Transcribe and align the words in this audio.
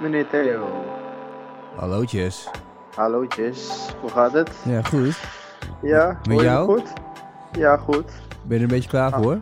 meneer 0.00 0.26
Theo. 0.28 0.66
Hallootjes. 1.76 2.50
Hallootjes, 2.94 3.88
hoe 4.00 4.10
gaat 4.10 4.32
het? 4.32 4.50
Ja, 4.64 4.82
goed. 4.82 5.20
Ja, 5.82 6.18
Met 6.28 6.40
jou? 6.40 6.64
goed? 6.66 6.92
Ja, 7.52 7.76
goed. 7.76 8.04
Ben 8.42 8.48
je 8.48 8.54
er 8.54 8.60
een 8.62 8.66
beetje 8.76 8.88
klaar 8.90 9.12
Ah. 9.12 9.22
voor? 9.22 9.38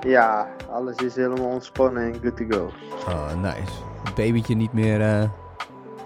Ja, 0.00 0.48
alles 0.70 0.96
is 0.96 1.14
helemaal 1.16 1.46
ontspannen 1.50 2.02
en 2.12 2.20
good 2.22 2.36
to 2.36 2.44
go. 2.48 2.70
Oh, 3.08 3.34
nice. 3.42 3.72
Het 4.04 4.14
babytje 4.14 4.54
niet 4.54 4.72
meer 4.72 5.00
eh, 5.00 5.22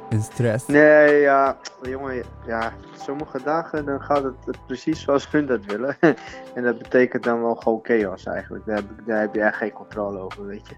in 0.08 0.22
stress. 0.22 0.66
Nee, 0.66 1.20
ja, 1.20 1.56
jongen, 1.82 2.22
ja, 2.46 2.72
sommige 2.96 3.42
dagen 3.44 3.84
dan 3.84 4.02
gaat 4.02 4.22
het 4.22 4.58
precies 4.66 5.00
zoals 5.02 5.30
hun 5.30 5.46
dat 5.46 5.64
willen. 5.64 5.96
en 6.54 6.62
dat 6.62 6.78
betekent 6.78 7.22
dan 7.24 7.42
wel 7.42 7.54
gewoon 7.54 7.80
chaos 7.82 8.24
eigenlijk. 8.24 8.66
Daar 8.66 8.76
heb, 8.76 8.84
daar 9.06 9.20
heb 9.20 9.34
je 9.34 9.40
echt 9.40 9.56
geen 9.56 9.72
controle 9.72 10.18
over, 10.18 10.46
weet 10.46 10.68
je. 10.68 10.74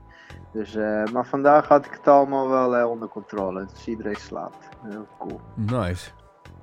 Dus, 0.53 0.75
eh, 0.75 1.05
maar 1.13 1.27
vandaag 1.27 1.69
had 1.69 1.87
ik 1.87 1.93
het 1.93 2.09
allemaal 2.09 2.49
wel 2.49 2.77
eh, 2.77 2.91
onder 2.91 3.09
controle. 3.09 3.67
Dus 3.73 3.87
iedereen 3.87 4.17
slaapt. 4.17 4.69
Heel 4.89 5.07
cool. 5.19 5.41
Nice. 5.55 6.11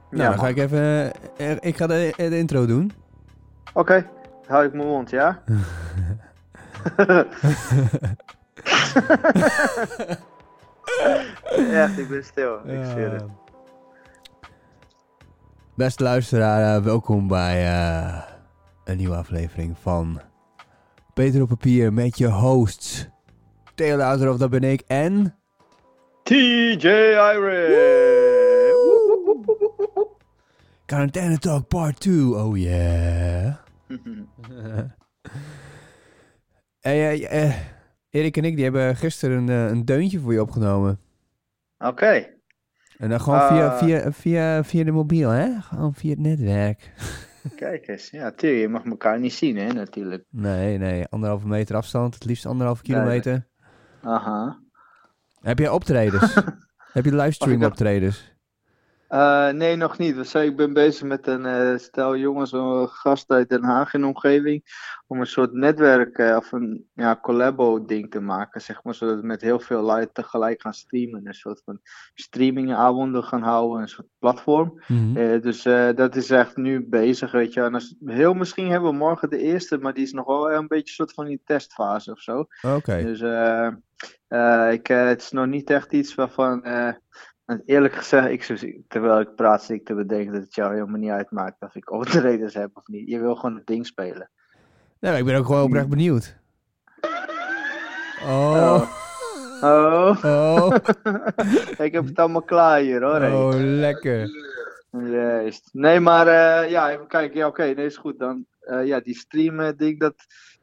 Nou, 0.09 0.23
Ja, 0.23 0.29
dan 0.29 0.39
ga 0.39 0.47
ik 0.47 0.57
even... 0.57 1.11
eh, 1.37 1.51
ik 1.59 1.77
ga 1.77 1.87
de, 1.87 2.13
de 2.17 2.37
intro 2.37 2.65
doen. 2.65 2.91
Oké, 3.73 4.09
hou 4.47 4.65
ik 4.65 4.73
mijn 4.73 4.87
mond, 4.87 5.09
ja? 5.09 5.41
Echt, 11.71 11.97
ik 11.97 12.07
ben 12.09 12.23
stil. 12.25 12.53
Ik 12.65 12.85
zweer 12.85 13.11
het. 13.11 13.23
Beste 15.75 16.03
luisteraar, 16.03 16.83
welkom 16.83 17.27
bij 17.27 17.67
een 18.83 18.97
nieuwe 18.97 19.15
aflevering 19.15 19.77
van 19.81 20.21
Peter 21.13 21.41
op 21.41 21.47
papier 21.47 21.93
met 21.93 22.17
je 22.17 22.27
hosts. 22.27 23.07
Theo 23.77 23.97
Louterhoff, 23.97 24.39
dat 24.39 24.49
ben 24.49 24.63
ik 24.63 24.83
en... 24.87 25.35
TJ 26.23 26.87
Iris! 27.35 28.75
Quarantaine 30.85 31.37
Talk 31.37 31.67
Part 31.67 31.99
2, 31.99 32.35
oh 32.35 32.57
yeah. 32.57 33.55
hey, 36.79 37.25
eh, 37.25 37.43
eh, 37.43 37.53
Erik 38.09 38.37
en 38.37 38.43
ik 38.43 38.55
die 38.55 38.63
hebben 38.63 38.95
gisteren 38.95 39.37
een, 39.37 39.49
eh, 39.49 39.71
een 39.71 39.85
deuntje 39.85 40.19
voor 40.19 40.33
je 40.33 40.41
opgenomen. 40.41 40.99
Oké, 41.77 42.27
En 42.97 43.09
dan 43.09 43.21
gewoon 43.21 43.47
via, 43.47 43.67
Ah. 43.67 43.77
via, 43.77 44.11
via, 44.11 44.63
via 44.63 44.83
de 44.83 44.91
mobiel, 44.91 45.29
hè? 45.29 45.59
Gewoon 45.61 45.93
via 45.93 46.09
het 46.09 46.19
netwerk. 46.19 46.91
kijk 47.55 47.87
eens. 47.87 48.09
Ja, 48.09 48.31
tuurlijk, 48.31 48.61
je 48.61 48.69
mag 48.69 48.85
elkaar 48.85 49.19
niet 49.19 49.33
zien, 49.33 49.57
hè, 49.57 49.67
natuurlijk. 49.73 50.23
Nee, 50.29 50.77
nee, 50.77 51.05
anderhalve 51.09 51.47
meter 51.47 51.75
afstand, 51.75 52.13
het 52.13 52.25
liefst 52.25 52.45
anderhalve 52.45 52.83
kilometer. 52.83 53.47
Aha. 54.07 54.59
Heb 55.41 55.59
jij 55.59 55.69
optredens? 55.69 56.33
Heb 56.93 57.05
je 57.05 57.15
livestream 57.15 57.63
optredens? 57.63 58.36
Eh, 59.07 59.49
nee, 59.49 59.75
nog 59.75 59.97
niet. 59.97 60.27
Zijn, 60.27 60.49
ik 60.49 60.55
ben 60.55 60.73
bezig 60.73 61.07
met 61.07 61.27
een 61.27 61.45
eh, 61.45 61.77
stel 61.77 62.17
jongens, 62.17 62.51
een 62.51 62.87
gast 62.87 63.29
uit 63.29 63.49
Den 63.49 63.63
Haag 63.63 63.93
in 63.93 64.01
de 64.01 64.07
omgeving. 64.07 64.63
Om 65.07 65.19
een 65.19 65.27
soort 65.27 65.53
netwerk 65.53 66.17
eh, 66.17 66.35
of 66.35 66.51
een 66.51 66.87
ja, 66.93 67.19
collabo-ding 67.21 68.11
te 68.11 68.19
maken, 68.19 68.61
zeg 68.61 68.83
maar. 68.83 68.93
Zodat 68.93 69.19
we 69.19 69.25
met 69.25 69.41
heel 69.41 69.59
veel 69.59 69.91
live 69.91 70.09
tegelijk 70.13 70.61
gaan 70.61 70.73
streamen. 70.73 71.27
Een 71.27 71.33
soort 71.33 71.61
van 71.65 71.79
streamingavonden 72.13 73.23
gaan 73.23 73.41
houden, 73.41 73.81
een 73.81 73.87
soort 73.87 74.07
platform. 74.19 74.81
Mhm. 74.87 75.39
Dus 75.39 75.63
dat 75.95 76.15
is 76.15 76.29
echt 76.29 76.57
nu 76.57 76.87
bezig, 76.87 77.31
weet 77.31 77.53
je. 77.53 77.61
En 77.61 77.73
als, 77.73 77.95
heel 78.05 78.33
misschien 78.33 78.69
hebben 78.69 78.89
we 78.89 78.97
morgen 78.97 79.29
de 79.29 79.37
eerste, 79.37 79.77
maar 79.77 79.93
die 79.93 80.03
is 80.03 80.11
nog 80.11 80.25
wel 80.25 80.51
een 80.51 80.67
beetje 80.67 80.87
een 80.87 80.87
soort 80.87 81.13
van 81.13 81.25
die 81.25 81.41
testfase 81.45 82.11
of 82.11 82.19
zo. 82.19 82.45
Oké. 82.61 83.03
Dus 83.03 83.21
eh, 84.27 84.71
ik, 84.71 84.87
het 84.87 85.21
is 85.21 85.31
nog 85.31 85.45
niet 85.45 85.69
echt 85.69 85.93
iets 85.93 86.15
waarvan. 86.15 86.65
En 87.47 87.61
eerlijk 87.65 87.93
gezegd, 87.93 88.51
ik, 88.61 88.81
terwijl 88.87 89.19
ik 89.19 89.35
praat, 89.35 89.63
zit 89.63 89.75
ik 89.79 89.85
te 89.85 89.93
bedenken 89.93 90.33
dat 90.33 90.41
het 90.41 90.55
jou 90.55 90.73
helemaal 90.73 90.99
niet 90.99 91.09
uitmaakt 91.09 91.61
of 91.61 91.75
ik 91.75 91.91
optredens 91.99 92.53
heb 92.53 92.69
of 92.73 92.87
niet. 92.87 93.09
Je 93.09 93.19
wil 93.19 93.35
gewoon 93.35 93.55
het 93.55 93.67
ding 93.67 93.85
spelen. 93.85 94.29
Nee, 94.99 95.11
maar 95.11 95.19
ik 95.19 95.25
ben 95.25 95.35
ook 95.35 95.45
gewoon 95.45 95.63
oprecht 95.63 95.89
benieuwd. 95.89 96.37
Oh. 98.23 98.89
Oh, 99.61 100.23
Oh. 100.23 100.75
ik 101.87 101.93
heb 101.93 102.05
het 102.05 102.19
allemaal 102.19 102.41
klaar 102.41 102.79
hier 102.79 103.03
hoor. 103.03 103.19
hey. 103.19 103.31
Oh, 103.31 103.53
lekker. 103.55 104.29
Juist. 104.91 105.69
Nee, 105.73 105.99
maar 105.99 106.27
eh, 106.27 106.69
ja, 106.69 106.91
even 106.91 107.07
kijken. 107.07 107.37
Ja, 107.37 107.47
oké, 107.47 107.63
nee, 107.63 107.85
is 107.85 107.97
goed. 107.97 108.19
Dan, 108.19 108.45
eh, 108.59 108.85
ja, 108.85 108.99
die 108.99 109.15
streamen 109.15 109.77
ding, 109.77 109.99
dat... 109.99 110.15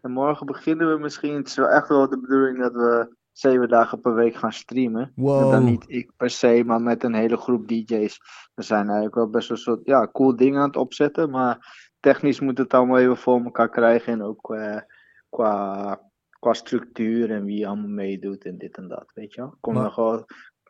En 0.02 0.10
morgen 0.10 0.46
beginnen 0.46 0.92
we 0.92 0.98
misschien. 0.98 1.34
Het 1.34 1.46
is 1.46 1.54
wel 1.54 1.68
echt 1.68 1.88
wel 1.88 2.08
de 2.08 2.20
bedoeling 2.20 2.58
dat 2.58 2.72
we 2.72 3.16
zeven 3.34 3.68
dagen 3.68 4.00
per 4.00 4.14
week 4.14 4.34
gaan 4.34 4.52
streamen. 4.52 5.12
Wow. 5.14 5.50
Dan 5.50 5.64
niet 5.64 5.84
ik 5.86 6.10
per 6.16 6.30
se, 6.30 6.62
maar 6.66 6.82
met 6.82 7.02
een 7.02 7.14
hele 7.14 7.36
groep 7.36 7.68
DJ's. 7.68 8.20
We 8.54 8.62
zijn 8.62 8.84
eigenlijk 8.84 9.14
wel 9.14 9.30
best 9.30 9.48
wel 9.48 9.56
een 9.56 9.62
soort 9.62 9.80
ja, 9.84 10.08
cool 10.12 10.36
ding 10.36 10.56
aan 10.56 10.66
het 10.66 10.76
opzetten. 10.76 11.30
Maar 11.30 11.90
technisch 12.00 12.40
moet 12.40 12.58
het 12.58 12.74
allemaal 12.74 12.98
even 12.98 13.16
voor 13.16 13.44
elkaar 13.44 13.68
krijgen. 13.68 14.12
En 14.12 14.22
ook 14.22 14.54
eh, 14.54 14.80
qua, 15.28 16.00
qua 16.38 16.52
structuur 16.52 17.30
en 17.30 17.44
wie 17.44 17.66
allemaal 17.68 17.88
meedoet 17.88 18.44
en 18.44 18.58
dit 18.58 18.76
en 18.76 18.88
dat. 18.88 19.10
Weet 19.14 19.34
je 19.34 19.40
wel? 19.40 19.56
Kom 19.60 19.74
Maar- 19.74 19.82
nog 19.82 19.96
wel. 19.96 20.24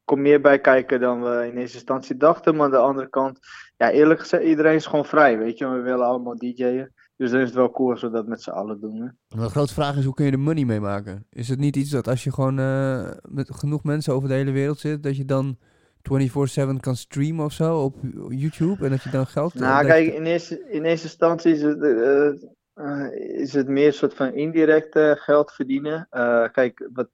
Kom 0.04 0.22
meer 0.22 0.40
bij 0.40 0.60
kijken 0.60 1.00
dan 1.00 1.22
we 1.22 1.46
in 1.46 1.56
eerste 1.56 1.76
instantie 1.76 2.16
dachten. 2.16 2.56
Maar 2.56 2.64
aan 2.64 2.70
de 2.70 2.76
andere 2.76 3.08
kant, 3.08 3.38
ja, 3.76 3.90
eerlijk 3.90 4.20
gezegd, 4.20 4.42
iedereen 4.42 4.74
is 4.74 4.86
gewoon 4.86 5.04
vrij. 5.04 5.38
Weet 5.38 5.58
je, 5.58 5.68
we 5.68 5.80
willen 5.80 6.06
allemaal 6.06 6.36
DJ'en. 6.36 6.92
Dus 7.16 7.30
dan 7.30 7.40
is 7.40 7.46
het 7.46 7.56
wel 7.56 7.70
cool 7.70 7.90
als 7.90 8.00
we 8.02 8.10
dat 8.10 8.26
met 8.26 8.42
z'n 8.42 8.50
allen 8.50 8.80
doen. 8.80 8.94
Hè? 8.96 9.08
Maar 9.36 9.44
de 9.44 9.50
grote 9.50 9.74
vraag 9.74 9.96
is, 9.96 10.04
hoe 10.04 10.14
kun 10.14 10.24
je 10.24 10.32
er 10.32 10.38
money 10.38 10.64
mee 10.64 10.80
maken? 10.80 11.26
Is 11.30 11.48
het 11.48 11.58
niet 11.58 11.76
iets 11.76 11.90
dat 11.90 12.08
als 12.08 12.24
je 12.24 12.32
gewoon 12.32 12.58
eh, 12.58 13.10
met 13.28 13.54
genoeg 13.54 13.82
mensen 13.84 14.14
over 14.14 14.28
de 14.28 14.34
hele 14.34 14.50
wereld 14.50 14.78
zit, 14.78 15.02
dat 15.02 15.16
je 15.16 15.24
dan 15.24 15.56
24-7 16.02 16.80
kan 16.80 16.96
streamen 16.96 17.44
of 17.44 17.52
zo 17.52 17.78
op 17.82 17.96
YouTube 18.28 18.84
en 18.84 18.90
dat 18.90 19.02
je 19.02 19.10
dan 19.10 19.26
geld... 19.26 19.54
Nou, 19.54 19.82
dat 19.82 19.90
kijk, 19.92 20.06
je- 20.06 20.14
in 20.14 20.24
eerste, 20.24 20.64
in 20.70 20.84
eerste 20.84 21.06
instantie 21.06 21.52
is 21.52 21.62
het, 21.62 21.82
eh, 21.82 22.28
eh, 22.74 23.12
is 23.40 23.52
het 23.52 23.68
meer 23.68 23.86
een 23.86 23.92
soort 23.92 24.14
van 24.14 24.32
indirect 24.32 24.94
eh, 24.96 25.12
geld 25.14 25.52
verdienen. 25.52 26.06
Eh, 26.10 26.48
kijk, 26.52 26.88
wat, 26.92 27.08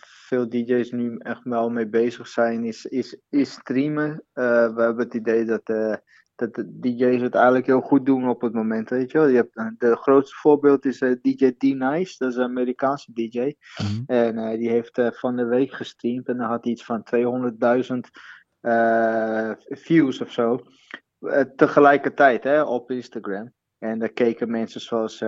veel 0.00 0.48
DJ's 0.48 0.90
nu 0.90 1.16
echt 1.18 1.40
wel 1.44 1.70
mee 1.70 1.88
bezig 1.88 2.28
zijn, 2.28 2.64
is, 2.64 2.86
is, 2.86 3.16
is 3.28 3.52
streamen. 3.52 4.22
Eh, 4.32 4.74
we 4.74 4.82
hebben 4.82 5.04
het 5.04 5.14
idee 5.14 5.44
dat, 5.44 5.62
eh, 5.64 5.94
dat 6.38 6.54
de 6.54 6.78
DJ's 6.78 7.22
het 7.22 7.34
eigenlijk 7.34 7.66
heel 7.66 7.80
goed 7.80 8.06
doen 8.06 8.28
op 8.28 8.40
het 8.40 8.52
moment, 8.52 8.90
weet 8.90 9.10
je 9.10 9.18
wel. 9.18 9.26
Je 9.26 9.36
hebt, 9.36 9.56
eh, 9.56 9.66
de 9.78 9.96
grootste 9.96 10.36
voorbeeld 10.36 10.84
is 10.84 11.00
eh, 11.00 11.12
DJ 11.22 11.52
D-Nice, 11.58 12.14
dat 12.18 12.30
is 12.30 12.36
een 12.36 12.42
Amerikaanse 12.42 13.12
DJ. 13.12 13.54
Mhm. 13.82 14.02
En 14.06 14.38
eh, 14.38 14.58
die 14.58 14.70
heeft 14.70 15.00
van 15.10 15.36
de 15.36 15.44
week 15.44 15.72
gestreamd 15.72 16.28
en 16.28 16.36
dan 16.36 16.48
had 16.48 16.64
hij 16.64 16.72
iets 16.72 16.84
van 16.84 17.02
200.000 17.02 18.10
eh, 18.60 19.50
views 19.58 20.20
of 20.20 20.32
zo. 20.32 20.60
Tegelijkertijd 21.56 22.44
hè, 22.44 22.62
op 22.62 22.90
Instagram. 22.90 23.52
En 23.78 23.98
daar 23.98 24.12
keken 24.12 24.50
mensen 24.50 24.80
zoals 24.80 25.24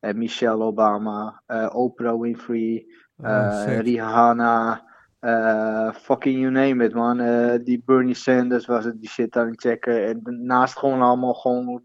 Michelle 0.00 0.64
Obama, 0.64 1.42
Oprah 1.72 2.20
Winfrey, 2.20 2.86
Oh. 3.16 3.80
Rihanna, 3.80 4.84
eh, 5.18 5.94
fucking 5.94 6.38
you 6.40 6.50
name 6.50 6.84
it 6.84 6.94
man. 6.94 7.20
Eh, 7.20 7.54
die 7.64 7.82
Bernie 7.84 8.14
Sanders 8.14 8.66
was 8.66 8.84
het 8.84 9.00
die 9.00 9.08
shit 9.08 9.36
aan 9.36 9.50
het 9.50 9.60
checken. 9.60 10.06
En 10.06 10.20
naast 10.46 10.78
gewoon 10.78 11.02
allemaal 11.02 11.34
gewoon 11.34 11.82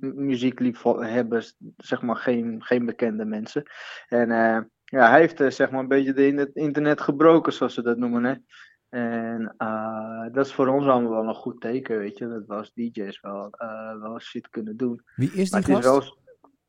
muziekliefhebbers, 0.00 1.56
zeg 1.76 2.02
maar 2.02 2.16
geen, 2.16 2.62
geen 2.62 2.86
bekende 2.86 3.24
mensen. 3.24 3.62
En 4.08 4.30
eh, 4.30 4.60
ja, 4.84 5.10
hij 5.10 5.20
heeft 5.20 5.54
zeg 5.54 5.70
maar 5.70 5.80
een 5.80 5.88
beetje 5.88 6.12
de 6.12 6.26
in- 6.26 6.50
internet 6.54 7.00
gebroken, 7.00 7.52
zoals 7.52 7.74
ze 7.74 7.82
dat 7.82 7.96
noemen. 7.98 8.24
Hè? 8.24 8.34
En 8.88 9.54
dat 10.32 10.46
is 10.46 10.52
voor 10.52 10.66
ons 10.68 10.86
allemaal 10.86 11.10
wel 11.10 11.28
een 11.28 11.34
goed 11.34 11.60
teken, 11.60 11.98
weet 11.98 12.18
je. 12.18 12.28
Dat 12.28 12.46
we 12.46 12.54
als 12.54 12.72
DJ's 12.72 13.20
wel, 13.20 13.50
wel 14.00 14.20
shit 14.20 14.48
kunnen 14.48 14.76
doen. 14.76 15.02
Wie 15.16 15.32
is 15.32 15.50
die 15.50 15.60
is 15.60 15.66
gast? 15.66 15.84
wel... 15.84 16.18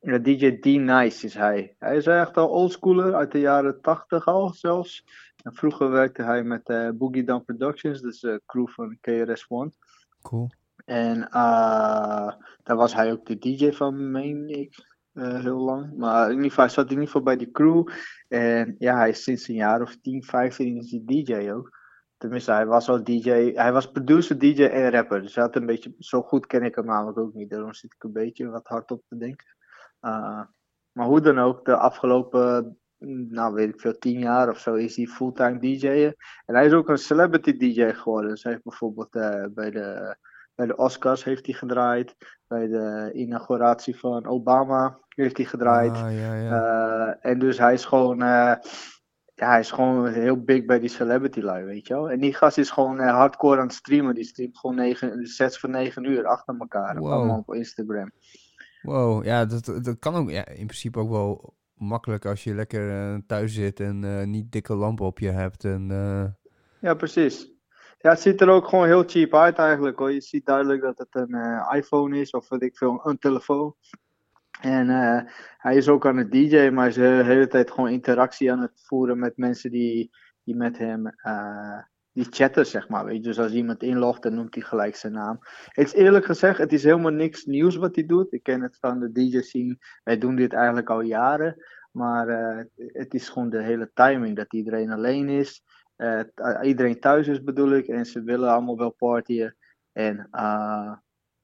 Ja, 0.02 0.18
DJ 0.18 0.58
D-Nice 0.58 1.26
is 1.26 1.34
hij. 1.34 1.74
Hij 1.78 1.96
is 1.96 2.06
echt 2.06 2.36
al 2.36 2.48
oldschooler 2.48 3.14
uit 3.14 3.32
de 3.32 3.40
jaren 3.40 3.80
80 3.80 4.26
al 4.26 4.48
zelfs. 4.48 5.04
En 5.42 5.54
vroeger 5.54 5.90
werkte 5.90 6.22
hij 6.22 6.42
met 6.42 6.68
eh, 6.68 6.90
Boogie 6.90 7.24
Down 7.24 7.44
Productions, 7.44 8.00
dus 8.00 8.20
de 8.20 8.42
crew 8.46 8.68
van 8.68 8.98
KRS-One. 9.00 9.70
Cool. 10.22 10.50
En 10.84 11.28
eh, 11.28 12.32
daar 12.62 12.76
was 12.76 12.94
hij 12.94 13.12
ook 13.12 13.26
de 13.26 13.38
DJ 13.38 13.72
van, 13.72 14.10
meen 14.10 14.48
ik, 14.48 14.92
eh, 15.12 15.40
heel 15.40 15.58
lang. 15.58 15.96
Maar 15.96 16.24
in 16.24 16.34
ieder 16.34 16.48
geval, 16.48 16.64
hij 16.64 16.74
zat 16.74 16.84
in 16.84 16.90
ieder 16.90 17.06
geval 17.06 17.22
bij 17.22 17.36
die 17.36 17.50
crew. 17.50 17.88
En 18.28 18.74
ja, 18.78 18.96
hij 18.96 19.08
is 19.08 19.22
sinds 19.22 19.48
een 19.48 19.54
jaar 19.54 19.82
of 19.82 19.96
10, 19.96 20.24
15 20.24 20.76
is 20.76 20.90
hij 20.90 21.02
DJ 21.04 21.50
ook. 21.50 21.80
Tenminste, 22.16 22.52
hij 22.52 22.66
was 22.66 22.88
al 22.88 23.04
DJ. 23.04 23.52
Hij 23.54 23.72
was 23.72 23.90
producer, 23.90 24.38
DJ 24.38 24.64
en 24.64 24.90
rapper. 24.90 25.22
Dus 25.22 25.34
hij 25.34 25.44
had 25.44 25.56
een 25.56 25.66
beetje, 25.66 25.94
zo 25.98 26.22
goed 26.22 26.46
ken 26.46 26.62
ik 26.62 26.74
hem 26.74 26.84
namelijk 26.84 27.18
ook 27.18 27.34
niet. 27.34 27.50
Daarom 27.50 27.74
zit 27.74 27.94
ik 27.94 28.04
een 28.04 28.12
beetje 28.12 28.48
wat 28.48 28.66
hard 28.66 28.90
op 28.90 29.02
te 29.08 29.16
denken. 29.16 29.46
Uh, 30.00 30.42
maar 30.92 31.06
hoe 31.06 31.20
dan 31.20 31.38
ook, 31.38 31.64
de 31.64 31.76
afgelopen, 31.76 32.78
nou 33.28 33.54
weet 33.54 33.68
ik 33.68 33.80
veel, 33.80 33.98
tien 33.98 34.18
jaar 34.18 34.48
of 34.48 34.58
zo 34.58 34.74
is 34.74 34.96
hij 34.96 35.06
fulltime 35.06 35.58
DJ'en. 35.58 36.14
En 36.46 36.54
hij 36.54 36.66
is 36.66 36.72
ook 36.72 36.88
een 36.88 36.98
celebrity 36.98 37.56
DJ 37.56 37.92
geworden. 37.92 38.30
Dus 38.30 38.42
hij 38.42 38.52
heeft 38.52 38.64
bijvoorbeeld 38.64 39.14
uh, 39.16 39.44
bij 39.54 39.70
de 39.70 40.16
bij 40.54 40.66
de 40.66 40.76
Oscars 40.76 41.24
heeft 41.24 41.46
hij 41.46 41.54
gedraaid. 41.54 42.16
Bij 42.46 42.66
de 42.66 43.10
inauguratie 43.14 43.98
van 43.98 44.26
Obama 44.26 44.98
heeft 45.08 45.36
hij 45.36 45.46
gedraaid. 45.46 45.96
Ah, 45.96 46.18
ja, 46.18 46.34
ja. 46.34 47.08
Uh, 47.08 47.14
en 47.20 47.38
dus 47.38 47.58
hij 47.58 47.72
is 47.72 47.84
gewoon. 47.84 48.22
Uh, 48.22 48.54
ja, 49.34 49.48
hij 49.48 49.60
is 49.60 49.70
gewoon 49.70 50.08
heel 50.08 50.42
big 50.42 50.64
bij 50.64 50.78
die 50.78 50.88
celebrity 50.88 51.40
life, 51.40 51.64
weet 51.64 51.86
je 51.86 51.94
wel. 51.94 52.10
En 52.10 52.20
die 52.20 52.34
gast 52.34 52.58
is 52.58 52.70
gewoon 52.70 52.98
hardcore 52.98 53.60
aan 53.60 53.66
het 53.66 53.74
streamen. 53.74 54.14
Die 54.14 54.24
streamt 54.24 54.58
gewoon 54.58 54.76
negen, 54.76 55.26
sets 55.26 55.58
van 55.58 55.70
9 55.70 56.04
uur 56.04 56.26
achter 56.26 56.54
elkaar. 56.58 56.98
Wow. 56.98 57.12
Allemaal 57.12 57.44
op 57.46 57.54
Instagram. 57.54 58.10
Wow, 58.82 59.24
ja, 59.24 59.44
dat, 59.44 59.64
dat 59.64 59.98
kan 59.98 60.14
ook 60.14 60.30
ja, 60.30 60.46
in 60.46 60.66
principe 60.66 60.98
ook 60.98 61.10
wel 61.10 61.54
makkelijk 61.82 62.26
als 62.26 62.44
je 62.44 62.54
lekker 62.54 62.88
uh, 62.88 63.18
thuis 63.26 63.54
zit 63.54 63.80
en 63.80 64.02
uh, 64.02 64.24
niet 64.24 64.52
dikke 64.52 64.74
lampen 64.74 65.06
op 65.06 65.18
je 65.18 65.30
hebt. 65.30 65.64
En, 65.64 65.88
uh... 65.90 66.24
Ja, 66.80 66.94
precies. 66.94 67.50
Ja, 67.98 68.10
het 68.10 68.20
ziet 68.20 68.40
er 68.40 68.48
ook 68.48 68.68
gewoon 68.68 68.86
heel 68.86 69.04
cheap 69.06 69.34
uit 69.34 69.56
eigenlijk 69.56 69.98
hoor. 69.98 70.12
Je 70.12 70.20
ziet 70.20 70.46
duidelijk 70.46 70.82
dat 70.82 70.98
het 70.98 71.08
een 71.10 71.36
iPhone 71.76 72.20
is 72.20 72.30
of 72.30 72.48
weet 72.48 72.62
ik 72.62 72.76
veel, 72.76 73.00
een 73.04 73.18
telefoon. 73.18 73.74
En 74.60 74.88
hij 75.58 75.76
is 75.76 75.88
ook 75.88 76.06
aan 76.06 76.16
het 76.16 76.32
DJ, 76.32 76.68
maar 76.72 76.80
hij 76.80 76.88
is 76.88 76.94
de 76.94 77.22
hele 77.24 77.48
tijd 77.48 77.70
gewoon 77.70 77.90
interactie 77.90 78.52
aan 78.52 78.60
het 78.60 78.82
voeren 78.84 79.18
met 79.18 79.36
mensen 79.36 79.70
die, 79.70 80.10
die 80.44 80.56
met 80.56 80.78
hem 80.78 81.10
die 82.12 82.26
chatten, 82.30 82.66
zeg 82.66 82.88
maar. 82.88 83.04
Weet 83.04 83.16
je? 83.16 83.22
Dus 83.22 83.38
als 83.38 83.52
iemand 83.52 83.82
inlogt, 83.82 84.22
dan 84.22 84.34
noemt 84.34 84.54
hij 84.54 84.64
gelijk 84.64 84.96
zijn 84.96 85.12
naam. 85.12 85.38
Het 85.66 85.86
is 85.86 85.92
eerlijk 85.92 86.24
gezegd, 86.24 86.58
het 86.58 86.72
is 86.72 86.84
helemaal 86.84 87.12
niks 87.12 87.44
nieuws 87.44 87.76
wat 87.76 87.94
hij 87.94 88.06
doet. 88.06 88.32
Ik 88.32 88.42
ken 88.42 88.60
het 88.60 88.76
van 88.80 89.00
de 89.00 89.12
DJ-scene. 89.12 89.78
Wij 90.04 90.18
doen 90.18 90.36
dit 90.36 90.52
eigenlijk 90.52 90.90
al 90.90 91.00
jaren. 91.00 91.56
Maar 91.92 92.28
uh, 92.28 92.64
het 92.76 93.14
is 93.14 93.28
gewoon 93.28 93.50
de 93.50 93.62
hele 93.62 93.90
timing 93.94 94.36
dat 94.36 94.52
iedereen 94.52 94.90
alleen 94.90 95.28
is. 95.28 95.62
Uh, 95.96 96.20
iedereen 96.62 97.00
thuis 97.00 97.28
is 97.28 97.42
bedoel 97.42 97.70
ik. 97.70 97.86
En 97.86 98.06
ze 98.06 98.22
willen 98.22 98.50
allemaal 98.50 98.76
wel 98.76 98.90
partyen. 98.90 99.56
En 99.92 100.28
uh, 100.32 100.92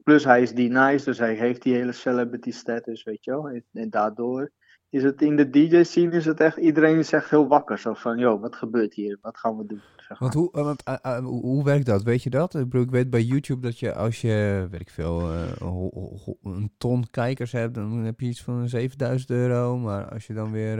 plus 0.03 0.25
hij 0.25 0.43
is 0.43 0.55
die 0.55 0.71
nice, 0.71 1.05
dus 1.05 1.19
hij 1.19 1.35
heeft 1.35 1.63
die 1.63 1.75
hele 1.75 1.93
celebrity 1.93 2.51
status, 2.51 3.03
weet 3.03 3.25
je 3.25 3.31
wel. 3.31 3.49
En, 3.49 3.65
en 3.73 3.91
daardoor 3.91 4.51
is 4.91 5.03
het 5.03 5.23
in 5.23 5.37
de 5.37 5.51
DJ-scene 5.51 6.17
is 6.17 6.25
het 6.25 6.41
echt, 6.41 6.57
iedereen 6.57 6.99
is 6.99 7.13
echt 7.13 7.31
heel 7.31 7.49
wakker. 7.49 7.79
Zo 7.79 7.95
van, 7.95 8.19
joh, 8.19 8.41
wat 8.41 8.57
gebeurt 8.57 8.95
hier? 8.95 9.19
Wat 9.23 9.39
gaan 9.39 9.57
we 9.57 9.67
doen? 9.67 9.83
Zeg 9.97 10.09
maar. 10.09 10.19
Want 10.19 10.35
hoe, 10.35 10.49
want, 10.53 10.83
uh, 10.89 10.95
uh, 11.03 11.19
hoe 11.25 11.65
werkt 11.65 11.87
dat? 11.87 12.03
Weet 12.03 12.23
je 12.23 12.31
dat? 12.31 12.55
Ik, 12.55 12.65
bedoel, 12.65 12.83
ik 12.83 12.91
weet 12.91 13.11
bij 13.11 13.23
YouTube 13.23 13.61
dat 13.61 13.79
je 13.79 13.95
als 13.95 14.21
je, 14.21 14.67
weet 14.71 14.81
ik 14.81 14.91
veel, 14.91 15.33
uh, 15.33 16.43
een 16.43 16.73
ton 16.79 17.11
kijkers 17.11 17.53
hebt, 17.53 17.75
dan 17.75 17.93
heb 18.05 18.21
je 18.21 18.27
iets 18.27 18.43
van 18.43 18.69
7000 18.69 19.31
euro. 19.31 19.79
Maar 19.79 20.09
als 20.13 20.27
je 20.27 20.35
dan 20.35 20.53
weer... 20.53 20.79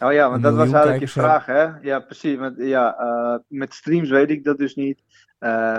oh 0.00 0.12
ja, 0.12 0.30
want 0.30 0.42
dat 0.42 0.54
was 0.54 0.72
eigenlijk 0.72 1.00
je 1.00 1.08
vraag, 1.08 1.46
hè? 1.46 1.78
Ja, 1.82 2.00
precies. 2.00 2.38
Met, 2.38 2.54
ja, 2.56 3.42
met 3.48 3.74
streams 3.74 4.08
weet 4.08 4.30
ik 4.30 4.44
dat 4.44 4.58
dus 4.58 4.74
niet. 4.74 5.02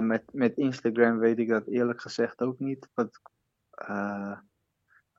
met, 0.01 0.23
met 0.31 0.57
Instagram 0.57 1.17
weet 1.17 1.39
ik 1.39 1.49
dat 1.49 1.67
eerlijk 1.67 2.01
gezegd 2.01 2.41
ook 2.41 2.59
niet. 2.59 2.89
Wat, 2.93 3.21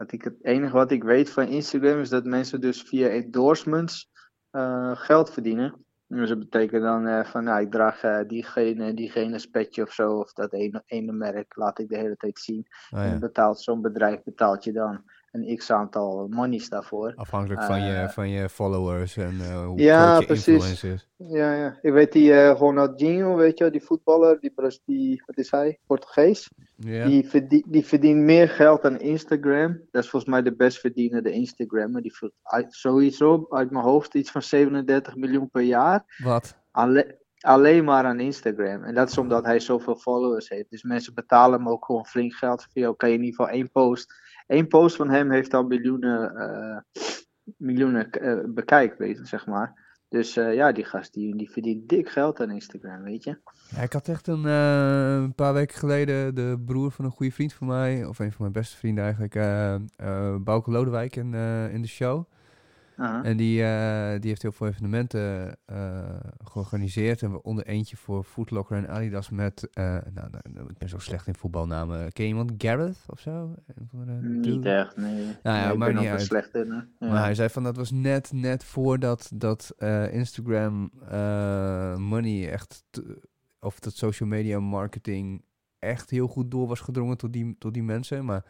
wat 0.02 0.12
ik, 0.12 0.25
het 0.25 0.44
enige 0.44 0.72
wat 0.72 0.90
ik 0.90 1.02
weet 1.02 1.31
van 1.31 1.46
Instagram 1.46 2.00
is 2.00 2.08
dat 2.08 2.25
mensen 2.25 2.60
dus 2.60 2.82
via 2.82 3.08
endorsements 3.08 4.10
uh, 4.52 4.96
geld 4.96 5.32
verdienen. 5.32 5.84
Dus 6.06 6.28
dat 6.28 6.38
betekent 6.38 6.82
dan 6.82 7.06
uh, 7.06 7.25
van, 7.25 7.44
nou, 7.44 7.60
ik 7.60 7.70
draag 7.70 8.02
uh, 8.04 8.20
diegene, 8.26 8.94
diegene 8.94 9.38
spetje 9.38 9.82
of 9.82 9.93
zo, 9.93 10.19
of 10.19 10.32
dat 10.32 10.52
ene, 10.52 10.82
ene 10.87 11.12
merk 11.12 11.56
laat 11.56 11.78
ik 11.78 11.88
de 11.88 11.96
hele 11.96 12.16
tijd 12.16 12.38
zien. 12.38 12.66
Oh, 12.90 12.99
ja. 12.99 13.04
En 13.04 13.20
betaalt 13.20 13.60
zo'n 13.60 13.82
bedrijf, 13.82 14.22
betaalt 14.22 14.64
je 14.64 14.72
dan 14.72 15.04
een 15.32 15.56
x-aantal 15.56 16.26
monies 16.31 16.69
daarvoor. 16.69 17.12
Afhankelijk 17.17 17.62
van, 17.62 17.82
je, 17.82 18.08
van 18.08 18.29
je 18.29 18.49
followers 18.49 19.17
en 19.17 19.64
hoe 19.64 19.79
ja, 19.79 20.19
je 20.19 20.26
precies. 20.26 20.46
influence 20.46 20.93
is. 20.93 21.08
Ja, 21.17 21.55
ja. 21.55 21.79
Ik 21.82 21.93
weet 21.93 22.12
die 22.12 22.31
uh, 22.31 22.50
Ronaldinho, 22.50 23.37
weet 23.37 23.58
je, 23.58 23.70
die 23.70 23.82
voetballer, 23.82 24.40
die, 24.40 24.52
die 24.84 25.23
wat 25.26 25.38
is 25.38 25.50
hij, 25.50 25.79
Portugees. 25.87 26.50
Die, 26.76 27.29
verdient, 27.29 27.73
die 27.73 27.87
verdient 27.87 28.20
meer 28.20 28.49
geld 28.49 28.82
dan 28.82 28.99
Instagram. 28.99 29.81
Dat 29.90 30.02
is 30.02 30.11
volgens 30.11 30.32
mij 30.32 30.43
de 30.43 30.55
best 30.55 30.79
verdienende 30.79 31.32
Instagrammer. 31.32 32.02
Die 32.02 32.14
verdient 32.14 32.75
sowieso 32.75 33.46
uit 33.50 33.70
mijn 33.70 33.84
hoofd 33.84 34.14
iets 34.14 34.31
van 34.31 34.43
37 34.43 35.17
miljoen 35.17 35.50
per 35.50 35.62
jaar. 35.62 36.05
Wat? 36.23 36.56
Alle, 36.70 37.19
alleen 37.40 37.84
maar 37.84 38.05
aan 38.05 38.20
Instagram. 38.20 38.84
En 38.84 38.94
dat 38.94 39.11
is 39.11 39.19
omdat 39.19 39.44
hij 39.44 39.61
zoveel 39.61 39.96
followers 39.96 40.49
heeft. 40.49 40.70
Dus 40.70 40.82
mensen 40.82 41.14
betalen 41.14 41.58
hem 41.58 41.69
ook 41.69 41.84
gewoon 41.84 42.06
flink 42.06 42.32
geld. 42.32 42.67
Voor 42.73 42.96
kan 42.96 43.08
je 43.08 43.14
in 43.14 43.25
ieder 43.25 43.37
geval 43.37 43.55
één 43.55 43.70
post. 43.70 44.14
Eén 44.47 44.69
post 44.69 44.97
van 44.97 45.11
hem 45.11 45.31
heeft 45.31 45.55
al 45.55 45.62
miljoenen, 45.62 46.33
uh, 46.37 47.05
miljoenen 47.56 48.09
uh, 48.21 49.25
zeg 49.25 49.47
maar. 49.47 49.91
Dus 50.09 50.37
uh, 50.37 50.55
ja, 50.55 50.73
die 50.73 50.85
gast 50.85 51.12
die, 51.12 51.37
die 51.37 51.50
verdient 51.50 51.89
dik 51.89 52.09
geld 52.09 52.41
aan 52.41 52.50
Instagram, 52.50 53.03
weet 53.03 53.25
je. 53.25 53.39
Ik 53.83 53.93
had 53.93 54.09
echt 54.09 54.27
een, 54.27 54.44
een, 54.44 55.35
paar 55.35 55.55
weken 55.55 55.77
geleden 55.77 56.35
de 56.35 56.62
broer 56.65 56.91
van 56.91 57.05
een 57.05 57.11
goede 57.11 57.33
vriend 57.33 57.53
van 57.53 57.67
mij, 57.67 58.05
of 58.05 58.19
een 58.19 58.33
van 58.33 58.41
mijn 58.41 58.53
beste 58.53 58.77
vrienden 58.77 59.05
eigenlijk, 59.05 59.35
uh, 59.35 60.37
Bouke 60.37 60.71
Lodewijk 60.71 61.17
in, 61.17 61.35
in 61.73 61.83
de 61.83 61.89
show. 61.89 62.25
-huh. 62.97 63.21
En 63.23 63.37
die, 63.37 63.56
die 64.21 64.29
heeft 64.29 64.43
heel 64.43 64.53
veel 64.53 64.67
evenementen 64.67 65.56
georganiseerd. 66.44 67.23
En 67.23 67.33
we 67.33 67.43
onder 67.43 67.67
eentje 67.67 67.97
voor 67.97 68.25
Footlocker 68.25 68.77
en 68.77 68.89
Adidas 68.89 69.31
met, 69.31 69.69
nou, 69.75 70.03
nou, 70.12 70.69
ik 70.69 70.79
ben 70.79 70.89
zo 70.89 70.99
slecht 70.99 71.27
in 71.27 71.35
voetbalnamen. 71.35 72.12
Ken 72.12 72.25
je 72.25 72.31
iemand? 72.31 72.53
Gareth 72.59 73.05
of 73.06 73.21
zo? 73.21 73.55
Niet 74.21 74.65
echt, 74.65 74.97
nee. 74.97 75.25
Nou 75.43 75.56
ja, 75.56 75.62
nee, 75.65 75.73
ik 75.73 75.79
maar 75.79 75.93
ben 75.93 76.03
niet 76.03 76.11
uit. 76.11 76.21
slecht 76.21 76.55
in. 76.55 76.71
Hè? 76.99 77.09
Maar 77.09 77.23
hij 77.23 77.35
zei 77.35 77.49
van 77.49 77.62
dat 77.62 77.77
was 77.77 77.91
net, 77.91 78.33
net 78.33 78.65
voordat 78.65 79.31
dat 79.35 79.75
Instagram 80.11 80.91
money 81.99 82.50
echt, 82.50 82.85
of 83.61 83.81
dat 83.81 83.97
social 83.97 84.29
media 84.29 84.61
marketing 84.61 85.44
echt 85.79 86.11
heel 86.11 86.27
goed 86.27 86.50
door 86.50 86.69
was 86.69 86.81
gedrongen 86.81 87.17
tot 87.17 87.33
die, 87.33 87.56
tot 87.59 87.75
die 87.75 87.83
mensen. 87.83 88.25
Maar 88.25 88.44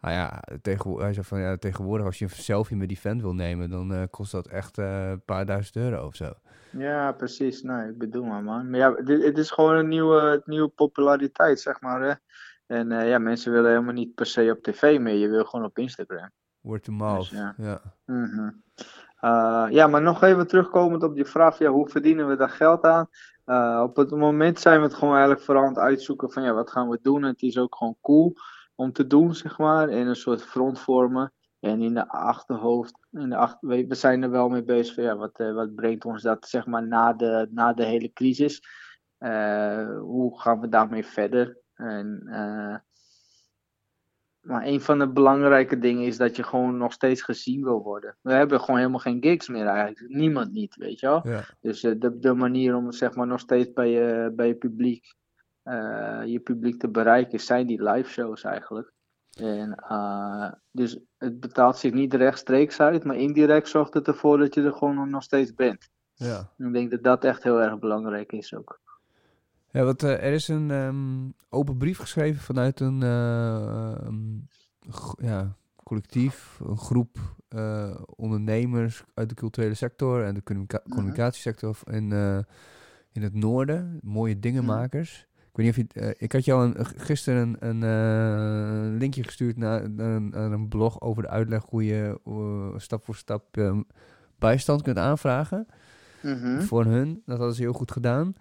nou 0.00 0.14
ja, 0.14 0.42
tegen, 0.62 0.98
hij 0.98 1.12
zei 1.12 1.26
van 1.26 1.40
ja, 1.40 1.56
tegenwoordig 1.56 2.06
als 2.06 2.18
je 2.18 2.24
een 2.24 2.30
selfie 2.30 2.76
met 2.76 2.88
die 2.88 2.96
fan 2.96 3.20
wil 3.20 3.34
nemen, 3.34 3.70
dan 3.70 3.92
uh, 3.92 4.02
kost 4.10 4.32
dat 4.32 4.46
echt 4.46 4.76
een 4.76 5.22
paar 5.24 5.46
duizend 5.46 5.76
euro 5.76 6.06
of 6.06 6.14
zo. 6.14 6.32
Ja, 6.70 7.12
precies. 7.12 7.62
Nou, 7.62 7.88
ik 7.88 7.98
bedoel 7.98 8.24
maar 8.24 8.42
man. 8.42 8.70
Maar 8.70 8.78
ja, 8.78 8.90
dit, 8.90 9.24
het 9.24 9.38
is 9.38 9.50
gewoon 9.50 9.76
een 9.76 9.88
nieuwe, 9.88 10.42
nieuwe 10.44 10.68
populariteit, 10.68 11.60
zeg 11.60 11.80
maar. 11.80 12.02
Hè? 12.02 12.12
En 12.66 12.90
uh, 12.90 13.08
ja, 13.08 13.18
mensen 13.18 13.52
willen 13.52 13.70
helemaal 13.70 13.92
niet 13.92 14.14
per 14.14 14.26
se 14.26 14.54
op 14.56 14.62
tv 14.62 14.98
meer. 15.00 15.14
Je 15.14 15.28
wil 15.28 15.44
gewoon 15.44 15.66
op 15.66 15.78
Instagram. 15.78 16.30
Word 16.60 16.84
to 16.84 16.92
mouth, 16.92 17.30
Dus 17.30 17.38
ja. 17.38 17.54
ja. 17.56 17.80
Mm 18.04 18.24
-hmm. 18.24 18.62
ja, 19.70 19.86
maar 19.86 20.02
nog 20.02 20.22
even 20.22 20.46
terugkomend 20.46 21.02
op 21.02 21.16
je 21.16 21.24
vraag. 21.24 21.58
Ja, 21.58 21.70
hoe 21.70 21.88
verdienen 21.88 22.28
we 22.28 22.36
daar 22.36 22.50
geld 22.50 22.84
aan? 22.84 23.08
Op 23.82 23.96
het 23.96 24.10
moment 24.10 24.60
zijn 24.60 24.78
we 24.78 24.86
het 24.86 24.94
gewoon 24.94 25.12
eigenlijk 25.12 25.44
vooral 25.44 25.62
aan 25.62 25.68
het 25.68 25.78
uitzoeken 25.78 26.30
van 26.30 26.42
ja, 26.42 26.52
wat 26.52 26.70
gaan 26.70 26.88
we 26.88 26.98
doen? 27.02 27.22
En 27.22 27.30
het 27.30 27.42
is 27.42 27.58
ook 27.58 27.76
gewoon 27.76 27.96
cool 28.00 28.34
om 28.78 28.92
te 28.92 29.06
doen, 29.06 29.34
zeg 29.34 29.58
maar. 29.58 29.88
En 29.88 30.06
een 30.06 30.16
soort 30.16 30.42
front 30.42 30.80
vormen. 30.80 31.32
En 31.60 31.80
in 31.80 31.94
de 31.94 32.08
achterhoofd, 32.08 32.98
in 33.10 33.28
de 33.28 33.36
achter, 33.36 33.68
we 33.68 33.94
zijn 33.94 34.22
er 34.22 34.30
wel 34.30 34.48
mee 34.48 34.64
bezig 34.64 34.94
van 34.94 35.04
ja, 35.04 35.16
wat, 35.16 35.40
uh, 35.40 35.54
wat 35.54 35.74
brengt 35.74 36.04
ons 36.04 36.22
dat 36.22 36.48
zeg 36.48 36.66
maar 36.66 36.86
na 36.86 37.12
de, 37.12 37.48
na 37.50 37.72
de 37.72 37.84
hele 37.84 38.12
crisis? 38.12 38.62
Uh, 39.18 39.98
hoe 39.98 40.40
gaan 40.40 40.60
we 40.60 40.68
daarmee 40.68 41.06
verder? 41.06 41.58
En, 41.74 42.22
uh, 42.24 42.76
maar 44.40 44.66
een 44.66 44.80
van 44.80 44.98
de 44.98 45.08
belangrijke 45.08 45.78
dingen 45.78 46.06
is 46.06 46.16
dat 46.16 46.36
je 46.36 46.42
gewoon 46.42 46.76
nog 46.76 46.92
steeds 46.92 47.22
gezien 47.22 47.64
wil 47.64 47.82
worden. 47.82 48.16
We 48.20 48.32
hebben 48.32 48.60
gewoon 48.60 48.76
helemaal 48.76 48.98
geen 48.98 49.22
gigs 49.22 49.48
meer 49.48 49.66
eigenlijk. 49.66 50.14
Niemand 50.14 50.52
niet, 50.52 50.76
weet 50.76 51.00
je 51.00 51.06
wel. 51.06 51.28
Ja. 51.28 51.44
Dus 51.60 51.82
uh, 51.82 51.94
de, 51.98 52.18
de 52.18 52.34
manier 52.34 52.76
om 52.76 52.92
zeg 52.92 53.14
maar 53.14 53.26
nog 53.26 53.40
steeds 53.40 53.72
bij 53.72 53.90
je, 53.90 54.32
bij 54.36 54.46
je 54.46 54.54
publiek, 54.54 55.16
je 56.26 56.40
publiek 56.44 56.78
te 56.80 56.88
bereiken, 56.88 57.40
zijn 57.40 57.66
die 57.66 57.82
live 57.82 58.10
shows 58.10 58.44
eigenlijk. 58.44 58.92
En, 59.36 59.84
uh, 59.90 60.52
dus 60.70 60.98
het 61.18 61.40
betaalt 61.40 61.76
zich 61.76 61.92
niet 61.92 62.14
rechtstreeks 62.14 62.80
uit, 62.80 63.04
maar 63.04 63.16
indirect 63.16 63.68
zorgt 63.68 63.94
het 63.94 64.06
ervoor 64.06 64.38
dat 64.38 64.54
je 64.54 64.62
er 64.62 64.72
gewoon 64.72 65.10
nog 65.10 65.22
steeds 65.22 65.54
bent. 65.54 65.88
Ja. 66.14 66.50
Ik 66.56 66.72
denk 66.72 66.90
dat 66.90 67.02
dat 67.02 67.24
echt 67.24 67.42
heel 67.42 67.60
erg 67.60 67.78
belangrijk 67.78 68.32
is 68.32 68.54
ook. 68.54 68.80
Ja, 69.70 69.84
want 69.84 70.02
uh, 70.02 70.10
er 70.10 70.32
is 70.32 70.48
een 70.48 70.70
um, 70.70 71.34
open 71.48 71.76
brief 71.76 71.98
geschreven 71.98 72.42
vanuit 72.42 72.80
een 72.80 73.00
uh, 73.00 73.94
um, 74.04 74.48
ja, 75.18 75.56
collectief, 75.84 76.60
een 76.64 76.78
groep 76.78 77.18
ondernemers 78.16 79.04
uit 79.14 79.28
de 79.28 79.34
culturele 79.34 79.74
sector 79.74 80.24
en 80.24 80.34
de 80.34 80.42
Mhm. 80.44 80.88
communicatiesector 80.88 81.76
in, 81.84 82.12
in 83.12 83.22
het 83.22 83.34
noorden, 83.34 83.98
mooie 84.02 84.38
dingenmakers. 84.38 85.26
Ik 85.32 85.37
weet 85.58 85.76
niet 85.76 85.92
of 85.92 85.94
je, 85.94 86.06
uh, 86.06 86.10
ik 86.16 86.32
had 86.32 86.44
jou 86.44 86.64
een, 86.64 86.86
gisteren 86.86 87.56
een, 87.60 87.82
een 87.82 88.92
uh, 88.92 88.98
linkje 88.98 89.24
gestuurd 89.24 89.56
naar, 89.56 89.90
naar, 89.90 90.52
een 90.52 90.68
blog 90.68 91.00
over 91.00 91.22
de 91.22 91.28
uitleg 91.28 91.64
hoe 91.64 91.84
je 91.84 92.20
stap 92.76 93.04
voor 93.04 93.16
stap 93.16 93.56
um, 93.56 93.86
bijstand 94.38 94.82
kunt 94.82 94.98
aanvragen 94.98 95.66
mm 96.22 96.40
-hmm. 96.40 96.62
voor 96.62 96.84
hun. 96.84 97.22
Dat 97.26 97.38
hadden 97.38 97.56
ze 97.56 97.62
heel 97.62 97.72
goed 97.72 97.92
gedaan. 97.92 98.34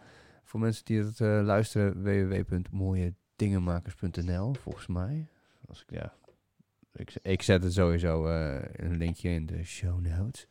Voor 0.43 0.59
mensen 0.59 0.85
die 0.85 1.03
het 1.03 1.19
luisteren, 1.19 2.03
www.mooiedingenmakers.nl 2.03 4.53
volgens 4.53 4.87
mij. 4.87 5.27
Als 5.67 5.81
ik, 5.81 5.91
ja, 5.91 6.13
ik, 6.93 7.15
ik 7.21 7.41
zet 7.41 7.63
het 7.63 7.73
sowieso 7.73 8.27
uh, 8.27 8.55
een 8.71 8.97
linkje 8.97 9.29
in 9.29 9.45
de 9.45 9.63
show 9.63 9.99
notes. 9.99 10.47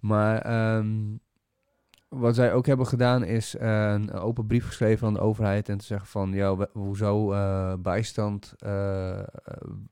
Maar 0.00 0.76
um, 0.76 1.20
wat 2.16 2.34
zij 2.34 2.52
ook 2.52 2.66
hebben 2.66 2.86
gedaan 2.86 3.24
is 3.24 3.56
eh, 3.56 3.92
een 3.92 4.12
open 4.12 4.46
brief 4.46 4.66
geschreven 4.66 5.06
aan 5.06 5.14
de 5.14 5.20
overheid 5.20 5.68
en 5.68 5.78
te 5.78 5.84
zeggen 5.84 6.08
van, 6.08 6.32
ja, 6.32 6.68
hoezo 6.72 7.32
eh, 7.32 7.74
bijstand? 7.78 8.54
eh, 8.58 9.20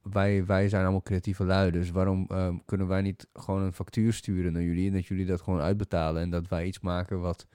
wij, 0.02 0.46
wij 0.46 0.68
zijn 0.68 0.82
allemaal 0.82 1.02
creatieve 1.02 1.44
lui, 1.44 1.70
dus 1.70 1.90
waarom 1.90 2.26
eh, 2.28 2.48
kunnen 2.64 2.86
wij 2.86 3.02
niet 3.02 3.26
gewoon 3.34 3.62
een 3.62 3.72
factuur 3.72 4.12
sturen 4.12 4.52
naar 4.52 4.62
jullie 4.62 4.86
en 4.88 4.92
dat 4.92 5.06
jullie 5.06 5.26
dat 5.26 5.40
gewoon 5.40 5.60
uitbetalen 5.60 6.22
en 6.22 6.30
dat 6.30 6.48
wij 6.48 6.64
iets 6.66 6.80
maken 6.80 7.20
wat 7.20 7.46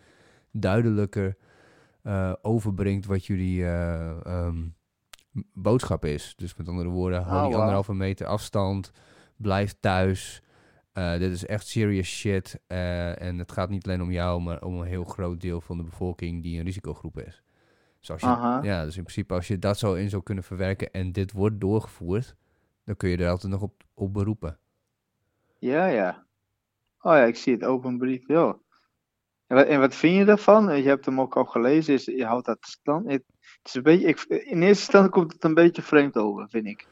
duidelijker 0.52 1.36
overbrengt 2.42 3.06
wat 3.06 3.26
jullie 3.26 3.64
eh, 3.66 4.26
ehm, 4.26 4.58
boodschap 5.54 6.06
is. 6.06 6.34
Dus 6.38 6.56
met 6.56 6.68
andere 6.68 6.90
woorden, 6.90 7.24
hou 7.24 7.42
Oh, 7.42 7.48
die 7.48 7.56
anderhalve 7.56 7.94
meter 7.94 8.28
afstand, 8.28 8.92
blijf 9.36 9.76
thuis. 9.80 10.42
Eh, 10.98 11.20
dit 11.20 11.32
is 11.32 11.46
echt 11.46 11.68
serious 11.68 12.08
shit. 12.08 12.60
eh, 12.68 13.22
en 13.22 13.38
het 13.38 13.51
gaat 13.51 13.70
niet 13.70 13.86
alleen 13.86 14.01
om 14.01 14.12
jou, 14.12 14.42
maar 14.42 14.62
om 14.62 14.80
een 14.80 14.88
heel 14.88 15.04
groot 15.04 15.42
deel 15.42 15.62
van 15.62 15.77
de 15.77 15.84
bevolking 15.84 16.44
die 16.44 16.60
een 16.60 16.66
risicogroep 16.66 17.20
is. 17.20 17.44
Dus, 18.00 18.12
als 18.12 18.22
je, 18.22 18.27
Aha. 18.27 18.60
ja, 18.63 18.86
dus 18.86 18.98
in 18.98 19.04
principe, 19.04 19.34
als 19.34 19.48
je 19.48 19.60
dat 19.60 19.77
zo 19.77 19.94
in 19.94 20.10
zou 20.10 20.24
kunnen 20.24 20.44
verwerken 20.44 20.92
en 20.92 21.12
dit 21.12 21.32
wordt 21.32 21.60
doorgevoerd, 21.60 22.36
dan 22.84 22.96
kun 22.96 23.10
je 23.10 23.18
er 23.18 23.30
altijd 23.30 23.51
nog 23.51 23.62
op, 23.62 23.84
op 23.94 24.13
beroepen. 24.13 24.58
Ja, 25.60 25.86
ja. 25.86 26.25
Oh 27.01 27.13
ja, 27.13 27.24
ik 27.24 27.36
zie 27.36 27.54
het 27.54 27.63
open 27.63 27.98
brief, 27.98 28.27
joh. 28.27 28.60
En 29.48 29.56
wat, 29.56 29.68
en 29.68 29.80
wat 29.80 29.96
vind 29.96 30.18
je 30.18 30.25
daarvan? 30.25 30.77
Je 30.82 30.88
hebt 30.88 31.06
hem 31.06 31.22
ook 31.22 31.36
al 31.36 31.46
gelezen, 31.46 31.94
is, 31.94 32.06
je 32.06 32.25
houdt 32.25 32.46
dat 32.46 32.58
stand. 32.60 33.12
Het, 33.12 33.24
is 33.63 33.74
een 33.74 33.84
beetje, 33.84 34.08
ik, 34.08 34.24
in 34.24 34.38
eerste 34.38 34.66
instantie 34.66 35.12
komt 35.12 35.34
het 35.34 35.44
een 35.44 35.54
beetje 35.54 35.82
vreemd 35.82 36.18
over, 36.18 36.50
vind 36.50 36.66
ik. 36.66 36.88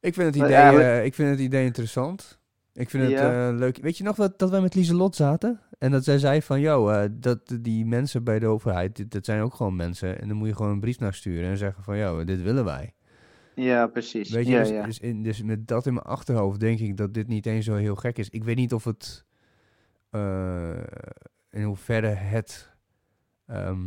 Ik 0.00 0.14
vind 0.14 0.34
het 0.34 0.44
idee, 0.44 0.80
eh, 0.82 1.04
ik 1.04 1.14
vind 1.14 1.30
het 1.30 1.40
idee 1.40 1.64
interessant. 1.64 2.42
Ik 2.74 2.90
vind 2.90 3.02
het 3.02 3.12
eh, 3.52 3.58
leuk. 3.58 3.76
Weet 3.76 3.98
je 3.98 4.04
nog 4.04 4.16
dat, 4.16 4.38
dat 4.38 4.50
wij 4.50 4.60
met 4.60 4.74
Lieselot 4.74 5.16
zaten? 5.16 5.60
En 5.78 5.90
dat 5.90 6.04
zij 6.04 6.18
zei 6.18 6.42
van, 6.42 6.60
yo, 6.60 6.88
eh, 6.88 7.08
dat 7.12 7.56
die 7.60 7.86
mensen 7.86 8.24
bij 8.24 8.38
de 8.38 8.46
overheid, 8.46 8.96
dit- 8.96 9.10
dat 9.10 9.24
zijn 9.24 9.40
ook 9.42 9.54
gewoon 9.54 9.76
mensen. 9.76 10.20
En 10.20 10.28
dan 10.28 10.36
moet 10.36 10.48
je 10.48 10.54
gewoon 10.56 10.70
een 10.72 10.80
brief 10.80 10.98
naar 10.98 11.14
sturen 11.14 11.48
en 11.50 11.56
zeggen 11.56 11.82
van, 11.82 11.96
yo, 11.96 12.24
dit 12.24 12.42
willen 12.42 12.64
wij. 12.64 12.94
Ja, 13.54 13.86
precies. 13.86 14.30
Weet 14.30 14.46
je, 14.46 14.52
ja, 14.52 14.58
dus, 14.58 14.68
ja. 14.68 14.84
Dus, 14.84 14.98
in, 14.98 15.22
dus 15.22 15.42
met 15.42 15.68
dat 15.68 15.86
in 15.86 15.94
mijn 15.94 16.06
achterhoofd 16.06 16.60
denk 16.60 16.78
ik 16.78 16.96
dat 16.96 17.14
dit 17.14 17.28
niet 17.28 17.46
eens 17.46 17.64
zo 17.64 17.74
heel 17.74 17.94
gek 17.96 18.18
is. 18.18 18.28
Ik 18.30 18.44
weet 18.44 18.56
niet 18.56 18.72
of 18.74 18.84
het, 18.84 19.24
eh, 20.10 20.70
in 21.50 21.62
hoeverre 21.62 22.06
het 22.06 22.72
ehm, 23.46 23.82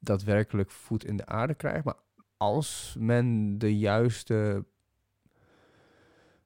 daadwerkelijk 0.00 0.70
voet 0.70 1.04
in 1.04 1.16
de 1.16 1.26
aarde 1.26 1.54
krijgt. 1.54 1.84
Maar 1.84 1.98
als 2.36 2.96
men 2.98 3.58
de 3.58 3.78
juiste 3.78 4.64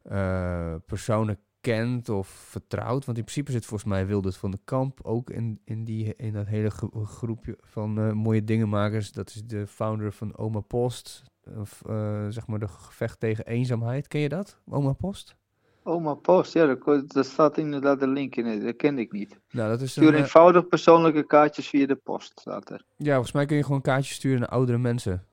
eh, 0.03 0.75
personen 0.87 1.39
kent 1.61 2.09
of 2.09 2.29
vertrouwt. 2.29 3.05
Want 3.05 3.19
in 3.19 3.25
principe 3.25 3.53
zit 3.53 3.67
volgens 3.67 3.91
mij 3.91 4.07
Wildert 4.07 4.37
van 4.37 4.51
de 4.51 4.59
Kamp 4.65 5.01
ook 5.03 5.31
in, 5.31 5.61
in, 5.65 5.85
die, 5.85 6.15
in 6.17 6.33
dat 6.33 6.47
hele 6.47 6.71
gro- 6.71 7.05
groepje 7.05 7.59
van 7.61 7.99
eh, 7.99 8.13
mooie 8.13 8.45
dingenmakers. 8.45 9.13
Dat 9.13 9.29
is 9.29 9.45
de 9.45 9.67
founder 9.67 10.13
van 10.13 10.37
Oma 10.37 10.61
Post. 10.61 11.23
Of 11.57 11.83
eh, 11.87 12.27
zeg 12.29 12.47
maar 12.47 12.59
de 12.59 12.69
gevecht 12.69 13.21
tegen 13.21 13.47
eenzaamheid. 13.47 14.09
Ken 14.09 14.21
je 14.21 14.29
dat? 14.29 14.59
Oma 14.69 14.93
Post? 14.93 15.37
Oma 15.83 16.15
Post, 16.15 16.53
ja, 16.53 16.77
daar, 17.07 17.25
staat 17.25 17.59
inderdaad 17.59 18.03
een 18.03 18.13
link 18.13 18.37
in. 18.37 18.65
Dat 18.65 18.77
kende 18.77 19.01
ik 19.01 19.13
niet. 19.13 19.39
Nou, 19.51 19.71
dat 19.71 19.81
is 19.81 19.91
Stuur 19.91 20.09
een, 20.09 20.15
eh, 20.15 20.21
eenvoudig 20.21 20.69
persoonlijke 20.69 21.23
kaartjes 21.23 21.69
via 21.69 21.87
de 21.87 21.95
post, 21.95 22.41
staat 22.41 22.71
er. 22.71 22.85
ja, 22.97 23.13
volgens 23.13 23.33
mij 23.33 23.47
kun 23.47 23.57
je 23.57 23.65
gewoon 23.65 23.81
kaartjes 23.81 24.15
sturen 24.17 24.41
naar 24.41 24.49
oudere 24.49 24.79
mensen. 24.79 25.25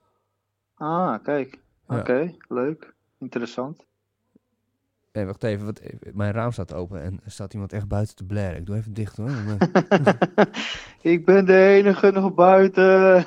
Ah, 0.75 1.24
kijk. 1.24 1.60
Ja. 1.89 2.00
Oké, 2.00 2.36
leuk. 2.48 2.93
Interessant. 3.19 3.86
Nee, 5.17 5.25
wacht 5.25 5.43
even, 5.43 5.65
wat, 5.65 5.81
mijn 6.13 6.31
raam 6.31 6.51
staat 6.51 6.74
open 6.74 7.01
en 7.01 7.19
er 7.24 7.31
staat 7.31 7.53
iemand 7.53 7.74
echt 7.74 7.88
buiten 7.88 8.15
te 8.15 8.24
blaren. 8.24 8.55
Ik 8.55 8.65
doe 8.65 8.75
even 8.75 8.93
dicht 8.93 9.17
hoor. 9.17 9.29
eh, 9.89 10.53
ik 11.01 11.25
ben 11.25 11.45
de 11.45 11.65
enige 11.65 12.12
nog 12.12 12.33
buiten. 12.33 13.25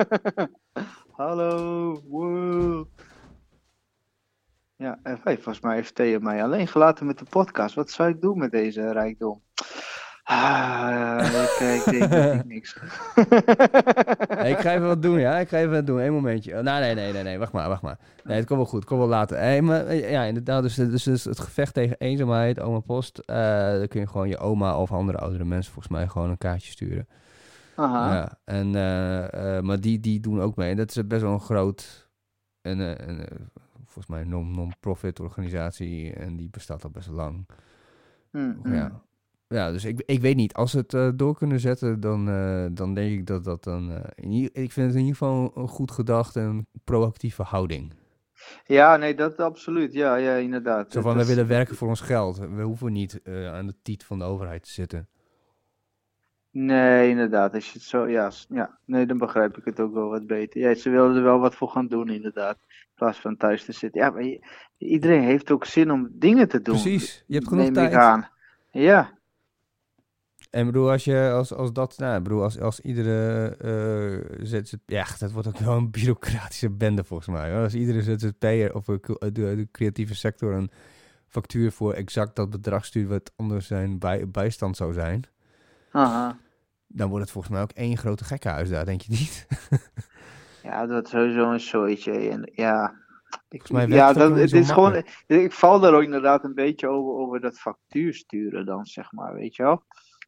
Hallo. 1.16 2.88
Ja, 4.76 4.98
en 5.02 5.20
hey, 5.22 5.34
volgens 5.34 5.60
mij 5.60 5.74
heeft 5.74 5.94
Theo 5.94 6.20
mij 6.20 6.42
alleen 6.42 6.68
gelaten 6.68 7.06
met 7.06 7.18
de 7.18 7.26
podcast. 7.30 7.74
Wat 7.74 7.90
zou 7.90 8.08
ik 8.08 8.20
doen 8.20 8.38
met 8.38 8.50
deze 8.50 8.92
rijkdom? 8.92 9.42
Ah, 10.26 11.20
ik 11.42 11.54
kijk, 11.58 11.84
denk 12.10 12.34
ik 12.40 12.44
niks. 12.44 12.76
Nee, 14.38 14.50
ik 14.52 14.58
ga 14.58 14.72
even 14.74 14.86
wat 14.86 15.02
doen, 15.02 15.18
ja. 15.18 15.38
Ik 15.38 15.48
ga 15.48 15.56
even 15.58 15.70
wat 15.70 15.86
doen. 15.86 15.98
Eén 16.00 16.12
momentje. 16.12 16.56
Oh, 16.56 16.60
nee, 16.62 16.80
nee, 16.80 16.94
nee, 16.94 17.12
nee, 17.12 17.22
nee. 17.22 17.38
Wacht 17.38 17.52
maar, 17.52 17.68
wacht 17.68 17.82
maar. 17.82 17.98
Nee, 18.24 18.36
het 18.36 18.46
komt 18.46 18.58
wel 18.58 18.68
goed. 18.68 18.78
Het 18.78 18.88
komt 18.88 19.00
wel 19.00 19.08
later. 19.08 19.36
Hey, 19.38 19.62
maar, 19.62 19.86
eh, 19.86 20.10
ja, 20.10 20.22
inderdaad. 20.22 20.62
Dus, 20.62 20.74
dus, 20.74 21.02
dus 21.02 21.24
het 21.24 21.38
gevecht 21.40 21.74
tegen 21.74 21.96
eenzaamheid, 21.98 22.60
oma 22.60 22.78
post. 22.80 23.18
eh 23.18 23.70
dan 23.78 23.88
kun 23.88 24.00
je 24.00 24.06
gewoon 24.06 24.28
je 24.28 24.38
oma 24.38 24.78
of 24.78 24.92
andere 24.92 25.18
oudere 25.18 25.44
mensen 25.44 25.72
volgens 25.72 25.94
mij 25.94 26.08
gewoon 26.08 26.30
een 26.30 26.38
kaartje 26.38 26.70
sturen. 26.70 27.08
Aha. 27.76 28.14
Ja, 28.14 28.38
en, 28.44 28.74
eh, 28.74 29.56
eh, 29.56 29.62
maar 29.62 29.80
die, 29.80 30.00
die 30.00 30.20
doen 30.20 30.40
ook 30.40 30.56
mee. 30.56 30.70
En 30.70 30.76
dat 30.76 30.96
is 30.96 31.06
best 31.06 31.22
wel 31.22 31.32
een 31.32 31.40
groot, 31.40 32.08
en, 32.62 32.80
eh, 32.80 33.08
en, 33.08 33.20
eh, 33.28 33.36
volgens 33.84 34.06
mij 34.06 34.20
een 34.20 34.28
non- 34.28 34.54
non-profit 34.54 35.20
organisatie. 35.20 36.12
En 36.12 36.36
die 36.36 36.48
bestaat 36.50 36.84
al 36.84 36.90
best 36.90 37.08
lang. 37.08 37.46
Hm. 38.30 38.52
Ja. 38.74 39.02
Ja, 39.48 39.70
dus 39.72 39.84
ik, 39.84 40.02
ik 40.06 40.20
weet 40.20 40.36
niet. 40.36 40.54
Als 40.54 40.70
ze 40.70 40.78
het 40.78 40.94
eh, 40.94 41.08
door 41.14 41.36
kunnen 41.36 41.60
zetten, 41.60 42.00
dan, 42.00 42.28
eh, 42.28 42.66
dan 42.70 42.94
denk 42.94 43.12
ik 43.12 43.26
dat 43.26 43.44
dat 43.44 43.64
dan... 43.64 44.02
in 44.14 44.30
ieder- 44.30 44.62
ik 44.62 44.72
vind 44.72 44.86
het 44.86 44.94
in 44.94 45.00
ieder 45.00 45.16
geval 45.16 45.52
een 45.54 45.68
goed 45.68 45.90
gedacht 45.90 46.36
en 46.36 46.42
een 46.44 46.66
proactieve 46.84 47.42
houding. 47.42 47.92
Ja, 48.66 48.96
nee, 48.96 49.14
dat 49.14 49.38
absoluut. 49.38 49.92
Ja, 49.92 50.16
ja, 50.16 50.34
inderdaad. 50.34 50.92
Zo 50.92 51.00
van, 51.00 51.16
we 51.16 51.26
willen 51.26 51.46
werken 51.46 51.76
voor 51.76 51.88
ons 51.88 52.00
geld. 52.00 52.38
We 52.38 52.62
hoeven 52.62 52.92
niet 52.92 53.20
aan 53.52 53.66
de 53.66 53.74
tiet 53.82 54.04
van 54.04 54.18
de 54.18 54.24
overheid 54.24 54.62
te 54.62 54.70
zitten. 54.70 55.08
Nee, 56.50 57.08
inderdaad. 57.08 57.54
Als 57.54 57.66
je 57.66 57.72
het 57.72 57.82
zo, 57.82 58.08
ja, 58.08 58.30
ja, 58.48 58.78
nee, 58.84 59.06
dan 59.06 59.18
begrijp 59.18 59.56
ik 59.56 59.64
het 59.64 59.80
ook 59.80 59.94
wel 59.94 60.08
wat 60.08 60.26
beter. 60.26 60.60
Ja, 60.60 60.74
ze 60.74 60.90
wilden 60.90 61.16
er 61.16 61.22
wel 61.22 61.38
wat 61.38 61.54
voor 61.54 61.68
gaan 61.68 61.86
doen, 61.88 62.08
inderdaad. 62.08 62.56
In 62.68 62.92
plaats 62.94 63.18
van 63.18 63.36
thuis 63.36 63.64
te 63.64 63.72
zitten. 63.72 64.00
Ja, 64.00 64.10
maar 64.10 64.24
je- 64.24 64.44
iedereen 64.78 65.22
heeft 65.22 65.50
ook 65.50 65.64
zin 65.64 65.90
om 65.90 66.08
dingen 66.12 66.48
te 66.48 66.62
doen. 66.62 66.80
Precies, 66.80 67.24
je 67.26 67.34
hebt 67.34 67.48
genoeg 67.48 67.70
tijd. 67.70 67.94
aan. 67.94 68.28
Ja, 68.70 69.18
En 70.54 70.66
bedoel, 70.66 70.90
als 70.90 71.04
je 71.04 71.30
als, 71.30 71.52
als 71.52 71.72
dat, 71.72 71.98
nou, 71.98 72.20
bedoel, 72.22 72.42
als, 72.42 72.60
als 72.60 72.80
iedere 72.80 73.46
eh 73.58 74.46
ZZP, 74.46 74.80
ja, 74.86 75.06
dat 75.18 75.32
wordt 75.32 75.48
ook 75.48 75.58
wel 75.58 75.76
een 75.76 75.90
bureaucratische 75.90 76.70
bende 76.70 77.04
volgens 77.04 77.28
mij. 77.28 77.52
hoor. 77.52 77.62
Als 77.62 77.74
iedere 77.74 78.02
ZZP'er 78.02 78.74
of 78.74 78.84
de, 78.84 79.32
de 79.32 79.68
creatieve 79.72 80.14
sector 80.14 80.52
een 80.52 80.70
factuur 81.28 81.72
voor 81.72 81.92
exact 81.92 82.36
dat 82.36 82.50
bedrag 82.50 82.84
stuurt 82.84 83.08
wat 83.08 83.32
anders 83.36 83.66
zijn 83.66 83.98
bij, 83.98 84.30
bijstand 84.30 84.76
zou 84.76 84.92
zijn, 84.92 85.22
aha. 85.90 86.36
dan 86.86 87.08
wordt 87.08 87.24
het 87.24 87.32
volgens 87.32 87.52
mij 87.54 87.62
ook 87.62 87.72
één 87.72 87.96
grote 87.96 88.24
gekkenhuis 88.24 88.68
daar, 88.68 88.84
denk 88.84 89.00
je 89.00 89.10
niet? 89.10 89.46
Ja, 90.62 90.86
dat 90.86 91.04
is 91.04 91.10
sowieso 91.10 91.52
een 91.52 91.60
zooitje. 91.60 92.12
En 92.12 92.50
ja, 92.54 92.94
ik, 93.48 93.66
Volgens 93.66 93.70
mij 93.70 93.96
ja 93.96 94.08
het 94.08 94.16
dat, 94.16 94.36
het 94.36 94.52
is 94.52 94.70
gewoon, 94.70 95.02
ik 95.26 95.52
val 95.52 95.80
daar 95.80 95.94
ook 95.94 96.02
inderdaad 96.02 96.44
een 96.44 96.54
beetje 96.54 96.88
over, 96.88 97.12
over 97.12 97.40
dat 97.40 97.58
factuur 97.58 98.14
sturen 98.14 98.66
dan, 98.66 98.86
zeg 98.86 99.12
maar, 99.12 99.34
weet 99.34 99.56
je 99.56 99.62
wel. 99.62 99.82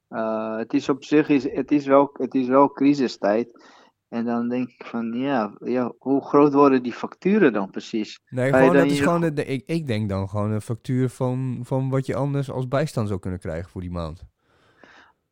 Eh, 0.08 0.56
het 0.56 0.72
is 0.74 0.88
op 0.88 1.04
zich, 1.04 1.28
is, 1.28 1.52
het, 1.52 1.70
is 1.70 1.86
wel, 1.86 2.10
het 2.12 2.34
is 2.34 2.46
wel 2.46 2.72
crisistijd. 2.72 3.64
En 4.08 4.24
dan 4.24 4.48
denk 4.48 4.68
ik 4.68 4.86
van, 4.86 5.12
ja, 5.12 5.56
ja, 5.58 5.92
hoe 5.98 6.24
groot 6.24 6.52
worden 6.52 6.82
die 6.82 6.92
facturen 6.92 7.52
dan 7.52 7.70
precies? 7.70 8.20
Nee, 8.28 8.52
gewoon, 8.52 8.72
dat 8.72 8.86
is 8.86 8.96
je- 8.98 9.02
gewoon 9.02 9.34
de, 9.34 9.44
ik, 9.44 9.62
ik 9.66 9.86
denk 9.86 10.08
dan 10.08 10.28
gewoon 10.28 10.50
een 10.50 10.60
factuur 10.60 11.08
van, 11.08 11.60
van 11.62 11.88
wat 11.90 12.06
je 12.06 12.14
anders 12.14 12.50
als 12.50 12.68
bijstand 12.68 13.08
zou 13.08 13.20
kunnen 13.20 13.38
krijgen 13.40 13.70
voor 13.70 13.80
die 13.80 13.90
maand. 13.90 14.24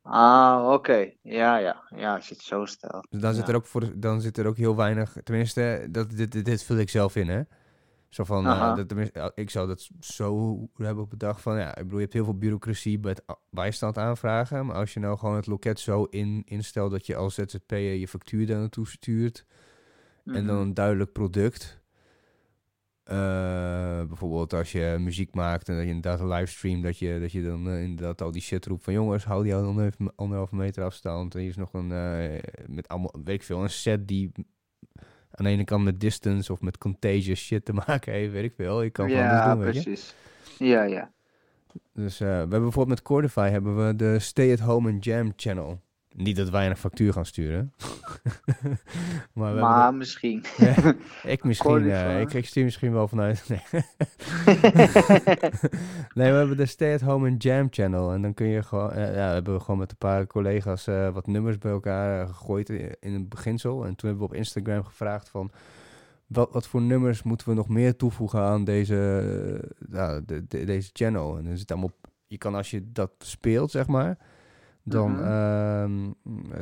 Ah, 0.03 0.71
oké. 0.73 1.11
Ja, 1.23 1.57
ja, 1.57 1.83
ja, 1.97 2.15
als 2.15 2.29
je 2.29 2.35
het 2.35 2.43
zo 2.43 2.65
stelt. 2.65 3.07
Dus 3.11 3.21
dan, 3.21 3.35
zit 3.35 3.49
er 3.49 3.55
ook 3.55 3.67
voor 3.67 4.01
dan 4.01 4.21
zit 4.21 4.39
er 4.39 4.47
ook 4.47 4.57
heel 4.57 4.77
weinig. 4.77 5.17
Tenminste, 5.25 5.89
dat, 5.91 6.11
dit, 6.11 6.33
dit, 6.33 6.45
dit 6.45 6.65
vul 6.65 6.77
ik 6.77 6.91
zelf 6.91 7.17
in, 7.17 7.29
hè? 7.29 7.41
Zo 8.15 8.25
van, 8.25 8.47
eh, 8.47 8.75
dat, 8.75 9.33
ik 9.35 9.51
zou 9.51 9.67
dat 9.69 9.89
zo 10.01 10.59
hebben 10.77 11.09
bedacht 11.09 11.41
van, 11.41 11.59
ja, 11.59 11.69
ik 11.69 11.83
bedoel, 11.83 11.95
je 11.97 12.03
hebt 12.03 12.13
heel 12.13 12.25
veel 12.25 12.39
bureaucratie 12.39 12.99
bij 12.99 13.11
het 13.11 13.37
bijstand 13.51 13.99
aanvragen. 13.99 14.67
Maar 14.67 14.77
als 14.77 14.95
je 14.95 15.01
nou 15.01 15.19
gewoon 15.19 15.37
het 15.37 15.47
loket 15.47 15.81
zo 15.81 16.05
in, 16.05 16.43
instelt 16.45 16.91
dat 16.91 17.07
je 17.07 17.17
als 17.17 17.35
ZZP'er 17.35 17.95
je 17.95 18.09
factuur 18.09 18.47
daar 18.47 18.59
naartoe 18.59 18.87
stuurt. 18.89 19.47
En 20.25 20.47
dan 20.47 20.57
Mhm. 20.57 20.65
een 20.67 20.75
duidelijk 20.75 21.13
product. 21.13 21.83
Eh, 23.05 23.17
bijvoorbeeld 24.07 24.53
als 24.53 24.73
je 24.73 24.97
muziek 25.01 25.35
maakt 25.35 25.69
en 25.69 25.75
dat 25.75 25.83
je 25.85 25.91
inderdaad 25.91 26.21
een 26.21 26.29
livestream, 26.29 26.83
dat 26.83 26.99
je, 26.99 27.21
dat 27.21 27.33
je 27.33 27.43
dan 27.43 27.69
eh, 27.69 27.83
inderdaad 27.83 28.23
al 28.23 28.31
die 28.31 28.43
shit 28.43 28.67
roept 28.67 28.85
van 28.85 28.93
jongens, 28.93 29.25
hou 29.25 29.43
die 29.43 29.55
anderhalve, 30.17 30.57
meter 30.57 30.85
afstand. 30.85 31.35
En 31.35 31.41
hier 31.41 31.49
is 31.49 31.57
nog 31.57 31.73
een, 31.73 31.89
met 32.67 32.89
allemaal, 32.89 33.15
weet 33.25 33.35
ik 33.35 33.43
veel, 33.43 33.63
een 33.63 33.71
set 33.71 34.09
die 34.09 34.33
aan 35.35 35.45
de 35.45 35.51
ene 35.51 35.65
kant 35.65 35.85
met 35.85 36.01
distance 36.01 36.53
of 36.53 36.61
met 36.61 36.79
contagious 36.79 37.41
shit 37.41 37.65
te 37.65 37.73
maken 37.87 38.13
heeft, 38.13 38.33
weet 38.33 38.45
ik 38.45 38.53
veel. 38.57 38.83
Ik 38.83 38.93
kan 38.93 39.09
van 39.11 39.17
Ja, 39.19 39.55
doen, 39.55 39.65
weet 39.65 39.75
je. 39.75 39.83
precies. 39.83 40.15
Ja, 40.59 40.83
ja. 40.83 41.13
Dus 41.93 42.21
eh, 42.21 42.27
we 42.29 42.33
hebben 42.35 42.49
bijvoorbeeld 42.63 42.89
met 42.89 43.03
Cordify 43.03 43.49
hebben 43.49 43.87
we 43.87 43.97
de 43.97 44.19
Stay 44.19 44.53
at 44.53 44.59
Home 44.59 44.91
and 44.91 45.05
Jam 45.05 45.33
channel. 45.37 45.81
Niet 46.17 46.37
dat 46.37 46.51
wij 46.51 46.67
een 46.71 46.77
factuur 46.77 47.13
gaan 47.13 47.27
sturen. 47.27 47.73
maar 49.33 49.55
Maar 49.55 49.83
hebben 49.83 49.99
misschien. 49.99 50.45
ik 51.25 51.45
misschien, 51.45 51.91
van- 51.91 52.17
ik, 52.21 52.33
ik 52.33 52.47
stuur 52.47 52.65
misschien 52.65 52.93
wel 52.93 53.09
vanuit. 53.09 53.45
Nee. 53.49 53.61
nee, 56.15 56.31
we 56.31 56.37
hebben 56.39 56.57
de 56.57 56.67
Stay 56.67 56.95
at 56.95 57.01
Home 57.01 57.31
and 57.31 57.43
Jam 57.43 57.67
channel. 57.71 58.13
En 58.13 58.23
dan 58.23 58.35
kun 58.35 58.47
je 58.47 58.63
gewoon, 58.63 58.91
ja, 58.99 59.33
hebben 59.33 59.55
we 59.55 59.61
gewoon 59.61 59.79
met 59.79 59.91
een 59.91 59.97
paar 59.97 60.27
collega's 60.27 60.87
eh, 60.87 61.09
wat 61.11 61.27
nummers 61.27 61.59
bij 61.59 61.71
elkaar 61.73 62.21
eh, 62.21 62.29
gegooid 62.29 62.69
in, 62.71 62.97
in 63.01 63.13
het 63.15 63.29
beginsel. 63.29 63.85
En 63.85 63.95
toen 63.97 64.09
hebben 64.09 64.27
we 64.29 64.33
op 64.33 64.39
Instagram 64.39 64.85
gevraagd 64.85 65.29
van, 65.29 65.51
wat, 66.27 66.49
wat 66.53 66.67
voor 66.67 66.83
nummers 66.83 67.23
moeten 67.23 67.49
we 67.49 67.55
nog 67.55 67.69
meer 67.69 67.97
toevoegen 67.97 68.41
aan 68.41 68.65
deze, 68.65 68.97
eh, 69.93 70.17
de, 70.27 70.45
de- 70.49 70.65
deze 70.65 70.91
channel? 70.93 71.39
En 71.39 71.45
dan 71.45 71.57
zit 71.57 71.71
allemaal, 71.71 71.93
je 72.27 72.39
kan 72.39 72.55
als 72.55 72.71
je 72.71 72.93
dat 72.93 73.11
speelt, 73.19 73.71
zeg 73.71 73.87
maar, 73.87 74.19
dan, 74.85 75.11
Mhm. 75.13 75.23
ehm, 75.23 76.13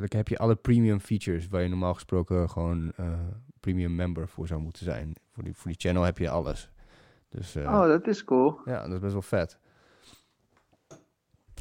dan 0.01 0.09
heb 0.09 0.29
je 0.29 0.39
alle 0.39 0.55
premium 0.57 1.01
features 1.01 1.49
waar 1.49 1.63
je 1.63 1.69
normaal 1.69 1.95
gesproken 1.95 2.51
gewoon 2.51 2.93
eh, 2.97 3.13
premium 3.61 3.95
member 3.95 4.29
voor 4.29 4.47
zou 4.47 4.61
moeten 4.61 4.85
zijn. 4.85 5.13
Voor 5.33 5.45
die, 5.45 5.55
voor 5.55 5.71
die 5.71 5.81
channel 5.81 6.03
heb 6.03 6.19
je 6.19 6.29
alles. 6.31 6.71
Dus 7.29 7.55
eh, 7.55 7.65
Oh, 7.65 7.87
dat 7.87 8.07
is 8.07 8.25
cool. 8.25 8.59
ja, 8.65 8.83
dat 8.83 8.93
is 8.93 8.99
best 8.99 9.13
wel 9.13 9.23
vet. 9.23 9.59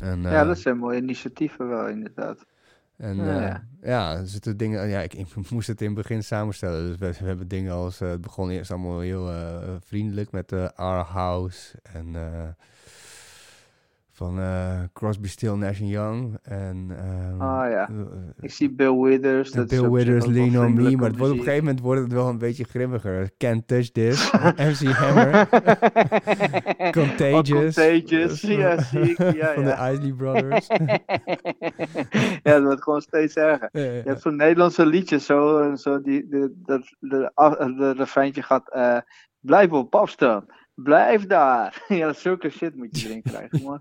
En, 0.01 0.22
Ja, 0.22 0.41
eh, 0.41 0.48
dat 0.48 0.60
zijn 0.60 0.77
mooie 0.77 0.98
initiatieven 1.01 1.68
wel, 1.68 1.88
inderdaad. 1.88 2.46
en 2.98 3.15
Ja, 3.15 3.68
ja, 3.82 4.15
er 4.15 4.27
zitten 4.27 4.58
dingen. 4.58 4.88
Ja, 4.88 5.00
ik, 5.01 5.13
ik 5.13 5.27
moest 5.51 5.68
het 5.68 5.82
in 5.82 5.86
het 5.88 5.96
begin 5.96 6.24
samenstellen. 6.24 6.88
Dus 6.88 6.98
we, 6.98 7.20
we 7.24 7.27
hebben 7.27 7.48
dingen 7.48 7.74
als. 7.74 8.00
het 8.00 8.22
begon 8.22 8.50
eerst 8.50 8.72
allemaal 8.72 9.00
heel 9.00 9.30
vriendelijk 9.80 10.32
met 10.32 10.50
de 10.50 10.75
Our 10.75 11.06
House 11.06 11.77
en. 11.84 12.15
Van 14.22 14.40
eh, 14.40 14.80
Crosby, 14.94 15.28
Still, 15.28 15.54
Nash 15.54 15.80
Young. 15.80 16.38
En, 16.44 16.88
ehm, 16.98 17.42
Ah, 17.42 17.70
ja. 17.72 17.88
eh, 17.90 17.96
Ik 18.42 18.51
zie 18.51 18.70
Bill 18.72 18.94
Withers. 19.00 19.51
dat 19.51 19.68
Bill 19.68 19.90
Withers, 19.90 20.25
Lean 20.25 20.66
on 20.66 20.74
Me. 20.74 20.96
Maar 20.96 21.10
het 21.10 21.18
wordt, 21.18 21.34
op 21.34 21.38
een 21.40 21.44
gegeven 21.44 21.63
moment 21.66 21.80
wordt 21.84 22.01
het 22.01 22.12
wel 22.12 22.28
een 22.30 22.38
beetje 22.38 22.63
grimmiger. 22.63 23.30
Can't 23.38 23.68
Touch 23.68 23.90
This. 23.92 24.32
MC 24.72 24.84
Hammer. 24.92 25.48
Contagious. 26.92 27.78
Oh, 27.78 27.84
Contagious, 27.84 28.42
ja, 28.63 28.82
zie 28.82 29.00
ik. 29.01 29.18
Ja, 29.36 29.54
van 29.54 29.63
ja. 29.63 29.88
de 29.88 29.94
Isley 29.94 30.13
Brothers. 30.13 30.68
ja, 32.44 32.54
dat 32.54 32.63
wordt 32.63 32.84
gewoon 32.84 33.01
steeds 33.01 33.36
erger. 33.36 33.70
Je 33.72 34.01
hebt 34.06 34.22
zo'n 34.22 34.36
Nederlandse 34.36 34.86
liedje, 34.86 35.20
zo, 35.20 35.58
en 35.70 35.78
zo 35.78 36.01
die, 36.01 36.28
de, 36.28 36.54
de, 36.66 36.96
de, 37.00 37.32
af- 37.34 37.58
de 37.58 37.92
refreintje 37.98 38.42
gaat, 38.42 38.70
eh, 38.72 38.98
blijf 39.40 39.72
op 39.72 39.96
afstand, 39.96 40.44
blijf 40.84 41.26
daar. 41.26 41.84
ja, 41.88 42.14
zulke 42.14 42.50
shit 42.50 42.76
moet 42.76 43.00
je 43.00 43.08
erin 43.10 43.22
krijgen, 43.22 43.62
man. 43.64 43.80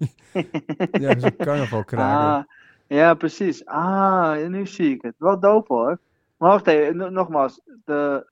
ja, 1.00 1.18
zo'n 1.18 1.36
carnavalkraker. 1.36 2.26
ah, 2.26 2.42
ja, 2.86 3.14
precies. 3.14 3.64
Ah, 3.66 4.46
nu 4.46 4.66
zie 4.66 4.94
ik 4.94 5.02
het. 5.02 5.14
Wel 5.18 5.40
dope 5.40 5.72
hoor. 5.72 5.98
Maar 6.36 6.50
wacht 6.50 6.66
even, 6.66 6.96
no- 6.96 7.08
nogmaals, 7.08 7.60
de, 7.84 8.30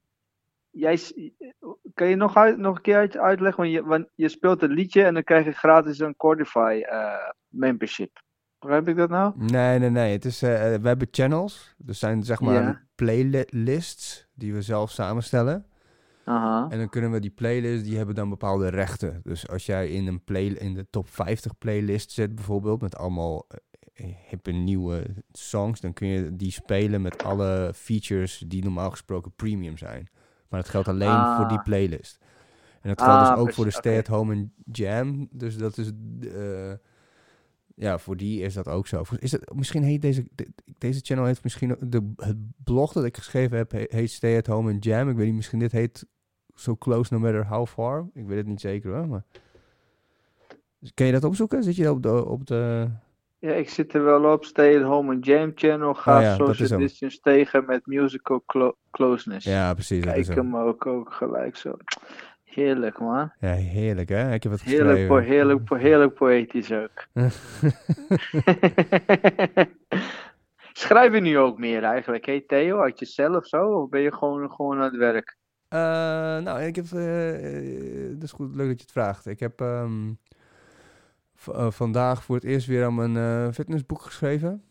jij, 0.71 1.01
kan 1.95 2.09
je 2.09 2.17
nog, 2.17 2.37
uit, 2.37 2.59
nog 2.59 2.77
een 2.77 2.83
keer 2.83 2.97
uit- 2.97 3.17
uitleggen, 3.17 3.63
want 3.63 3.75
je, 3.75 3.85
want 3.85 4.07
je 4.15 4.29
speelt 4.29 4.63
een 4.63 4.71
liedje 4.71 5.05
en 5.05 5.15
dan 5.15 5.23
krijg 5.25 5.45
je 5.45 5.53
gratis 5.53 5.99
een 5.99 6.17
Cordify 6.17 6.83
eh, 6.89 7.13
membership. 7.49 8.23
Begrijp 8.59 8.89
ik 8.89 8.97
dat 8.97 9.09
nou? 9.11 9.33
Nee, 9.37 9.79
nee, 9.79 9.91
nee. 9.91 10.13
Het 10.13 10.25
is, 10.25 10.43
eh, 10.43 10.51
we 10.51 10.89
hebben 10.89 11.09
channels. 11.11 11.75
Er 11.87 11.95
zijn 11.95 12.23
zeg 12.23 12.41
maar 12.41 12.87
playlists 12.95 14.27
die 14.35 14.53
we 14.55 14.63
zelf 14.63 14.91
samenstellen. 14.91 15.67
Aha. 16.29 16.67
En 16.71 16.79
dan 16.79 16.89
kunnen 16.89 17.11
we 17.11 17.21
die 17.21 17.31
playlists, 17.31 17.87
die 17.89 17.97
hebben 17.97 18.15
dan 18.15 18.29
bepaalde 18.29 18.69
rechten. 18.69 19.21
Dus 19.25 19.49
als 19.49 19.67
jij 19.67 19.89
in 19.89 20.07
een 20.07 20.25
play, 20.25 20.45
in 20.47 20.75
de 20.75 20.87
top 20.91 21.09
50 21.09 21.59
playlist 21.59 22.11
zit 22.11 22.35
bijvoorbeeld, 22.35 22.81
met 22.81 22.97
allemaal 22.97 23.47
eh, 23.95 24.07
hippe 24.29 24.51
nieuwe 24.51 25.05
songs, 25.33 25.81
dan 25.81 25.93
kun 25.93 26.09
je 26.09 26.37
die 26.37 26.51
spelen 26.51 27.03
met 27.03 27.25
alle 27.25 27.73
features 27.75 28.45
die 28.47 28.63
normaal 28.65 28.91
gesproken 28.91 29.33
premium 29.37 29.77
zijn. 29.79 30.09
Maar 30.49 30.61
dat 30.61 30.69
geldt 30.69 30.89
alleen 30.89 31.09
Ah. 31.09 31.37
voor 31.37 31.49
die 31.49 31.63
playlist. 31.63 32.19
En 32.81 32.89
dat 32.89 33.03
geldt 33.03 33.21
Ah, 33.23 33.31
dus 33.31 33.39
ook 33.39 33.53
voor 33.53 33.65
de 33.65 33.71
Stay 33.71 33.99
at 33.99 34.07
Home 34.07 34.33
en 34.35 34.53
Jam. 34.73 35.29
Dus 35.31 35.57
dat 35.57 35.79
is, 35.79 35.91
eh, 36.35 36.73
ja, 37.75 37.99
voor 37.99 38.17
die 38.17 38.41
is 38.43 38.55
dat 38.55 38.69
ook 38.69 38.87
zo. 38.87 39.03
Is 39.19 39.33
het, 39.33 39.55
misschien 39.55 39.83
heet 39.83 40.03
deze, 40.03 40.27
de- 40.35 40.49
deze 40.79 41.01
channel 41.03 41.25
heeft 41.25 41.43
misschien, 41.43 41.77
de, 41.81 42.13
het 42.17 42.37
blog 42.65 42.93
dat 42.93 43.05
ik 43.05 43.17
geschreven 43.17 43.57
heb, 43.57 43.71
he- 43.73 43.85
heet 43.89 44.11
Stay 44.11 44.37
at 44.37 44.47
Home 44.47 44.73
and 44.73 44.85
Jam. 44.85 45.09
Ik 45.11 45.17
weet 45.17 45.27
niet, 45.27 45.35
misschien 45.35 45.59
dit 45.59 45.73
heet 45.73 46.07
So 46.59 46.77
Close 46.77 47.15
No 47.15 47.21
Matter 47.21 47.47
How 47.47 47.67
Far. 47.67 48.07
Ik 48.15 48.27
weet 48.27 48.37
het 48.37 48.47
niet 48.47 48.61
zeker 48.61 48.95
hoor, 48.95 49.09
maar... 49.09 49.23
Dus 50.79 50.95
Kun 50.95 51.07
je 51.07 51.13
dat 51.13 51.25
opzoeken? 51.25 51.63
Zit 51.63 51.77
je 51.77 51.91
op 51.91 52.03
de... 52.03 52.25
Op 52.27 52.47
de... 52.47 52.89
Ja, 53.39 53.53
ik 53.53 53.69
zit 53.69 53.95
er 53.95 54.05
wel 54.05 54.33
op. 54.33 54.45
Stay 54.45 54.77
at 54.77 54.83
home 54.83 55.15
and 55.15 55.25
jam 55.25 55.53
channel. 55.55 55.95
Ga 55.95 56.17
Oh 56.17 56.23
ja, 56.23 56.35
social 56.35 56.79
distance 56.79 57.21
tegen 57.21 57.65
met 57.67 57.87
musical 57.87 58.43
clo- 58.47 58.77
closeness. 58.91 59.47
Ja, 59.47 59.75
precies. 59.75 60.05
Kijk 60.05 60.27
hem. 60.27 60.57
ook, 60.57 60.87
ook 60.87 61.13
gelijk 61.13 61.57
zo. 61.57 61.77
Heerlijk 62.45 62.99
man. 62.99 63.33
Ja, 63.41 63.53
heerlijk 63.53 64.09
hè? 64.09 64.33
Ik 64.33 64.43
heb 64.43 64.53
het 64.53 64.63
Heerlijk, 64.63 65.09
po 65.09 65.17
heerlijk, 65.17 65.65
po 65.65 65.75
heerlijk 65.77 66.15
poëtisch 66.15 66.73
ook. 66.73 67.07
Schrijf 70.73 71.15
je 71.15 71.21
nu 71.21 71.39
ook 71.39 71.59
meer 71.59 71.83
eigenlijk, 71.83 72.27
hé 72.27 72.41
Theo? 72.47 72.81
Uit 72.81 72.99
jezelf 72.99 73.47
zo? 73.47 73.67
Of 73.67 73.89
ben 73.89 74.01
je 74.01 74.13
gewoon, 74.13 74.51
gewoon 74.51 74.77
aan 74.77 74.85
het 74.85 74.97
werk? 74.97 75.38
Eh, 75.69 75.79
nou, 76.39 76.61
ik 76.63 76.77
heb... 76.77 76.87
eh, 76.93 78.07
eh, 78.07 78.13
dat 78.15 78.23
is 78.23 78.33
goed, 78.33 78.55
leuk 78.55 78.69
dat 78.69 78.77
je 78.77 78.83
het 78.83 78.93
vraagt. 78.93 79.27
Ik 79.27 79.41
heb 79.41 79.61
ehm, 79.61 80.13
eh, 81.53 81.71
vandaag 81.71 82.25
voor 82.25 82.35
het 82.35 82.45
eerst 82.45 82.67
weer 82.67 82.85
aan 82.85 82.95
mijn 83.13 83.55
fitnessboek 83.55 84.03
geschreven. 84.03 84.63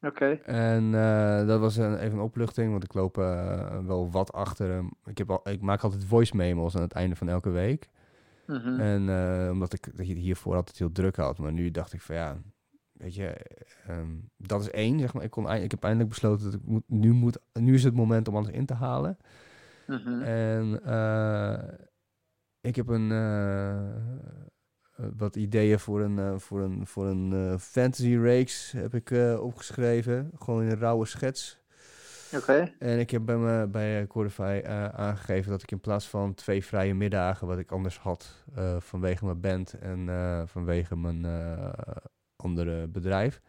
Oké. 0.00 0.24
En 0.44 0.90
dat 1.46 1.60
was 1.60 1.76
een, 1.76 1.98
even 1.98 2.18
een 2.18 2.24
opluchting, 2.24 2.70
want 2.70 2.84
ik 2.84 2.94
loop 2.94 3.16
wel 3.86 4.10
wat 4.10 4.32
achter. 4.32 4.84
Ik, 5.04 5.18
heb 5.18 5.30
al, 5.30 5.48
ik 5.50 5.60
maak 5.60 5.82
altijd 5.82 6.04
voice 6.04 6.36
memos 6.36 6.76
aan 6.76 6.82
het 6.82 6.92
einde 6.92 7.16
van 7.16 7.28
elke 7.28 7.50
week. 7.50 7.88
Mhm. 8.46 8.80
En 8.80 9.00
omdat 9.50 9.72
ik 9.72 9.96
dat 9.96 10.06
je 10.06 10.14
hiervoor 10.14 10.54
altijd 10.54 10.78
heel 10.78 10.92
druk 10.92 11.16
had. 11.16 11.38
Maar 11.38 11.52
nu 11.52 11.70
dacht 11.70 11.92
ik 11.92 12.00
van 12.00 12.14
ja, 12.14 12.36
weet 12.92 13.14
je, 13.14 13.36
ehm, 13.86 14.10
dat 14.36 14.60
is 14.60 14.70
één. 14.70 15.00
Zeg 15.00 15.14
maar. 15.14 15.22
ik, 15.22 15.30
kon, 15.30 15.48
eind- 15.48 15.64
ik 15.64 15.70
heb 15.70 15.82
eindelijk 15.82 16.10
besloten 16.10 16.44
dat 16.44 16.54
ik 16.54 16.66
moet, 16.66 16.82
nu, 16.86 17.12
moet, 17.12 17.38
nu 17.52 17.74
is 17.74 17.84
het 17.84 17.94
moment 17.94 18.28
om 18.28 18.36
alles 18.36 18.48
in 18.50 18.66
te 18.66 18.74
halen. 18.74 19.16
Mhm. 19.86 20.22
En 20.22 20.80
eh, 20.84 21.68
ik 22.60 22.76
heb 22.76 22.88
een, 22.88 23.10
eh, 23.10 23.96
eh, 23.96 25.06
wat 25.16 25.36
ideeën 25.36 25.78
voor 25.78 26.00
een, 26.00 26.40
voor 26.40 26.60
een, 26.60 26.86
voor 26.86 27.06
een 27.06 27.58
fantasy 27.60 28.16
reeks 28.16 28.72
heb 28.72 28.94
ik 28.94 29.38
opgeschreven. 29.40 30.30
Gewoon 30.38 30.62
in 30.62 30.70
een 30.70 30.78
rauwe 30.78 31.06
schets. 31.06 31.64
Oké. 32.34 32.72
En 32.78 32.98
ik 32.98 33.10
heb 33.10 33.24
bij, 33.24 33.36
me, 33.36 33.66
bij 33.66 34.06
Cordify 34.06 34.60
aangegeven 34.92 35.50
dat 35.50 35.62
ik 35.62 35.70
in 35.70 35.80
plaats 35.80 36.08
van 36.08 36.34
twee 36.34 36.64
vrije 36.64 36.94
middagen, 36.94 37.46
wat 37.46 37.58
ik 37.58 37.72
anders 37.72 37.98
had 37.98 38.44
vanwege 38.78 39.24
mijn 39.24 39.40
band 39.40 39.78
en 39.78 40.08
vanwege 40.48 40.96
mijn 40.96 41.26
andere 42.36 42.86
bedrijf, 42.86 43.40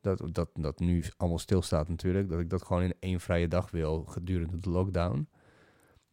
dat, 0.00 0.22
dat, 0.32 0.50
dat 0.54 0.78
nu 0.78 1.04
allemaal 1.16 1.38
stilstaat 1.38 1.88
natuurlijk, 1.88 2.28
dat 2.28 2.40
ik 2.40 2.50
dat 2.50 2.62
gewoon 2.62 2.82
in 2.82 2.94
één 3.00 3.20
vrije 3.20 3.48
dag 3.48 3.70
wil 3.70 4.04
gedurende 4.04 4.58
de 4.58 4.70
lockdown. 4.70 5.28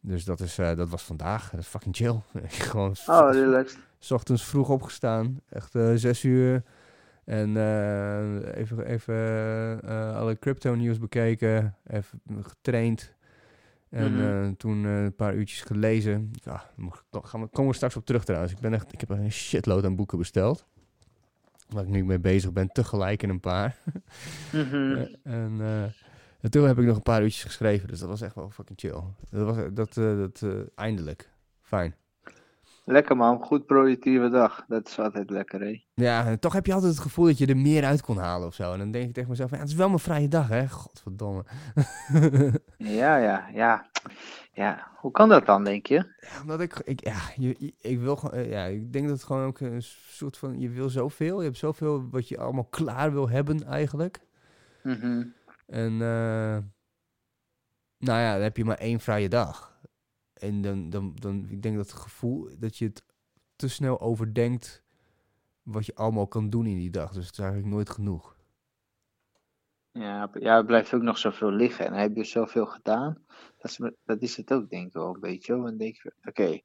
Dus 0.06 0.24
dat, 0.24 0.40
is, 0.40 0.58
eh, 0.58 0.76
dat 0.76 0.88
was 0.88 1.02
vandaag. 1.02 1.50
Dat 1.50 1.60
is 1.60 1.66
fucking 1.66 1.96
chill. 1.96 2.20
gewoon 2.70 2.94
Oh, 3.06 3.28
relaxed. 3.32 3.78
s 3.98 4.10
ochtends 4.10 4.44
vroeg 4.44 4.68
opgestaan. 4.68 5.40
Echt 5.48 5.74
eh, 5.74 5.90
zes 5.94 6.22
uur. 6.24 6.62
En 7.24 7.56
eh, 7.56 8.56
even, 8.60 8.86
even 8.86 9.14
alle 10.14 10.38
crypto 10.38 10.74
nieuws 10.74 10.98
bekeken. 10.98 11.76
Even 11.86 12.20
getraind. 12.42 13.14
En 13.90 14.14
Mhm. 14.16 14.54
toen 14.54 14.84
een 14.84 15.14
paar 15.14 15.34
uurtjes 15.34 15.60
gelezen. 15.60 16.30
Ja, 16.32 16.64
gaan 17.10 17.40
we, 17.40 17.46
komen 17.46 17.70
we 17.70 17.76
straks 17.76 17.96
op 17.96 18.06
terug 18.06 18.24
trouwens. 18.24 18.52
Ik, 18.52 18.58
ben 18.58 18.74
echt, 18.74 18.92
ik 18.92 19.00
heb 19.00 19.10
een 19.10 19.32
shitload 19.32 19.84
aan 19.84 19.96
boeken 19.96 20.18
besteld. 20.18 20.66
Waar 21.68 21.82
ik 21.82 21.88
nu 21.88 22.04
mee 22.04 22.18
bezig 22.18 22.52
ben. 22.52 22.68
Tegelijk 22.68 23.22
in 23.22 23.28
een 23.28 23.40
paar. 23.40 23.76
Mhm. 24.52 25.06
En, 25.22 25.60
en 26.40 26.50
toen 26.50 26.66
heb 26.66 26.78
ik 26.78 26.84
nog 26.84 26.96
een 26.96 27.02
paar 27.02 27.22
uurtjes 27.22 27.44
geschreven. 27.44 27.88
Dus 27.88 27.98
dat 28.00 28.08
was 28.08 28.20
echt 28.20 28.34
wel 28.34 28.50
fucking 28.50 28.78
chill. 28.80 29.00
Dat 29.30 29.46
was 29.46 29.56
dat, 29.72 29.96
eh, 29.96 30.16
dat 30.18 30.42
eh, 30.42 30.50
eindelijk. 30.74 31.30
Fijn. 31.62 31.94
Lekker 32.84 33.16
man, 33.16 33.42
goed 33.44 33.66
productieve 33.66 34.28
dag. 34.28 34.64
Dat 34.68 34.88
is 34.88 34.98
altijd 34.98 35.30
lekker, 35.30 35.60
hé. 35.60 35.82
Ja, 35.94 36.26
en 36.26 36.38
toch 36.40 36.52
heb 36.52 36.66
je 36.66 36.72
altijd 36.72 36.92
het 36.92 37.00
gevoel 37.02 37.24
dat 37.24 37.38
je 37.38 37.46
er 37.46 37.56
meer 37.56 37.84
uit 37.84 38.02
kon 38.02 38.18
halen 38.18 38.46
of 38.46 38.54
zo. 38.54 38.72
En 38.72 38.78
dan 38.78 38.90
denk 38.90 39.08
ik 39.08 39.14
tegen 39.14 39.30
mezelf, 39.30 39.50
ja, 39.50 39.56
het 39.58 39.68
is 39.68 39.74
wel 39.74 39.88
mijn 39.88 39.98
vrije 39.98 40.28
dag, 40.28 40.48
hè. 40.48 40.68
Godverdomme. 40.68 41.44
Ja, 42.78 43.16
ja, 43.16 43.48
ja. 43.54 43.86
Ja, 44.52 44.86
hoe 44.96 45.10
kan 45.10 45.28
dat 45.28 45.46
dan, 45.46 45.64
denk 45.64 45.86
je? 45.86 45.94
Ja, 46.20 46.40
omdat 46.40 46.60
ik, 46.60 46.78
ik, 46.84 47.04
ja, 47.04 47.16
je, 47.36 47.54
je- 47.58 47.74
ik 47.80 47.98
wil 48.00 48.16
gewoon, 48.16 48.34
eh, 48.40 48.50
ja, 48.50 48.64
ik 48.64 48.92
denk 48.92 49.08
dat 49.08 49.16
het 49.16 49.26
gewoon 49.26 49.46
ook 49.46 49.60
een 49.60 49.82
soort 50.08 50.36
van, 50.38 50.60
je 50.60 50.68
wil 50.68 50.88
zoveel. 50.88 51.38
Je 51.38 51.44
hebt 51.44 51.58
zoveel 51.58 52.08
wat 52.10 52.28
je 52.28 52.38
allemaal 52.38 52.64
klaar 52.70 53.12
wil 53.12 53.28
hebben 53.28 53.64
eigenlijk. 53.64 54.20
Mhm. 54.82 55.22
En, 55.66 55.92
eh, 55.92 56.58
nou 57.98 58.20
ja, 58.20 58.32
dan 58.32 58.42
heb 58.42 58.56
je 58.56 58.64
maar 58.64 58.78
één 58.78 59.00
vrije 59.00 59.28
dag. 59.28 59.80
En 60.32 60.62
dan, 60.62 60.90
dan, 60.90 61.14
dan, 61.14 61.46
ik 61.48 61.62
denk 61.62 61.76
dat 61.76 61.90
het 61.90 62.00
gevoel 62.00 62.48
dat 62.58 62.76
je 62.76 62.84
het 62.84 63.04
te 63.56 63.68
snel 63.68 64.00
overdenkt 64.00 64.84
wat 65.62 65.86
je 65.86 65.94
allemaal 65.94 66.26
kan 66.26 66.50
doen 66.50 66.66
in 66.66 66.76
die 66.76 66.90
dag. 66.90 67.12
Dus 67.12 67.24
het 67.24 67.32
is 67.32 67.38
eigenlijk 67.38 67.70
nooit 67.74 67.90
genoeg. 67.90 68.36
Ja, 69.90 70.30
ja, 70.32 70.62
blijft 70.62 70.94
ook 70.94 71.02
nog 71.02 71.18
zoveel 71.18 71.50
liggen. 71.50 71.86
En 71.86 71.94
heeft 71.94 72.14
dus 72.14 72.30
zoveel 72.30 72.66
gedaan. 72.66 73.24
Dat 73.58 73.70
is, 73.70 73.90
dat 74.04 74.22
is 74.22 74.36
het 74.36 74.52
ook, 74.52 74.70
denk 74.70 74.86
ik 74.86 74.92
wel 74.92 75.14
een 75.14 75.20
beetje. 75.20 75.56
Dan 75.56 75.76
denk 75.76 75.96
je, 75.96 76.12
oké, 76.24 76.60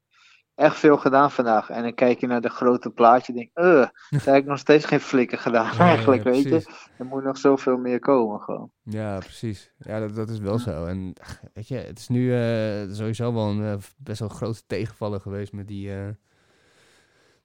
echt 0.54 0.76
veel 0.78 0.96
gedaan 0.96 1.30
vandaag. 1.30 1.70
En 1.70 1.82
dan 1.82 1.94
kijk 1.94 2.20
je 2.20 2.26
naar 2.26 2.40
de 2.40 2.48
grote 2.48 2.90
plaatje 2.90 3.32
en 3.32 3.38
denk 3.38 3.50
eh, 3.52 3.64
daar 4.24 4.34
heb 4.34 4.42
ik 4.42 4.46
nog 4.46 4.58
steeds 4.58 4.84
geen 4.84 5.00
flikken 5.00 5.38
gedaan 5.38 5.74
Ja, 5.76 5.78
eigenlijk, 5.78 6.24
ja, 6.24 6.30
weet 6.30 6.48
je. 6.48 6.64
Er 6.96 7.04
moet 7.06 7.22
nog 7.24 7.38
zoveel 7.38 7.76
meer 7.78 7.98
komen 7.98 8.40
gewoon. 8.40 8.70
Ja, 8.82 9.18
precies. 9.18 9.72
Ja, 9.78 10.00
dat, 10.00 10.14
dat 10.14 10.28
is 10.30 10.38
wel 10.38 10.58
zo. 10.58 10.84
En 10.86 11.12
weet 11.54 11.68
je, 11.68 11.76
het 11.76 11.98
is 11.98 12.08
nu 12.08 12.34
eh, 12.34 12.92
sowieso 12.94 13.32
wel 13.34 13.48
een 13.50 13.62
eh, 13.64 13.76
best 13.96 14.20
wel 14.20 14.28
grote 14.28 14.62
tegenvaller 14.66 15.20
geweest 15.20 15.52
met 15.52 15.68
die... 15.68 15.94
eh, 15.94 16.08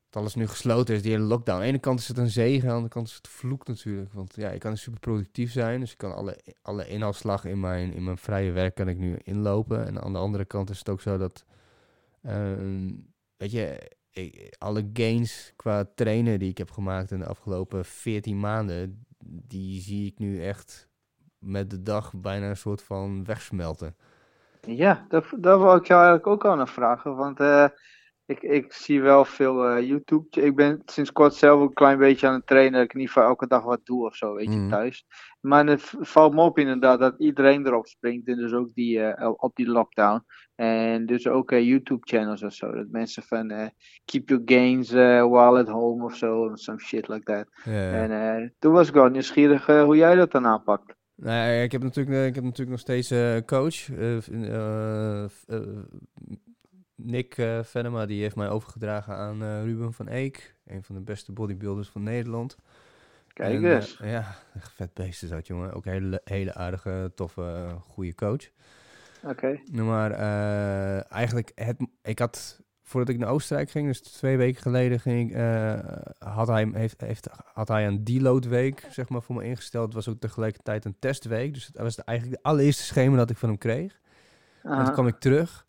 dat 0.09 0.21
alles 0.21 0.35
nu 0.35 0.47
gesloten 0.47 0.95
is, 0.95 1.01
die 1.01 1.11
hele 1.11 1.23
lockdown. 1.23 1.57
Aan 1.57 1.63
de 1.63 1.67
ene 1.69 1.79
kant 1.79 1.99
is 1.99 2.07
het 2.07 2.17
een 2.17 2.29
zegen, 2.29 2.61
aan 2.61 2.67
de 2.67 2.73
andere 2.75 2.93
kant 2.93 3.07
is 3.07 3.15
het 3.15 3.27
vloek 3.27 3.67
natuurlijk. 3.67 4.13
Want 4.13 4.35
ja, 4.35 4.49
ik 4.49 4.59
kan 4.59 4.77
super 4.77 4.99
productief 4.99 5.51
zijn, 5.51 5.79
dus 5.79 5.91
ik 5.91 5.97
kan 5.97 6.15
alle, 6.15 6.39
alle 6.61 6.87
inhaalslag 6.87 7.45
in 7.45 7.59
mijn, 7.59 7.93
in 7.93 8.03
mijn 8.03 8.17
vrije 8.17 8.51
werk 8.51 8.75
kan 8.75 8.87
ik 8.87 8.97
nu 8.97 9.17
inlopen. 9.23 9.85
En 9.85 10.01
aan 10.01 10.13
de 10.13 10.19
andere 10.19 10.45
kant 10.45 10.69
is 10.69 10.79
het 10.79 10.89
ook 10.89 11.01
zo 11.01 11.17
dat, 11.17 11.45
ehm, 12.21 12.89
weet 13.37 13.51
je, 13.51 13.91
alle 14.57 14.89
gains 14.93 15.53
qua 15.55 15.85
trainen 15.95 16.39
die 16.39 16.49
ik 16.49 16.57
heb 16.57 16.71
gemaakt 16.71 17.11
in 17.11 17.19
de 17.19 17.25
afgelopen 17.25 17.85
14 17.85 18.39
maanden, 18.39 19.05
die 19.25 19.81
zie 19.81 20.11
ik 20.11 20.19
nu 20.19 20.43
echt 20.43 20.89
met 21.39 21.69
de 21.69 21.81
dag 21.81 22.13
bijna 22.15 22.49
een 22.49 22.57
soort 22.57 22.83
van 22.83 23.25
wegsmelten. 23.25 23.95
Ja, 24.61 25.05
daar, 25.09 25.29
daar 25.37 25.59
wil 25.59 25.75
ik 25.75 25.87
jou 25.87 26.05
eigenlijk 26.05 26.27
ook 26.27 26.45
aan 26.45 26.67
vragen. 26.67 27.15
Want 27.15 27.39
eh, 27.39 27.67
ik, 28.27 28.41
ik 28.41 28.73
zie 28.73 29.01
wel 29.01 29.25
veel 29.25 29.67
eh, 29.67 29.87
YouTube. 29.87 30.41
Ik 30.41 30.55
ben 30.55 30.81
sinds 30.85 31.11
kort 31.11 31.33
zelf 31.33 31.61
ook 31.61 31.67
een 31.69 31.73
klein 31.73 31.97
beetje 31.97 32.27
aan 32.27 32.33
het 32.33 32.47
trainen. 32.47 32.73
Dat 32.73 32.83
ik 32.83 32.93
ieder 32.93 33.07
geval 33.07 33.29
elke 33.29 33.47
dag 33.47 33.63
wat 33.63 33.85
doe 33.85 34.05
of 34.05 34.15
zo, 34.15 34.33
weet 34.33 34.53
je, 34.53 34.59
Mhm. 34.59 34.69
thuis. 34.69 35.05
Maar 35.41 35.65
het 35.65 35.93
valt 35.99 36.33
me 36.33 36.41
op 36.41 36.57
inderdaad 36.59 36.99
dat 36.99 37.15
iedereen 37.17 37.65
erop 37.65 37.87
springt. 37.87 38.27
En 38.27 38.35
dus 38.35 38.53
ook 38.53 38.73
die, 38.73 39.01
eh, 39.03 39.31
op 39.37 39.55
die 39.55 39.67
lockdown. 39.67 40.23
En 40.55 41.05
dus 41.05 41.27
ook 41.27 41.51
eh, 41.51 41.63
YouTube-channels 41.67 42.43
of 42.43 42.53
zo. 42.53 42.71
Dat 42.71 42.87
mensen 42.89 43.23
van 43.23 43.71
keep 44.05 44.29
your 44.29 44.43
gains 44.45 44.91
while 44.91 45.59
at 45.59 45.67
home 45.69 46.03
of 46.03 46.15
zo. 46.15 46.43
Of 46.45 46.59
some 46.59 46.79
shit 46.79 47.07
like 47.07 47.23
that. 47.23 47.47
En 47.65 48.53
toen 48.59 48.73
was 48.73 48.87
ik 48.87 48.93
wel 48.93 49.07
nieuwsgierig 49.09 49.65
hoe 49.65 49.95
jij 49.95 50.15
dat 50.15 50.31
dan 50.31 50.45
aanpakt. 50.45 50.95
Nou, 51.15 51.49
ja, 51.49 51.61
ik 51.61 51.71
heb 51.71 51.83
natuurlijk, 51.83 52.27
ik 52.27 52.35
heb 52.35 52.43
natuurlijk 52.43 52.69
nog 52.69 52.79
steeds 52.79 53.13
coach. 53.45 53.87
Nick 56.97 57.37
eh, 57.37 57.63
Venema, 57.63 58.05
die 58.05 58.21
heeft 58.21 58.35
mij 58.35 58.49
overgedragen 58.49 59.15
aan 59.15 59.43
eh, 59.43 59.63
Ruben 59.63 59.93
van 59.93 60.07
Eek. 60.07 60.55
Een 60.65 60.83
van 60.83 60.95
de 60.95 61.01
beste 61.01 61.31
bodybuilders 61.31 61.89
van 61.89 62.03
Nederland. 62.03 62.57
Kijk 63.33 63.53
En, 63.53 63.65
eh, 63.65 63.75
eens. 63.75 63.99
ja, 64.03 64.35
echt 64.55 64.71
vet 64.71 64.93
beest 64.93 65.23
is 65.23 65.29
dat, 65.29 65.47
jongen. 65.47 65.73
Ook 65.73 65.85
een 65.85 65.91
hele, 65.91 66.21
hele 66.23 66.53
aardige, 66.53 67.11
toffe, 67.15 67.75
goede 67.79 68.15
coach. 68.15 68.49
Oké. 69.23 69.59
Nou, 69.71 69.87
Maar 69.87 70.11
eigenlijk, 71.09 71.51
het, 71.55 71.77
ik 72.01 72.19
had, 72.19 72.61
voordat 72.81 73.09
ik 73.09 73.19
naar 73.19 73.29
Oostenrijk 73.29 73.69
ging, 73.69 73.87
dus 73.87 74.01
twee 74.01 74.37
weken 74.37 74.61
geleden, 74.61 74.99
ging, 74.99 75.31
ik, 75.31 75.37
had, 76.19 76.47
hij, 76.47 76.69
heeft, 76.73 77.01
heeft, 77.01 77.27
had 77.53 77.67
hij 77.67 77.87
een 77.87 78.03
deload 78.03 78.45
week 78.45 78.87
zeg 78.89 79.09
maar, 79.09 79.21
voor 79.21 79.35
me 79.35 79.43
ingesteld. 79.43 79.85
Het 79.85 79.93
was 79.93 80.07
ook 80.07 80.19
tegelijkertijd 80.19 80.85
een 80.85 80.99
testweek. 80.99 81.53
Dus 81.53 81.67
dat 81.67 81.83
was 81.83 81.95
de, 81.95 82.03
eigenlijk 82.03 82.41
de 82.41 82.49
allereerste 82.49 82.83
schema 82.83 83.17
dat 83.17 83.29
ik 83.29 83.37
van 83.37 83.49
hem 83.49 83.57
kreeg. 83.57 83.99
En 84.63 84.83
toen 84.85 84.93
kwam 84.93 85.07
ik 85.07 85.19
terug. 85.19 85.66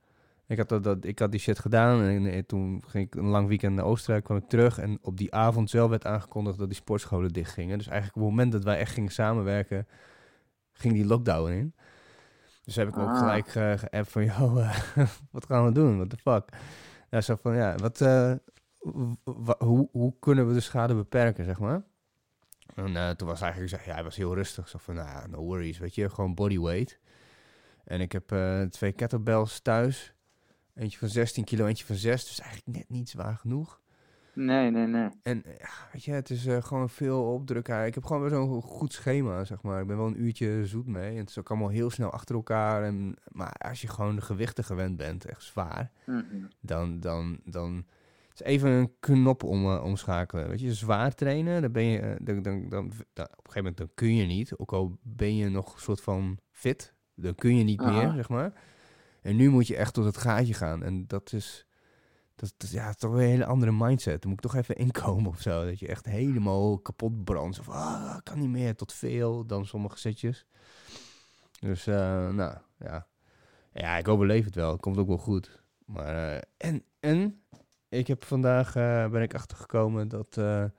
Ik 0.49 0.59
had, 0.59 0.69
dat, 0.69 0.83
dat, 0.85 1.05
ik 1.05 1.19
had 1.19 1.31
die 1.31 1.41
shit 1.41 1.59
gedaan 1.59 2.03
en, 2.03 2.47
toen 2.47 2.83
ging 2.87 3.07
ik 3.07 3.15
een 3.15 3.27
lang 3.29 3.49
weekend 3.49 3.75
naar 3.75 3.85
Oostenrijk, 3.85 4.25
kwam 4.25 4.37
ik 4.37 4.49
terug. 4.49 4.79
En 4.79 4.99
op 5.03 5.17
die 5.17 5.35
avond 5.35 5.71
zelf 5.71 5.91
werd 5.91 6.07
aangekondigd 6.07 6.59
dat 6.59 6.69
die 6.69 6.77
sportscholen 6.77 7.33
dicht 7.33 7.53
gingen. 7.53 7.79
Dus 7.79 7.87
eigenlijk 7.87 8.17
op 8.17 8.23
het 8.23 8.31
moment 8.31 8.53
dat 8.53 8.65
wij 8.65 8.79
echt 8.79 8.93
gingen 8.93 9.11
samenwerken, 9.11 9.87
ging 10.73 10.95
die 10.95 11.07
lockdown 11.07 11.51
in. 11.51 11.75
Dus 12.65 12.77
heb 12.77 12.89
ik 12.89 12.99
ook 12.99 13.09
Ah. 13.09 13.19
gelijk 13.19 13.47
eh 13.47 13.73
geappt 13.79 14.13
van, 14.13 14.25
yo, 14.33 14.57
eh, 14.57 14.79
wat 15.31 15.47
gaan 15.47 15.65
we 15.65 15.73
doen? 15.73 15.97
What 15.97 16.11
the 16.11 16.17
fuck? 16.17 16.49
Ja, 17.11 17.21
zo 17.21 17.37
van, 17.37 17.57
ja, 17.57 17.77
wat, 17.77 18.01
eh, 18.01 18.33
hoe, 19.59 19.89
hoe 19.93 20.15
kunnen 20.21 20.49
we 20.49 20.55
de 20.55 20.61
schade 20.61 20.95
beperken, 20.95 21.45
zeg 21.45 21.59
maar? 21.59 21.83
En 22.75 23.17
toen 23.17 23.29
was 23.29 23.41
eigenlijk, 23.41 23.71
zeg, 23.71 23.85
ja, 23.85 23.95
hij 23.95 24.05
was 24.05 24.17
heel 24.17 24.35
rustig. 24.35 24.69
Zo 24.69 24.79
van, 24.81 24.95
nou, 24.95 25.29
no 25.29 25.43
worries, 25.43 25.79
weet 25.79 25.95
je, 25.95 26.11
gewoon 26.11 26.35
bodyweight. 26.35 26.99
En 27.85 28.01
ik 28.01 28.13
heb 28.13 28.35
twee 28.71 28.93
kettlebells 28.93 29.61
thuis. 29.61 30.13
Eentje 30.79 30.99
van 30.99 31.09
16 31.09 31.45
kilo, 31.45 31.67
eentje 31.67 31.85
van 31.87 31.97
6. 31.97 32.25
Dus 32.27 32.41
eigenlijk 32.41 32.77
net 32.79 32.88
niet 32.88 33.09
zwaar 33.09 33.37
genoeg. 33.37 33.81
Nee, 34.33 34.71
nee, 34.71 34.87
nee. 34.87 35.09
En 35.23 35.45
eh, 35.45 35.59
ja, 35.59 35.69
weet 35.93 36.05
je, 36.05 36.12
het 36.12 36.31
is 36.31 36.47
eh, 36.47 36.62
gewoon 36.62 36.88
veel 36.91 37.23
opdrukken. 37.33 37.87
Ik 37.87 37.95
heb 37.95 38.05
gewoon 38.05 38.31
wel 38.31 38.47
zo'n 38.47 38.62
goed 38.62 38.93
schema, 38.93 39.45
zeg 39.45 39.62
maar. 39.62 39.81
Ik 39.81 39.87
ben 39.87 39.97
wel 39.97 40.07
een 40.07 40.23
uurtje 40.23 40.67
zoet 40.67 40.87
mee. 40.87 41.11
En 41.11 41.17
het 41.17 41.29
is 41.31 41.38
ook 41.38 41.51
allemaal 41.51 41.69
heel 41.69 41.91
snel 41.91 42.11
achter 42.11 42.35
elkaar. 42.35 42.83
En, 42.85 43.17
maar 43.33 43.53
als 43.53 43.81
je 43.81 43.88
gewoon 43.88 44.14
de 44.17 44.21
gewichten 44.23 44.64
gewend 44.64 44.97
bent, 44.97 45.25
echt 45.25 45.43
zwaar, 45.43 45.91
Mhm. 46.07 46.25
dan, 46.61 47.01
dan, 47.01 47.38
dan 47.45 47.85
is 48.35 48.43
even 48.43 48.71
een 48.71 48.93
knop 49.01 49.43
om, 49.43 49.64
eh, 49.64 49.85
omschakelen. 49.85 50.49
Weet 50.49 50.61
je, 50.61 50.75
zwaar 50.75 51.14
trainen, 51.14 51.62
dan 51.62 51.73
ben 51.73 51.85
je, 51.85 52.17
dan, 52.23 52.43
dan, 52.43 52.69
dan, 52.69 52.93
dan- 53.12 53.25
op 53.27 53.31
een 53.47 53.53
gegeven 53.53 53.55
moment 53.57 53.77
dan 53.77 53.91
kun 53.95 54.14
je 54.14 54.25
niet. 54.27 54.57
Ook 54.57 54.73
al 54.73 54.99
ben 55.03 55.37
je 55.37 55.49
nog 55.49 55.75
een 55.75 55.81
soort 55.81 56.01
van 56.01 56.38
fit, 56.51 56.95
dan 57.14 57.35
kun 57.35 57.57
je 57.57 57.64
niet 57.64 57.81
Aha. 57.81 57.91
meer, 57.91 58.12
zeg 58.14 58.29
maar. 58.29 58.53
En 59.29 59.37
nu 59.37 59.49
moet 59.51 59.67
je 59.67 59.77
echt 59.77 59.95
tot 59.95 60.05
het 60.05 60.17
gaatje 60.17 60.55
gaan. 60.55 60.83
En 60.83 61.07
dat 61.07 61.33
is, 61.33 61.67
dat, 62.35 62.55
dat- 62.57 62.71
ja, 62.71 62.93
toch 62.93 63.12
weer 63.12 63.23
een 63.25 63.31
hele 63.31 63.47
andere 63.47 63.73
mindset. 63.73 64.21
Dan 64.23 64.31
moet 64.31 64.45
ik 64.45 64.51
toch 64.51 64.61
even 64.61 64.77
inkomen 64.77 65.31
of 65.31 65.41
zo. 65.41 65.64
Dat 65.64 65.79
je 65.79 65.88
echt 65.88 66.07
helemaal 66.07 66.79
kapot 66.79 67.25
brandt. 67.25 67.59
Of, 67.59 67.69
ah, 67.69 68.17
kan 68.23 68.38
niet 68.38 68.49
meer, 68.49 68.75
tot 68.75 68.93
veel, 68.93 69.47
dan 69.47 69.67
sommige 69.67 69.99
setjes. 69.99 70.47
Dus, 71.61 71.87
eh, 71.87 72.29
nou, 72.29 72.57
ja. 72.79 73.07
Ja, 73.73 73.97
ik 73.97 74.09
overleef 74.09 74.45
het 74.45 74.55
wel. 74.55 74.77
Komt 74.77 74.99
ook 74.99 75.09
wel 75.09 75.17
goed. 75.19 75.62
Maar, 75.85 76.35
eh, 76.35 76.41
en, 76.57 76.83
en, 77.01 77.43
ik 77.88 78.07
heb 78.07 78.25
vandaag, 78.25 78.77
eh, 78.77 79.09
ben 79.09 79.23
ik 79.23 79.35
achtergekomen 79.35 80.09
dat 80.09 80.35
de- 80.35 80.73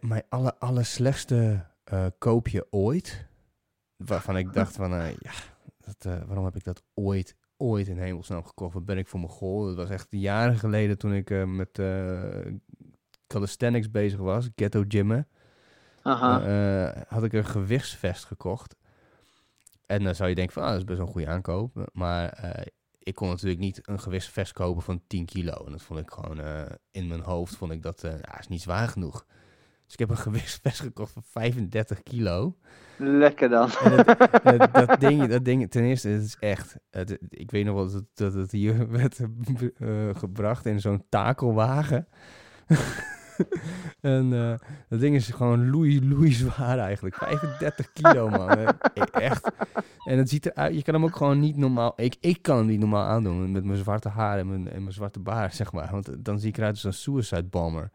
mijn 0.00 0.22
aller, 0.28 0.54
aller 0.58 0.84
slechtste 0.84 1.66
koopje 2.18 2.66
ooit, 2.70 3.26
waarvan 3.96 4.36
ik 4.36 4.52
dacht 4.52 4.76
van, 4.76 4.90
ja, 4.90 5.32
dat, 5.84 6.04
eh, 6.04 6.22
waarom 6.26 6.44
heb 6.44 6.56
ik 6.56 6.64
dat 6.64 6.82
ooit, 6.94 7.36
ooit 7.56 7.88
in 7.88 7.98
hemelsnaam 7.98 8.44
gekocht? 8.44 8.74
Wat 8.74 8.84
ben 8.84 8.98
ik 8.98 9.08
voor 9.08 9.20
mijn 9.20 9.32
goal? 9.32 9.64
Dat 9.64 9.76
was 9.76 9.90
echt 9.90 10.06
jaren 10.10 10.56
geleden 10.56 10.98
toen 10.98 11.12
ik 11.12 11.30
eh, 11.30 11.44
met 11.44 11.78
eh, 11.78 12.52
calisthenics 13.26 13.90
bezig 13.90 14.18
was, 14.18 14.48
ghetto 14.56 14.84
gymmen. 14.88 15.28
Aha. 16.02 17.04
Had 17.08 17.24
ik 17.24 17.32
een 17.32 17.44
gewichtsvest 17.44 18.24
gekocht. 18.24 18.76
En 19.86 20.04
dan 20.04 20.14
zou 20.14 20.28
je 20.28 20.34
denken 20.34 20.54
van, 20.54 20.62
ah, 20.62 20.68
dat 20.68 20.78
is 20.78 20.84
best 20.84 21.00
een 21.00 21.06
goede 21.06 21.28
aankoop. 21.28 21.90
Maar 21.92 22.54
ik 22.98 23.14
kon 23.14 23.28
natuurlijk 23.28 23.60
niet 23.60 23.88
een 23.88 24.00
gewichtsvest 24.00 24.52
kopen 24.52 24.82
van 24.82 25.02
10 25.06 25.24
kilo. 25.24 25.64
En 25.66 25.72
dat 25.72 25.82
vond 25.82 26.00
ik 26.00 26.10
gewoon, 26.10 26.40
in 26.90 27.06
mijn 27.06 27.20
hoofd 27.20 27.56
vond 27.56 27.72
ik 27.72 27.82
dat, 27.82 28.00
ja, 28.00 28.38
is 28.38 28.48
niet 28.48 28.62
zwaar 28.62 28.88
genoeg. 28.88 29.26
Dus 29.92 30.00
ik 30.00 30.08
heb 30.08 30.10
een 30.10 30.22
gewichtsvest 30.32 30.80
gekocht 30.80 31.12
van 31.12 31.22
35 31.26 32.02
kilo. 32.02 32.56
Lekker 32.96 33.48
dan. 33.48 33.68
Eh, 33.70 34.58
dat, 34.86 35.00
ding, 35.00 35.26
dat 35.26 35.44
ding, 35.44 35.70
ten 35.70 35.82
eerste, 35.82 36.08
het 36.08 36.22
is 36.22 36.36
echt. 36.40 36.76
Het, 36.90 37.18
ik 37.28 37.50
weet 37.50 37.64
nog 37.64 37.74
wel 37.74 37.84
dat, 37.84 37.92
het- 37.94 38.06
dat 38.14 38.34
het 38.34 38.50
hier 38.52 38.88
werd 38.98 39.18
eh, 39.78 40.08
gebracht 40.12 40.66
in 40.66 40.80
zo'n 40.80 41.04
takelwagen. 41.08 42.08
en 44.00 44.32
eh, 44.32 44.54
dat 44.88 45.00
ding 45.00 45.14
is 45.14 45.28
gewoon 45.28 45.70
loei, 45.70 46.08
loei 46.08 46.32
zwaar 46.32 46.78
eigenlijk. 46.78 47.14
35 47.14 47.92
kilo, 47.92 48.28
man. 48.28 48.58
Echt. 49.12 49.50
En 50.04 50.18
het 50.18 50.28
ziet 50.28 50.46
eruit, 50.46 50.74
je 50.74 50.82
kan 50.82 50.94
hem 50.94 51.04
ook 51.04 51.16
gewoon 51.16 51.40
niet 51.40 51.56
normaal. 51.56 51.92
Ik, 51.96 52.16
ik 52.20 52.42
kan 52.42 52.56
hem 52.56 52.66
niet 52.66 52.80
normaal 52.80 53.06
aandoen 53.08 53.52
met 53.52 53.64
mijn 53.64 53.78
zwarte 53.78 54.08
haar 54.08 54.38
en 54.38 54.48
mijn, 54.48 54.68
en 54.70 54.80
mijn 54.82 54.92
zwarte 54.94 55.20
baard, 55.20 55.54
zeg 55.54 55.72
maar. 55.72 55.88
Want 55.90 56.24
dan 56.24 56.38
zie 56.38 56.48
ik 56.48 56.56
eruit 56.56 56.72
als 56.74 56.84
een 56.84 56.92
suicide 56.92 57.44
bomber. 57.48 57.90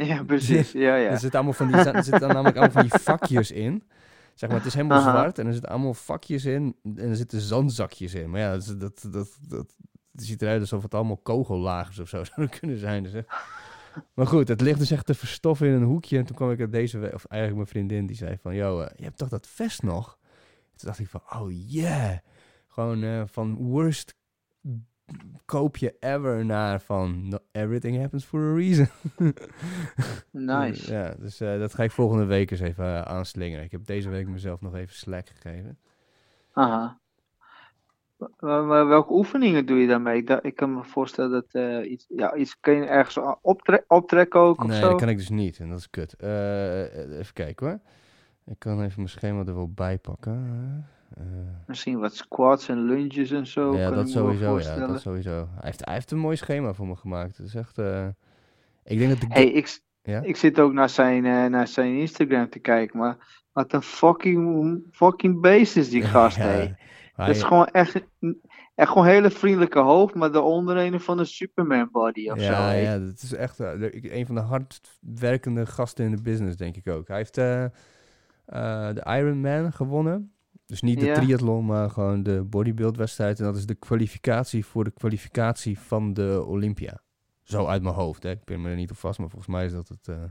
Ja, 0.10 0.24
precies. 0.24 0.72
Ja, 0.86 0.96
ja. 0.96 1.10
Er 1.10 1.18
zitten 1.18 1.40
allemaal 1.40 1.52
van 1.52 1.66
die, 1.66 1.76
er 1.76 2.04
zitten 2.04 2.28
namelijk 2.28 2.56
allemaal 2.56 2.82
van 2.82 2.88
die 2.90 3.00
vakjes 3.00 3.50
in. 3.50 3.82
Zeg 4.34 4.48
maar, 4.48 4.58
het 4.58 4.66
is 4.66 4.74
helemaal 4.74 4.98
Aha. 4.98 5.10
zwart 5.10 5.38
en 5.38 5.46
er 5.46 5.52
zitten 5.52 5.70
allemaal 5.70 5.94
vakjes 5.94 6.44
in 6.44 6.76
en 6.82 7.08
er 7.08 7.16
zitten 7.16 7.40
zandzakjes 7.40 8.14
in. 8.14 8.30
Maar 8.30 8.40
ja, 8.40 8.52
dat, 8.52 8.80
dat, 8.80 9.06
dat, 9.10 9.38
dat, 9.48 9.74
ziet 10.12 10.42
eruit 10.42 10.60
alsof 10.60 10.82
het 10.82 10.94
allemaal 10.94 11.16
kogellagers 11.16 11.98
of 11.98 12.08
zo 12.08 12.24
zouden 12.34 12.58
kunnen 12.58 12.78
zijn. 12.78 13.02
Dus, 13.02 13.12
hè. 13.12 13.20
maar 14.14 14.26
goed, 14.26 14.48
het 14.48 14.60
ligt 14.60 14.78
dus 14.78 14.90
echt 14.90 15.06
te 15.06 15.14
verstoffen 15.14 15.66
in 15.66 15.72
een 15.72 15.82
hoekje. 15.82 16.18
En 16.18 16.24
toen 16.24 16.36
kwam 16.36 16.50
ik 16.50 16.60
er 16.60 16.70
deze 16.70 16.98
of 17.14 17.24
eigenlijk 17.24 17.54
mijn 17.54 17.66
vriendin, 17.66 18.06
die 18.06 18.16
zei 18.16 18.36
van... 18.40 18.54
Yo, 18.54 18.80
eh, 18.80 18.90
je 18.96 19.04
hebt 19.04 19.18
toch 19.18 19.28
dat 19.28 19.46
vest 19.46 19.82
nog? 19.82 20.18
Toen 20.76 20.88
dacht 20.88 20.98
ik 20.98 21.08
van, 21.08 21.22
oh 21.30 21.50
yeah. 21.70 22.16
Gewoon 22.68 23.02
eh, 23.02 23.22
van 23.26 23.54
worst 23.56 24.14
koopje 25.44 25.96
ever 26.00 26.44
naar 26.44 26.80
van 26.80 27.38
everything 27.52 27.98
happens 27.98 28.24
for 28.24 28.40
a 28.40 28.54
reason. 28.54 28.88
Nice. 30.30 30.92
Ja, 30.92 31.14
dus 31.18 31.40
eh, 31.40 31.58
dat 31.58 31.74
ga 31.74 31.82
ik 31.82 31.90
volgende 31.90 32.24
week 32.24 32.50
eens 32.50 32.60
even 32.60 32.84
eh, 32.84 33.02
aanslingeren. 33.02 33.64
Ik 33.64 33.70
heb 33.70 33.86
deze 33.86 34.08
week 34.08 34.28
mezelf 34.28 34.60
nog 34.60 34.74
even 34.74 34.94
slack 34.94 35.28
gegeven. 35.28 35.78
Aha. 36.52 36.98
Welke 38.38 39.12
oefeningen 39.12 39.66
doe 39.66 39.78
je 39.78 39.86
daarmee? 39.86 40.24
Ik, 40.42 40.56
kan 40.56 40.74
me 40.74 40.84
voorstellen 40.84 41.30
dat 41.30 41.46
eh, 41.50 41.90
iets, 41.90 42.06
ja, 42.08 42.34
iets 42.34 42.60
kun 42.60 42.74
je 42.74 42.84
ergens 42.84 43.18
optre 43.42 43.84
optrekken 43.88 44.40
ook 44.40 44.60
of 44.60 44.66
nee, 44.66 44.80
zo. 44.80 44.88
dat 44.88 44.98
kan 44.98 45.08
ik 45.08 45.16
dus 45.16 45.28
niet 45.28 45.58
en 45.58 45.68
dat 45.68 45.78
is 45.78 45.90
kut. 45.90 46.22
Even 46.22 47.32
kijken 47.32 47.66
hoor. 47.66 47.78
Ik 48.46 48.58
kan 48.58 48.82
even 48.82 48.92
mijn 48.96 49.08
schema 49.08 49.44
er 49.44 49.54
wel 49.54 49.72
bij 49.72 49.98
pakken. 49.98 50.86
Eh, 51.16 51.24
Misschien 51.66 51.98
wat 51.98 52.14
squats 52.14 52.68
en 52.68 52.84
lunges 52.84 53.30
en 53.30 53.46
zo. 53.46 53.76
ja, 53.76 53.86
kan 53.86 53.96
dat 53.96 54.08
sowieso. 54.08 54.60
Ja, 54.60 54.86
dat 54.86 55.00
sowieso. 55.00 55.30
Hij 55.30 55.60
heeft, 55.60 55.84
hij 55.84 55.94
heeft 55.94 56.10
een 56.10 56.18
mooi 56.18 56.36
schema 56.36 56.72
voor 56.72 56.86
me 56.86 56.96
gemaakt. 56.96 57.36
Het 57.36 57.46
is 57.46 57.54
echt... 57.54 57.78
eh, 57.78 58.06
ik 58.84 58.98
denk 58.98 59.10
dat 59.10 59.20
de... 59.20 59.26
Hey, 59.28 59.46
ik, 59.50 59.80
Ja? 60.02 60.20
ik 60.22 60.36
zit 60.36 60.60
ook 60.60 60.72
naar 60.72 60.88
zijn, 60.88 61.24
eh, 61.24 61.44
naar 61.46 61.68
zijn 61.68 61.98
Instagram 61.98 62.48
te 62.48 62.58
kijken, 62.58 62.98
maar 62.98 63.16
wat 63.52 63.72
een 63.72 63.82
fucking, 63.82 64.78
fucking 64.92 65.40
beest 65.40 65.76
is 65.76 65.88
die 65.90 66.02
gast, 66.12 66.36
Ja, 66.36 66.76
Dat 67.16 67.28
is 67.28 67.42
gewoon 67.42 67.66
echt, 67.66 67.94
echt 68.74 68.88
gewoon 68.88 69.04
een 69.04 69.12
hele 69.12 69.30
vriendelijke 69.30 69.78
hoofd, 69.78 70.14
maar 70.14 70.32
daaronder 70.32 70.76
een 70.76 71.00
van 71.00 71.18
een 71.18 71.26
Superman 71.26 71.88
body 71.92 72.30
of 72.30 72.38
zo. 72.38 72.44
Ja, 72.44 72.62
hey. 72.66 72.82
ja, 72.82 72.98
dat 72.98 73.22
is 73.22 73.34
echt 73.34 73.58
een 73.58 74.26
van 74.26 74.34
de 74.34 74.40
hardst 74.40 74.98
werkende 75.00 75.66
gasten 75.66 76.04
in 76.04 76.10
de 76.10 76.22
business, 76.22 76.56
denk 76.56 76.76
ik 76.76 76.88
ook. 76.88 77.08
Hij 77.08 77.16
heeft 77.16 77.34
de 77.34 77.70
Ironman 79.04 79.72
gewonnen. 79.72 80.32
Dus 80.70 80.80
niet 80.82 81.00
de 81.00 81.06
Ja. 81.06 81.14
triathlon, 81.14 81.64
maar 81.66 81.90
gewoon 81.90 82.22
de 82.22 82.42
bodybuildwedstrijd. 82.44 83.38
En 83.38 83.44
dat 83.44 83.56
is 83.56 83.66
de 83.66 83.74
kwalificatie 83.74 84.66
voor 84.66 84.84
de 84.84 84.90
kwalificatie 84.90 85.78
van 85.78 86.12
de 86.12 86.44
Olympia. 86.46 87.00
Zo 87.42 87.66
uit 87.66 87.82
mijn 87.82 87.94
hoofd, 87.94 88.22
hè. 88.22 88.30
ik 88.30 88.44
ben 88.44 88.60
me 88.62 88.68
er 88.70 88.76
niet 88.76 88.90
op 88.90 88.96
vast, 88.96 89.18
maar 89.18 89.28
volgens 89.28 89.50
mij 89.50 89.64
is 89.64 89.72
dat 89.72 89.88
het... 89.88 90.08
eh. 90.08 90.22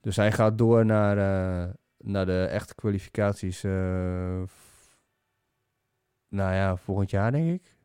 Dus 0.00 0.16
hij 0.16 0.32
gaat 0.32 0.58
door 0.58 0.84
naar, 0.86 1.16
eh, 1.18 1.70
naar 1.98 2.26
de 2.26 2.44
echte 2.44 2.74
kwalificaties. 2.74 3.64
eh, 3.64 4.42
nou 6.28 6.54
ja, 6.54 6.76
volgend 6.76 7.10
jaar 7.10 7.32
denk 7.32 7.50
ik. 7.52 7.76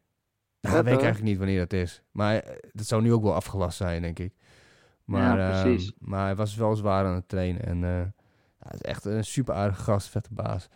Nou, 0.62 0.76
weet 0.76 0.84
ik 0.94 1.00
eigenlijk 1.02 1.24
niet 1.24 1.38
wanneer 1.38 1.60
dat 1.60 1.74
is. 1.74 2.04
Maar 2.12 2.44
dat 2.72 2.86
zou 2.86 3.02
nu 3.02 3.14
ook 3.14 3.24
wel 3.24 3.34
afgelast 3.36 3.78
zijn, 3.78 4.02
denk 4.02 4.20
ik. 4.20 4.34
Maar, 5.04 5.38
Ja, 5.38 5.64
ehm, 5.66 5.80
maar 6.00 6.26
hij 6.26 6.36
was 6.36 6.56
wel 6.56 6.76
zwaar 6.76 7.06
aan 7.06 7.16
het 7.16 7.28
trainen. 7.28 7.66
En 7.66 7.78
ja, 7.80 8.14
het 8.58 8.74
is 8.74 8.82
echt 8.82 9.06
een 9.06 9.24
super 9.26 9.54
aardige 9.54 9.82
gast, 9.82 10.08
vette 10.10 10.34
baas. 10.34 10.70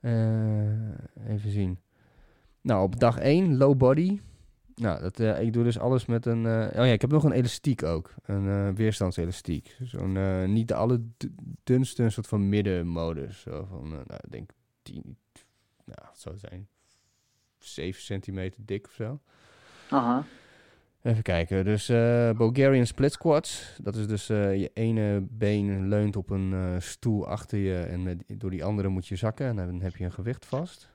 Eh, 0.00 1.28
even 1.28 1.50
zien. 1.50 1.78
Nou, 2.60 2.82
op 2.82 3.00
dag 3.00 3.18
1, 3.18 3.56
low 3.56 3.76
body. 3.76 4.20
Nou, 4.74 5.00
dat, 5.00 5.20
eh, 5.20 5.40
ik 5.40 5.52
doe 5.52 5.64
dus 5.64 5.78
alles 5.78 6.06
met 6.06 6.26
een... 6.26 6.46
eh, 6.46 6.80
oh 6.80 6.86
ja, 6.86 6.92
ik 6.92 7.00
heb 7.00 7.10
nog 7.10 7.24
een 7.24 7.32
elastiek 7.32 7.82
ook. 7.82 8.14
Een 8.22 8.74
weerstandselastiek. 8.74 9.76
Zo'n, 9.82 10.52
niet 10.52 10.68
de 10.68 10.74
allerdunste, 10.74 12.02
een 12.02 12.12
soort 12.12 12.26
van 12.26 12.48
middenmodus. 12.48 13.40
Zo 13.40 13.66
van, 13.70 13.88
nou, 13.88 14.20
ik 14.24 14.30
denk 14.30 14.50
10... 14.82 15.16
Nou, 15.84 15.98
wat 16.02 16.18
zou 16.18 16.34
het 16.34 16.44
zijn? 16.48 16.68
7 17.58 18.02
centimeter 18.02 18.60
dik 18.64 18.86
of 18.86 18.92
zo. 18.92 19.20
Aha. 19.90 20.24
Even 21.06 21.22
kijken. 21.22 21.64
Dus 21.64 21.88
eh, 21.88 22.30
Bulgarian 22.30 22.86
split 22.86 23.12
squats. 23.12 23.78
Dat 23.82 23.96
is 23.96 24.06
dus 24.06 24.28
eh, 24.28 24.56
je 24.56 24.70
ene 24.74 25.26
been 25.30 25.88
leunt 25.88 26.16
op 26.16 26.30
een 26.30 26.52
eh, 26.52 26.80
stoel 26.80 27.28
achter 27.28 27.58
je 27.58 27.78
en 27.78 28.02
met, 28.02 28.24
door 28.26 28.50
die 28.50 28.64
andere 28.64 28.88
moet 28.88 29.06
je 29.06 29.16
zakken 29.16 29.46
en 29.46 29.56
dan 29.56 29.80
heb 29.80 29.96
je 29.96 30.04
een 30.04 30.12
gewicht 30.12 30.46
vast. 30.46 30.90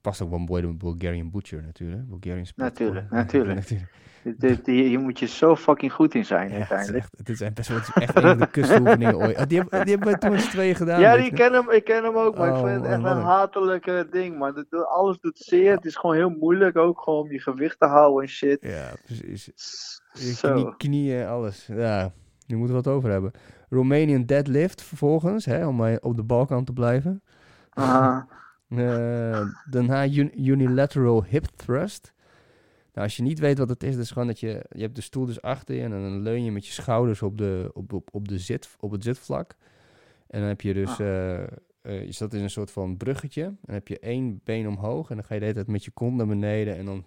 Past 0.00 0.20
ook 0.22 0.30
wel 0.30 0.38
mooi 0.38 0.62
bij 0.62 0.76
Bulgarian 0.76 1.30
butcher 1.30 1.62
natuurlijk. 1.62 2.08
Bulgarian 2.08 2.46
split 2.46 2.66
Natuurlijk, 2.66 3.10
natuurlijk. 3.10 3.54
natuurlijk. 3.60 3.90
Hier 4.64 5.00
moet 5.00 5.18
je 5.18 5.26
zo 5.26 5.56
fucking 5.56 5.92
goed 5.92 6.14
in 6.14 6.24
zijn 6.24 6.48
Ja, 6.48 6.54
het 6.54 6.62
is 6.62 6.68
uiteindelijk. 6.70 7.04
echt, 7.04 7.18
het 7.18 7.28
is 7.28 7.40
echt 7.40 7.58
het 7.58 7.68
is 7.68 7.90
echt 7.94 8.14
een 8.16 8.22
van 8.22 8.38
de 8.38 8.46
kustoefeningen 8.46 9.16
ooit. 9.16 9.38
Oh, 9.38 9.46
die, 9.46 9.58
hebben, 9.58 9.84
die 9.84 9.94
hebben 9.94 10.12
we 10.12 10.18
toen 10.18 10.38
z'n 10.38 10.50
tweeën 10.50 10.74
gedaan. 10.74 11.00
Ja, 11.00 11.16
die 11.16 11.32
ken 11.32 11.52
hem, 11.52 11.70
ik 11.70 11.84
ken 11.84 12.04
hem 12.04 12.16
ook, 12.16 12.36
maar 12.38 12.48
ik 12.48 12.54
Oh, 12.54 12.64
vind 12.64 12.74
het 12.76 12.84
echt 12.84 13.02
een 13.04 13.22
hatelijke 13.22 14.06
ding, 14.10 14.38
man. 14.38 14.66
Alles 14.88 15.18
doet 15.20 15.38
zeer, 15.38 15.74
het 15.74 15.84
is 15.84 15.96
gewoon 15.96 16.16
heel 16.16 16.30
moeilijk 16.30 16.76
ook 16.76 17.00
gewoon 17.00 17.20
om 17.20 17.32
je 17.32 17.40
gewicht 17.40 17.78
te 17.78 17.86
houden 17.86 18.22
en 18.22 18.28
shit. 18.28 18.58
Ja, 18.60 18.88
precies. 19.04 19.50
Je 20.12 20.32
Zo. 20.34 20.52
knie, 20.52 20.76
knieën, 20.76 21.26
alles. 21.26 21.66
Ja, 21.72 22.12
je 22.46 22.56
moet 22.56 22.68
er 22.68 22.74
wat 22.74 22.86
over 22.88 23.10
hebben. 23.10 23.30
Romanian 23.68 24.24
deadlift 24.24 24.82
vervolgens, 24.82 25.44
hè, 25.44 25.66
om 25.66 25.96
op 26.00 26.16
de 26.16 26.22
balkant 26.24 26.66
te 26.66 26.72
blijven. 26.72 27.22
Aha. 27.70 28.26
Eh, 28.68 29.40
daarna 29.70 30.04
un- 30.04 30.42
unilateral 30.50 31.24
hip 31.24 31.44
thrust. 31.56 32.12
Nou, 32.92 33.06
als 33.06 33.16
je 33.16 33.22
niet 33.22 33.38
weet 33.38 33.58
wat 33.58 33.68
het 33.68 33.82
is, 33.82 33.94
dat 33.94 34.04
is 34.04 34.10
gewoon 34.10 34.26
dat 34.26 34.40
je... 34.40 34.64
Je 34.70 34.82
hebt 34.82 34.94
de 34.94 35.00
stoel 35.00 35.26
dus 35.26 35.42
achter 35.42 35.74
je 35.74 35.82
en 35.82 35.90
dan 35.90 36.22
leun 36.22 36.44
je 36.44 36.52
met 36.52 36.66
je 36.66 36.72
schouders 36.72 37.22
op, 37.22 37.38
de, 37.38 37.70
op, 37.72 37.92
op, 37.92 38.08
op, 38.12 38.28
de 38.28 38.38
zit, 38.38 38.76
op 38.80 38.90
het 38.90 39.02
zitvlak. 39.02 39.56
En 40.26 40.40
dan 40.40 40.48
heb 40.48 40.60
je 40.60 40.74
dus... 40.74 40.90
Ah. 40.90 41.00
eh, 41.00 41.42
eh, 41.82 42.04
je 42.04 42.12
staat 42.12 42.34
in 42.34 42.42
een 42.42 42.50
soort 42.50 42.70
van 42.70 42.96
bruggetje. 42.96 43.44
En 43.44 43.58
dan 43.60 43.74
heb 43.74 43.88
je 43.88 43.98
één 43.98 44.40
been 44.44 44.68
omhoog 44.68 45.10
en 45.10 45.16
dan 45.16 45.24
ga 45.24 45.34
je 45.34 45.40
de 45.40 45.46
hele 45.46 45.58
tijd 45.58 45.70
met 45.70 45.84
je 45.84 45.90
kont 45.90 46.16
naar 46.16 46.26
beneden 46.26 46.76
en 46.76 46.84
dan 46.84 47.06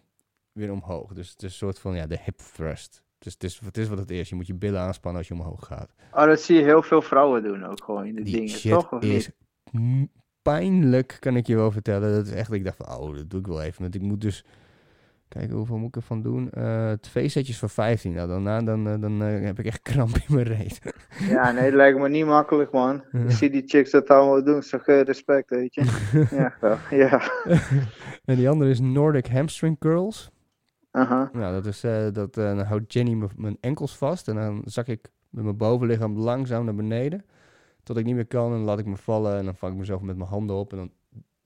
weer 0.51 0.71
omhoog. 0.71 1.13
Dus 1.13 1.29
het 1.29 1.43
is 1.43 1.49
een 1.49 1.57
soort 1.57 1.79
van, 1.79 1.95
ja, 1.95 2.07
de 2.07 2.19
hip 2.23 2.37
thrust. 2.37 3.03
Dus 3.17 3.33
het 3.33 3.43
is, 3.43 3.59
het 3.59 3.77
is 3.77 3.87
wat 3.87 3.97
het 3.97 4.11
is. 4.11 4.29
Je 4.29 4.35
moet 4.35 4.47
je 4.47 4.53
billen 4.53 4.79
aanspannen 4.79 5.19
als 5.19 5.27
je 5.27 5.33
omhoog 5.33 5.65
gaat. 5.65 5.93
Oh, 6.11 6.25
dat 6.25 6.41
zie 6.41 6.57
je 6.57 6.63
heel 6.63 6.81
veel 6.81 7.01
vrouwen 7.01 7.43
doen 7.43 7.65
ook 7.65 7.83
gewoon 7.83 8.05
in 8.05 8.15
de 8.15 8.23
Die 8.23 8.35
dingen, 8.35 8.61
toch? 8.61 8.91
Of 8.91 9.01
is 9.01 9.29
niet? 9.71 10.09
pijnlijk, 10.41 11.17
kan 11.19 11.35
ik 11.35 11.47
je 11.47 11.55
wel 11.55 11.71
vertellen. 11.71 12.13
Dat 12.13 12.25
is 12.25 12.33
echt, 12.33 12.51
ik 12.51 12.63
dacht 12.63 12.77
van, 12.77 12.97
oh, 12.97 13.15
dat 13.15 13.29
doe 13.29 13.39
ik 13.39 13.47
wel 13.47 13.61
even. 13.61 13.81
Want 13.81 13.95
ik 13.95 14.01
moet 14.01 14.21
dus, 14.21 14.45
kijken 15.33 15.55
hoeveel 15.55 15.77
moet 15.77 15.87
ik 15.87 15.95
ervan 15.95 16.21
doen? 16.21 16.51
Eh, 16.51 16.91
twee 16.91 17.29
setjes 17.29 17.59
van 17.59 17.69
15. 17.69 18.13
Nou, 18.13 18.27
daarna 18.27 18.61
dan, 18.61 18.87
eh, 18.87 19.01
dan 19.01 19.23
eh, 19.23 19.45
heb 19.45 19.59
ik 19.59 19.65
echt 19.65 19.81
kramp 19.81 20.15
in 20.15 20.35
mijn 20.35 20.45
reet. 20.45 20.81
Ja, 21.29 21.51
nee, 21.51 21.63
dat 21.63 21.73
lijkt 21.73 21.99
me 21.99 22.09
niet 22.09 22.25
makkelijk, 22.25 22.71
man. 22.71 23.03
Ja. 23.11 23.19
Ik 23.19 23.31
zie 23.31 23.49
die 23.49 23.63
chicks 23.65 23.91
dat 23.91 24.09
allemaal 24.09 24.43
doen, 24.43 24.63
zeg 24.63 24.85
respect, 24.85 25.49
weet 25.49 25.73
je. 25.73 25.81
Ja, 26.31 26.53
wel, 26.59 26.77
ja. 26.89 27.21
en 28.25 28.35
die 28.35 28.49
andere 28.49 28.69
is 28.69 28.79
Nordic 28.79 29.27
hamstring 29.27 29.79
curls. 29.79 30.31
Aha. 30.91 31.29
Nou, 31.33 31.53
dat 31.53 31.65
is, 31.65 31.81
dat, 32.13 32.33
dan 32.33 32.59
houdt 32.59 32.93
Jenny 32.93 33.29
mijn 33.35 33.57
enkels 33.59 33.97
vast. 33.97 34.27
En 34.27 34.35
dan 34.35 34.61
zak 34.65 34.87
ik 34.87 35.09
met 35.29 35.43
mijn 35.43 35.57
bovenlichaam 35.57 36.17
langzaam 36.17 36.65
naar 36.65 36.75
beneden. 36.75 37.25
Tot 37.83 37.97
ik 37.97 38.05
niet 38.05 38.15
meer 38.15 38.27
kan. 38.27 38.45
En 38.45 38.57
dan 38.57 38.65
laat 38.65 38.79
ik 38.79 38.85
me 38.85 38.97
vallen. 38.97 39.37
En 39.37 39.45
dan 39.45 39.55
vang 39.55 39.73
ik 39.73 39.79
mezelf 39.79 40.01
met 40.01 40.17
mijn 40.17 40.29
handen 40.29 40.55
op. 40.55 40.71
En 40.71 40.77
dan 40.77 40.91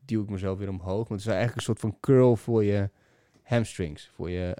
duw 0.05 0.23
ik 0.23 0.29
mezelf 0.29 0.57
weer 0.57 0.69
omhoog. 0.69 1.09
Maar 1.09 1.17
het 1.17 1.27
is 1.27 1.33
eigenlijk 1.33 1.55
een 1.55 1.63
soort 1.63 1.79
van 1.79 1.97
curl 1.99 2.35
voor 2.35 2.63
je 2.63 2.89
hamstrings. 3.47 4.11
Voor 4.13 4.29
je, 4.29 4.57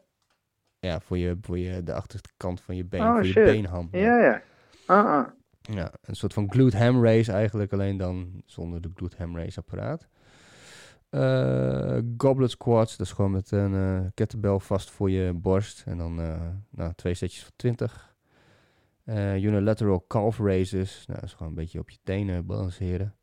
ja, 0.80 1.00
voor 1.00 1.17
je, 1.17 1.38
voor 1.41 1.58
je, 1.58 1.84
de 1.84 1.93
achterkant 1.93 2.62
van 2.62 2.76
je 2.76 2.86
been. 2.86 3.02
Oh, 3.02 3.13
voor 3.13 3.26
je 3.26 3.32
shit. 3.32 3.43
beenham. 3.43 3.88
Ja, 3.91 4.19
ja. 4.19 4.41
Ah, 4.86 5.06
ah. 5.06 5.28
Ja, 5.62 5.91
een 6.02 6.15
soort 6.15 6.34
van 6.34 6.52
glute 6.52 6.78
ham 6.78 7.04
race 7.04 7.32
eigenlijk, 7.32 7.73
alleen 7.73 7.97
dan 7.97 8.41
zonder 8.45 8.82
de 8.82 8.89
glute 8.95 9.15
ham 9.17 9.38
race 9.38 9.60
apparaat. 9.60 10.08
Eh, 11.10 11.97
goblet 12.17 12.52
squats, 12.52 12.97
dat 12.97 13.08
is 13.08 13.13
gewoon 13.13 13.32
met 13.32 13.52
een 13.52 13.73
eh 13.73 14.06
kettlebell 14.13 14.60
vast 14.60 14.89
voor 14.91 15.10
je 15.10 15.34
borst. 15.34 15.84
En 15.86 15.97
dan 15.97 16.21
eh, 16.21 16.41
nou, 16.69 16.93
twee 16.95 17.13
setjes 17.13 17.43
van 17.43 17.52
20. 17.56 18.15
Eh, 19.04 19.43
unilateral 19.43 20.06
calf 20.08 20.38
raises, 20.39 21.04
nou, 21.08 21.19
dat 21.19 21.30
is 21.30 21.36
gewoon 21.36 21.47
een 21.47 21.58
beetje 21.58 21.80
op 21.80 21.89
je 21.89 21.97
tenen 22.04 22.45
balanceren. 22.45 23.15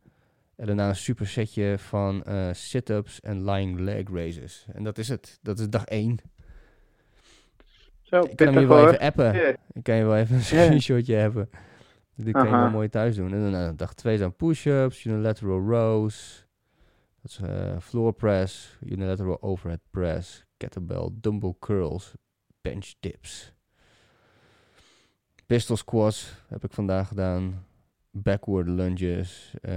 En 0.56 0.66
daarna 0.66 0.88
een 0.88 0.96
super 0.96 1.26
setje 1.26 1.78
van 1.78 2.22
eh, 2.24 2.48
sit-ups 2.52 3.20
en 3.20 3.44
lying 3.44 3.78
leg 3.78 4.02
raises. 4.12 4.66
En 4.72 4.84
dat 4.84 4.98
is 4.98 5.08
het. 5.08 5.38
Dat 5.42 5.58
is 5.58 5.68
dag 5.68 5.84
1. 5.84 6.18
Zo, 8.02 8.20
Ik 8.20 8.36
kan 8.36 8.46
hem 8.46 8.58
je 8.60 8.66
wel 8.66 8.78
hoor. 8.78 8.88
even 8.88 9.00
appen. 9.00 9.58
Ik 9.72 9.82
kan 9.82 9.96
je 9.96 10.04
wel 10.04 10.16
even 10.16 10.34
een 10.36 10.42
screenshotje 10.42 11.14
hebben. 11.14 11.50
Dit 12.16 12.32
kan 12.32 12.44
je 12.44 12.50
wel 12.50 12.70
mooi 12.70 12.88
thuis 12.88 13.16
doen. 13.16 13.32
En 13.32 13.40
dan 13.40 13.50
nou, 13.50 13.74
dag 13.74 13.94
2 13.94 14.16
zijn 14.16 14.36
push-ups, 14.36 15.04
unilateral 15.04 15.60
rows. 15.60 16.46
Dat 17.22 17.30
is 17.30 17.38
eh, 17.38 17.78
floor 17.80 18.12
press, 18.12 18.78
unilateral 18.80 19.42
overhead 19.42 19.80
press, 19.90 20.44
kettlebell, 20.56 21.08
dumbbell 21.12 21.54
curls, 21.58 22.14
bench 22.60 22.92
dips. 23.00 23.52
Pistol 25.46 25.76
squats 25.76 26.34
heb 26.48 26.64
ik 26.64 26.72
vandaag 26.72 27.08
gedaan. 27.08 27.66
Backward 28.16 28.68
lunges. 28.68 29.54
eh, 29.60 29.72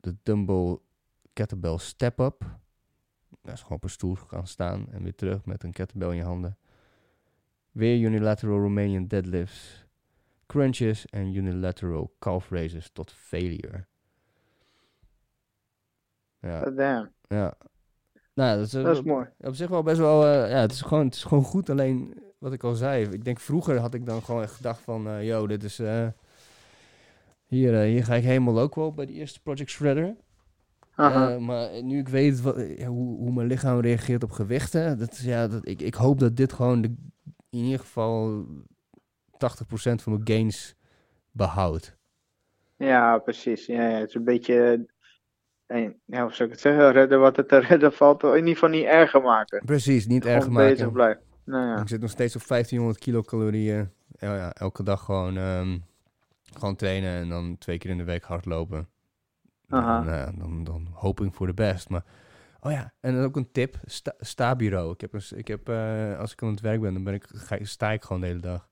de 0.00 0.16
dumbbell 0.22 0.78
kettlebell 1.32 1.78
step 1.78 2.18
up. 2.18 2.44
Dat 3.42 3.54
is 3.54 3.60
gewoon 3.62 3.76
op 3.76 3.84
een 3.84 3.90
stoel 3.90 4.14
gaan 4.14 4.46
staan 4.46 4.86
en 4.90 5.02
weer 5.02 5.14
terug 5.14 5.44
met 5.44 5.64
een 5.64 5.72
kettlebell 5.72 6.08
in 6.10 6.16
je 6.16 6.22
handen. 6.22 6.56
Weer 7.70 7.98
unilateral 7.98 8.58
Romanian 8.58 9.06
deadlifts, 9.06 9.86
crunches 10.46 11.06
en 11.06 11.34
unilateral 11.34 12.14
calf 12.18 12.50
raises 12.50 12.90
tot 12.90 13.12
failure. 13.12 13.86
Ja, 16.38 16.70
damn, 16.70 17.12
ja. 17.28 17.54
Nou, 18.34 18.50
ja, 18.50 18.56
dat 18.56 18.66
is, 18.66 18.70
dat 18.70 18.96
is 18.96 19.02
mooi. 19.02 19.26
op 19.38 19.54
zich 19.54 19.68
wel 19.68 19.82
best 19.82 19.98
wel, 19.98 20.24
eh, 20.24 20.50
ja, 20.50 20.60
het 20.60 20.72
is, 20.72 20.80
gewoon, 20.80 21.04
het 21.04 21.14
is 21.14 21.24
gewoon 21.24 21.44
goed. 21.44 21.70
Alleen, 21.70 22.22
wat 22.38 22.52
ik 22.52 22.62
al 22.62 22.74
zei, 22.74 23.04
ik 23.08 23.24
denk 23.24 23.40
vroeger 23.40 23.78
had 23.78 23.94
ik 23.94 24.06
dan 24.06 24.22
gewoon 24.22 24.42
echt 24.42 24.54
gedacht 24.54 24.80
van, 24.80 25.08
eh 25.08 25.26
yo, 25.26 25.46
dit 25.46 25.64
is, 25.64 25.78
hier, 27.52 27.74
eh, 27.80 27.86
hier 27.86 28.04
ga 28.04 28.14
ik 28.14 28.24
helemaal 28.24 28.60
ook 28.60 28.74
wel 28.74 28.92
bij 28.92 29.06
die 29.06 29.16
eerste 29.16 29.40
Project 29.42 29.70
Shredder. 29.70 30.16
Eh, 30.96 31.38
maar 31.38 31.82
nu 31.82 31.98
ik 31.98 32.08
weet 32.08 32.40
wat, 32.40 32.56
hoe, 32.86 33.16
hoe 33.16 33.32
mijn 33.32 33.46
lichaam 33.46 33.80
reageert 33.80 34.22
op 34.22 34.30
gewichten, 34.30 34.98
dat, 34.98 35.18
ja, 35.18 35.48
dat, 35.48 35.66
ik, 35.68 35.80
ik 35.82 35.94
hoop 35.94 36.18
dat 36.18 36.36
dit 36.36 36.52
gewoon 36.52 36.82
de, 36.82 36.94
in 37.50 37.58
ieder 37.64 37.78
geval 37.78 38.44
80% 38.44 40.02
van 40.02 40.12
mijn 40.12 40.20
gains 40.28 40.74
behoudt. 41.30 41.96
Ja, 42.76 43.18
precies. 43.18 43.66
Ja, 43.66 43.88
ja, 43.88 43.98
het 43.98 44.08
is 44.08 44.14
een 44.14 44.24
beetje, 44.24 44.86
eh, 45.66 45.88
ja, 46.04 46.22
hoe 46.22 46.32
zou 46.32 46.44
ik 46.48 46.50
het 46.54 46.60
zeggen, 46.60 46.92
redden 46.92 47.20
wat 47.20 47.36
het 47.36 47.48
te 47.48 47.58
redden 47.58 47.92
valt, 47.92 48.22
in 48.22 48.34
ieder 48.36 48.52
geval 48.52 48.68
niet 48.68 48.84
erger 48.84 49.22
maken. 49.22 49.62
Precies, 49.64 50.06
niet 50.06 50.22
Gewoon 50.22 50.36
erger 50.36 50.52
bezig 50.52 50.78
maken. 50.78 50.92
blijven. 50.92 51.22
Nou 51.44 51.66
ja. 51.66 51.80
Ik 51.80 51.88
zit 51.88 52.00
nog 52.00 52.10
steeds 52.10 52.36
op 52.36 52.46
1500 52.46 53.04
kilocalorieën. 53.04 53.90
Ja, 54.18 54.52
elke 54.52 54.82
dag 54.82 55.04
gewoon. 55.04 55.36
ehm, 55.36 55.78
Gewoon 56.58 56.76
trainen 56.76 57.20
en 57.20 57.28
dan 57.28 57.58
twee 57.58 57.78
keer 57.78 57.90
in 57.90 57.98
de 57.98 58.04
week 58.04 58.22
hardlopen. 58.24 58.88
Aha. 59.68 60.00
Dan, 60.00 60.12
eh, 60.12 60.28
dan, 60.38 60.64
dan 60.64 60.88
hoping 60.92 61.34
voor 61.34 61.46
de 61.46 61.54
best. 61.54 61.88
Maar, 61.88 62.04
oh 62.60 62.72
ja, 62.72 62.92
en 63.00 63.14
dan 63.14 63.24
ook 63.24 63.36
een 63.36 63.52
tip. 63.52 63.76
Sta, 63.84 64.14
sta-bureau. 64.18 64.92
Ik 64.92 65.00
heb, 65.00 65.12
een, 65.12 65.22
ik 65.34 65.48
heb 65.48 65.68
eh, 65.68 66.18
als 66.18 66.32
ik 66.32 66.42
aan 66.42 66.50
het 66.50 66.60
werk 66.60 66.80
ben, 66.80 66.94
dan 66.94 67.04
ben 67.04 67.14
ik, 67.14 67.24
ga, 67.28 67.56
sta 67.60 67.90
ik 67.90 68.02
gewoon 68.02 68.20
de 68.20 68.26
hele 68.26 68.40
dag. 68.40 68.68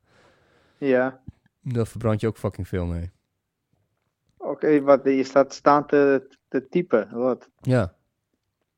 Ja. 0.79 1.21
Daar 1.61 1.87
verbrand 1.87 2.21
je 2.21 2.27
ook 2.27 2.39
fucking 2.39 2.69
veel 2.69 2.87
mee. 2.87 3.11
Oké, 4.37 4.81
wat, 4.81 5.01
je 5.05 5.25
staat 5.25 5.55
staan 5.55 5.87
te, 5.87 6.29
te 6.49 6.69
typen, 6.69 7.11
wat? 7.13 7.51
Ja, 7.61 7.95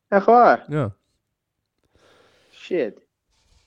Echt 0.09 0.27
waar? 0.27 0.65
ja. 0.69 0.95
Shit. 2.51 3.07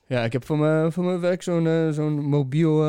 Ja, 0.07 0.23
ik 0.23 0.33
heb 0.33 0.45
voor 0.45 0.57
mijn, 0.57 0.91
voor 0.91 1.03
mijn 1.03 1.19
werk 1.19 1.41
zo'n 1.41 1.67
eh, 1.67 1.89
zo'n 1.89 2.13
mobiel 2.13 2.83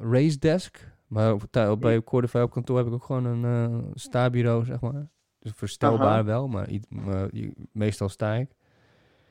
race 0.00 0.38
desk. 0.38 0.88
Maar 1.06 1.32
op, 1.32 1.80
bij 1.80 2.02
Cordify 2.02 2.38
op 2.38 2.50
kantoor 2.50 2.76
heb 2.76 2.86
ik 2.86 2.92
ook 2.92 3.04
gewoon 3.04 3.24
een 3.24 3.44
eh 3.44 3.78
sta-bureau, 3.94 4.64
zeg 4.64 4.80
maar. 4.80 5.08
Dus 5.38 5.52
verstelbaar 5.54 6.08
Aha. 6.08 6.24
wel, 6.24 6.48
maar, 6.48 6.68
maar 6.88 7.28
meestal 7.72 8.08
sta 8.08 8.34
ik. 8.34 8.50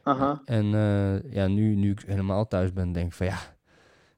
Aha. 0.04 0.42
En 0.46 0.74
eh, 0.74 1.32
ja, 1.34 1.48
nu, 1.48 1.76
nu 1.76 1.92
ik 1.92 2.04
helemaal 2.06 2.48
thuis 2.48 2.74
ben, 2.74 2.92
denk 2.92 3.08
ik 3.08 3.14
van 3.14 3.26
ja, 3.26 3.38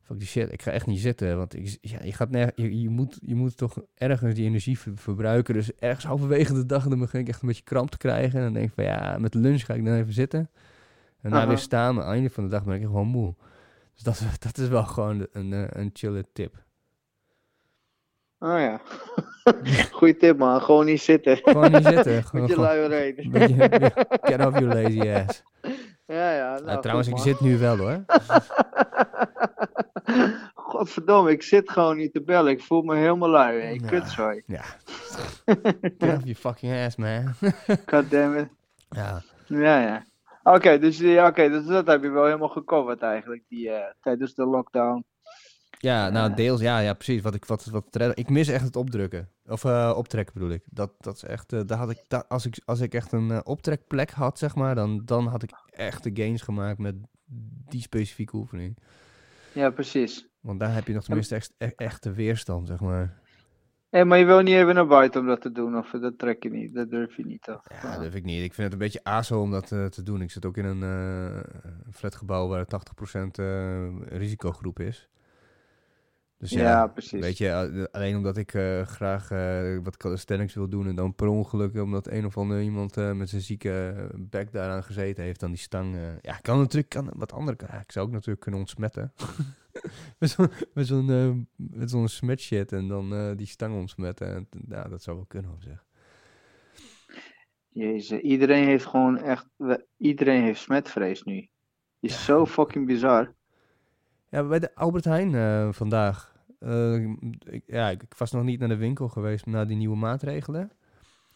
fuck 0.01 0.19
die 0.19 0.27
shit, 0.27 0.51
ik 0.51 0.61
ga 0.61 0.71
echt 0.71 0.85
niet 0.85 0.99
zitten. 0.99 1.37
Want 1.37 1.55
ik, 1.55 1.77
ja, 1.81 1.97
je, 2.03 2.13
gaat 2.13 2.29
je, 2.55 2.81
je, 2.81 2.89
moet, 2.89 3.19
je 3.21 3.35
moet 3.35 3.57
toch 3.57 3.77
ergens 3.95 4.35
die 4.35 4.45
energie 4.45 4.79
ver- 4.79 4.97
verbruiken. 4.97 5.53
Dus 5.53 5.73
ergens 5.75 6.05
halverwege 6.05 6.53
de 6.53 6.65
dag, 6.65 6.87
dan 6.87 6.99
begin 6.99 7.19
ik 7.19 7.27
echt 7.27 7.41
een 7.41 7.47
beetje 7.47 7.63
kramp 7.63 7.91
te 7.91 7.97
krijgen. 7.97 8.37
En 8.39 8.43
dan 8.45 8.53
denk 8.53 8.67
ik 8.67 8.73
van 8.73 8.83
ja, 8.83 9.17
met 9.19 9.33
lunch 9.33 9.65
ga 9.65 9.73
ik 9.73 9.85
dan 9.85 9.93
even 9.93 10.13
zitten. 10.13 10.39
En 10.39 10.49
daarna 11.21 11.37
Aha. 11.37 11.47
weer 11.47 11.57
staan, 11.57 11.95
maar 11.95 12.03
aan 12.03 12.09
het 12.09 12.17
einde 12.17 12.33
van 12.33 12.43
de 12.43 12.49
dag 12.49 12.63
ben 12.63 12.75
ik 12.75 12.81
echt 12.81 12.89
gewoon 12.89 13.07
moe. 13.07 13.35
Dus 13.93 14.03
dat, 14.03 14.21
dat 14.45 14.57
is 14.57 14.67
wel 14.67 14.83
gewoon 14.83 15.27
een, 15.31 15.53
eh, 15.53 15.67
een 15.69 15.89
chille 15.93 16.25
tip. 16.33 16.55
Oh 18.39 18.59
ja. 18.59 18.81
Goeie 19.91 20.17
tip 20.17 20.37
man, 20.37 20.61
gewoon 20.61 20.85
niet 20.85 21.01
zitten. 21.01 21.37
Gewoon 21.37 21.71
niet 21.71 21.85
zitten. 21.85 22.23
Gewoon, 22.23 22.41
Met 22.47 22.55
je 22.55 22.59
luie 22.59 23.29
beetje, 23.31 23.91
get 24.21 24.45
off 24.45 24.59
your 24.59 24.65
lazy 24.81 25.09
ass. 25.09 25.43
Ja, 26.05 26.31
ja. 26.33 26.55
Ah, 26.55 26.65
Nou, 26.65 26.81
trouwens, 26.81 27.07
goed, 27.07 27.17
ik 27.17 27.23
zit 27.23 27.39
nu 27.39 27.57
wel 27.57 27.77
hoor. 27.77 28.05
Godverdomme, 30.53 31.31
ik 31.31 31.43
zit 31.43 31.69
gewoon 31.69 31.97
niet 31.97 32.13
te 32.13 32.21
bellen. 32.21 32.51
Ik 32.51 32.61
voel 32.63 32.81
me 32.81 32.95
helemaal 32.95 33.29
lui. 33.29 33.61
hè. 33.61 33.69
Ja. 33.69 33.87
Kutzooi. 33.87 34.43
Ja. 34.45 34.63
Get 35.97 36.01
off 36.01 36.23
your 36.23 36.35
fucking 36.35 36.73
ass, 36.85 36.95
man. 36.95 37.33
Goddammit. 37.85 38.47
ja. 38.89 39.21
Ja, 39.45 39.81
ja. 39.81 40.05
Oké, 40.43 40.79
dus, 40.79 40.97
ja, 40.97 41.27
oké, 41.27 41.49
dus 41.49 41.65
dat 41.65 41.87
heb 41.87 42.01
je 42.03 42.09
wel 42.09 42.25
helemaal 42.25 42.49
gecoverd 42.49 43.01
eigenlijk, 43.01 43.43
die, 43.47 43.69
eh, 43.69 43.93
tijdens 44.01 44.33
de 44.33 44.45
lockdown. 44.45 45.05
Ja, 45.79 46.09
nou 46.09 46.29
Ja. 46.29 46.35
deels, 46.35 46.61
ja, 46.61 46.79
ja, 46.79 46.93
precies. 46.93 47.21
Wat 47.21 47.33
ik, 47.33 47.45
wat, 47.45 47.65
wat 47.65 47.97
ik 48.17 48.29
mis 48.29 48.47
echt 48.47 48.63
het 48.63 48.75
opdrukken. 48.75 49.29
Of 49.45 49.63
eh, 49.63 49.93
optrekken 49.95 50.33
bedoel 50.33 50.49
ik. 50.49 50.63
Dat, 50.65 50.91
dat 50.99 51.15
is 51.15 51.23
echt, 51.23 51.53
eh, 51.53 51.61
daar 51.65 51.77
had 51.77 51.89
ik, 51.89 52.03
daar, 52.07 52.25
als 52.27 52.45
ik, 52.45 52.61
als 52.65 52.79
ik 52.79 52.93
echt 52.93 53.11
een 53.11 53.31
eh, 53.31 53.39
optrekplek 53.43 54.11
had, 54.11 54.37
zeg 54.37 54.55
maar, 54.55 54.75
dan, 54.75 55.01
dan 55.05 55.27
had 55.27 55.43
ik 55.43 55.51
echt 55.69 56.03
de 56.03 56.11
gains 56.13 56.41
gemaakt 56.41 56.77
met 56.77 56.95
die 57.69 57.81
specifieke 57.81 58.35
oefening. 58.35 58.77
Ja, 59.53 59.69
precies. 59.69 60.27
Want 60.39 60.59
daar 60.59 60.73
heb 60.73 60.87
je 60.87 60.93
nog 60.93 61.03
tenminste 61.03 61.35
echt, 61.35 61.53
e- 61.57 61.65
echte 61.75 62.11
weerstand, 62.11 62.67
zeg 62.67 62.79
maar. 62.79 63.20
Hé, 63.91 64.05
maar 64.05 64.17
je 64.17 64.25
wil 64.25 64.39
niet 64.41 64.55
even 64.55 64.75
naar 64.75 64.87
buiten 64.87 65.21
om 65.21 65.27
dat 65.27 65.41
te 65.41 65.51
doen, 65.51 65.77
of 65.77 65.89
dat 65.89 66.17
trek 66.17 66.43
je 66.43 66.49
niet, 66.49 66.73
dat 66.73 66.89
durf 66.89 67.15
je 67.17 67.25
niet, 67.25 67.41
toch? 67.41 67.61
Ja, 67.69 67.91
dat 67.91 67.99
durf 68.01 68.15
ik 68.15 68.23
niet. 68.23 68.43
Ik 68.43 68.53
vind 68.53 68.63
het 68.63 68.73
een 68.73 68.79
beetje 68.87 69.03
aso 69.03 69.41
om 69.41 69.51
dat 69.51 69.71
eh, 69.71 69.85
te 69.85 70.03
doen. 70.03 70.21
Ik 70.21 70.31
zit 70.31 70.45
ook 70.45 70.57
in 70.57 70.65
een 70.65 70.83
eh, 70.83 71.39
flatgebouw 71.91 72.47
waar 72.47 72.65
80% 72.65 73.39
eh 73.39 73.87
risicogroep 74.07 74.79
is. 74.79 75.09
Dus 76.37 76.49
ja, 76.49 76.59
Ja, 76.61 76.87
precies. 76.87 77.19
Weet 77.21 77.37
je, 77.37 77.47
eh, 77.47 77.83
alleen 77.91 78.15
omdat 78.15 78.37
ik 78.37 78.53
eh, 78.53 78.81
graag 78.81 79.31
eh, 79.31 79.77
wat 79.83 79.97
calisthenics 79.97 80.53
wil 80.53 80.69
doen 80.69 80.87
en 80.87 80.95
dan 80.95 81.15
per 81.15 81.27
ongeluk, 81.27 81.75
omdat 81.81 82.07
een 82.07 82.25
of 82.25 82.37
ander 82.37 82.61
iemand 82.61 82.97
eh, 82.97 83.11
met 83.11 83.29
zijn 83.29 83.41
zieke 83.41 84.07
bek 84.15 84.51
daaraan 84.51 84.83
gezeten 84.83 85.23
heeft, 85.23 85.39
dan 85.39 85.49
die 85.51 85.59
stang. 85.59 85.95
eh, 85.95 86.01
ja, 86.21 86.33
kan 86.41 86.57
natuurlijk 86.57 86.89
kan 86.89 87.09
wat 87.15 87.33
andere. 87.33 87.57
Ja, 87.71 87.79
ik 87.79 87.91
zou 87.91 88.05
ook 88.05 88.11
natuurlijk 88.11 88.39
kunnen 88.41 88.59
ontsmetten. 88.59 89.13
met 90.19 90.29
zo'n 90.29 90.49
met 90.73 90.87
zo'n 90.87 91.47
zo'n 91.85 92.07
smet 92.07 92.39
shit 92.41 92.71
en 92.71 92.87
dan 92.87 93.13
eh, 93.13 93.31
die 93.35 93.47
stang 93.47 93.75
ontsmetten. 93.75 94.27
En, 94.35 94.47
ja, 94.69 94.83
dat 94.83 95.03
zou 95.03 95.15
wel 95.15 95.25
kunnen 95.25 95.51
op 95.51 95.61
zich. 95.61 95.85
Jezus, 97.69 98.19
iedereen 98.19 98.65
heeft 98.65 98.85
gewoon 98.85 99.17
echt, 99.17 99.45
iedereen 99.97 100.41
heeft 100.43 100.61
smetvrees 100.61 101.23
nu. 101.23 101.49
Is 101.99 102.13
Ja. 102.13 102.19
zo 102.21 102.45
fucking 102.45 102.85
bizar. 102.85 103.33
Ja, 104.29 104.43
bij 104.43 104.59
de 104.59 104.75
Albert 104.75 105.05
Heijn 105.05 105.35
eh, 105.35 105.71
vandaag. 105.71 106.29
eh, 106.59 107.03
ik, 107.39 107.63
ja, 107.65 107.89
ik, 107.89 108.03
ik 108.03 108.13
was 108.17 108.31
nog 108.31 108.43
niet 108.43 108.59
naar 108.59 108.67
de 108.69 108.75
winkel 108.77 109.07
geweest 109.07 109.45
na 109.45 109.65
die 109.65 109.77
nieuwe 109.77 109.95
maatregelen. 109.97 110.71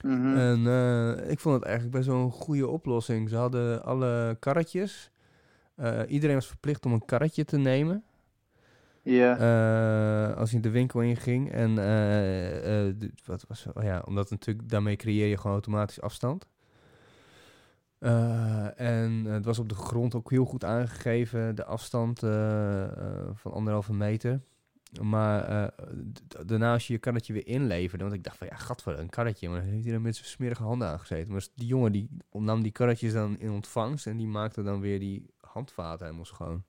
Mhm. 0.02 0.36
En 0.38 0.60
ik 1.30 1.40
vond 1.40 1.56
het 1.56 1.64
eigenlijk 1.64 1.96
best 1.96 2.08
wel 2.08 2.18
een 2.24 2.32
goede 2.32 2.68
oplossing. 2.68 3.30
Ze 3.30 3.36
hadden 3.36 3.84
alle 3.84 4.36
karretjes. 4.40 5.12
Iedereen 6.08 6.36
was 6.36 6.48
verplicht 6.48 6.86
om 6.86 6.92
een 6.92 7.06
karretje 7.06 7.46
te 7.46 7.58
nemen. 7.58 8.04
Ja, 9.06 9.38
eh, 9.38 10.38
als 10.38 10.52
je 10.52 10.60
de 10.60 10.70
winkel 10.70 11.02
inging. 11.02 11.52
En 11.52 11.78
eh, 11.78 12.88
eh, 12.88 12.96
wat 13.26 13.46
was 13.48 13.66
oh 13.74 13.84
ja, 13.84 14.04
omdat 14.06 14.30
natuurlijk 14.30 14.70
daarmee 14.70 14.96
creëer 14.96 15.28
je 15.28 15.38
gewoon 15.38 15.52
automatisch 15.52 16.02
afstand. 16.02 16.48
En 18.76 19.26
het 19.26 19.46
was 19.46 19.60
op 19.60 19.70
de 19.70 19.76
grond 19.76 20.16
ook 20.16 20.30
heel 20.30 20.46
goed 20.46 20.64
aangegeven, 20.64 21.56
de 21.56 21.66
afstand 21.66 22.20
van 23.34 23.52
anderhalve 23.52 23.94
meter. 23.94 24.42
Maar 25.02 25.72
daarna 26.46 26.74
als 26.74 26.88
je 26.88 26.94
je 26.94 27.00
karretje 27.00 27.34
weer 27.34 27.48
inleverde, 27.48 28.04
want 28.04 28.16
ik 28.16 28.24
dacht 28.24 28.38
van 28.38 28.48
ja, 28.48 28.56
gadver, 28.56 29.00
een 29.00 29.10
karretje, 29.10 29.50
maar 29.50 29.60
dan 29.60 29.70
heeft 29.70 29.86
hij 29.86 29.94
er 29.94 30.02
met 30.02 30.16
zijn 30.16 30.28
smerige 30.28 30.64
handen 30.64 30.88
aangezeten. 30.88 31.32
Maar 31.32 31.48
die 31.56 31.68
jongen 31.68 31.92
die 31.92 32.10
nam 32.32 32.64
die 32.64 32.72
karretjes 32.72 33.14
dan 33.14 33.40
in 33.40 33.52
ontvangst 33.52 34.08
en 34.08 34.18
die 34.18 34.28
maakte 34.28 34.64
dan 34.64 34.80
weer 34.80 35.00
die 35.00 35.26
handvaten 35.40 36.06
helemaal 36.06 36.26
schoon. 36.26 36.64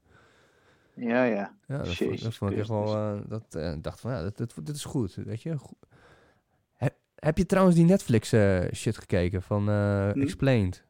Ja, 0.96 1.24
ja. 1.24 1.54
Ja, 1.66 1.78
dat, 1.78 1.86
vond, 1.86 1.98
dat 1.98 2.18
Jezus 2.18 2.36
vond 2.36 2.52
ik 2.52 2.58
echt 2.58 2.68
wel. 2.68 2.94
Eh, 2.94 3.20
dat 3.26 3.54
eh, 3.54 3.72
ik 3.72 3.82
dacht 3.82 4.00
van 4.00 4.10
ja, 4.12 4.22
dat, 4.22 4.36
dat, 4.36 4.54
dit 4.62 4.76
is 4.76 4.84
goed. 4.84 5.14
Weet 5.14 5.42
je. 5.42 5.58
Goe- 5.58 5.76
Heb, 6.74 6.94
heb 7.14 7.38
je 7.38 7.46
trouwens 7.46 7.76
die 7.76 7.84
Netflix 7.84 8.32
eh, 8.32 8.60
shit 8.74 8.98
gekeken 8.98 9.42
van 9.42 9.68
Hm? 10.12 10.20
Explained? 10.20 10.84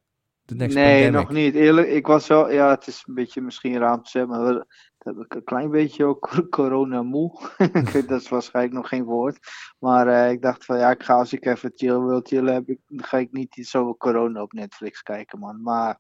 The 0.45 0.55
Next 0.55 0.75
Nee, 0.77 1.03
Pandemic. 1.03 1.29
nog 1.29 1.37
niet. 1.37 1.55
Eerlijk, 1.55 1.89
ik 1.89 2.07
was 2.07 2.27
wel, 2.27 2.51
ja, 2.51 2.71
het 2.71 2.87
is 2.87 3.03
een 3.07 3.15
beetje 3.15 3.41
misschien 3.41 3.79
raar 3.79 3.95
om 3.95 4.03
te 4.03 4.11
zeggen, 4.11 4.31
maar 4.31 4.53
dat 4.53 4.67
heb 4.99 5.17
ik 5.25 5.35
een 5.35 5.45
klein 5.45 5.71
beetje 5.71 6.05
ook 6.05 6.31
corona 6.51 7.03
moe. 7.03 7.51
Dat 8.07 8.21
is 8.21 8.29
waarschijnlijk 8.29 8.75
nog 8.75 8.89
geen 8.89 9.05
woord. 9.05 9.39
Maar 9.79 10.31
ik 10.31 10.43
dacht 10.43 10.65
van 10.65 10.79
ja, 10.79 10.91
ik 10.91 11.03
ga 11.03 11.15
als 11.15 11.33
ik 11.33 11.47
even 11.47 11.73
chill 11.75 11.99
wil 11.99 12.21
chillen, 12.23 12.55
heb 12.55 12.69
ik, 12.69 12.79
dan 12.87 13.05
ga 13.07 13.19
ik 13.19 13.33
niet 13.33 13.55
zo 13.55 13.95
corona 13.97 14.43
op 14.43 14.53
Netflix 14.53 15.03
kijken, 15.03 15.39
man. 15.39 15.63
Maar 15.63 15.99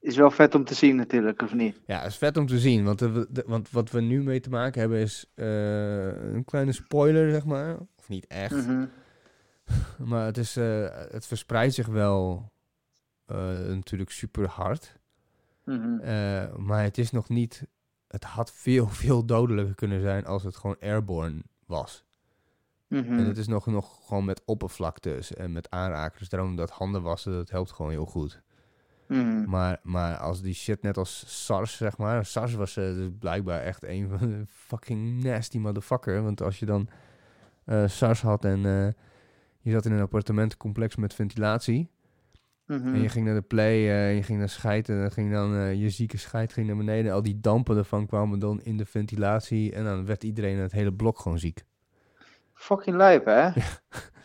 is 0.00 0.16
wel 0.16 0.30
vet 0.30 0.54
om 0.54 0.64
te 0.64 0.74
zien 0.74 0.96
natuurlijk, 0.96 1.42
of 1.42 1.54
niet? 1.54 1.80
Ja, 1.86 2.02
is 2.04 2.16
vet 2.16 2.36
om 2.36 2.46
te 2.46 2.58
zien. 2.58 2.84
Want, 2.84 2.98
de, 2.98 3.26
de- 3.30 3.44
want 3.46 3.70
wat 3.70 3.90
we 3.90 4.00
nu 4.00 4.22
mee 4.22 4.40
te 4.40 4.50
maken 4.50 4.80
hebben 4.80 4.98
is 4.98 5.26
eh, 5.34 6.32
een 6.34 6.44
kleine 6.44 6.72
spoiler, 6.72 7.30
zeg 7.30 7.44
maar. 7.44 7.78
Of 7.96 8.08
niet 8.08 8.26
echt. 8.26 8.66
Mhm. 8.66 8.86
Maar 10.04 10.24
het, 10.26 10.36
is, 10.38 10.56
eh, 10.56 10.86
het 11.10 11.26
verspreidt 11.26 11.74
zich 11.74 11.86
wel 11.86 12.52
eh, 13.26 13.58
natuurlijk 13.58 14.10
super 14.10 14.48
hard. 14.48 14.98
Mhm. 15.64 16.64
Maar 16.66 16.82
het 16.82 16.98
is 16.98 17.10
nog 17.10 17.28
niet. 17.28 17.66
Het 18.06 18.24
had 18.24 18.52
veel, 18.52 18.88
veel 19.02 19.24
dodelijker 19.24 19.74
kunnen 19.74 20.00
zijn 20.00 20.26
als 20.26 20.42
het 20.42 20.56
gewoon 20.56 20.76
airborne 20.80 21.42
was. 21.66 22.04
Mhm. 22.86 23.12
En 23.12 23.24
het 23.24 23.38
is 23.38 23.46
nog, 23.46 23.66
nog 23.66 24.06
gewoon 24.06 24.24
met 24.24 24.42
oppervlaktes 24.44 25.34
en 25.34 25.52
met 25.52 25.70
aanrakers. 25.70 26.28
Daarom 26.28 26.56
dat 26.56 26.70
handen 26.70 27.02
wassen, 27.02 27.32
dat 27.32 27.50
helpt 27.50 27.72
gewoon 27.72 27.90
heel 27.90 28.06
goed. 28.06 28.42
Mhm. 29.08 29.50
Maar, 29.50 29.78
maar 29.82 30.16
als 30.16 30.42
die 30.42 30.54
shit 30.54 30.82
net 30.82 30.96
als 30.96 31.44
SARS, 31.44 31.76
zeg 31.76 31.96
maar. 31.96 32.26
SARS 32.26 32.54
was 32.54 32.76
eh, 32.76 32.84
dus 32.84 33.08
blijkbaar 33.18 33.62
echt 33.62 33.84
een 33.84 34.08
van 34.08 34.28
de 34.28 34.44
fucking 34.46 35.22
nasty 35.22 35.58
motherfucker. 35.58 36.22
Want 36.22 36.42
als 36.42 36.58
je 36.58 36.66
dan 36.66 36.88
eh, 37.68 37.86
SARS 37.86 38.20
had 38.20 38.44
en 38.44 38.66
eh, 38.66 38.88
je 39.60 39.70
zat 39.70 39.84
in 39.84 39.92
een 39.92 40.00
appartementencomplex 40.00 40.96
met 40.96 41.14
ventilatie. 41.14 41.90
Mhm. 42.66 42.94
En 42.94 43.02
je 43.02 43.08
ging 43.08 43.26
naar 43.26 43.34
de 43.34 43.42
play, 43.42 43.74
eh, 43.74 44.16
je 44.16 44.22
ging 44.22 44.38
naar 44.38 44.48
scheid 44.48 44.88
en 44.88 45.00
dan 45.00 45.10
ging 45.10 45.32
dan 45.32 45.78
je 45.78 45.90
zieke 45.90 46.18
scheid 46.18 46.52
ging 46.52 46.66
naar 46.66 46.76
beneden. 46.76 47.12
Al 47.12 47.22
die 47.22 47.40
dampen 47.40 47.76
ervan 47.76 48.06
kwamen 48.06 48.38
dan 48.38 48.62
in 48.62 48.76
de 48.76 48.86
ventilatie. 48.86 49.72
En 49.72 49.84
dan 49.84 50.06
werd 50.06 50.24
iedereen 50.24 50.54
in 50.54 50.62
het 50.62 50.72
hele 50.72 50.92
blok 50.92 51.18
gewoon 51.18 51.38
ziek. 51.38 51.64
Fucking 52.54 52.96
lijp, 52.96 53.24
hè? 53.24 53.50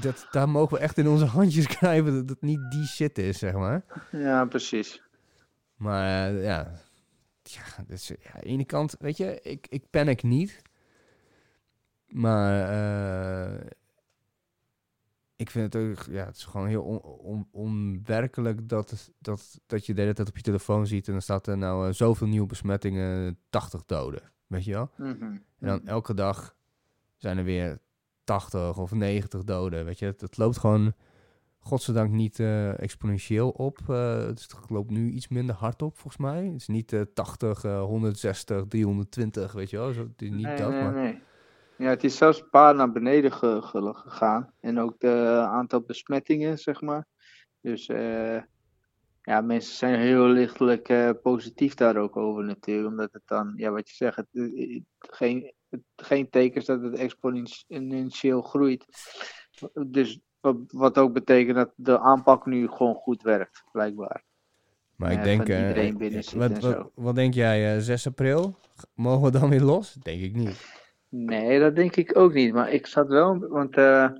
Dat, 0.00 0.26
daar 0.30 0.48
mogen 0.48 0.76
we 0.76 0.82
echt 0.82 0.98
in 0.98 1.08
onze 1.08 1.24
handjes 1.24 1.66
krijgen 1.76 2.14
dat 2.14 2.28
het 2.28 2.42
niet 2.42 2.70
die 2.70 2.86
shit 2.86 3.18
is, 3.18 3.38
zeg 3.38 3.54
maar. 3.54 3.84
Ja, 4.12 4.44
precies. 4.44 5.02
Maar 5.76 6.28
eh, 6.34 6.42
ja, 6.44 6.72
ja, 7.42 7.62
dus, 7.86 8.08
ja, 8.08 8.14
aan 8.32 8.40
de 8.40 8.46
ene 8.46 8.64
kant, 8.64 8.96
weet 8.98 9.16
je, 9.16 9.40
ik, 9.42 9.66
ik 9.68 9.90
panic 9.90 10.22
niet. 10.22 10.62
Maar 12.06 12.70
eh, 12.70 13.66
ik 15.36 15.50
vind 15.50 15.72
het 15.72 15.82
ook, 15.82 16.04
ja, 16.10 16.24
het 16.26 16.36
is 16.36 16.44
gewoon 16.44 16.66
heel 16.66 16.82
on, 16.82 17.00
on- 17.02 17.48
onwerkelijk 17.50 18.68
dat, 18.68 19.10
dat, 19.18 19.60
dat 19.66 19.86
je 19.86 19.94
de 19.94 20.00
hele 20.00 20.12
tijd 20.12 20.28
op 20.28 20.36
je 20.36 20.42
telefoon 20.42 20.86
ziet 20.86 21.06
en 21.06 21.12
dan 21.12 21.22
staat 21.22 21.46
er 21.46 21.58
nou 21.58 21.88
eh, 21.88 21.92
zoveel 21.94 22.26
nieuwe 22.26 22.46
besmettingen, 22.46 23.38
80 23.50 23.84
doden. 23.84 24.22
weet 24.46 24.64
je 24.64 24.72
wel? 24.72 24.90
Mhm. 24.96 25.22
En 25.22 25.42
dan 25.58 25.86
elke 25.86 26.14
dag 26.14 26.56
zijn 27.16 27.38
er 27.38 27.44
weer 27.44 27.78
80 28.30 28.78
of 28.78 28.92
90 28.92 29.44
doden, 29.44 29.84
weet 29.84 29.98
je. 29.98 30.06
Het, 30.06 30.20
het 30.20 30.36
loopt 30.36 30.58
gewoon, 30.58 30.92
godzijdank, 31.58 32.10
niet 32.10 32.38
eh, 32.40 32.80
exponentieel 32.80 33.50
op. 33.50 33.78
Eh, 33.88 34.18
het, 34.26 34.38
is- 34.38 34.44
het 34.60 34.70
loopt 34.70 34.90
nu 34.90 35.10
iets 35.10 35.28
minder 35.28 35.54
hard 35.54 35.82
op, 35.82 35.94
volgens 35.94 36.16
mij. 36.22 36.44
Het 36.44 36.54
is 36.60 36.66
niet 36.66 36.92
eh 36.92 37.00
80, 37.14 37.64
eh, 37.64 37.82
160, 37.82 38.64
320, 38.68 39.52
weet 39.52 39.70
je 39.70 39.76
wel. 39.76 39.92
Zo, 39.92 40.00
het 40.02 40.22
is 40.22 40.30
niet 40.30 40.42
nee, 40.46 40.56
dat, 40.56 40.70
nee, 40.70 40.82
maar... 40.82 40.92
nee. 40.92 41.22
Ja, 41.76 41.88
het 41.88 42.04
is 42.04 42.16
zelfs 42.16 42.40
een 42.40 42.50
paar 42.50 42.74
naar 42.74 42.92
beneden 42.92 43.32
ge- 43.32 43.62
ge- 43.62 43.94
gegaan. 43.94 44.52
En 44.60 44.78
ook 44.80 44.94
het 44.98 45.26
aantal 45.46 45.80
besmettingen, 45.80 46.58
zeg 46.58 46.80
maar. 46.80 47.06
Dus 47.60 47.86
eh, 47.88 48.42
ja, 49.22 49.40
mensen 49.40 49.76
zijn 49.76 50.00
heel 50.00 50.26
lichtelijk 50.26 51.14
positief 51.22 51.74
daar 51.74 51.96
ook 51.96 52.16
over 52.16 52.44
natuurlijk. 52.44 52.88
Omdat 52.88 53.12
het 53.12 53.22
dan, 53.24 53.52
ja, 53.56 53.70
wat 53.70 53.88
je 53.88 53.94
zegt, 53.94 54.16
het, 54.16 54.28
geen, 54.98 55.52
geen 55.96 56.30
tekens 56.30 56.64
dat 56.64 56.82
het 56.82 56.94
exponentieel 56.94 58.42
groeit. 58.42 58.86
Dus 59.86 60.20
wat, 60.40 60.56
wat 60.66 60.98
ook 60.98 61.12
betekent 61.12 61.56
dat 61.56 61.72
de 61.76 61.98
aanpak 61.98 62.46
nu 62.46 62.68
gewoon 62.68 62.94
goed 62.94 63.22
werkt, 63.22 63.64
blijkbaar. 63.72 64.24
Maar 64.96 65.10
ik 65.12 65.18
Ja, 65.18 65.24
denk, 65.24 65.46
zit 66.22 66.32
wat, 66.32 66.90
wat, 66.94 67.14
denk 67.14 67.34
jij, 67.34 67.74
eh, 67.74 67.80
6 67.82 68.06
april? 68.06 68.56
Mogen 68.94 69.32
we 69.32 69.38
dan 69.38 69.48
weer 69.48 69.62
los? 69.62 69.94
Denk 69.94 70.20
ik 70.22 70.34
niet. 70.34 70.66
Nee, 71.08 71.60
dat 71.60 71.76
denk 71.76 71.96
ik 71.96 72.16
ook 72.16 72.32
niet. 72.32 72.52
Maar 72.52 72.70
ik 72.70 72.86
zat 72.86 73.08
wel, 73.08 73.38
want, 73.38 73.76
eh, 73.76 74.10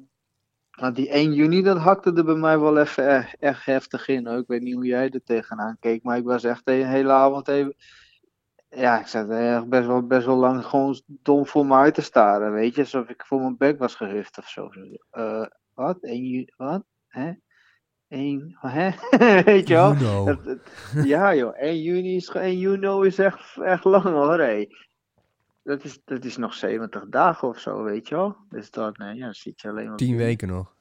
want 0.71 0.97
die 0.97 1.15
1 1.17 1.33
juni, 1.33 1.63
dat 1.63 1.79
hakte 1.79 2.13
er 2.13 2.25
bij 2.25 2.35
mij 2.35 2.59
wel 2.59 2.79
even 2.79 3.09
echt, 3.09 3.37
echt 3.39 3.65
heftig 3.65 4.09
in. 4.09 4.27
hoor. 4.27 4.39
Ik 4.39 4.47
weet 4.47 4.63
niet 4.63 4.75
hoe 4.75 4.87
jij 4.87 5.11
er 5.11 5.23
tegenaan 5.25 5.77
keek, 5.81 6.03
maar 6.03 6.17
ik 6.17 6.25
was 6.25 6.45
echt 6.45 6.65
de 6.65 6.73
hele 6.73 7.13
avond 7.13 7.49
even... 7.49 7.75
Ja, 8.71 9.01
ik 9.01 9.07
zat 9.07 9.31
echt 9.31 9.69
best 9.69 9.87
wel, 9.87 10.07
best 10.07 10.27
wel 10.27 10.37
lang 10.37 10.65
gewoon 10.65 11.03
dom 11.07 11.47
voor 11.47 11.67
me 11.67 11.75
uit 11.75 11.95
te 11.95 12.03
staren, 12.03 12.53
weet 12.53 12.75
je. 12.75 12.81
Alsof 12.81 13.09
ik 13.09 13.25
voor 13.27 13.41
mijn 13.41 13.57
bek 13.57 13.79
was 13.79 13.95
gehuft 13.95 14.39
of 14.39 14.49
zo. 14.49 14.71
Eh, 15.11 15.47
wat? 15.75 15.99
1 16.01 16.25
juni, 16.25 16.53
wat? 16.57 16.85
Hè? 17.07 17.33
1, 18.09 18.57
hè? 18.61 18.91
weet 19.43 19.69
je 19.69 19.75
wel? 19.75 19.95
You 19.95 20.37
know. 20.37 20.59
Ja 21.05 21.35
joh, 21.35 21.57
1 21.59 21.83
juni 21.83 22.17
is, 22.17 22.29
1 22.29 22.59
juni 22.59 23.07
is 23.07 23.19
echt, 23.19 23.57
echt 23.57 23.85
lang 23.85 24.05
hoor, 24.05 24.39
hé. 24.39 24.67
Dat 25.63 25.85
is, 25.85 26.01
dat 26.05 26.25
is 26.25 26.37
nog 26.37 26.55
70 26.55 27.09
dagen 27.09 27.49
of 27.49 27.59
zo, 27.59 27.83
weet 27.83 28.09
je 28.09 28.15
wel. 28.15 28.37
Dus 28.49 28.71
dan, 28.71 28.95
eh, 28.95 29.15
ja, 29.15 29.33
zit 29.33 29.61
je 29.61 29.69
alleen 29.69 29.89
maar... 29.89 29.97
10 29.97 30.17
weken 30.17 30.49
nog. 30.49 30.75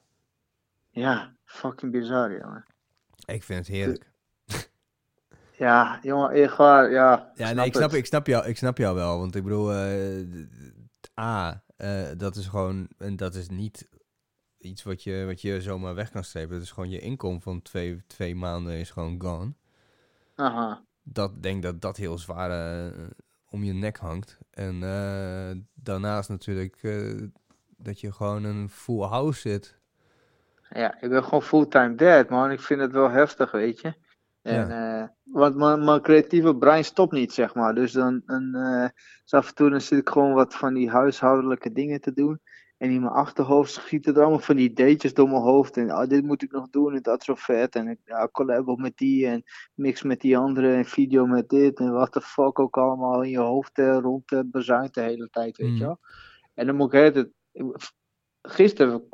Ja, 0.90 1.34
fucking 1.44 1.92
bizar, 1.92 2.38
jongen. 2.38 2.64
Ik 3.26 3.42
vind 3.42 3.58
het 3.66 3.76
heerlijk. 3.76 4.09
Ja, 5.60 5.98
jongen, 6.02 6.30
echt 6.30 6.56
waar, 6.56 6.90
ja. 6.90 7.32
Ja, 7.34 7.52
nee, 7.52 7.66
ik 7.66 7.74
snap, 7.74 7.90
het. 7.90 7.98
ik, 7.98 8.06
snap 8.06 8.26
jou, 8.26 8.46
ik 8.46 8.56
snap 8.56 8.78
jou 8.78 8.94
wel. 8.94 9.18
Want 9.18 9.34
ik 9.34 9.42
bedoel, 9.42 9.72
eh, 9.72 11.20
A, 11.20 11.62
eh, 11.76 12.08
dat 12.16 12.36
is 12.36 12.46
gewoon, 12.46 12.88
en 12.98 13.16
dat 13.16 13.34
is 13.34 13.48
niet 13.48 13.88
iets 14.58 14.82
wat 14.82 15.02
je, 15.02 15.24
wat 15.26 15.40
je 15.40 15.62
zomaar 15.62 15.94
weg 15.94 16.10
kan 16.10 16.24
strepen. 16.24 16.54
Dat 16.54 16.62
is 16.62 16.70
gewoon 16.70 16.90
je 16.90 16.98
inkomen 16.98 17.40
van 17.40 17.62
twee, 17.62 18.06
twee 18.06 18.34
maanden 18.34 18.72
is 18.72 18.90
gewoon 18.90 19.20
gone. 19.22 19.52
Aha. 20.34 20.82
Dat 21.02 21.42
denk 21.42 21.62
dat 21.62 21.80
dat 21.80 21.96
heel 21.96 22.18
zwaar 22.18 22.50
eh, 22.50 23.08
om 23.48 23.64
je 23.64 23.72
nek 23.72 23.96
hangt. 23.96 24.38
En 24.50 24.80
daarnaast 25.74 26.28
natuurlijk 26.28 26.80
dat 27.76 28.00
je 28.00 28.12
gewoon 28.12 28.44
een 28.44 28.68
full 28.68 29.06
house 29.06 29.40
zit. 29.40 29.78
Ja, 30.70 31.00
ik 31.00 31.10
ben 31.10 31.24
gewoon 31.24 31.42
fulltime 31.42 31.94
dad, 31.94 32.28
man. 32.28 32.50
Ik 32.50 32.60
vind 32.60 32.80
het 32.80 32.92
wel 32.92 33.10
heftig, 33.10 33.50
weet 33.50 33.80
je. 33.80 33.94
En, 34.42 34.70
eh, 34.70 35.08
want 35.24 35.56
mijn, 35.56 35.84
mijn 35.84 36.00
creatieve 36.02 36.56
brein 36.56 36.84
stopt 36.84 37.12
niet, 37.12 37.32
zeg 37.32 37.54
maar. 37.54 37.74
Dus 37.74 37.92
dan, 37.92 38.22
dus 39.22 39.32
af 39.32 39.48
en 39.48 39.54
toe 39.54 39.70
dan 39.70 39.80
zit 39.80 39.98
ik 39.98 40.08
gewoon 40.08 40.32
wat 40.32 40.54
van 40.54 40.74
die 40.74 40.90
huishoudelijke 40.90 41.72
dingen 41.72 42.00
te 42.00 42.12
doen. 42.12 42.40
En 42.80 42.90
in 42.90 43.00
mijn 43.00 43.12
achterhoofd 43.12 43.72
schieten 43.72 44.14
er 44.14 44.20
allemaal 44.20 44.38
van 44.38 44.56
die 44.56 44.70
ideetjes 44.70 45.14
door 45.14 45.28
mijn 45.28 45.42
hoofd. 45.42 45.76
En 45.76 45.92
oh, 45.92 46.06
dit 46.08 46.24
moet 46.24 46.42
ik 46.42 46.52
nog 46.52 46.70
doen 46.70 46.94
en 46.94 47.02
dat 47.02 47.18
is 47.20 47.24
zo 47.24 47.34
vet. 47.34 47.74
En 47.74 47.88
ik 47.88 47.98
ja, 48.04 48.28
collab 48.32 48.78
met 48.78 48.96
die 48.96 49.26
en 49.26 49.42
mix 49.74 50.02
met 50.02 50.20
die 50.20 50.36
andere 50.36 50.74
en 50.74 50.84
video 50.84 51.26
met 51.26 51.48
dit. 51.48 51.78
En 51.78 51.92
wat 51.92 52.12
de 52.12 52.20
fuck 52.20 52.58
ook 52.58 52.76
allemaal 52.76 53.22
in 53.22 53.30
je 53.30 53.38
hoofd 53.38 53.78
eh, 53.78 53.98
rond 54.00 54.32
eh, 54.32 54.40
bezuint 54.44 54.94
de 54.94 55.00
hele 55.00 55.28
tijd, 55.30 55.56
weet 55.56 55.68
Mm. 55.68 55.76
je 55.76 55.84
wel. 55.84 55.98
En 56.54 56.66
dan 56.66 56.76
moet 56.76 56.92
ik 56.94 57.14
het. 57.14 57.30
Gisteren 58.42 59.08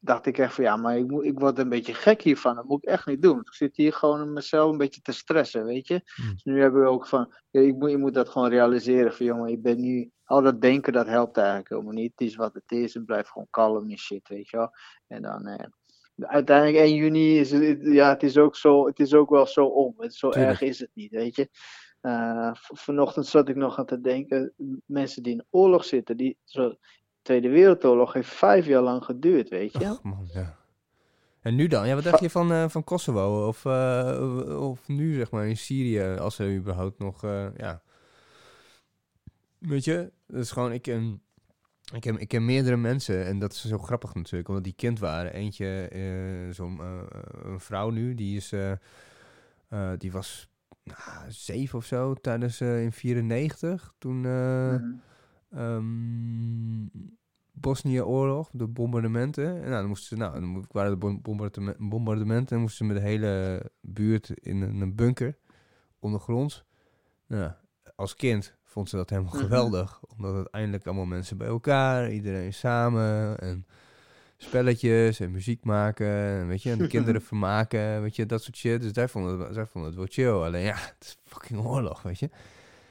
dacht 0.00 0.26
ik 0.26 0.38
echt 0.38 0.54
van 0.54 0.64
ja, 0.64 0.76
maar 0.76 0.98
ik, 0.98 1.06
moet, 1.06 1.24
ik 1.24 1.38
word 1.38 1.58
een 1.58 1.68
beetje 1.68 1.94
gek 1.94 2.22
hiervan. 2.22 2.54
Dat 2.54 2.64
moet 2.64 2.82
ik 2.82 2.88
echt 2.88 3.06
niet 3.06 3.22
doen. 3.22 3.38
Ik 3.38 3.54
zit 3.54 3.76
hier 3.76 3.92
gewoon 3.92 4.32
mezelf 4.32 4.70
een 4.70 4.78
beetje 4.78 5.00
te 5.00 5.12
stressen, 5.12 5.64
weet 5.64 5.86
je. 5.88 5.94
Mm. 5.94 6.32
Dus 6.32 6.44
nu 6.44 6.60
hebben 6.60 6.82
we 6.82 6.88
ook 6.88 7.06
van, 7.06 7.34
ja, 7.50 7.60
ik 7.60 7.74
moet, 7.74 7.90
je 7.90 7.96
moet 7.96 8.14
dat 8.14 8.28
gewoon 8.28 8.48
realiseren 8.48 9.12
van 9.12 9.26
jongen, 9.26 9.50
je 9.50 9.58
bent 9.58 9.78
nu, 9.78 10.10
al 10.24 10.42
dat 10.42 10.60
denken 10.60 10.92
dat 10.92 11.06
helpt 11.06 11.36
eigenlijk 11.36 11.68
helemaal 11.68 11.92
niet. 11.92 12.12
Het 12.16 12.28
is 12.28 12.36
wat 12.36 12.54
het 12.54 12.72
is 12.72 12.94
en 12.94 13.04
blijf 13.04 13.28
gewoon 13.28 13.48
kalm 13.50 13.90
en 13.90 13.98
shit, 13.98 14.28
weet 14.28 14.48
je 14.48 14.56
wel. 14.56 14.70
En 15.06 15.22
dan, 15.22 15.46
eh, 15.46 15.66
uiteindelijk 16.16 16.84
1 16.84 16.94
juni 16.94 17.38
is 17.38 17.50
het, 17.50 17.78
ja, 17.82 18.08
het 18.08 18.22
is 18.22 18.38
ook 18.38 18.56
zo, 18.56 18.86
het 18.86 18.98
is 19.00 19.14
ook 19.14 19.30
wel 19.30 19.46
zo 19.46 19.64
om. 19.64 19.94
Het, 19.96 20.14
zo 20.14 20.30
Tuurlijk. 20.30 20.50
erg 20.50 20.60
is 20.68 20.78
het 20.78 20.90
niet, 20.94 21.10
weet 21.10 21.36
je. 21.36 21.48
Eh, 22.00 22.50
vanochtend 22.54 23.26
zat 23.26 23.48
ik 23.48 23.56
nog 23.56 23.78
aan 23.78 23.86
te 23.86 24.00
denken, 24.00 24.52
mensen 24.86 25.22
die 25.22 25.32
in 25.32 25.44
oorlog 25.50 25.84
zitten, 25.84 26.16
die 26.16 26.38
zo, 26.44 26.74
Tweede 27.22 27.48
Wereldoorlog 27.48 28.12
heeft 28.12 28.28
vijf 28.28 28.66
jaar 28.66 28.82
lang 28.82 29.04
geduurd, 29.04 29.48
weet 29.48 29.72
je. 29.72 29.88
Ach, 29.88 30.02
man, 30.02 30.28
ja. 30.32 30.56
En 31.42 31.54
nu 31.54 31.66
dan? 31.66 31.86
Ja, 31.86 31.94
wat 31.94 32.04
dacht 32.04 32.20
je 32.20 32.30
van, 32.30 32.52
eh, 32.52 32.68
van 32.68 32.84
Kosovo? 32.84 33.46
Of, 33.46 33.64
eh, 33.64 34.60
of 34.60 34.88
nu, 34.88 35.14
zeg 35.14 35.30
maar, 35.30 35.46
in 35.46 35.56
Syrië, 35.56 36.02
als 36.02 36.38
er 36.38 36.54
überhaupt 36.54 36.98
nog, 36.98 37.24
eh, 37.24 37.46
ja... 37.56 37.82
Weet 39.58 39.84
je, 39.84 40.12
dat 40.26 40.40
is 40.40 40.50
gewoon, 40.50 40.72
ik 40.72 40.82
ken, 40.82 41.22
ik, 41.94 42.00
ken, 42.00 42.18
ik 42.18 42.28
ken 42.28 42.44
meerdere 42.44 42.76
mensen, 42.76 43.26
en 43.26 43.38
dat 43.38 43.52
is 43.52 43.64
zo 43.64 43.78
grappig 43.78 44.14
natuurlijk, 44.14 44.48
omdat 44.48 44.64
die 44.64 44.74
kind 44.76 44.98
waren. 44.98 45.32
Eentje, 45.32 45.88
zo'n 46.50 46.80
een 47.42 47.60
vrouw 47.60 47.90
nu, 47.90 48.14
die 48.14 48.36
is, 48.36 48.52
die 49.98 50.12
was 50.12 50.48
nou, 50.84 50.98
zeven 51.28 51.78
of 51.78 51.84
zo, 51.84 52.14
tijdens, 52.14 52.60
in 52.60 52.92
94, 52.92 53.94
toen... 53.98 54.20
Mhm. 54.20 54.92
Ehm 55.54 56.86
Bosnië-oorlog, 57.54 58.48
de 58.52 58.66
bombardementen. 58.66 59.46
En 59.46 59.60
nou, 59.68 59.70
dan 59.80 59.86
moesten 59.86 60.08
ze, 60.08 60.22
nou, 60.22 60.40
dan 60.40 60.64
waren 60.70 60.90
de 60.90 60.96
bom- 60.96 61.22
bombardeme- 61.22 61.76
bombardementen 61.78 62.56
en 62.56 62.62
moesten 62.62 62.86
ze 62.86 62.92
met 62.92 63.02
de 63.02 63.08
hele 63.08 63.62
buurt 63.80 64.30
in 64.30 64.62
een, 64.62 64.94
bunker 64.94 65.36
ondergronds. 65.98 66.64
Nou, 67.26 67.50
als 67.96 68.14
kind 68.16 68.54
vond 68.64 68.88
ze 68.88 68.96
dat 68.96 69.10
helemaal 69.10 69.32
Mhm. 69.34 69.42
geweldig, 69.42 70.00
omdat 70.16 70.34
het 70.34 70.50
eindelijk 70.50 70.86
allemaal 70.86 71.04
mensen 71.04 71.36
bij 71.36 71.46
elkaar, 71.46 72.10
iedereen 72.12 72.52
samen 72.54 73.38
en 73.38 73.66
spelletjes 74.36 75.20
en 75.20 75.30
muziek 75.30 75.64
maken, 75.64 76.06
en 76.06 76.46
weet 76.46 76.62
je, 76.62 76.70
en 76.70 76.78
de 76.78 76.86
kinderen 76.86 77.22
vermaken, 77.32 78.02
weet 78.02 78.16
je, 78.16 78.26
dat 78.26 78.42
soort 78.42 78.56
shit. 78.56 78.80
Dus 78.80 78.92
zij 78.92 79.08
vonden 79.08 79.54
zij 79.54 79.66
vonden 79.66 79.90
het 79.90 79.98
wel 79.98 80.08
chill. 80.10 80.42
Alleen 80.46 80.64
ja, 80.64 80.74
het 80.76 80.96
is 81.00 81.16
fucking 81.24 81.60
oorlog, 81.64 82.02
weet 82.02 82.18
je. 82.18 82.30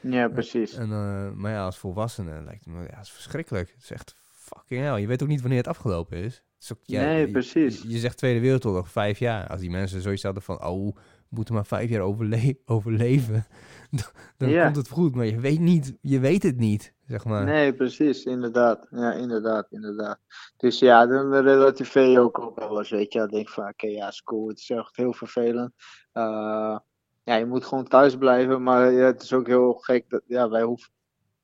Ja, 0.01 0.27
precies. 0.27 0.73
En, 0.73 0.91
eh, 0.91 1.31
maar 1.31 1.51
ja, 1.51 1.65
als 1.65 1.77
volwassene 1.77 2.41
lijkt 2.43 2.65
het 2.65 2.73
me, 2.73 2.79
ja, 2.81 2.95
het 2.95 3.05
is 3.05 3.11
verschrikkelijk. 3.11 3.69
Het 3.73 3.83
is 3.83 3.91
echt 3.91 4.15
fucking 4.29 4.81
hell. 4.83 4.99
Je 5.01 5.07
weet 5.07 5.21
ook 5.23 5.27
niet 5.29 5.41
wanneer 5.41 5.57
het 5.59 5.67
afgelopen 5.67 6.17
is. 6.17 6.33
Het 6.35 6.63
is 6.69 6.73
ook, 6.73 6.79
ja, 6.83 7.01
Nee, 7.01 7.31
precies. 7.31 7.81
Je, 7.81 7.89
je 7.89 7.97
zegt 7.97 8.17
Tweede 8.17 8.39
Wereldoorlog, 8.39 8.89
vijf 8.89 9.19
jaar. 9.19 9.47
Als 9.47 9.59
die 9.61 9.69
mensen 9.69 10.01
zoiets 10.01 10.23
hadden 10.23 10.43
van, 10.43 10.63
oh, 10.65 10.95
we 10.95 11.35
moeten 11.37 11.53
maar 11.53 11.65
vijf 11.65 11.89
jaar 11.89 12.01
overle- 12.01 12.57
overleven, 12.65 13.45
dan, 13.91 14.05
dan 14.37 14.49
Ja. 14.49 14.63
komt 14.63 14.75
het 14.75 14.89
goed. 14.89 15.15
Maar 15.15 15.25
je 15.25 15.39
weet 15.39 15.59
niet, 15.59 15.97
je 16.01 16.19
weet 16.19 16.43
het 16.43 16.57
niet, 16.57 16.93
zeg 17.07 17.25
maar. 17.25 17.43
Nee, 17.45 17.73
precies, 17.73 18.23
inderdaad. 18.23 18.87
Ja, 18.89 19.13
inderdaad, 19.13 19.67
inderdaad. 19.71 20.19
Dus 20.57 20.79
ja, 20.79 21.05
dan 21.07 21.33
relativeer 21.33 22.07
je 22.07 22.19
ook 22.19 22.37
op 22.39 22.59
alles, 22.59 22.89
weet 22.89 23.13
je. 23.13 23.19
Dan 23.19 23.27
denk 23.29 23.47
ik 23.47 23.53
van, 23.53 23.67
oké, 23.67 23.87
ja, 23.87 24.07
is 24.07 24.23
cool. 24.23 24.47
Het 24.47 24.57
is 24.59 24.69
echt 24.69 24.95
heel 24.95 25.13
vervelend. 25.13 25.73
Eh, 26.11 26.77
ja, 27.23 27.35
je 27.35 27.45
moet 27.45 27.65
gewoon 27.65 27.87
thuis 27.87 28.17
blijven, 28.17 28.63
maar 28.63 28.91
ja, 28.91 29.05
het 29.05 29.21
is 29.21 29.33
ook 29.33 29.47
heel 29.47 29.73
gek 29.73 30.09
dat, 30.09 30.21
ja, 30.27 30.49
wij 30.49 30.63
hoeven... 30.63 30.89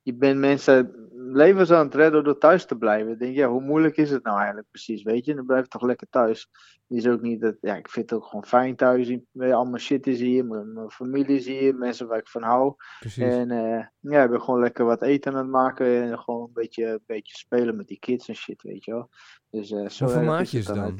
Je 0.01 0.13
bent 0.13 0.39
mensen 0.39 1.07
levens 1.33 1.71
aan 1.71 1.85
het 1.85 1.95
redden 1.95 2.23
door 2.23 2.37
thuis 2.37 2.65
te 2.65 2.75
blijven. 2.75 3.11
Ik 3.11 3.19
denk, 3.19 3.35
ja, 3.35 3.47
hoe 3.47 3.61
moeilijk 3.61 3.97
is 3.97 4.09
het 4.09 4.23
nou 4.23 4.37
eigenlijk 4.37 4.67
precies, 4.71 5.03
weet 5.03 5.25
je? 5.25 5.35
Dan 5.35 5.45
blijf 5.45 5.61
je 5.61 5.67
toch 5.67 5.81
lekker 5.81 6.07
thuis. 6.09 6.49
Het 6.87 6.97
is 6.97 7.07
ook 7.07 7.21
niet 7.21 7.41
dat, 7.41 7.55
ja, 7.61 7.75
ik 7.75 7.89
vind 7.89 8.09
het 8.09 8.19
ook 8.19 8.25
gewoon 8.25 8.45
fijn 8.45 8.75
thuis. 8.75 9.17
Al 9.37 9.65
mijn 9.65 9.81
shit 9.81 10.07
is 10.07 10.19
hier, 10.19 10.45
mijn, 10.45 10.73
mijn 10.73 10.89
familie 10.89 11.37
is 11.37 11.45
hier, 11.45 11.75
mensen 11.75 12.07
waar 12.07 12.17
ik 12.17 12.27
van 12.27 12.43
hou. 12.43 12.75
Precies. 12.99 13.23
En 13.23 13.51
eh, 13.51 13.85
ja, 13.99 14.23
ik 14.23 14.29
ben 14.29 14.41
gewoon 14.41 14.59
lekker 14.59 14.85
wat 14.85 15.01
eten 15.01 15.31
aan 15.31 15.37
het 15.37 15.47
maken 15.47 16.01
en 16.03 16.19
gewoon 16.19 16.41
een 16.41 16.53
beetje, 16.53 16.85
een 16.85 17.03
beetje 17.05 17.37
spelen 17.37 17.75
met 17.75 17.87
die 17.87 17.99
kids 17.99 18.27
en 18.27 18.35
shit, 18.35 18.61
weet 18.61 18.85
je 18.85 18.91
wel. 18.91 19.09
Dus 19.49 19.71
eh 19.71 19.89
zo 19.89 20.03
Hoeveel 20.03 20.23
maatjes 20.23 20.65
dan? 20.65 20.99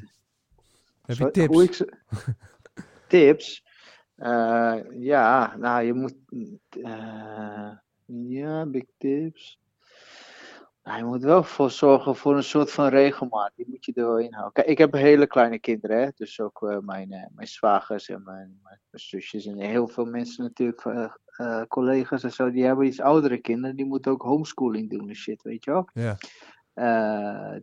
Heb 1.02 1.18
je 1.18 1.32
tips? 1.32 1.84
Tips? 3.08 3.64
Eh, 4.18 4.78
ja, 4.92 5.56
nou 5.58 5.84
je 5.84 5.94
moet... 5.94 6.16
eh, 6.84 7.72
ja, 8.06 8.66
big 8.66 8.86
tips. 8.98 9.60
Nou, 10.84 10.98
je 10.98 11.06
moet 11.06 11.24
wel 11.24 11.44
voor 11.44 11.72
zorgen 11.72 12.16
voor 12.16 12.36
een 12.36 12.44
soort 12.44 12.72
van 12.72 12.88
regelmaat. 12.88 13.52
Die 13.56 13.66
moet 13.70 13.86
je 13.86 13.94
er 13.94 14.06
wel 14.06 14.20
in 14.20 14.34
houden. 14.34 14.54
Kijk, 14.54 14.68
ik 14.68 14.78
heb 14.78 14.94
hele 14.94 15.28
kleine 15.28 15.60
kinderen, 15.60 16.02
hè? 16.02 16.10
dus 16.16 16.40
ook 16.40 16.62
eh, 16.62 16.78
mijn, 16.80 17.32
mijn 17.36 17.48
zwagers 17.48 18.10
en 18.10 18.24
mijn, 18.24 18.60
mijn, 18.64 18.80
zusjes 18.92 19.46
en 19.46 19.60
heel 19.60 19.88
veel 19.88 20.06
mensen 20.06 20.44
natuurlijk 20.44 21.18
collega's 21.68 22.24
en 22.24 22.32
zo, 22.32 22.52
die 22.52 22.66
hebben 22.66 22.86
iets 22.86 23.02
oudere 23.02 23.38
kinderen, 23.38 23.76
die 23.76 23.86
moeten 23.86 24.12
ook 24.12 24.22
homeschooling 24.22 24.90
doen 24.90 25.10
en 25.10 25.16
shit, 25.16 25.42
weet 25.42 25.64
je 25.64 25.72
wel. 25.72 25.90
Ja. 25.94 26.18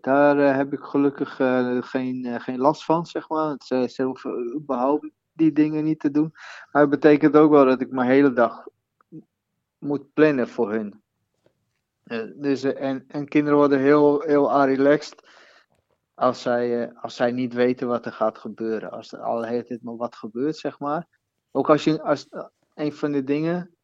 Daar 0.00 0.56
heb 0.56 0.72
ik 0.72 0.80
gelukkig 0.80 1.36
geen, 1.80 2.40
geen 2.40 2.58
last 2.58 2.84
van, 2.84 3.06
zeg 3.06 3.28
maar. 3.28 3.50
Het, 3.50 3.64
ze, 3.64 3.88
ze 3.88 4.02
hoeven 4.02 4.54
überhaupt 4.54 5.10
die 5.34 5.52
dingen 5.52 5.84
niet 5.84 6.00
te 6.00 6.10
doen. 6.10 6.30
Maar 6.72 6.82
het 6.82 6.90
betekent 6.90 7.36
ook 7.36 7.50
wel 7.50 7.64
dat 7.64 7.80
ik 7.80 7.90
mijn 7.90 8.08
hele 8.08 8.32
dag 8.32 8.66
moet 9.78 10.12
plannen 10.12 10.48
voor 10.48 10.70
hun. 10.70 11.02
Eh, 12.04 12.24
dus, 12.34 12.62
eh, 12.62 12.88
en, 12.88 13.04
en 13.08 13.28
kinderen 13.28 13.58
worden 13.58 13.80
heel, 13.80 14.20
heel 14.20 14.64
relaxed 14.64 15.28
als 16.14 16.42
zij, 16.42 16.82
eh, 16.82 17.02
als 17.02 17.16
zij 17.16 17.32
niet 17.32 17.54
weten 17.54 17.88
wat 17.88 18.06
er 18.06 18.12
gaat 18.12 18.38
gebeuren. 18.38 18.90
Als 18.90 19.12
er 19.12 19.20
al 19.20 19.42
hele 19.42 19.64
tijd 19.64 19.82
maar 19.82 19.96
wat 19.96 20.16
gebeurt, 20.16 20.56
zeg 20.56 20.78
maar. 20.78 21.06
Ook 21.50 21.70
als 21.70 21.84
je, 21.84 22.02
als, 22.02 22.28
een 22.74 22.92
van 22.92 23.12
de 23.12 23.24
dingen, 23.24 23.74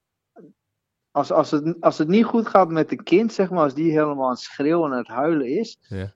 als, 1.11 1.33
als, 1.33 1.51
het, 1.51 1.81
als 1.81 1.99
het 1.99 2.09
niet 2.09 2.25
goed 2.25 2.47
gaat 2.47 2.69
met 2.69 2.91
een 2.91 3.03
kind, 3.03 3.33
zeg 3.33 3.51
maar, 3.51 3.63
als 3.63 3.75
die 3.75 3.91
helemaal 3.91 4.25
aan 4.25 4.31
het 4.31 4.41
schreeuwen 4.41 4.93
en 4.93 4.99
het 4.99 5.09
huilen 5.09 5.47
is, 5.47 5.79
Ja. 5.89 6.15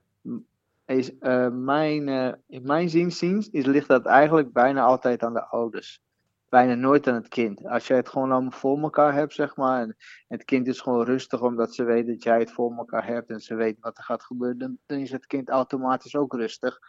Is 0.85 1.17
eh, 1.17 1.49
mijn, 1.49 2.07
eh, 2.07 2.33
in 2.47 2.63
mijn 2.63 2.89
zinziens 2.89 3.49
is, 3.49 3.65
ligt 3.65 3.87
dat 3.87 4.05
eigenlijk 4.05 4.53
bijna 4.53 4.83
altijd 4.83 5.23
aan 5.23 5.33
de 5.33 5.45
ouders. 5.45 6.03
Bijna 6.49 6.73
nooit 6.73 7.07
aan 7.07 7.15
het 7.15 7.27
kind. 7.27 7.65
Als 7.65 7.87
jij 7.87 7.97
het 7.97 8.09
gewoon 8.09 8.31
allemaal 8.31 8.51
voor 8.51 8.79
elkaar 8.79 9.13
hebt, 9.13 9.33
zeg 9.33 9.55
maar, 9.55 9.81
en 9.81 9.95
het 10.27 10.43
kind 10.43 10.67
is 10.67 10.81
gewoon 10.81 11.05
rustig 11.05 11.41
omdat 11.41 11.73
ze 11.73 11.83
weet 11.83 12.07
dat 12.07 12.23
jij 12.23 12.39
het 12.39 12.51
voor 12.51 12.75
elkaar 12.77 13.05
hebt 13.05 13.29
en 13.29 13.39
ze 13.39 13.55
weet 13.55 13.77
wat 13.79 13.97
er 13.97 14.03
gaat 14.03 14.23
gebeuren, 14.23 14.79
dan, 14.85 14.99
is 14.99 15.11
het 15.11 15.25
kind 15.25 15.49
automatisch 15.49 16.15
ook 16.15 16.33
rustig 16.33 16.79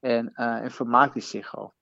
en, 0.00 0.32
eh, 0.34 0.70
vermaakt 0.70 1.12
hij 1.12 1.22
zich 1.22 1.56
al. 1.56 1.74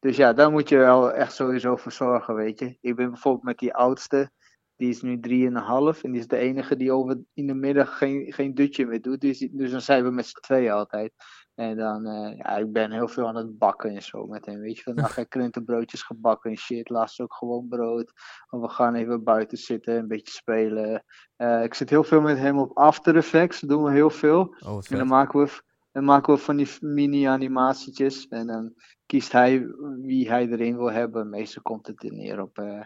Dus 0.00 0.16
ja, 0.16 0.32
daar 0.32 0.50
moet 0.50 0.68
je 0.68 0.76
wel 0.76 1.12
echt 1.12 1.32
sowieso 1.32 1.76
voor 1.76 1.92
zorgen, 1.92 2.34
weet 2.34 2.58
je. 2.58 2.78
Ik 2.80 2.96
ben 2.96 3.10
bijvoorbeeld 3.10 3.44
met 3.44 3.58
die 3.58 3.74
oudste, 3.74 4.30
die 4.78 4.88
is 4.88 5.02
nu 5.02 5.20
drieënhalf 5.20 6.02
en 6.02 6.10
die 6.10 6.20
is 6.20 6.26
de 6.26 6.36
enige 6.36 6.76
die 6.76 6.92
over 6.92 7.20
in 7.34 7.46
de 7.46 7.54
middag 7.54 7.98
geen, 7.98 8.32
geen 8.32 8.54
dutje 8.54 8.86
meer 8.86 9.02
doet. 9.02 9.20
Dus, 9.20 9.38
dus 9.38 9.70
dan 9.70 9.80
zijn 9.80 10.04
we 10.04 10.10
met 10.10 10.26
z'n 10.26 10.40
tweeën 10.40 10.72
altijd. 10.72 11.12
En 11.54 11.76
dan, 11.76 12.06
eh, 12.06 12.36
ja, 12.36 12.56
ik 12.56 12.72
ben 12.72 12.92
heel 12.92 13.08
veel 13.08 13.26
aan 13.26 13.36
het 13.36 13.58
bakken 13.58 13.94
en 13.94 14.02
zo 14.02 14.26
met 14.26 14.46
hem. 14.46 14.60
Weet 14.60 14.76
je, 14.76 14.82
vandaag 14.82 15.14
heb 15.14 15.24
ik 15.24 15.30
krentenbroodjes 15.30 16.02
gebakken 16.02 16.50
en 16.50 16.56
shit. 16.56 16.88
Laatst 16.88 17.20
ook 17.20 17.34
gewoon 17.34 17.68
brood. 17.68 18.12
Of 18.50 18.60
we 18.60 18.68
gaan 18.68 18.94
even 18.94 19.24
buiten 19.24 19.58
zitten, 19.58 19.96
een 19.96 20.08
beetje 20.08 20.32
spelen. 20.32 21.04
Eh, 21.36 21.62
ik 21.62 21.74
zit 21.74 21.90
heel 21.90 22.04
veel 22.04 22.20
met 22.20 22.38
hem 22.38 22.58
op 22.58 22.76
After 22.76 23.16
Effects, 23.16 23.60
dat 23.60 23.70
doen 23.70 23.84
we 23.84 23.90
heel 23.90 24.10
veel. 24.10 24.54
Oh, 24.66 24.80
En 24.88 24.98
dan 24.98 25.06
maken 25.06 25.40
we, 25.40 25.62
dan 25.92 26.04
maken 26.04 26.34
we 26.34 26.40
van 26.40 26.56
die 26.56 26.68
mini-animatietjes. 26.80 28.28
En 28.28 28.46
dan 28.46 28.74
kiest 29.06 29.32
hij 29.32 29.66
wie 30.02 30.28
hij 30.28 30.48
erin 30.48 30.76
wil 30.76 30.92
hebben. 30.92 31.30
Meestal 31.30 31.62
komt 31.62 31.86
het 31.86 32.04
er 32.04 32.12
neer 32.12 32.42
op, 32.42 32.58
eh, 32.58 32.82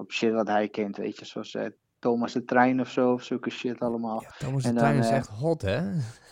op 0.00 0.12
shit 0.12 0.32
wat 0.32 0.46
hij 0.46 0.68
kent, 0.68 0.96
weet 0.96 1.18
je. 1.18 1.24
Zoals 1.24 1.54
eh, 1.54 1.66
Thomas 1.98 2.32
de 2.32 2.44
Trein 2.44 2.80
of 2.80 2.90
zo, 2.90 3.12
of 3.12 3.22
zulke 3.22 3.50
shit 3.50 3.80
allemaal. 3.80 4.22
Ja, 4.22 4.34
Thomas 4.38 4.62
de 4.62 4.68
En 4.68 4.74
dan, 4.74 4.84
Trein 4.84 4.98
is 4.98 5.08
eh, 5.08 5.16
echt 5.16 5.28
hot, 5.28 5.62
hè? 5.62 5.80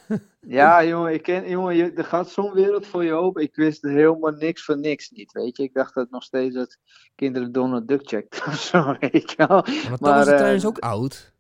Ja, 0.41 0.85
jongen, 0.85 1.13
ik 1.13 1.23
ken, 1.23 1.49
jongen 1.49 1.77
je, 1.77 1.93
er 1.93 2.05
gaat 2.05 2.29
zo'n 2.29 2.53
wereld 2.53 2.87
voor 2.87 3.05
je 3.05 3.13
open. 3.13 3.43
Ik 3.43 3.55
wist 3.55 3.83
helemaal 3.83 4.33
niks 4.33 4.65
van 4.65 4.81
niks 4.81 5.11
niet, 5.11 5.33
weet 5.33 5.57
je. 5.57 5.63
Ik 5.63 5.75
dacht 5.75 5.95
dat 5.95 6.11
nog 6.11 6.23
steeds 6.23 6.55
dat 6.55 6.79
kinderen 7.15 7.53
Donald 7.53 7.89
Duck 7.89 8.09
checkten 8.09 8.47
of 8.47 8.61
zo, 8.61 8.97
weet 9.01 9.31
je 9.31 9.47
wel. 9.47 9.71
Ja, 9.71 9.89
maar 9.89 9.99
Thomas 9.99 10.01
Maar, 10.01 10.25
de 10.25 10.35
Trein 10.35 10.51
eh, 10.51 10.55
is 10.55 10.67
ook 10.67 10.79
oud. 10.79 11.33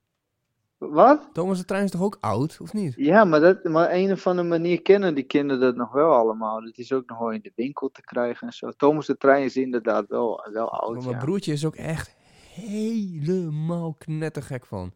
Wat? 0.79 1.29
Thomas 1.33 1.59
de 1.59 1.65
Trein 1.65 1.85
is 1.85 1.91
toch 1.91 2.03
ook 2.03 2.17
oud, 2.21 2.59
of 2.61 2.73
niet? 2.73 2.95
Ja, 2.97 3.25
maar, 3.25 3.41
dat, 3.41 3.65
maar 3.65 3.93
een 3.93 4.13
of 4.13 4.27
andere 4.27 4.49
manier 4.49 4.83
kennen 4.83 5.15
die 5.15 5.25
kinderen 5.25 5.61
dat 5.61 5.77
nog 5.77 5.93
wel 5.93 6.13
allemaal. 6.13 6.63
Het 6.63 6.79
is 6.79 6.93
ook 6.93 7.09
nog 7.09 7.19
wel 7.19 7.31
in 7.31 7.43
de 7.43 7.53
winkel 7.55 7.91
te 7.91 8.03
krijgen 8.03 8.47
en 8.47 8.53
zo. 8.53 8.71
Thomas 8.71 9.07
de 9.07 9.17
Trein 9.17 9.45
is 9.45 9.57
inderdaad 9.57 10.07
wel, 10.09 10.49
wel 10.53 10.71
oud, 10.71 10.95
Maar 10.95 11.03
mijn 11.03 11.17
ja. 11.17 11.25
broertje 11.25 11.53
is 11.53 11.67
ook 11.67 11.77
echt 11.77 12.17
helemaal 12.59 13.95
knettergek 13.95 14.67
van. 14.67 14.93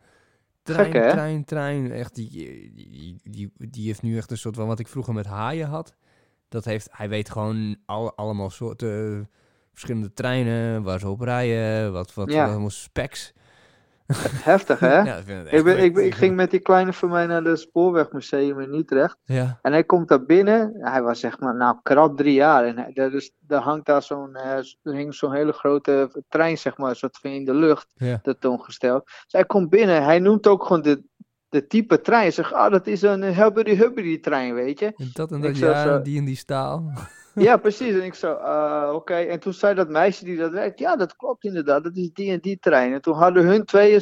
Trein, 0.62 0.92
Gek, 0.92 1.10
trein, 1.10 1.44
trein. 1.44 1.92
Echt, 1.92 2.14
die, 2.14 2.28
die, 2.74 3.20
die, 3.24 3.52
die 3.58 3.86
heeft 3.86 4.02
nu 4.02 4.16
echt 4.16 4.30
een 4.30 4.38
soort 4.38 4.54
van 4.56 4.66
wat 4.66 4.78
ik 4.78 4.88
vroeger 4.88 5.14
met 5.14 5.26
haaien 5.26 5.68
had. 5.68 5.94
Dat 6.48 6.64
heeft, 6.64 6.88
hij 6.90 7.08
weet 7.08 7.30
gewoon 7.30 7.76
al, 7.86 8.16
allemaal 8.16 8.50
soorten 8.50 9.18
eh, 9.18 9.26
verschillende 9.70 10.12
treinen, 10.12 10.82
waar 10.82 10.98
ze 10.98 11.08
op 11.08 11.20
rijden, 11.20 11.92
wat, 11.92 12.14
wat, 12.14 12.32
Ja. 12.32 12.40
wat 12.42 12.50
allemaal 12.50 12.70
specs. 12.70 13.32
Heftig, 14.50 14.78
hè? 14.80 15.02
Ja, 15.10 15.16
ik 15.16 15.18
ik, 15.18 15.26
ben, 15.26 15.46
ik, 15.52 15.64
ben- 15.64 15.92
crazy. 15.92 16.06
ik 16.06 16.14
ging 16.14 16.36
met 16.36 16.50
die 16.50 16.60
kleine 16.60 16.92
van 16.92 17.08
mij 17.08 17.26
naar 17.26 17.42
het 17.42 17.60
Spoorwegmuseum 17.60 18.60
in 18.60 18.74
Utrecht. 18.74 19.16
Ja, 19.24 19.58
En 19.62 19.72
hij 19.72 19.84
komt 19.84 20.08
daar 20.08 20.24
binnen. 20.24 20.72
Hij 20.78 21.02
was 21.02 21.20
zeg 21.20 21.38
maar, 21.40 21.54
nou, 21.56 21.76
krap 21.82 22.16
drie 22.16 22.34
jaar. 22.34 22.64
En 22.64 22.76
hij, 22.78 22.90
daar, 22.92 23.12
is, 23.12 23.32
daar 23.40 23.60
hangt 23.62 23.86
daar 23.86 24.02
zo'n, 24.02 24.34
eh, 24.34 24.50
er 24.82 24.92
hing 24.94 25.14
zo'n 25.14 25.32
hele 25.32 25.52
grote 25.52 26.22
trein, 26.28 26.58
zeg 26.58 26.76
maar, 26.76 26.96
soort 26.96 27.18
van 27.18 27.30
in 27.30 27.44
de 27.44 27.54
lucht, 27.54 27.86
ja. 27.94 28.18
tentoongesteld. 28.22 29.04
Dus 29.04 29.32
hij 29.32 29.44
komt 29.44 29.70
binnen. 29.70 30.04
Hij 30.04 30.18
noemt 30.18 30.46
ook 30.46 30.64
gewoon 30.64 30.82
de, 30.82 31.02
de 31.48 31.66
type 31.66 32.00
trein. 32.00 32.22
Hij 32.22 32.30
zegt, 32.30 32.52
ah, 32.52 32.70
dat 32.72 32.86
is 32.86 33.02
een 33.02 33.22
hubbity 33.22 34.20
trein, 34.20 34.54
weet 34.54 34.78
je. 34.78 34.86
En 34.96 35.10
dat 35.12 35.32
en 35.32 35.40
dat 35.40 35.58
jaar, 35.58 35.86
zo- 35.86 36.02
die 36.02 36.18
en 36.18 36.24
die 36.24 36.36
staal. 36.36 36.92
Ja, 37.48 37.56
precies. 37.56 37.94
En 37.94 38.02
ik 38.02 38.14
zo, 38.14 38.34
eh, 38.34 38.90
oké. 38.94 39.14
En 39.14 39.40
toen 39.40 39.52
zei 39.52 39.74
dat 39.74 39.88
meisje 39.88 40.24
die 40.24 40.36
dat 40.36 40.50
werkt, 40.50 40.78
ja, 40.78 40.96
dat 40.96 41.16
klopt 41.16 41.44
inderdaad. 41.44 41.84
Dat 41.84 41.96
is 41.96 42.10
die 42.12 42.30
en 42.30 42.40
die 42.40 42.58
trein. 42.58 42.92
En 42.92 43.00
toen 43.00 43.14
hadden 43.14 43.44
hun 43.44 43.64
tweeën 43.64 44.00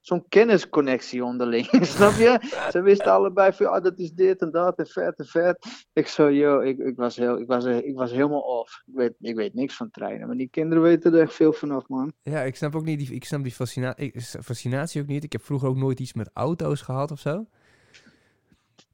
zo'n 0.00 0.28
kennisconnectie 0.28 1.24
onderling. 1.24 1.66
Snap 1.96 2.12
je? 2.12 2.64
Ze 2.70 2.82
wisten 2.82 3.12
allebei 3.12 3.52
van, 3.52 3.66
ah, 3.66 3.82
dat 3.82 3.98
is 3.98 4.12
dit 4.12 4.40
en 4.40 4.50
dat 4.50 4.78
en 4.78 4.86
vet 4.86 5.18
en 5.18 5.26
vet. 5.26 5.86
Ik 5.92 6.06
zo, 6.06 6.30
yo, 6.30 6.60
ik, 6.60 6.78
ik, 6.78 6.96
was, 6.96 7.16
heel, 7.16 7.38
ik, 7.38 7.46
was, 7.46 7.64
ik 7.64 7.96
was 7.96 8.10
helemaal 8.10 8.40
off. 8.40 8.82
Ik 8.86 8.94
weet, 8.94 9.14
ik 9.20 9.36
weet 9.36 9.54
niks 9.54 9.76
van 9.76 9.90
treinen. 9.90 10.26
Maar 10.26 10.36
die 10.36 10.48
kinderen 10.50 10.82
weten 10.82 11.14
er 11.14 11.20
echt 11.20 11.34
veel 11.34 11.52
vanaf, 11.52 11.88
man. 11.88 12.12
Ja, 12.22 12.40
ik 12.40 12.56
snap 12.56 12.74
ook 12.74 12.84
niet 12.84 12.98
die, 12.98 13.14
ik 13.14 13.24
snap 13.24 13.42
die 13.42 13.52
fascina 13.52 13.96
fascinatie 14.42 15.02
ook 15.02 15.08
niet. 15.08 15.24
Ik 15.24 15.32
heb 15.32 15.42
vroeger 15.42 15.68
ook 15.68 15.76
nooit 15.76 16.00
iets 16.00 16.14
met 16.14 16.30
auto's 16.32 16.82
gehad 16.82 17.10
of 17.10 17.20
zo. 17.20 17.46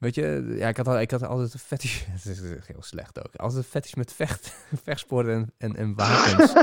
Weet 0.01 0.15
je, 0.15 0.55
ja, 0.57 0.69
ik 0.69 0.77
had, 0.77 0.89
al, 0.89 1.01
ik 1.01 1.11
had 1.11 1.23
altijd 1.23 1.53
een 1.53 1.59
fetish. 1.59 2.03
Het 2.11 2.27
is 2.27 2.41
heel 2.41 2.83
slecht 2.83 3.19
ook. 3.19 3.37
Altijd 3.37 3.65
een 3.65 3.71
fetish 3.71 3.95
met 3.95 4.13
vecht, 4.13 4.53
vechtsporten 4.85 5.33
en, 5.33 5.53
en, 5.59 5.77
en 5.77 5.95
wapens. 5.95 6.53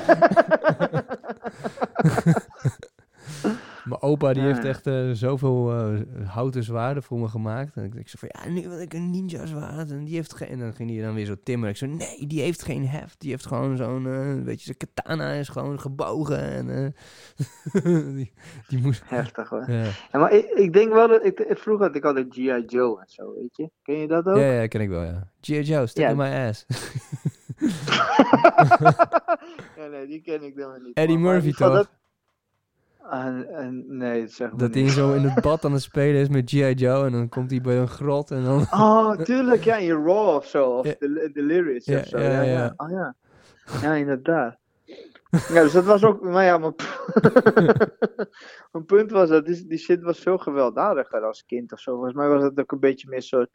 Mijn 3.87 4.01
opa 4.01 4.33
die 4.33 4.43
heeft 4.43 4.65
echt 4.65 4.87
eh, 4.87 5.09
zoveel 5.11 5.71
eh, 5.71 6.27
houten 6.27 6.63
zwaarden 6.63 7.03
voor 7.03 7.19
me 7.19 7.27
gemaakt. 7.27 7.75
En 7.75 7.83
ik, 7.83 7.93
ik 7.93 8.09
zei 8.09 8.27
van, 8.27 8.41
ja, 8.43 8.49
nu 8.61 8.69
wil 8.69 8.79
ik 8.79 8.93
een 8.93 9.11
ninja 9.11 9.45
zwaard. 9.45 9.91
En 9.91 10.03
die 10.03 10.15
heeft 10.15 10.35
geen... 10.35 10.47
En 10.47 10.59
dan 10.59 10.73
ging 10.73 10.89
hij 10.89 11.01
dan 11.01 11.13
weer 11.13 11.25
zo 11.25 11.35
timmeren. 11.43 11.71
Ik 11.71 11.77
zei, 11.77 11.91
nee, 11.91 12.27
die 12.27 12.41
heeft 12.41 12.63
geen 12.63 12.87
heft. 12.87 13.19
Die 13.19 13.29
heeft 13.29 13.45
gewoon 13.45 13.77
zo'n, 13.77 14.07
eh 14.07 14.43
weet 14.43 14.59
je, 14.59 14.65
zijn 14.65 14.77
katana 14.77 15.31
is 15.31 15.49
gewoon 15.49 15.79
gebogen. 15.79 16.39
En 16.41 16.95
die, 18.15 18.33
die 18.67 18.81
moest... 18.81 19.01
Heftig, 19.17 19.49
hoor. 19.49 19.71
Ja. 19.71 19.83
Ja, 20.11 20.19
maar 20.19 20.31
ik, 20.31 20.45
ik 20.45 20.73
denk 20.73 20.93
wel 20.93 21.07
dat, 21.07 21.25
ik, 21.25 21.45
vroeger 21.49 21.85
had 21.85 21.95
ik 21.95 22.05
altijd 22.05 22.25
G.I. 22.29 22.63
Joe 22.67 22.99
en 22.99 23.05
zo, 23.07 23.33
weet 23.33 23.55
je. 23.55 23.69
Ken 23.81 23.97
je 23.97 24.07
dat 24.07 24.25
ook? 24.25 24.37
ja, 24.37 24.51
ja, 24.51 24.67
ken 24.67 24.81
ik 24.81 24.89
wel, 24.89 25.03
ja. 25.03 25.31
G.I. 25.41 25.61
Joe, 25.61 25.87
stick 25.87 26.03
Ja. 26.03 26.09
in 26.09 26.17
my 26.17 26.47
ass. 26.47 26.65
ja, 29.77 29.87
nee, 29.91 30.07
die 30.07 30.21
ken 30.21 30.43
ik 30.43 30.55
dan 30.55 30.83
niet. 30.83 30.97
Eddie 30.97 31.17
Murphy, 31.17 31.51
toch? 31.51 31.89
Dat- 33.09 33.71
nee, 33.87 34.21
dat 34.21 34.31
zeg 34.31 34.49
maar 34.49 34.59
Dat 34.59 34.73
hij 34.73 34.89
zo 34.89 35.13
in 35.13 35.23
het 35.23 35.41
bad 35.47 35.65
aan 35.65 35.71
het 35.73 35.81
spelen 35.81 36.21
is 36.21 36.29
met 36.29 36.49
G.I. 36.49 36.73
Joe. 36.73 37.05
En 37.05 37.11
dan 37.11 37.29
komt 37.29 37.51
hij 37.51 37.61
bij 37.61 37.77
een 37.77 37.87
grot 37.87 38.31
en 38.31 38.43
dan... 38.43 38.59
Oh, 38.61 39.11
tuurlijk, 39.21 39.63
ja, 39.63 39.75
in 39.77 39.91
Raw 40.05 40.35
of 40.35 40.45
zo, 40.45 40.69
of 40.69 40.85
de, 40.97 41.29
de 41.33 41.41
lyrics 41.41 41.85
Ja, 41.85 41.99
of 41.99 42.05
zo. 42.05 42.17
ja, 42.19 42.29
Ja, 42.29 42.41
ja, 42.41 42.57
ja. 42.57 42.73
Oh 42.77 42.89
ja. 42.89 43.15
Ja, 43.81 43.93
inderdaad. 43.93 44.57
Ja, 45.29 45.61
dus 45.61 45.71
dat 45.71 45.85
was 45.85 46.03
ook, 46.03 46.21
maar 46.21 46.43
ja, 46.43 46.57
mijn, 46.57 46.73
mijn 48.71 48.85
punt 48.85 49.11
was 49.11 49.29
dat 49.29 49.45
die, 49.45 49.67
die 49.67 49.77
shit 49.77 50.01
was 50.01 50.19
veel 50.19 50.37
gewelddadiger 50.37 51.21
als 51.21 51.45
kind 51.45 51.71
of 51.71 51.79
zo. 51.79 51.93
Volgens 51.93 52.13
mij 52.13 52.27
was 52.27 52.43
het 52.43 52.59
ook 52.59 52.71
een 52.71 52.79
beetje 52.79 53.09
meer 53.09 53.21
soort, 53.21 53.49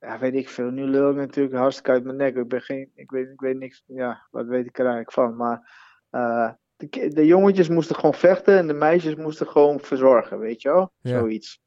ja, 0.00 0.18
weet 0.18 0.34
ik 0.34 0.48
veel. 0.48 0.70
Nu 0.70 0.84
lul 0.84 1.10
ik 1.10 1.16
natuurlijk 1.16 1.56
hartstikke 1.56 1.90
uit 1.90 2.04
mijn 2.04 2.16
nek. 2.16 2.36
Ik 2.36 2.48
ben 2.48 2.60
geen, 2.62 2.90
ik 2.94 3.10
weet, 3.10 3.28
ik 3.30 3.40
weet 3.40 3.58
niks, 3.58 3.82
ja, 3.86 4.26
wat 4.30 4.46
weet 4.46 4.66
ik 4.66 4.78
er 4.78 4.84
eigenlijk 4.86 5.12
van. 5.12 5.36
Maar 5.36 5.70
eh, 6.10 6.50
de, 6.76 7.08
de 7.08 7.26
jongetjes 7.26 7.68
moesten 7.68 7.96
gewoon 7.96 8.14
vechten 8.14 8.58
en 8.58 8.66
de 8.66 8.72
meisjes 8.72 9.14
moesten 9.14 9.46
gewoon 9.46 9.80
verzorgen, 9.80 10.38
weet 10.38 10.62
je 10.62 10.68
wel? 10.68 10.92
Ja. 11.00 11.18
Zoiets. 11.18 11.60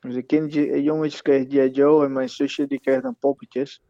Dus 0.00 0.14
de 0.14 0.22
kindje, 0.22 0.70
eh, 0.70 0.84
jongetjes 0.84 1.22
kregen 1.22 1.50
G.I. 1.50 1.70
Joe 1.70 2.04
en 2.04 2.12
mijn 2.12 2.28
zusje 2.28 2.66
die 2.66 2.80
kreeg 2.80 3.00
dan 3.00 3.16
poppetjes. 3.18 3.82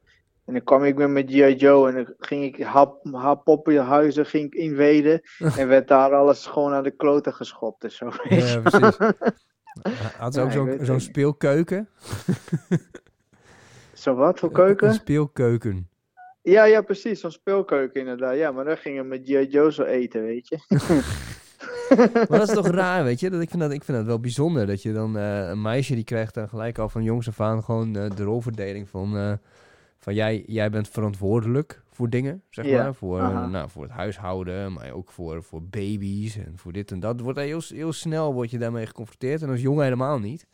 En 0.44 0.52
dan 0.52 0.64
kwam 0.64 0.84
ik 0.84 0.96
weer 0.96 1.10
met 1.10 1.30
G.I. 1.30 1.54
Joe 1.54 1.88
en 1.88 1.94
dan 1.94 2.14
ging 2.18 2.44
ik 2.44 2.64
haar, 2.64 2.88
haar 3.12 3.38
poppenhuizen 3.38 4.26
ging 4.26 4.44
ik 4.44 4.54
inweden. 4.54 5.20
en 5.58 5.68
werd 5.68 5.88
daar 5.88 6.14
alles 6.14 6.46
gewoon 6.46 6.72
aan 6.72 6.82
de 6.82 6.90
kloten 6.96 7.34
geschopt 7.34 7.84
en 7.84 7.92
zo. 7.92 8.10
Ja, 8.28 8.60
precies. 8.60 8.96
Had 10.18 10.34
ze 10.34 10.40
ook 10.40 10.78
zo'n 10.80 11.00
speelkeuken? 11.00 11.88
Zo 13.92 14.14
wat 14.14 14.38
voor 14.38 14.48
Een 14.48 14.54
keuken? 14.54 14.94
speelkeuken. 14.94 15.88
Ja, 16.42 16.64
ja, 16.64 16.82
precies. 16.82 17.20
Zo'n 17.20 17.30
speelkeuken 17.30 18.00
inderdaad. 18.00 18.36
Ja, 18.36 18.50
maar 18.52 18.64
dan 18.64 18.76
gingen 18.76 19.02
we 19.02 19.08
met 19.08 19.24
G.I. 19.24 19.46
Joe 19.46 19.72
zo 19.72 19.82
eten, 19.82 20.22
weet 20.22 20.48
je. 20.48 20.58
Maar 22.28 22.38
dat 22.38 22.48
is 22.48 22.54
toch 22.54 22.66
raar, 22.66 23.04
weet 23.04 23.20
je? 23.20 23.30
Dat, 23.30 23.40
ik, 23.40 23.48
vind 23.50 23.62
dat, 23.62 23.72
ik 23.72 23.84
vind 23.84 23.98
dat 23.98 24.06
wel 24.06 24.20
bijzonder. 24.20 24.66
Dat 24.66 24.82
je 24.82 24.92
dan 24.92 25.16
eh, 25.18 25.48
een 25.48 25.62
meisje 25.62 25.94
die 25.94 26.04
krijgt 26.04 26.34
dan 26.34 26.48
gelijk 26.48 26.78
al 26.78 26.88
van 26.88 27.02
jongs 27.02 27.28
af 27.28 27.40
aan 27.40 27.64
gewoon 27.64 27.96
eh, 27.96 28.10
de 28.16 28.22
rolverdeling 28.22 28.88
van... 28.88 29.16
eh, 29.16 29.32
van 29.98 30.14
jij, 30.14 30.44
jij 30.46 30.70
bent 30.70 30.88
verantwoordelijk 30.88 31.82
voor 31.90 32.10
dingen, 32.10 32.42
zeg 32.50 32.64
Ja, 32.66 32.82
maar. 32.82 32.94
Voor, 32.94 33.18
nou, 33.48 33.70
voor 33.70 33.82
het 33.82 33.92
huishouden, 33.92 34.72
maar 34.72 34.92
ook 34.92 35.10
voor, 35.10 35.42
voor 35.42 35.62
baby's 35.62 36.36
en 36.36 36.52
voor 36.56 36.72
dit 36.72 36.90
en 36.90 37.00
dat. 37.00 37.20
Wordt 37.20 37.38
heel, 37.38 37.60
heel 37.68 37.92
snel 37.92 38.34
word 38.34 38.50
je 38.50 38.58
daarmee 38.58 38.86
geconfronteerd. 38.86 39.42
En 39.42 39.48
als 39.48 39.60
jongen 39.60 39.84
helemaal 39.84 40.18
niet. 40.18 40.46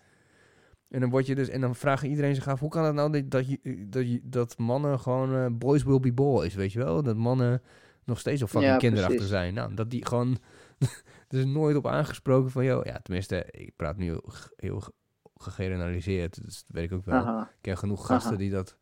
En 0.95 1.01
dan, 1.01 1.11
word 1.11 1.26
je 1.26 1.34
dus, 1.34 1.49
en 1.49 1.61
dan 1.61 1.74
vraagt 1.74 2.03
iedereen 2.03 2.34
zich 2.34 2.49
af, 2.49 2.61
hoe 2.61 2.68
kan 2.70 2.84
het 2.84 2.95
nou 2.95 3.11
dat, 3.11 3.30
dat, 3.30 3.45
dat, 3.86 4.07
dat 4.22 4.59
mannen 4.59 5.01
gewoon 5.01 5.34
eh, 5.34 5.47
boys 5.53 5.82
will 5.82 6.01
be 6.01 6.12
boys, 6.12 6.55
weet 6.55 6.72
je 6.72 6.78
wel? 6.78 7.03
Dat 7.03 7.16
mannen 7.16 7.62
nog 8.05 8.18
steeds 8.18 8.42
op 8.42 8.49
fucking 8.49 8.72
Ja, 8.72 8.78
kinderachtig 8.78 9.16
precies. 9.16 9.34
zijn. 9.34 9.55
Nou, 9.55 9.74
dat 9.74 9.90
die 9.90 10.07
gewoon... 10.07 10.38
er 11.28 11.38
is 11.38 11.45
nooit 11.45 11.76
op 11.76 11.86
aangesproken 11.86 12.51
van, 12.51 12.64
joh, 12.64 12.84
ja, 12.84 12.99
tenminste, 13.03 13.47
ik 13.51 13.72
praat 13.76 13.97
nu 13.97 14.05
heel, 14.05 14.32
heel 14.57 14.80
ge- 14.80 14.92
gegeneraliseerd, 15.36 16.45
dus 16.45 16.64
dat 16.66 16.76
weet 16.76 16.84
ik 16.84 16.92
ook 16.92 17.05
wel. 17.05 17.14
Aha. 17.14 17.42
Ik 17.42 17.57
ken 17.61 17.78
genoeg 17.78 18.07
gasten 18.07 18.30
Aha. 18.30 18.38
die 18.40 18.51
dat 18.51 18.76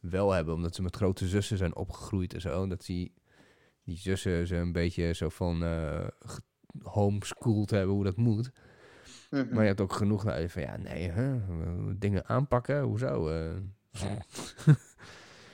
wel 0.00 0.32
hebben, 0.32 0.54
omdat 0.54 0.74
ze 0.74 0.82
met 0.82 0.96
grote 0.96 1.26
zussen 1.26 1.56
zijn 1.56 1.76
opgegroeid 1.76 2.34
en 2.34 2.40
zo. 2.40 2.66
Dat 2.66 2.86
die, 2.86 3.12
die 3.84 3.96
zussen 3.98 4.46
ze 4.46 4.56
een 4.56 4.72
beetje 4.72 5.12
zo 5.14 5.28
van 5.28 5.62
eh 5.64 6.06
homeschooled 6.82 7.70
hebben 7.70 7.94
hoe 7.94 8.04
dat 8.04 8.16
moet. 8.16 8.50
Mhm. 9.30 9.46
Maar 9.54 9.62
je 9.62 9.68
hebt 9.68 9.80
ook 9.80 9.92
genoeg 9.92 10.24
nou, 10.24 10.48
van, 10.48 10.62
ja, 10.62 10.76
nee, 10.76 11.10
hè, 11.10 11.38
dingen 11.98 12.26
aanpakken, 12.26 12.80
hoezo? 12.80 13.28
eh 13.28 13.50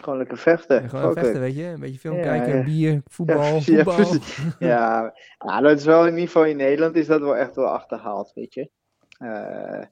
Gewoon 0.00 0.18
lekker 0.18 0.38
vechten. 0.38 0.88
gewoon 0.88 1.12
vechten, 1.12 1.40
weet 1.40 1.56
je? 1.56 1.64
Een 1.64 1.80
beetje 1.80 1.98
film 1.98 2.16
Ja, 2.16 2.22
kijken, 2.22 2.56
ja. 2.56 2.64
bier, 2.64 3.02
voetbal, 3.06 3.60
voetbal. 3.60 4.14
Ja, 4.58 5.14
nou, 5.38 5.62
dat 5.62 5.78
is 5.78 5.84
wel 5.84 6.00
in 6.06 6.12
ieder 6.12 6.26
geval 6.26 6.44
in 6.44 6.56
Nederland 6.56 6.96
is 6.96 7.06
dat 7.06 7.20
wel 7.20 7.36
echt 7.36 7.54
wel 7.54 7.66
achterhaald, 7.66 8.32
weet 8.34 8.54
je. 8.54 8.70
Eh, 9.18 9.82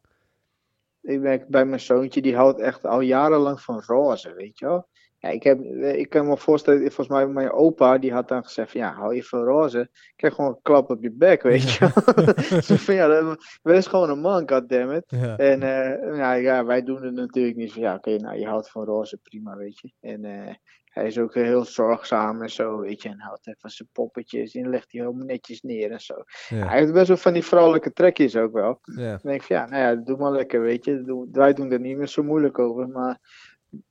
ik 1.00 1.20
merk 1.20 1.48
bij 1.48 1.64
mijn 1.64 1.80
zoontje, 1.80 2.22
die 2.22 2.36
houdt 2.36 2.60
echt 2.60 2.86
al 2.86 3.00
jarenlang 3.00 3.60
van 3.60 3.82
roze, 3.86 4.34
weet 4.34 4.58
je 4.58 4.66
wel. 4.66 4.88
Ja, 5.22 5.28
ik, 5.28 5.42
heb, 5.42 5.60
eh, 5.64 5.98
ik 5.98 6.08
kan 6.08 6.26
me 6.26 6.36
voorstellen, 6.36 6.80
volgens 6.80 7.08
mij 7.08 7.26
mijn 7.26 7.50
opa, 7.52 7.98
die 7.98 8.12
had 8.12 8.28
dan 8.28 8.44
gezegd 8.44 8.70
van, 8.70 8.80
ja, 8.80 8.92
hou 8.92 9.14
je 9.14 9.24
van 9.24 9.42
roze? 9.44 9.80
Ik 9.80 10.12
krijg 10.16 10.34
gewoon 10.34 10.50
een 10.50 10.62
klap 10.62 10.90
op 10.90 11.02
je 11.02 11.12
bek, 11.12 11.42
weet 11.42 11.70
je. 11.72 11.86
Zo 12.62 12.74
van, 12.76 12.94
ja, 12.94 13.06
dat- 13.06 13.58
wees 13.62 13.86
gewoon 13.86 14.10
een 14.10 14.20
man, 14.20 14.48
goddammit. 14.48 15.04
Ja. 15.06 15.36
En 15.36 15.62
eh, 15.62 16.16
nou, 16.18 16.40
ja, 16.40 16.64
wij 16.64 16.82
doen 16.82 17.02
het 17.02 17.14
natuurlijk 17.14 17.56
niet 17.56 17.72
van, 17.72 17.82
ja, 17.82 17.94
oké, 17.94 18.16
nou, 18.16 18.38
je 18.38 18.46
houdt 18.46 18.70
van 18.70 18.84
roze, 18.84 19.16
prima, 19.22 19.56
weet 19.56 19.78
je. 19.78 19.92
En 20.00 20.24
eh, 20.24 20.54
hij 20.84 21.06
is 21.06 21.18
ook 21.18 21.34
heel 21.34 21.64
zorgzaam 21.64 22.42
en 22.42 22.50
zo, 22.50 22.78
weet 22.78 23.02
je. 23.02 23.08
En 23.08 23.20
houdt 23.20 23.46
even 23.46 23.60
van 23.60 23.70
zijn 23.70 23.88
poppetjes 23.92 24.54
en 24.54 24.68
legt 24.70 24.90
die 24.90 25.00
helemaal 25.00 25.26
netjes 25.26 25.60
neer 25.62 25.90
en 25.90 26.00
zo. 26.00 26.14
Ja. 26.48 26.66
Hij 26.68 26.78
heeft 26.78 26.92
best 26.92 27.08
wel 27.08 27.16
van 27.16 27.32
die 27.32 27.44
vrouwelijke 27.44 27.92
trekjes 27.92 28.36
ook 28.36 28.52
wel. 28.52 28.78
Ja. 28.82 29.08
Dan 29.10 29.18
denk 29.22 29.40
ik 29.40 29.42
van, 29.46 29.56
ja, 29.56 29.66
nou 29.66 29.82
ja, 29.82 29.94
doe 30.04 30.16
maar 30.16 30.32
lekker, 30.32 30.60
weet 30.60 30.84
je. 30.84 31.02
Doe- 31.02 31.28
Wij 31.32 31.52
doen 31.52 31.72
er 31.72 31.80
niet 31.80 31.96
meer 31.96 32.08
zo 32.08 32.22
moeilijk 32.22 32.58
over, 32.58 32.88
maar 32.88 33.18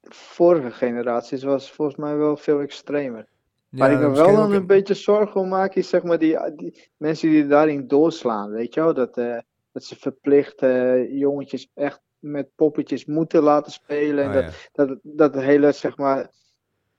vorige 0.01 0.71
generaties 0.71 1.43
was 1.43 1.71
volgens 1.71 1.97
mij 1.97 2.17
wel 2.17 2.37
veel 2.37 2.59
extremer. 2.59 3.27
Waar 3.69 3.91
Ja, 3.91 3.97
ik 3.99 4.07
me 4.07 4.13
wel 4.15 4.53
een 4.53 4.65
beetje 4.67 4.93
zorgen 4.93 5.41
om 5.41 5.47
maak, 5.47 5.75
is 5.75 5.89
zeg 5.89 6.03
maar 6.03 6.19
die, 6.19 6.37
die 6.55 6.89
mensen 6.97 7.29
die 7.29 7.47
daarin 7.47 7.87
doorslaan, 7.87 8.51
weet 8.51 8.73
je 8.73 8.81
wel? 8.81 8.93
Dat, 8.93 9.17
eh, 9.17 9.37
dat 9.71 9.83
ze 9.83 9.95
verplicht 9.95 10.61
eh, 10.61 11.11
jongetjes 11.19 11.71
echt 11.73 12.01
met 12.19 12.49
poppetjes 12.55 13.05
moeten 13.05 13.43
laten 13.43 13.71
spelen. 13.71 14.23
En 14.23 14.29
Ah, 14.29 14.33
dat, 14.35 14.43
ja. 14.43 14.85
dat, 14.85 14.97
dat 15.01 15.33
hele, 15.35 15.71
zeg 15.71 15.97
maar, 15.97 16.29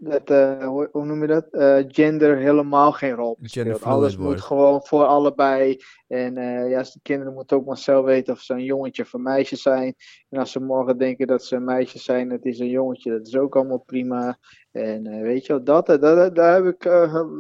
dat, 0.01 0.31
eh, 0.31 0.67
hoe, 0.67 0.89
hoe 0.93 1.05
noem 1.05 1.21
je 1.21 1.27
dat? 1.27 1.47
Eh, 1.51 1.79
gender 1.87 2.37
helemaal 2.37 2.93
geen 2.93 3.15
rol 3.15 3.37
speelt. 3.43 3.83
Alles 3.93 4.17
moet 4.17 4.41
gewoon 4.41 4.83
voor 4.85 5.05
allebei. 5.05 5.77
En 6.09 6.37
eh, 6.37 6.71
ja, 6.71 6.83
de 6.83 6.99
kinderen 7.03 7.35
moeten 7.35 7.57
ook 7.57 7.67
maar 7.67 7.79
zelf 7.79 8.05
weten 8.05 8.33
of 8.33 8.41
ze 8.41 8.53
een 8.53 8.65
jongetje 8.65 9.03
of 9.03 9.13
een 9.13 9.23
meisje 9.23 9.57
zijn. 9.57 9.95
En 10.29 10.39
als 10.39 10.53
ze 10.53 10.61
morgen 10.61 10.99
denken 10.99 11.27
dat 11.27 11.45
ze 11.45 11.57
een 11.57 11.65
meisje 11.65 11.99
zijn, 11.99 12.31
het 12.31 12.45
is 12.45 12.59
een 12.59 12.69
jongetje, 12.69 13.11
dat 13.11 13.27
is 13.27 13.37
ook 13.37 13.57
allemaal 13.57 13.83
prima. 13.87 14.39
En 14.71 15.23
weet 15.23 15.47
je 15.47 15.53
wel, 15.53 15.65
dat, 15.65 15.87
dat, 15.87 16.01
dat- 16.01 16.35
daar 16.35 16.55
heb 16.55 16.67
ik 16.75 16.79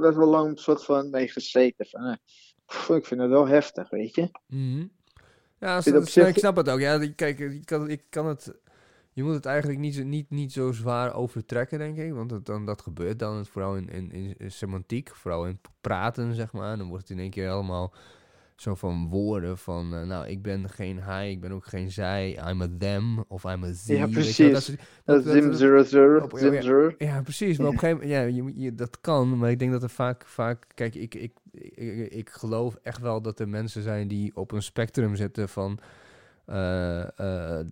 best 0.01 0.17
wel 0.17 0.29
lang 0.29 0.49
een 0.51 0.57
soort 0.57 0.85
van 0.85 1.11
mee 1.11 1.29
gezeten. 1.29 1.87
Van, 1.87 2.19
pff, 2.67 2.89
ik 2.91 3.07
vind 3.07 3.21
het 3.21 3.31
wel 3.31 3.47
heftig, 3.49 3.91
weet 3.91 4.15
je. 4.15 4.31
Mhm. 4.47 4.87
Ja, 5.59 5.81
dat 5.81 6.17
ik 6.17 6.39
snap 6.39 6.57
het 6.57 6.71
ook. 6.71 6.81
Ja, 6.81 7.09
kijk, 7.17 7.39
ik 7.39 7.65
kan, 7.65 7.89
ik 7.91 8.03
kan 8.11 8.27
het... 8.27 8.55
Je 9.13 9.23
moet 9.23 9.35
het 9.35 9.47
eigenlijk 9.47 9.79
niet, 9.79 9.95
zo- 9.95 10.03
niet, 10.03 10.31
niet 10.31 10.53
zo 10.53 10.73
zwaar 10.73 11.15
overtrekken, 11.15 11.79
denk 11.79 11.97
ik. 11.97 12.13
Want 12.13 12.47
dan, 12.47 12.67
dat 12.67 12.83
gebeurt 12.83 13.19
dan 13.19 13.47
vooral 13.47 13.77
in, 13.77 13.89
in, 13.89 14.13
in, 14.39 14.51
semantiek. 14.53 15.11
Vooral 15.15 15.47
in 15.47 15.59
praten, 15.81 16.35
zeg 16.35 16.53
maar. 16.53 16.77
Dan 16.79 16.89
wordt 16.89 17.09
het 17.09 17.17
in 17.17 17.23
één 17.23 17.31
keer 17.31 17.51
allemaal 17.51 17.95
zo 18.57 18.75
van 18.75 19.09
woorden 19.09 19.59
van... 19.59 19.95
eh, 19.95 20.03
nou, 20.07 20.27
ik 20.27 20.43
ben 20.43 20.69
geen 20.69 21.01
hij, 21.01 21.31
ik 21.31 21.41
ben 21.41 21.53
ook 21.53 21.67
geen 21.67 21.91
zij. 21.91 22.39
I'm 22.51 22.63
a 22.63 22.69
them 22.79 23.25
of 23.29 23.45
I'm 23.45 23.65
a 23.65 23.73
ze. 23.73 23.95
Ja, 23.95 24.07
precies. 24.07 24.65
Zim 25.05 25.53
zero 25.53 25.83
zero, 25.83 26.29
zim 26.35 26.53
ja. 26.53 26.61
zero. 26.63 26.95
ja, 26.99 27.23
precies. 27.23 27.59
Maar 27.59 27.67
op 27.67 27.73
een 27.73 27.79
gegeven 27.79 28.09
moment, 28.09 28.55
ja, 28.57 28.63
je, 28.65 28.75
dat 28.75 29.01
kan. 29.01 29.39
Maar 29.39 29.51
ik 29.51 29.59
denk 29.59 29.73
dat 29.73 29.83
er 29.83 29.91
vaak, 29.91 30.27
vaak 30.27 30.67
kijk, 30.75 30.95
ik, 30.95 31.15
ik, 31.15 31.33
ik 32.13 32.29
geloof 32.31 32.79
echt 32.83 33.01
wel 33.01 33.23
dat 33.23 33.41
er 33.41 33.49
mensen 33.49 33.83
zijn 33.83 34.09
die 34.09 34.37
op 34.37 34.53
een 34.53 34.63
spectrum 34.63 35.17
zitten 35.17 35.49
van 35.49 35.79
eh, 36.51 37.59
eh, 37.59 37.67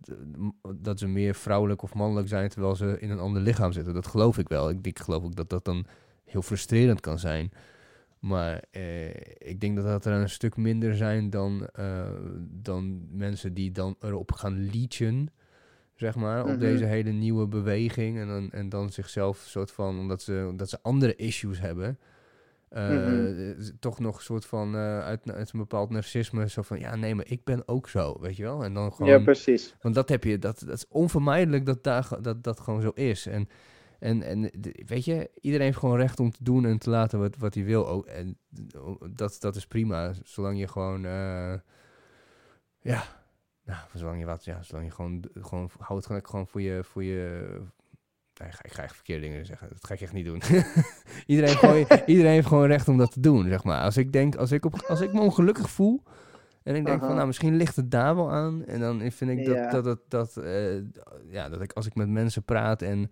dat 0.76 0.98
ze 0.98 1.06
meer 1.06 1.34
vrouwelijk 1.34 1.82
of 1.82 1.94
mannelijk 1.94 2.28
zijn 2.28 2.48
terwijl 2.48 2.76
ze 2.76 2.96
in 3.00 3.10
een 3.10 3.18
ander 3.18 3.42
lichaam 3.42 3.72
zitten. 3.72 3.94
Dat 3.94 4.06
geloof 4.06 4.38
ik 4.38 4.48
wel. 4.48 4.70
Ik, 4.70 4.86
ik 4.86 4.98
geloof 4.98 5.24
ook 5.24 5.36
dat 5.36 5.50
dat 5.50 5.64
dan 5.64 5.86
heel 6.24 6.42
frustrerend 6.42 7.00
kan 7.00 7.18
zijn. 7.18 7.50
Maar 8.18 8.62
eh, 8.70 9.08
ik 9.38 9.60
denk 9.60 9.76
dat 9.76 9.84
dat 9.84 10.04
er 10.04 10.12
een 10.12 10.30
stuk 10.30 10.56
minder 10.56 10.96
zijn 10.96 11.30
dan, 11.30 11.68
dan 12.40 13.06
mensen 13.10 13.54
die 13.54 13.72
dan 13.72 13.96
erop 14.00 14.32
gaan 14.32 14.70
leechen 14.70 15.28
zeg 15.94 16.14
maar, 16.14 16.42
op 16.42 16.48
Mhm. 16.48 16.58
deze 16.58 16.84
hele 16.84 17.10
nieuwe 17.10 17.46
beweging. 17.46 18.18
En 18.18 18.26
dan, 18.26 18.50
en 18.50 18.68
dan 18.68 18.90
zichzelf 18.90 19.38
soort 19.38 19.70
van, 19.70 19.98
omdat 19.98 20.22
ze, 20.22 20.46
omdat 20.48 20.68
ze 20.68 20.78
andere 20.82 21.16
issues 21.16 21.60
hebben, 21.60 21.98
eh, 22.68 22.88
Mhm. 22.88 23.54
toch 23.80 23.98
nog 23.98 24.16
een 24.16 24.22
soort 24.22 24.46
van 24.46 24.74
eh, 24.74 24.98
uit, 24.98 25.30
uit 25.32 25.52
een 25.52 25.58
bepaald 25.58 25.90
narcisme, 25.90 26.48
zo 26.48 26.62
van, 26.62 26.78
ja, 26.78 26.96
nee, 26.96 27.14
maar 27.14 27.26
ik 27.28 27.44
ben 27.44 27.68
ook 27.68 27.88
zo, 27.88 28.20
weet 28.20 28.36
je 28.36 28.42
wel? 28.42 28.64
En 28.64 28.74
dan 28.74 28.92
gewoon, 28.92 29.12
Ja, 29.12 29.18
precies. 29.18 29.76
want 29.80 29.94
dat 29.94 30.08
heb 30.08 30.24
je, 30.24 30.38
dat, 30.38 30.58
dat 30.66 30.76
is 30.76 30.88
onvermijdelijk 30.88 31.66
dat 31.66 31.84
daar, 31.84 32.08
dat, 32.20 32.44
dat 32.44 32.60
gewoon 32.60 32.80
zo 32.80 32.90
is. 32.94 33.26
En, 33.26 33.48
en, 33.98 34.22
en 34.22 34.50
weet 34.86 35.04
je, 35.04 35.30
iedereen 35.40 35.66
heeft 35.66 35.78
gewoon 35.78 35.96
recht 35.96 36.20
om 36.20 36.30
te 36.30 36.44
doen 36.44 36.64
en 36.66 36.78
te 36.78 36.90
laten 36.90 37.18
wat, 37.18 37.36
wat 37.36 37.54
hij 37.54 37.64
wil. 37.64 37.88
Ook, 37.88 38.06
en 38.06 38.38
dat, 39.10 39.36
dat 39.40 39.56
is 39.56 39.66
prima, 39.66 40.12
zolang 40.22 40.58
je 40.58 40.68
gewoon, 40.68 41.04
eh, 41.04 41.54
ja, 42.80 43.02
nou, 43.64 43.80
zolang 43.94 44.18
je 44.18 44.24
wat, 44.26 44.44
ja, 44.44 44.62
zolang 44.62 44.86
je 44.86 44.92
gewoon, 44.92 45.24
gewoon 45.34 45.70
hou 45.78 45.98
het 45.98 46.06
gewoon, 46.06 46.26
gewoon 46.26 46.46
voor 46.46 46.60
je, 46.60 46.84
voor 46.84 47.04
je, 47.04 47.60
nee, 48.38 48.48
ik 48.62 48.72
ga, 48.72 48.82
echt 48.82 48.94
verkeerde 48.94 49.22
dingen 49.26 49.46
zeggen, 49.46 49.68
dat 49.68 49.86
ga 49.86 49.94
ik 49.94 50.00
echt 50.00 50.12
niet 50.12 50.24
doen. 50.24 50.42
iedereen, 51.26 51.56
gewoon, 51.56 51.86
iedereen 52.06 52.32
heeft 52.32 52.46
gewoon 52.46 52.66
recht 52.66 52.88
om 52.88 52.96
dat 52.98 53.12
te 53.12 53.20
doen, 53.20 53.48
zeg 53.48 53.64
maar. 53.64 53.80
Als 53.82 53.96
ik 53.96 54.12
denk, 54.12 54.34
als 54.36 54.52
ik, 54.52 54.64
op, 54.64 54.74
als 54.88 55.00
ik 55.00 55.12
me 55.12 55.20
ongelukkig 55.20 55.70
voel, 55.70 56.02
en 56.62 56.74
ik 56.74 56.84
denk 56.84 56.98
van, 56.98 57.06
Aha. 57.06 57.14
nou, 57.16 57.26
misschien 57.26 57.56
ligt 57.56 57.76
het 57.76 57.90
daar 57.90 58.16
wel 58.16 58.32
aan. 58.32 58.64
En 58.64 58.80
dan 58.80 59.10
vind 59.10 59.30
ik 59.30 59.44
dat, 59.44 59.54
Ja. 59.56 59.70
dat, 59.70 59.84
dat, 59.84 60.00
dat, 60.08 60.36
eh, 60.36 60.76
ja, 61.30 61.48
dat 61.48 61.60
ik 61.62 61.72
als 61.72 61.86
ik 61.86 61.94
met 61.94 62.08
mensen 62.08 62.42
praat 62.42 62.82
en, 62.82 63.10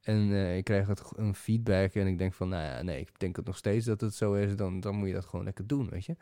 en 0.00 0.32
eh, 0.32 0.56
ik 0.56 0.64
krijg 0.64 0.86
het, 0.86 1.02
een 1.16 1.34
feedback 1.34 1.92
en 1.94 2.06
ik 2.06 2.18
denk 2.18 2.32
van, 2.34 2.48
nou 2.48 2.62
ja, 2.62 2.82
nee, 2.82 3.00
ik 3.00 3.18
denk 3.18 3.36
het 3.36 3.46
nog 3.46 3.56
steeds 3.56 3.86
dat 3.86 4.00
het 4.00 4.14
zo 4.14 4.32
is, 4.34 4.56
dan, 4.56 4.80
dan 4.80 4.94
moet 4.94 5.08
je 5.08 5.14
dat 5.14 5.24
gewoon 5.26 5.44
lekker 5.44 5.66
doen, 5.66 5.88
weet 5.90 6.04
je. 6.04 6.16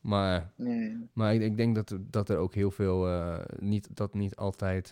Maar, 0.00 0.52
Nee. 0.56 1.08
maar 1.12 1.34
ik, 1.34 1.40
ik 1.42 1.56
denk 1.56 1.74
dat, 1.74 1.90
er- 1.90 2.10
dat 2.10 2.28
er 2.28 2.36
ook 2.36 2.54
heel 2.54 2.70
veel, 2.70 3.08
eh, 3.08 3.38
niet, 3.58 3.88
dat 3.96 4.14
niet 4.14 4.36
altijd 4.36 4.90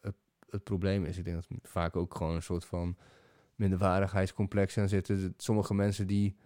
het, 0.00 0.14
het 0.50 0.64
probleem 0.64 1.04
is. 1.04 1.18
Ik 1.18 1.24
denk 1.24 1.36
dat 1.36 1.58
vaak 1.62 1.96
ook 1.96 2.14
gewoon 2.14 2.34
een 2.34 2.42
soort 2.42 2.64
van 2.64 2.96
minderwaardigheidscomplex 3.56 4.78
aan 4.78 4.88
zitten. 4.88 5.34
Sommige 5.36 5.74
mensen 5.74 6.06
die, 6.06 6.36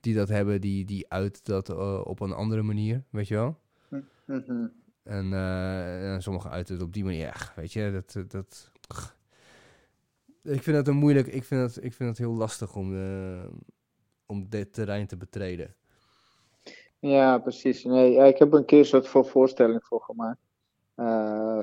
die 0.00 0.14
dat 0.14 0.28
hebben, 0.28 0.60
die, 0.60 0.84
die 0.84 1.10
uit 1.10 1.44
dat 1.44 1.68
eh, 1.68 2.00
op 2.04 2.20
een 2.20 2.32
andere 2.32 2.62
manier, 2.62 3.04
weet 3.10 3.28
je 3.28 3.34
wel. 3.34 3.58
Mhm. 4.26 4.66
En, 5.02 5.32
eh, 5.32 6.12
en 6.12 6.22
sommigen 6.22 6.50
uiten 6.50 6.74
het 6.74 6.84
op 6.84 6.92
die 6.92 7.04
manier. 7.04 7.20
Ja, 7.20 7.52
weet 7.56 7.72
je, 7.72 7.90
dat... 7.92 8.30
dat 8.30 8.72
ik 10.42 10.62
vind 10.62 10.76
het 10.76 10.88
een 10.88 10.96
moeilijk... 10.96 11.26
Ik 11.26 11.44
vind 11.44 11.60
het, 11.60 11.84
ik 11.84 11.92
vind 11.92 12.08
het 12.08 12.18
heel 12.18 12.34
lastig 12.34 12.76
om, 12.76 12.96
eh, 12.96 13.44
om 14.26 14.48
dit 14.48 14.72
terrein 14.72 15.06
te 15.06 15.16
betreden. 15.16 15.74
Ja, 16.98 17.38
precies. 17.38 17.84
Nee, 17.84 18.28
ik 18.28 18.38
heb 18.38 18.52
een 18.52 18.64
keer 18.64 18.78
een 18.78 18.84
soort 18.84 19.08
voor 19.08 19.26
voorstelling 19.26 19.84
voor 19.84 20.00
gemaakt. 20.00 20.40
Eh, 20.94 21.04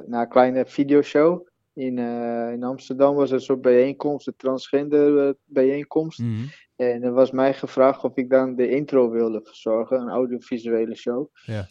na 0.05 0.21
een 0.21 0.29
kleine 0.29 0.65
videoshow 0.65 1.47
in, 1.73 1.97
eh, 1.97 2.51
in 2.51 2.63
Amsterdam 2.63 3.15
was 3.15 3.29
er 3.29 3.35
een 3.35 3.41
soort 3.41 3.61
bijeenkomst, 3.61 4.27
een 4.27 4.35
transgender 4.37 5.27
eh, 5.27 5.33
bijeenkomst. 5.45 6.19
Mhm. 6.19 6.45
En 6.75 7.03
er 7.03 7.13
was 7.13 7.31
mij 7.31 7.53
gevraagd 7.53 8.03
of 8.03 8.15
ik 8.15 8.29
dan 8.29 8.55
de 8.55 8.69
intro 8.69 9.09
wilde 9.09 9.41
verzorgen, 9.43 10.01
een 10.01 10.09
audiovisuele 10.09 10.95
show. 10.95 11.27
Ja. 11.45 11.67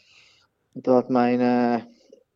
En 0.74 0.80
Toen 0.82 0.94
had 0.94 1.08
mijn 1.08 1.40
eh, 1.40 1.82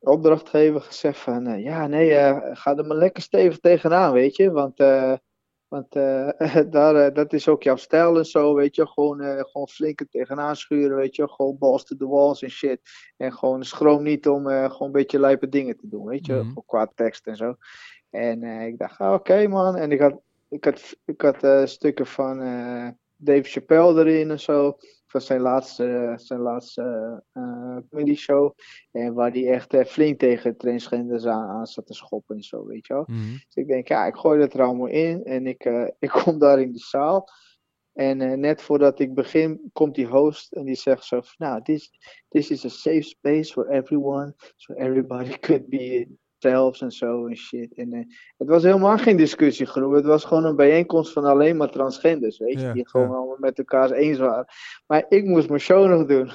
opdrachtgever 0.01 0.81
gezegd 0.81 1.19
van, 1.19 1.61
ja, 1.63 1.87
nee, 1.87 2.11
ga 2.55 2.77
er 2.77 2.87
maar 2.87 2.97
lekker 2.97 3.23
stevig 3.23 3.59
tegenaan, 3.59 4.13
weet 4.13 4.37
je. 4.37 4.51
Want, 4.51 4.77
want 5.75 5.95
eh, 5.97 6.61
daar, 6.77 6.95
eh, 6.95 7.15
dat 7.15 7.33
is 7.33 7.49
ook 7.49 7.63
jouw 7.63 7.77
stijl 7.77 8.19
en 8.19 8.25
zo, 8.25 8.55
weet 8.55 8.75
je. 8.75 8.87
Gewoon, 8.87 9.21
eh, 9.21 9.41
gewoon 9.45 9.69
flink 9.69 10.01
er 10.01 10.09
tegenaan 10.09 10.57
schuren, 10.57 10.97
weet 10.97 11.17
je. 11.17 11.29
Gewoon 11.29 11.59
balls 11.59 11.85
to 11.85 11.97
the 11.97 12.09
walls 12.09 12.43
en 12.43 12.51
shit. 12.51 12.81
En 13.17 13.33
gewoon 13.33 13.65
schroom 13.65 14.03
niet 14.03 14.29
om 14.29 14.47
gewoon 14.47 14.77
een 14.79 14.93
beetje 14.93 15.21
lijpe 15.21 15.49
dingen 15.49 15.77
te 15.77 15.89
doen, 15.89 16.07
weet 16.07 16.27
je. 16.27 16.35
Gewoon 16.35 16.63
qua 16.67 16.93
tekst 16.95 17.27
en 17.27 17.37
zo. 17.37 17.57
En 18.11 18.43
ik 18.43 18.79
dacht, 18.79 18.99
ah, 18.99 19.13
oké 19.13 19.49
man. 19.49 19.77
En 19.77 19.93
ik 19.93 20.01
had, 20.01 20.21
ik 20.49 20.65
had, 20.65 20.97
ik 21.05 21.21
had 21.21 21.69
stukken 21.69 22.07
van 22.07 22.39
Dave 23.17 23.43
Chappelle 23.43 24.01
erin 24.01 24.31
en 24.31 24.41
zo 24.41 24.77
van 25.15 25.23
zijn 25.23 25.41
laatste, 25.41 26.13
zijn 26.17 26.41
laatste 26.41 27.23
uh, 27.35 27.77
comedy 27.91 28.15
show. 28.15 28.55
En 28.93 29.15
waar 29.15 29.31
hij 29.31 29.49
echt 29.49 29.75
uh, 29.75 29.85
flink 29.85 30.19
tegen 30.19 30.57
transgenders 30.57 31.27
aan, 31.27 31.49
aan 31.49 31.67
zat 31.67 31.87
te 31.87 31.95
schoppen 31.95 32.37
en 32.37 32.43
zo, 32.43 32.67
weet 32.67 32.87
je 32.87 32.95
wel. 32.95 33.05
Mhm. 33.07 33.33
Dus 33.33 33.55
ik 33.55 33.67
denk, 33.67 33.89
ja, 33.89 34.07
ik 34.07 34.15
gooi 34.15 34.39
dat 34.41 34.55
er 34.55 34.63
allemaal 34.63 34.87
in. 34.87 35.25
En 35.25 35.47
ik, 35.47 35.65
uh, 35.65 35.89
ik 35.99 36.11
kom 36.25 36.39
daar 36.39 36.61
in 36.61 36.73
de 36.73 36.79
zaal. 36.79 37.29
En 37.93 38.41
net 38.41 38.63
voordat 38.63 39.01
ik 39.01 39.15
begin, 39.15 39.71
komt 39.73 39.95
die 39.95 40.07
host 40.07 40.53
en 40.53 40.65
die 40.65 40.75
zegt 40.75 41.05
zo 41.05 41.21
van, 41.21 41.49
nou, 41.49 41.63
this, 41.63 41.91
this 42.29 42.51
is 42.51 42.65
a 42.65 42.69
safe 42.69 43.03
space 43.03 43.53
for 43.53 43.69
everyone. 43.69 44.35
So 44.57 44.75
everybody 44.75 45.39
could 45.39 45.69
be 45.69 46.09
zelfs 46.51 46.81
en 46.81 46.91
zo 46.91 47.27
en 47.27 47.37
shit. 47.37 47.75
En, 47.75 47.95
uh, 47.95 48.05
het 48.37 48.49
was 48.49 48.63
helemaal 48.63 48.99
geen 48.99 49.17
discussiegroep. 49.17 49.93
Het 49.93 50.05
was 50.05 50.25
gewoon 50.25 50.45
een 50.45 50.57
bijeenkomst 50.57 51.13
van 51.13 51.25
alleen 51.25 51.57
maar 51.57 51.71
transgenders, 51.71 52.39
weet 52.39 52.61
je. 52.61 52.67
Ja, 52.67 52.73
die 52.73 52.89
gewoon 52.89 53.09
ja. 53.09 53.15
allemaal 53.15 53.37
met 53.39 53.59
elkaar 53.59 53.91
eens 53.91 54.19
waren. 54.19 54.47
Maar 54.87 55.05
ik 55.09 55.25
moest 55.25 55.49
mijn 55.49 55.61
show 55.61 55.89
nog 55.89 56.07
doen. 56.07 56.31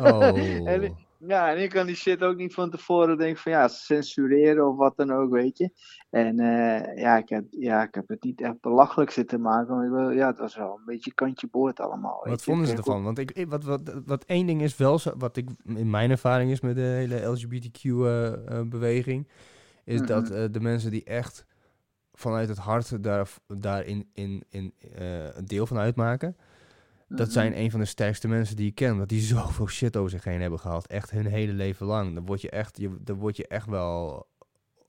Oh. 0.00 0.66
en, 0.72 0.96
ja, 1.26 1.50
en 1.50 1.62
ik 1.62 1.70
kan 1.70 1.86
die 1.86 1.94
shit 1.96 2.22
ook 2.22 2.36
niet 2.36 2.54
van 2.54 2.70
tevoren 2.70 3.18
denken 3.18 3.42
van 3.42 3.52
ja, 3.52 3.68
censureren 3.68 4.68
of 4.68 4.76
wat 4.76 4.96
dan 4.96 5.10
ook, 5.12 5.30
weet 5.30 5.58
je. 5.58 5.70
En 6.10 6.40
uh, 6.40 6.96
ja, 6.96 7.16
ik 7.16 7.28
heb, 7.28 7.44
ja, 7.50 7.82
ik 7.82 7.94
heb 7.94 8.08
het 8.08 8.22
niet 8.22 8.40
echt 8.40 8.60
belachelijk 8.60 9.10
zitten 9.10 9.40
maken. 9.40 9.74
Maar 9.76 9.84
ik 9.84 9.90
wil, 9.90 10.10
ja, 10.10 10.26
het 10.26 10.38
was 10.38 10.56
wel 10.56 10.76
een 10.78 10.84
beetje 10.84 11.14
kantje 11.14 11.48
boord 11.50 11.80
allemaal. 11.80 12.20
Wat 12.24 12.44
je. 12.44 12.50
vonden 12.50 12.66
ze 12.66 12.76
ervan? 12.76 13.02
Want 13.02 13.18
ik, 13.18 13.44
wat, 13.48 13.64
wat, 13.64 13.80
wat 14.06 14.24
één 14.24 14.46
ding 14.46 14.62
is 14.62 14.76
wel, 14.76 14.98
zo, 14.98 15.12
wat 15.18 15.36
ik 15.36 15.48
in 15.64 15.90
mijn 15.90 16.10
ervaring 16.10 16.50
is 16.50 16.60
met 16.60 16.74
de 16.74 16.80
hele 16.80 17.24
LGBTQ-beweging, 17.26 19.28
is 19.84 20.00
dat 20.02 20.22
Mhm. 20.28 20.32
eh, 20.32 20.44
de 20.50 20.60
mensen 20.60 20.90
die 20.90 21.04
echt 21.04 21.44
vanuit 22.12 22.48
het 22.48 22.58
hart 22.58 23.02
daar, 23.02 23.28
daarin 23.46 24.08
in, 24.12 24.44
in, 24.48 24.74
eh, 24.94 25.24
een 25.36 25.44
deel 25.46 25.66
van 25.66 25.78
uitmaken, 25.78 26.36
dat 27.16 27.26
Mhm. 27.26 27.30
zijn 27.30 27.58
een 27.58 27.70
van 27.70 27.80
de 27.80 27.86
sterkste 27.86 28.28
mensen 28.28 28.56
die 28.56 28.68
ik 28.68 28.74
ken. 28.74 28.98
Dat 28.98 29.08
die 29.08 29.20
zoveel 29.36 29.66
shit 29.68 29.96
over 29.96 30.10
zich 30.10 30.24
heen 30.24 30.40
hebben 30.40 30.58
gehad. 30.58 30.86
Echt 30.86 31.10
hun 31.10 31.26
hele 31.26 31.52
leven 31.52 31.86
lang. 31.86 32.14
Dan 32.14 32.26
word 32.26 32.40
je 32.40 32.50
echt, 32.50 32.78
je, 32.78 32.96
dan 33.00 33.16
word 33.16 33.36
je 33.36 33.46
echt 33.46 33.66
wel 33.66 34.28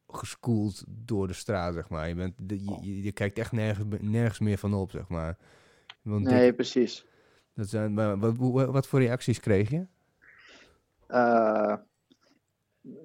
geschoold 0.08 0.84
door 0.88 1.28
de 1.28 1.34
straat, 1.34 1.74
zeg 1.74 1.90
maar. 1.90 2.08
Je, 2.08 2.16
bent, 2.16 2.34
je, 2.48 2.78
je, 2.82 3.04
je 3.04 3.12
kijkt 3.12 3.38
echt 3.38 3.52
nergens, 3.52 3.86
nergens 4.02 4.40
meer 4.40 4.58
van 4.58 4.74
op, 4.74 4.92
zeg 4.92 5.08
maar. 5.08 5.38
Want 6.02 6.24
dit- 6.26 6.34
Nee, 6.34 6.54
precies. 6.54 7.06
dat 7.54 7.68
zijn, 7.70 7.94
maar 7.94 8.20
wat, 8.20 8.36
wat 8.72 8.88
voor 8.88 9.00
reacties 9.00 9.40
kreeg 9.40 9.70
je? 9.70 9.86
Eh, 11.08 11.76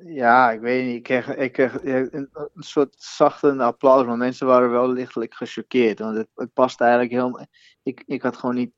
ja, 0.05 0.51
ik 0.51 0.61
weet 0.61 0.85
niet. 0.87 0.97
Ik 0.97 1.03
kreeg, 1.03 1.35
ik 1.37 1.53
kreeg 1.53 1.83
een, 1.85 2.29
een 2.33 2.51
soort 2.55 2.95
zachte 2.99 3.57
applaus, 3.63 4.07
maar 4.07 4.17
mensen 4.17 4.47
waren 4.47 4.71
wel 4.71 4.93
lichtelijk 4.93 5.35
gechoqueerd. 5.35 5.99
Want 5.99 6.17
het, 6.17 6.29
het 6.35 6.53
past 6.53 6.81
eigenlijk 6.81 7.11
helemaal. 7.13 7.47
Ik, 7.83 8.03
ik 8.07 8.23
had 8.23 8.37
gewoon 8.37 8.55
niet. 8.55 8.73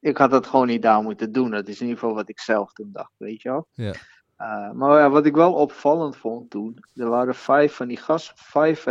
Ik 0.00 0.16
had 0.16 0.30
dat 0.30 0.46
gewoon 0.46 0.66
niet 0.66 0.82
daar 0.82 1.02
moeten 1.02 1.32
doen. 1.32 1.50
Dat 1.50 1.68
is 1.68 1.80
in 1.80 1.86
ieder 1.86 1.98
geval 2.00 2.14
wat 2.14 2.28
ik 2.28 2.40
zelf 2.40 2.72
toen 2.72 2.90
dacht, 2.92 3.12
weet 3.16 3.42
je 3.42 3.48
wel. 3.48 3.66
Ja. 3.72 3.92
Eh, 4.36 4.70
maar 4.70 4.98
ja, 4.98 5.10
wat 5.10 5.26
ik 5.26 5.34
wel 5.34 5.54
opvallend 5.54 6.16
vond 6.16 6.50
toen, 6.50 6.84
er 6.94 7.08
waren 7.08 7.34
vijf 7.34 7.74
van 7.74 7.88
die 7.88 7.96
gast, 7.96 8.32
vijf 8.34 8.84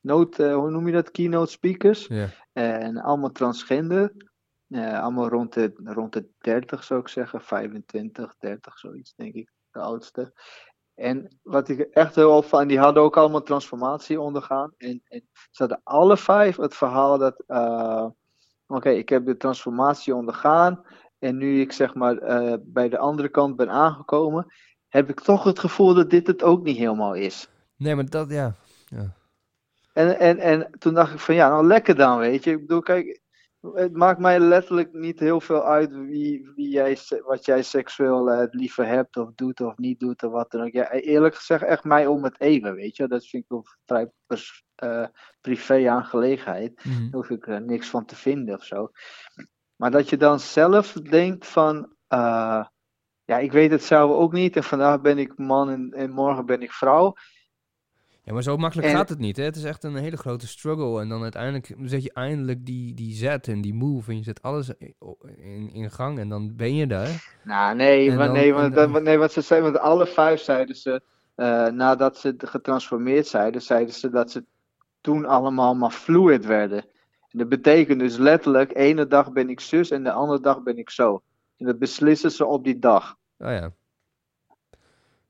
note, 0.00 0.46
eh, 0.46 0.54
hoe 0.54 0.70
noem 0.70 0.86
je 0.86 0.92
dat, 0.92 1.10
keynote 1.10 1.50
speakers. 1.50 2.06
Ja. 2.06 2.28
En 2.52 2.96
allemaal 2.96 3.32
transgender. 3.32 4.12
Allemaal 4.68 5.28
rond 5.28 5.52
de, 5.52 5.72
rond 5.84 6.12
de 6.12 6.28
30 6.38 6.84
zou 6.84 7.00
ik 7.00 7.08
zeggen. 7.08 7.40
25, 7.40 8.34
30 8.38 8.78
zoiets 8.78 9.14
denk 9.14 9.34
ik. 9.34 9.52
De 9.70 9.80
oudste. 9.80 10.32
En 10.94 11.38
wat 11.42 11.68
ik 11.68 11.80
echt 11.80 12.14
heel 12.14 12.36
opvallend, 12.36 12.68
die 12.68 12.78
hadden 12.78 13.02
ook 13.02 13.16
allemaal 13.16 13.42
transformatie 13.42 14.20
ondergaan. 14.20 14.72
En, 14.76 15.02
en 15.08 15.28
ze 15.32 15.62
hadden 15.62 15.80
alle 15.82 16.16
vijf 16.16 16.56
het 16.56 16.74
verhaal 16.74 17.18
dat, 17.18 17.44
oké, 18.74 18.90
ik 18.90 19.08
heb 19.08 19.26
de 19.26 19.36
transformatie 19.36 20.14
ondergaan. 20.14 20.84
En 21.18 21.36
nu 21.36 21.60
ik 21.60 21.72
zeg 21.72 21.94
maar 21.94 22.16
eh, 22.18 22.54
bij 22.60 22.88
de 22.88 22.98
andere 22.98 23.28
kant 23.28 23.56
ben 23.56 23.70
aangekomen, 23.70 24.52
heb 24.88 25.08
ik 25.08 25.20
toch 25.20 25.44
het 25.44 25.58
gevoel 25.58 25.94
dat 25.94 26.10
dit 26.10 26.26
het 26.26 26.42
ook 26.42 26.62
niet 26.62 26.76
helemaal 26.76 27.14
is. 27.14 27.48
Nee, 27.76 27.94
maar 27.94 28.08
dat, 28.08 28.30
ja. 28.30 28.54
En, 29.92 30.18
en, 30.18 30.38
en 30.38 30.70
toen 30.78 30.94
dacht 30.94 31.12
ik 31.12 31.18
van 31.18 31.34
ja, 31.34 31.48
nou 31.48 31.66
lekker 31.66 31.94
dan, 31.94 32.18
weet 32.18 32.44
je. 32.44 32.50
Ik 32.50 32.60
bedoel, 32.60 32.80
kijk, 32.80 33.20
het 33.72 33.92
maakt 33.92 34.18
mij 34.18 34.40
letterlijk 34.40 34.92
niet 34.92 35.20
heel 35.20 35.40
veel 35.40 35.64
uit 35.64 35.92
wie, 35.94 36.52
wie 36.54 36.68
jij, 36.68 36.98
wat 37.24 37.44
jij 37.44 37.62
seksueel 37.62 38.30
eh, 38.30 38.38
het 38.38 38.54
liever 38.54 38.86
hebt 38.86 39.16
of 39.16 39.30
doet 39.34 39.60
of 39.60 39.76
niet 39.76 40.00
doet 40.00 40.22
of 40.22 40.32
wat 40.32 40.50
dan 40.50 40.62
ook. 40.62 40.72
Ja, 40.72 40.90
eerlijk 40.90 41.34
gezegd, 41.34 41.62
echt 41.62 41.84
mij 41.84 42.06
om 42.06 42.24
het 42.24 42.40
even, 42.40 42.74
weet 42.74 42.96
je. 42.96 43.08
Dat 43.08 43.26
vind 43.26 43.44
ik 43.44 43.50
een 43.50 43.64
vrij 43.84 44.10
pers- 44.26 44.64
eh, 44.74 45.06
privé 45.40 45.90
aangelegenheid. 45.90 46.84
Mhm. 46.84 47.00
Daar 47.00 47.10
hoef 47.10 47.30
ik 47.30 47.46
er 47.46 47.62
niks 47.62 47.88
van 47.88 48.04
te 48.04 48.16
vinden 48.16 48.54
of 48.54 48.64
zo. 48.64 48.90
Maar 49.76 49.90
dat 49.90 50.08
je 50.08 50.16
dan 50.16 50.40
zelf 50.40 50.92
denkt 50.92 51.46
van, 51.46 51.94
eh, 52.06 52.64
ja, 53.24 53.38
ik 53.38 53.52
weet 53.52 53.70
het 53.70 53.84
zelf 53.84 54.10
ook 54.10 54.32
niet 54.32 54.56
en 54.56 54.64
vandaag 54.64 55.00
ben 55.00 55.18
ik 55.18 55.38
man 55.38 55.70
en, 55.70 55.90
en 55.90 56.10
morgen 56.10 56.46
ben 56.46 56.62
ik 56.62 56.72
vrouw. 56.72 57.14
Ja, 58.24 58.32
maar 58.32 58.42
zo 58.42 58.56
makkelijk 58.56 58.88
En- 58.88 58.94
gaat 58.94 59.08
het 59.08 59.18
niet. 59.18 59.36
Hè? 59.36 59.44
Het 59.44 59.56
is 59.56 59.64
echt 59.64 59.84
een 59.84 59.94
hele 59.94 60.16
grote 60.16 60.46
struggle. 60.46 61.00
En 61.00 61.08
dan 61.08 61.22
uiteindelijk 61.22 61.74
zet 61.82 62.02
je 62.02 62.12
eindelijk 62.12 62.66
die, 62.66 62.94
die 62.94 63.14
zet 63.14 63.48
en 63.48 63.60
die 63.60 63.74
move. 63.74 64.10
En 64.10 64.16
je 64.16 64.22
zet 64.22 64.42
alles 64.42 64.70
in, 65.36 65.70
in 65.72 65.90
gang. 65.90 66.18
En 66.18 66.28
dan 66.28 66.56
ben 66.56 66.74
je 66.74 66.86
daar. 66.86 67.38
Nou, 67.44 67.76
nee, 67.76 68.10
En 68.10 68.16
want, 68.16 68.28
dan- 68.28 68.38
nee, 68.38 68.54
want, 68.54 68.74
dan- 68.74 69.02
nee, 69.02 69.18
want 69.18 69.32
ze 69.32 69.40
zeiden, 69.40 69.72
want 69.72 69.84
alle 69.84 70.06
vijf 70.06 70.40
zeiden 70.40 70.76
ze, 70.76 71.02
eh, 71.34 71.66
nadat 71.66 72.18
ze 72.18 72.34
getransformeerd 72.38 73.26
zeiden, 73.26 73.62
zeiden 73.62 73.94
ze 73.94 74.10
dat 74.10 74.30
ze 74.30 74.44
toen 75.00 75.24
allemaal 75.26 75.74
maar 75.74 75.90
fluid 75.90 76.44
werden. 76.46 76.78
En 77.28 77.38
dat 77.38 77.48
betekent 77.48 78.00
dus 78.00 78.16
letterlijk, 78.16 78.76
ene 78.76 79.06
dag 79.06 79.32
ben 79.32 79.50
ik 79.50 79.60
zus 79.60 79.90
en 79.90 80.02
de 80.04 80.12
andere 80.12 80.40
dag 80.40 80.62
ben 80.62 80.78
ik 80.78 80.90
zo. 80.90 81.22
En 81.56 81.66
dat 81.66 81.78
beslissen 81.78 82.30
ze 82.30 82.46
op 82.46 82.64
die 82.64 82.78
dag. 82.78 83.16
Oh 83.38 83.50
ja. 83.50 83.72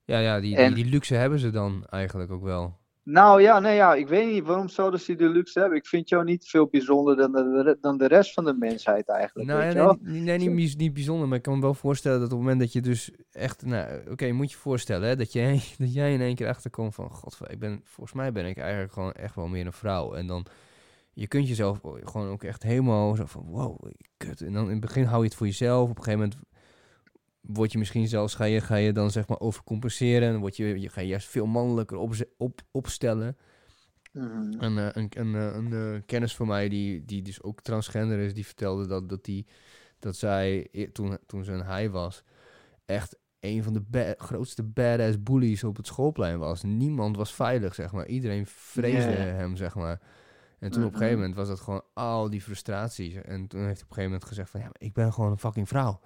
Ja, 0.04 0.18
ja 0.18 0.40
die, 0.40 0.56
En- 0.56 0.74
die, 0.74 0.82
die 0.84 0.92
luxe 0.92 1.14
hebben 1.14 1.38
ze 1.38 1.50
dan 1.50 1.86
eigenlijk 1.90 2.30
ook 2.30 2.42
wel. 2.42 2.82
Nou 3.04 3.42
ja, 3.42 3.58
nee, 3.58 3.74
ja, 3.74 3.94
ik 3.94 4.08
weet 4.08 4.32
niet, 4.32 4.44
waarom 4.44 4.68
zouden 4.68 5.00
ze 5.00 5.16
die 5.16 5.28
luxe 5.28 5.58
hebben? 5.60 5.78
Ik 5.78 5.86
vind 5.86 6.08
jou 6.08 6.24
niet 6.24 6.48
veel 6.48 6.66
bijzonder 6.66 7.16
dan 7.16 7.32
de, 7.32 7.76
dan 7.80 7.98
de 7.98 8.06
rest 8.06 8.32
van 8.32 8.44
de 8.44 8.54
mensheid 8.54 9.08
eigenlijk, 9.08 9.48
Nou, 9.48 9.62
weet 9.62 9.72
ja, 9.72 9.78
je 9.78 9.84
wel? 9.84 9.96
nee, 10.00 10.12
niet- 10.12 10.24
nee, 10.24 10.48
niet, 10.48 10.76
niet 10.78 10.92
bijzonder, 10.94 11.28
maar 11.28 11.36
ik 11.36 11.42
kan 11.42 11.54
me 11.54 11.60
wel 11.60 11.74
voorstellen 11.74 12.18
dat 12.20 12.26
op 12.26 12.32
het 12.32 12.40
moment 12.42 12.60
dat 12.60 12.72
je 12.72 12.80
dus 12.80 13.10
echt, 13.32 13.64
nou, 13.64 14.10
oké, 14.10 14.24
je 14.24 14.32
moet 14.32 14.50
je 14.50 14.56
voorstellen 14.56 15.08
hè, 15.08 15.16
dat, 15.16 15.32
jij, 15.32 15.62
dat 15.78 15.94
jij 15.94 16.12
in 16.12 16.20
één 16.20 16.34
keer 16.34 16.48
achterkomt 16.48 16.94
van, 16.94 17.10
god, 17.10 17.38
ik 17.46 17.58
ben, 17.58 17.80
volgens 17.84 18.16
mij 18.16 18.32
ben 18.32 18.46
ik 18.46 18.56
eigenlijk 18.58 18.92
gewoon 18.92 19.12
echt 19.12 19.34
wel 19.34 19.46
meer 19.48 19.66
een 19.66 19.72
vrouw. 19.72 20.14
En 20.14 20.26
dan, 20.26 20.46
je 21.12 21.28
kunt 21.28 21.48
jezelf 21.48 21.80
gewoon 21.82 22.28
ook 22.28 22.42
echt 22.42 22.62
helemaal 22.62 23.14
zo 23.14 23.24
van, 23.26 23.44
wow, 23.46 23.84
kut. 24.16 24.40
En 24.40 24.52
dan 24.52 24.64
in 24.64 24.70
het 24.70 24.80
begin 24.80 25.04
hou 25.04 25.18
je 25.22 25.28
het 25.28 25.34
voor 25.36 25.46
jezelf, 25.46 25.90
op 25.90 25.98
een 25.98 26.04
gegeven 26.04 26.20
moment 26.20 26.38
word 27.46 27.72
je 27.72 27.78
misschien 27.78 28.08
zelfs, 28.08 28.34
ga 28.34 28.44
je, 28.44 28.60
ga 28.60 28.74
je 28.76 28.92
dan 28.92 29.10
zeg 29.10 29.28
maar 29.28 29.40
overcompenseren, 29.40 30.22
en 30.26 30.32
dan 30.32 30.40
word 30.40 30.56
je, 30.56 30.80
je 30.80 30.88
ga 30.88 31.00
je 31.00 31.06
juist 31.06 31.28
veel 31.28 31.46
mannelijker 31.46 31.96
op, 31.96 32.14
op, 32.36 32.60
opstellen. 32.70 33.36
Mhm. 34.12 34.52
Een, 34.58 34.78
eh, 34.78 34.88
een, 34.92 35.08
een, 35.18 35.34
eh, 35.34 35.54
een 35.54 35.72
eh, 35.72 36.00
kennis 36.06 36.36
van 36.36 36.46
mij 36.46 36.68
die, 36.68 37.04
die 37.04 37.22
dus 37.22 37.42
ook 37.42 37.60
transgender 37.60 38.18
is, 38.18 38.34
die 38.34 38.46
vertelde 38.46 38.86
dat, 38.86 39.08
dat, 39.08 39.24
die, 39.24 39.46
dat 39.98 40.16
zij 40.16 40.68
e- 40.72 40.86
toen, 40.92 41.18
toen 41.26 41.44
ze 41.44 41.52
een 41.52 41.64
hij 41.64 41.90
was, 41.90 42.22
echt 42.84 43.16
een 43.40 43.62
van 43.62 43.72
de 43.72 43.80
ba- 43.80 44.14
grootste 44.16 44.62
badass 44.62 45.22
bullies 45.22 45.64
op 45.64 45.76
het 45.76 45.86
schoolplein 45.86 46.38
was. 46.38 46.62
Niemand 46.62 47.16
was 47.16 47.34
veilig, 47.34 47.74
zeg 47.74 47.92
maar. 47.92 48.06
Iedereen 48.06 48.46
vreesde 48.46 49.10
hem, 49.10 49.56
zeg 49.56 49.74
maar. 49.74 50.00
En 50.58 50.70
toen 50.70 50.84
op 50.84 50.92
een 50.92 50.98
gegeven 50.98 51.18
Mhm. 51.18 51.28
moment 51.28 51.34
was 51.34 51.48
dat 51.48 51.60
gewoon 51.60 51.82
al 51.94 52.30
die 52.30 52.40
frustraties. 52.42 53.14
En 53.14 53.46
toen 53.46 53.60
heeft 53.64 53.80
hij 53.80 53.84
op 53.84 53.88
een 53.90 53.94
gegeven 53.94 54.02
moment 54.04 54.24
gezegd 54.24 54.50
van, 54.50 54.60
ja, 54.60 54.66
maar 54.66 54.76
ik 54.78 54.92
ben 54.92 55.12
gewoon 55.12 55.30
een 55.30 55.38
fucking 55.38 55.68
vrouw. 55.68 56.00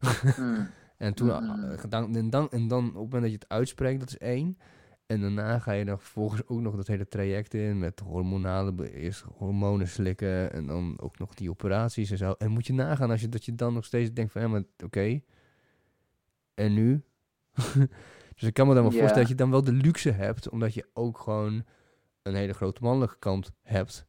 Mhm. 0.00 0.62
En 1.02 1.14
toen, 1.14 1.26
Mhm. 1.28 1.72
eh, 1.72 1.84
dan, 1.88 2.16
en, 2.16 2.30
dan, 2.30 2.50
en 2.50 2.68
dan 2.68 2.84
op 2.86 2.92
het 2.92 2.94
moment 2.94 3.22
dat 3.22 3.30
je 3.30 3.38
het 3.38 3.48
uitspreekt, 3.48 4.00
dat 4.00 4.08
is 4.08 4.18
één. 4.18 4.58
En 5.06 5.20
daarna 5.20 5.58
ga 5.58 5.72
je 5.72 5.84
dan 5.84 5.98
vervolgens 5.98 6.46
ook 6.46 6.60
nog 6.60 6.76
dat 6.76 6.86
hele 6.86 7.08
traject 7.08 7.54
in 7.54 7.78
met 7.78 8.00
hormonale, 8.00 8.92
eerst 8.92 9.20
hormonen 9.36 9.88
slikken 9.88 10.52
en 10.52 10.66
dan 10.66 11.00
ook 11.00 11.18
nog 11.18 11.34
die 11.34 11.50
operaties 11.50 12.10
en 12.10 12.16
zo. 12.18 12.32
En 12.38 12.50
moet 12.50 12.66
je 12.66 12.72
nagaan 12.72 13.10
als 13.10 13.20
je 13.20 13.28
dat 13.28 13.44
je 13.44 13.54
dan 13.54 13.74
nog 13.74 13.84
steeds 13.84 14.12
denkt 14.12 14.32
van, 14.32 14.40
ja, 14.42 14.48
maar 14.48 14.62
oké. 14.84 15.20
En 16.54 16.74
nu? 16.74 17.02
dus 18.34 18.42
ik 18.48 18.54
kan 18.54 18.66
me 18.68 18.74
dan 18.74 18.82
wel 18.82 18.92
voorstellen 18.92 19.14
dat 19.20 19.28
je 19.28 19.34
dan 19.34 19.50
wel 19.50 19.64
de 19.64 19.72
luxe 19.72 20.10
hebt, 20.10 20.48
omdat 20.48 20.74
je 20.74 20.86
ook 20.92 21.18
gewoon 21.18 21.64
een 22.22 22.34
hele 22.34 22.52
grote 22.52 22.82
mannelijke 22.82 23.18
kant 23.18 23.52
hebt. 23.62 24.06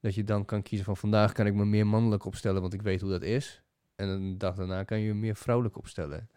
Dat 0.00 0.14
je 0.14 0.24
dan 0.24 0.44
kan 0.44 0.62
kiezen 0.62 0.86
van 0.86 0.96
vandaag 0.96 1.32
kan 1.32 1.46
ik 1.46 1.54
me 1.54 1.64
meer 1.64 1.86
mannelijk 1.86 2.24
opstellen, 2.24 2.60
want 2.60 2.72
ik 2.72 2.82
weet 2.82 3.00
hoe 3.00 3.10
dat 3.10 3.22
is. 3.22 3.62
En 3.98 4.08
een 4.08 4.38
dag 4.38 4.54
daarna 4.54 4.84
kan 4.84 5.00
je 5.00 5.14
meer 5.14 5.36
vrouwelijk 5.36 5.76
opstellen. 5.76 6.28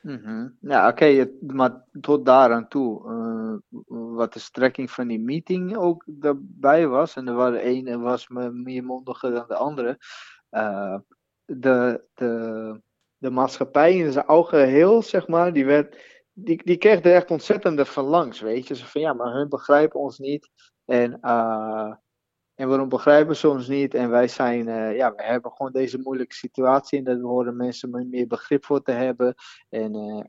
Mhm. 0.00 0.48
Ja, 0.60 0.88
oké, 0.88 1.30
maar 1.40 1.84
tot 2.00 2.24
daaraan 2.26 2.68
toe, 2.68 3.08
eh, 3.08 3.78
wat 4.16 4.32
de 4.32 4.38
strekking 4.38 4.90
van 4.90 5.06
die 5.06 5.20
meeting 5.20 5.76
ook 5.76 6.04
daarbij 6.06 6.86
was, 6.88 7.16
en 7.16 7.28
er 7.28 7.34
waren 7.34 7.60
één 7.60 7.86
en 7.86 8.00
was 8.00 8.28
me 8.28 8.50
meer 8.50 8.84
mondiger 8.84 9.30
dan 9.30 9.44
de 9.48 9.54
andere, 9.54 9.98
eh, 10.48 10.98
de, 11.44 12.04
de, 12.14 12.80
de 13.16 13.30
maatschappij 13.30 13.96
in 13.96 14.12
zijn 14.12 14.26
algeheel, 14.26 15.02
zeg 15.02 15.28
maar, 15.28 15.52
die 15.52 15.64
werd, 15.64 15.96
die, 16.32 16.62
die 16.64 16.76
kreeg 16.76 17.04
er 17.04 17.14
echt 17.14 17.30
ontzettend 17.30 17.88
van 17.88 18.04
langs, 18.04 18.40
weet 18.40 18.66
je. 18.66 18.74
Ze 18.74 18.86
van 18.86 19.00
ja, 19.00 19.12
maar 19.12 19.32
hun 19.32 19.48
begrijpen 19.48 20.00
ons 20.00 20.18
niet. 20.18 20.50
En, 20.84 21.18
uh, 21.22 21.92
en 22.56 22.68
waarom 22.68 22.88
begrijpen 22.88 23.36
ze 23.36 23.48
ons 23.48 23.68
niet? 23.68 23.94
En 23.94 24.10
wij 24.10 24.28
zijn, 24.28 24.68
uh, 24.68 24.96
ja, 24.96 25.14
we 25.14 25.22
hebben 25.22 25.52
gewoon 25.52 25.72
deze 25.72 25.98
moeilijke 25.98 26.34
situatie. 26.34 26.98
En 26.98 27.04
daar 27.04 27.18
horen 27.18 27.56
mensen 27.56 28.08
meer 28.10 28.26
begrip 28.26 28.64
voor 28.64 28.82
te 28.82 28.92
hebben. 28.92 29.34
En, 29.68 29.94
uh, 29.94 30.24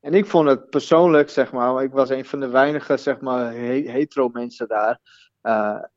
en 0.00 0.14
ik 0.14 0.26
vond 0.26 0.48
het 0.48 0.70
persoonlijk, 0.70 1.30
zeg 1.30 1.52
maar, 1.52 1.82
ik 1.82 1.92
was 1.92 2.10
een 2.10 2.24
van 2.24 2.40
de 2.40 2.48
weinige, 2.48 2.96
zeg 2.96 3.20
maar, 3.20 3.52
hetero 3.52 4.28
mensen 4.28 4.68
daar. 4.68 5.00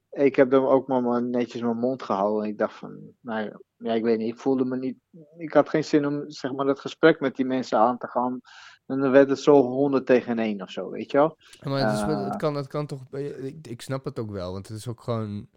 ik 0.10 0.36
heb 0.36 0.50
dan 0.50 0.66
ook 0.66 0.88
maar 0.88 1.24
netjes 1.24 1.62
mijn 1.62 1.78
mond 1.78 2.04
gehouden. 2.04 2.44
En 2.44 2.50
ik 2.50 2.58
dacht 2.58 2.76
van, 2.76 3.00
nou 3.22 3.52
ja, 3.78 3.94
ik 3.94 4.04
weet 4.04 4.18
niet, 4.18 4.34
ik 4.34 4.40
voelde 4.40 4.66
me 4.66 4.78
niet, 4.78 4.98
ik 5.38 5.54
had 5.54 5.70
geen 5.70 5.84
zin 5.84 6.06
om, 6.06 6.24
zeg 6.28 6.54
maar, 6.54 6.66
dat 6.66 6.80
gesprek 6.80 7.20
met 7.20 7.36
die 7.36 7.46
mensen 7.46 7.78
aan 7.78 7.98
te 7.98 8.08
gaan. 8.08 8.42
En 8.88 9.00
dan 9.00 9.12
werd 9.12 9.30
het 9.30 9.40
zo 9.40 9.62
100 9.62 10.06
tegen 10.06 10.40
1 10.40 10.62
of 10.62 10.72
zo, 10.72 10.90
weet 10.90 11.12
je 11.12 11.18
wel. 11.18 11.38
Ja, 11.60 11.70
maar 11.70 11.86
het, 11.86 11.94
is, 11.94 12.02
uh, 12.02 12.26
het, 12.26 12.36
kan, 12.36 12.56
het 12.56 12.68
kan 12.68 12.86
toch... 12.86 13.02
Ik, 13.12 13.68
ik 13.68 13.82
snap 13.82 14.06
het 14.06 14.20
ook 14.20 14.32
wel, 14.32 14.52
want 14.52 14.68
het 14.68 14.78
is 14.78 14.88
ook 14.88 15.02
gewoon... 15.02 15.48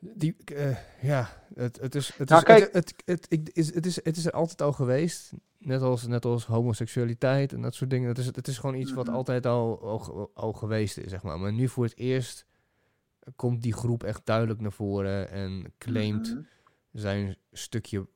Die, 0.00 0.36
uh, 0.52 0.76
ja, 1.00 1.28
het, 1.54 1.80
het 1.80 1.94
is, 1.94 2.16
het, 2.16 2.28
nou, 2.28 2.40
is, 2.40 2.46
kijk, 2.46 2.72
het, 2.72 2.94
het, 3.04 3.26
het, 3.28 3.50
is, 3.52 3.74
het, 3.74 3.86
is, 3.86 4.04
het 4.04 4.16
is 4.16 4.26
er 4.26 4.32
altijd 4.32 4.62
al 4.62 4.72
geweest. 4.72 5.32
Net 5.58 5.82
als, 5.82 6.06
net 6.06 6.24
als 6.24 6.46
homoseksualiteit 6.46 7.52
en 7.52 7.62
dat 7.62 7.74
soort 7.74 7.90
dingen. 7.90 8.08
Het 8.08 8.18
is, 8.18 8.26
het 8.26 8.48
is 8.48 8.58
gewoon 8.58 8.76
iets 8.76 8.92
wat 8.92 9.06
mhm. 9.06 9.14
altijd 9.14 9.46
al, 9.46 9.80
al, 9.82 10.30
al 10.34 10.52
geweest 10.52 10.98
is, 10.98 11.10
zeg 11.10 11.22
maar. 11.22 11.40
Maar 11.40 11.52
nu 11.52 11.68
voor 11.68 11.84
het 11.84 11.96
eerst 11.96 12.46
komt 13.36 13.62
die 13.62 13.72
groep 13.72 14.02
echt 14.02 14.26
duidelijk 14.26 14.60
naar 14.60 14.72
voren 14.72 15.30
en 15.30 15.72
claimt 15.78 16.34
mm 16.34 16.46
zijn 16.92 17.36
stukje 17.52 18.06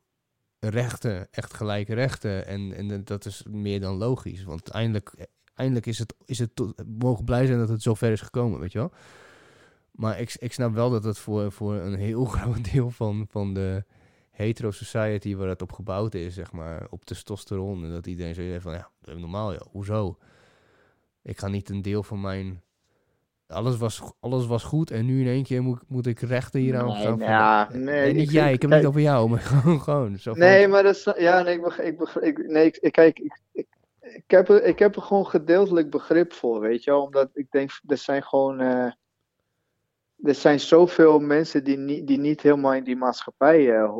rechten, 0.69 1.29
echt 1.31 1.55
gelijke 1.55 1.95
rechten. 1.95 2.47
En, 2.47 2.73
en 2.73 3.05
dat 3.05 3.25
is 3.25 3.45
meer 3.49 3.81
dan 3.81 3.97
logisch. 3.97 4.45
Want 4.45 4.71
eindelijk, 4.71 5.29
eindelijk 5.55 5.87
is 5.87 5.99
het, 5.99 6.15
is 6.25 6.39
het 6.39 6.51
mogen 6.99 7.25
blij 7.25 7.47
zijn 7.47 7.59
dat 7.59 7.69
het 7.69 7.83
zover 7.83 8.13
is 8.13 8.21
gekomen, 8.21 8.61
weet 8.61 8.73
je 8.73 8.79
wel. 8.79 8.93
Maar 9.91 10.21
ik, 10.21 10.37
ik 10.39 10.53
snap 10.53 10.75
wel 10.75 10.91
dat 10.91 11.05
het 11.05 11.19
voor, 11.19 11.53
voor 11.53 11.75
een 11.75 11.95
heel 11.95 12.25
groot 12.35 12.73
deel 12.73 12.91
van, 12.91 13.27
van 13.31 13.55
de 13.55 13.85
hetero 14.31 14.71
society 14.71 15.35
waar 15.37 15.49
het 15.49 15.63
op 15.63 15.73
gebouwd 15.73 16.15
is, 16.15 16.35
zeg 16.35 16.53
maar, 16.53 16.87
op 16.91 17.05
testosteron. 17.05 17.85
En 17.85 17.91
dat 17.91 18.07
iedereen 18.07 18.35
zo 18.35 18.59
van, 18.61 18.73
ja, 18.73 18.91
normaal, 19.01 19.53
ja, 19.53 19.63
hoezo? 19.71 20.19
Ik 21.23 21.39
ga 21.39 21.49
niet 21.49 21.69
een 21.71 21.83
deel 21.83 22.03
van 22.03 22.21
mijn 22.21 22.63
alles 23.55 23.77
was, 23.77 24.03
alles 24.21 24.47
was 24.47 24.63
goed 24.63 24.91
en 24.91 25.07
nu 25.07 25.21
in 25.21 25.27
één 25.27 25.43
keer 25.43 25.63
moet, 25.63 25.83
moet 25.89 26.07
ik 26.07 26.21
rechten 26.21 26.61
hier 26.61 26.77
aan 26.77 27.19
nee, 27.19 27.29
ja, 27.29 27.69
nee, 27.73 27.83
nee, 27.83 28.13
niet 28.13 28.31
jij, 28.31 28.53
ik 28.53 28.63
heb 28.63 28.71
het 28.71 28.79
niet 28.79 28.89
over 28.89 29.01
jou, 29.01 29.29
maar 29.29 29.41
gewoon. 29.51 29.81
gewoon 29.81 30.19
zo 30.19 30.33
nee, 30.33 30.69
maar 30.69 30.83
dat 30.83 30.95
is, 30.95 31.13
ja, 31.17 31.43
nee, 31.43 31.59
ik, 31.59 31.67
ik, 31.67 32.01
ik, 32.21 32.49
nee, 32.49 32.71
ik, 32.81 32.93
kijk, 32.93 33.19
ik, 33.19 33.41
ik, 33.53 33.67
ik, 34.01 34.25
heb 34.27 34.49
er, 34.49 34.65
ik 34.65 34.79
heb 34.79 34.97
er 34.97 35.03
gewoon 35.03 35.27
gedeeltelijk 35.27 35.91
begrip 35.91 36.33
voor, 36.33 36.61
weet 36.61 36.85
je 36.85 36.91
wel, 36.91 37.03
omdat 37.03 37.31
ik 37.33 37.47
denk, 37.51 37.71
er 37.87 37.99
zijn 37.99 38.23
gewoon, 38.23 38.61
uh, 38.61 38.93
er 40.23 40.35
zijn 40.35 40.61
zoveel 40.61 41.19
mensen 41.19 41.65
die 41.65 41.77
niet, 41.79 42.07
die 42.07 42.19
niet 42.19 42.41
helemaal 42.41 42.75
in 42.75 42.85
die 42.85 42.97
maatschappij 42.97 43.61
uh, 43.61 43.97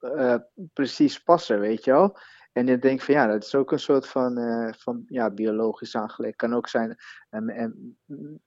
uh, 0.00 0.36
precies 0.72 1.22
passen, 1.22 1.60
weet 1.60 1.84
je 1.84 1.90
wel. 1.90 2.18
En 2.56 2.66
dan 2.66 2.78
denk 2.78 2.98
ik 2.98 3.04
van 3.04 3.14
ja, 3.14 3.26
dat 3.26 3.44
is 3.44 3.54
ook 3.54 3.72
een 3.72 3.78
soort 3.78 4.06
van, 4.06 4.38
uh, 4.38 4.72
van 4.78 5.04
ja, 5.06 5.30
biologisch 5.30 5.96
aangelegd. 5.96 6.36
Kan 6.36 6.54
ook 6.54 6.68
zijn. 6.68 6.96
En, 7.30 7.48
en 7.48 7.98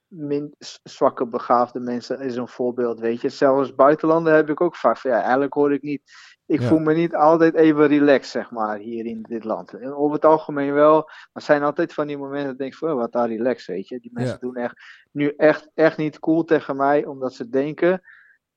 min 0.08 0.56
zwakke 0.84 1.28
begaafde 1.28 1.80
mensen 1.80 2.20
is 2.20 2.36
een 2.36 2.48
voorbeeld, 2.48 3.00
weet 3.00 3.22
je. 3.22 3.30
Zelfs 3.30 3.76
buitenlanden 3.76 4.34
heb 4.34 4.50
ik 4.50 4.62
ook 4.62 4.76
vaak 4.76 4.98
van 4.98 5.12
ja, 5.12 5.22
eigenlijk 5.22 5.54
hoor 5.54 5.74
ik 5.74 5.82
niet. 5.82 6.02
Ik 6.46 6.62
voel 6.62 6.80
me 6.80 6.94
niet 6.94 7.16
altijd 7.16 7.56
even 7.56 7.88
relaxed, 7.88 8.32
zeg 8.32 8.52
maar, 8.52 8.78
hier 8.78 9.06
in 9.06 9.22
dit 9.22 9.44
land. 9.44 9.74
En 9.74 9.94
over 9.94 10.16
het 10.16 10.26
algemeen 10.26 10.74
wel. 10.74 11.10
Maar 11.34 11.44
zijn 11.44 11.64
altijd 11.64 11.94
van 11.94 12.08
die 12.08 12.18
momenten 12.18 12.44
dat 12.44 12.54
ik 12.54 12.60
denk 12.60 12.76
van, 12.76 12.92
oh, 12.92 12.96
wat 12.96 13.12
daar 13.12 13.28
relaxed, 13.28 13.76
weet 13.76 13.88
je. 13.88 14.00
Die 14.00 14.12
mensen 14.14 14.40
doen 14.40 14.56
echt, 14.56 15.06
nu 15.12 15.34
echt, 15.38 15.70
echt 15.74 15.98
niet 15.98 16.20
cool 16.20 16.44
tegen 16.44 16.76
mij, 16.76 17.06
omdat 17.06 17.34
ze 17.34 17.50
denken 17.50 18.02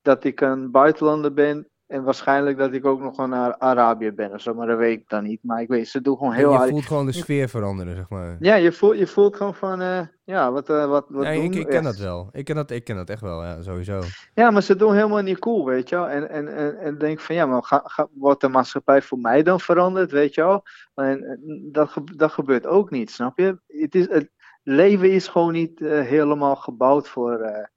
dat 0.01 0.23
ik 0.23 0.41
een 0.41 0.71
buitenlander 0.71 1.33
ben 1.33 1.67
en 1.87 2.03
waarschijnlijk 2.03 2.57
dat 2.57 2.73
ik 2.73 2.85
ook 2.85 2.99
nog 2.99 3.17
wel 3.17 3.27
naar 3.27 3.57
Arabië 3.57 4.11
ben 4.11 4.31
of 4.31 4.41
zo, 4.41 4.53
maar 4.53 4.67
dat 4.67 4.77
weet 4.77 4.99
ik 4.99 5.09
dan 5.09 5.23
niet. 5.23 5.39
Maar 5.43 5.61
ik 5.61 5.67
weet, 5.67 5.87
ze 5.87 6.01
doen 6.01 6.17
gewoon 6.17 6.33
heel 6.33 6.51
hard. 6.51 6.65
Je 6.65 6.71
voelt 6.71 6.85
gewoon 6.85 7.05
de 7.05 7.11
sfeer 7.11 7.49
veranderen, 7.49 7.95
zeg 7.95 8.09
maar. 8.09 8.37
Ja, 8.39 8.55
je 8.55 8.71
voelt, 8.71 8.97
je 8.97 9.07
voelt 9.07 9.35
gewoon 9.35 9.55
van, 9.55 9.81
uh, 9.81 10.01
ja, 10.23 10.51
wat, 10.51 10.69
uh, 10.69 10.85
wat, 10.85 11.05
wat 11.09 11.25
ja, 11.25 11.33
doen 11.33 11.43
ik, 11.43 11.55
ik 11.55 11.67
ken 11.67 11.83
dat 11.83 11.97
wel. 11.97 12.29
Ik 12.31 12.45
ken 12.45 12.55
dat, 12.55 12.71
ik 12.71 12.83
ken 12.83 12.95
dat 12.95 13.09
echt 13.09 13.21
wel, 13.21 13.43
ja, 13.43 13.61
sowieso. 13.61 14.01
Ja, 14.33 14.51
maar 14.51 14.63
ze 14.63 14.75
doen 14.75 14.93
helemaal 14.93 15.21
niet 15.21 15.39
cool, 15.39 15.65
weet 15.65 15.89
je 15.89 15.95
wel. 15.95 16.09
En, 16.09 16.29
en, 16.29 16.47
en, 16.55 16.77
en 16.77 16.97
denk 16.97 17.19
van, 17.19 17.35
ja, 17.35 17.45
maar 17.45 17.63
ga, 17.63 17.81
ga, 17.85 18.07
wordt 18.13 18.41
de 18.41 18.47
maatschappij 18.47 19.01
voor 19.01 19.19
mij 19.19 19.43
dan 19.43 19.59
veranderd, 19.59 20.11
weet 20.11 20.33
je 20.33 20.41
wel. 20.41 20.63
En, 20.95 21.39
dat, 21.71 21.93
dat 22.15 22.31
gebeurt 22.31 22.67
ook 22.67 22.89
niet, 22.89 23.11
snap 23.11 23.37
je? 23.37 23.59
Het, 23.67 23.95
is, 23.95 24.09
het 24.09 24.29
leven 24.63 25.11
is 25.11 25.27
gewoon 25.27 25.53
niet 25.53 25.79
uh, 25.79 26.01
helemaal 26.01 26.55
gebouwd 26.55 27.07
voor 27.07 27.69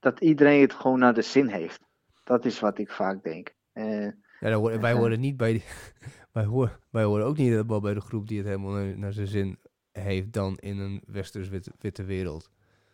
dat 0.00 0.20
iedereen 0.20 0.60
het 0.60 0.74
gewoon 0.74 0.98
naar 0.98 1.14
de 1.14 1.22
zin 1.22 1.46
heeft. 1.46 1.90
Dat 2.24 2.44
is 2.44 2.60
wat 2.60 2.78
ik 2.78 2.90
vaak 2.90 3.22
denk. 3.22 3.54
Uh, 3.74 4.10
ja, 4.40 4.60
wij 4.60 4.92
horen 4.92 5.20
niet 5.20 5.36
bij. 5.36 5.62
wij, 6.32 6.44
horen, 6.44 6.78
wij 6.90 7.04
horen 7.04 7.26
ook 7.26 7.36
niet 7.36 7.48
helemaal 7.48 7.80
bij 7.80 7.94
de 7.94 8.00
groep 8.00 8.28
die 8.28 8.38
het 8.38 8.46
helemaal 8.46 8.72
naar, 8.72 8.98
naar 8.98 9.12
zijn 9.12 9.26
zin 9.26 9.58
heeft 9.92 10.32
dan 10.32 10.56
in 10.56 10.78
een 10.78 11.02
westers 11.06 11.48
witte, 11.48 11.72
witte 11.78 12.04
wereld. 12.04 12.50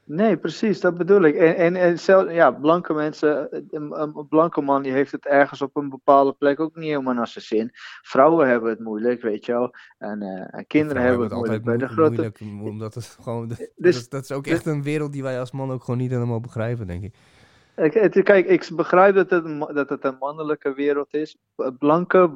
Nee, 0.08 0.36
precies, 0.36 0.80
dat 0.80 0.96
bedoel 0.96 1.22
ik. 1.22 1.34
En, 1.34 1.56
en, 1.56 1.76
en 1.76 1.98
zelf, 1.98 2.32
ja, 2.32 2.50
blanke 2.50 2.92
mensen, 2.92 3.48
een, 3.70 4.00
een, 4.00 4.26
blanke 4.28 4.60
man 4.60 4.82
die 4.82 4.92
heeft 4.92 5.12
het 5.12 5.26
ergens 5.26 5.62
op 5.62 5.76
een 5.76 5.88
bepaalde 5.88 6.32
plek 6.32 6.60
ook 6.60 6.76
niet 6.76 6.88
helemaal 6.88 7.14
naar 7.14 7.28
zijn 7.28 7.44
zin. 7.44 7.70
Vrouwen 8.02 8.48
hebben 8.48 8.70
het 8.70 8.80
moeilijk, 8.80 9.22
weet 9.22 9.44
je 9.44 9.52
wel. 9.52 9.74
En, 9.98 10.22
uh, 10.22 10.62
kinderen 10.66 11.02
hebben 11.02 11.22
het, 11.22 11.32
moeilijk. 11.32 11.64
Bij 11.64 11.76
de 11.76 11.88
grote... 11.88 12.10
moeilijk, 12.10 12.40
omdat 12.70 12.94
het 12.94 13.04
gewoon, 13.20 13.48
dus, 13.48 13.58
dat, 13.76 13.94
is, 13.94 14.08
dat 14.08 14.22
is 14.22 14.32
ook 14.32 14.46
echt 14.46 14.66
een 14.66 14.82
wereld 14.82 15.12
die 15.12 15.22
wij 15.22 15.40
als 15.40 15.52
man 15.52 15.70
ook 15.70 15.84
gewoon 15.84 16.00
niet 16.00 16.10
helemaal 16.10 16.40
begrijpen, 16.40 16.86
denk 16.86 17.02
ik. 17.02 17.14
Kijk, 18.22 18.46
ik 18.46 18.70
begrijp 18.74 19.14
dat 19.14 19.30
het, 19.30 19.74
dat 19.74 19.88
het 19.88 20.04
een 20.04 20.16
mannelijke 20.18 20.74
wereld 20.74 21.14
is. 21.14 21.36
Blanke, 21.78 22.30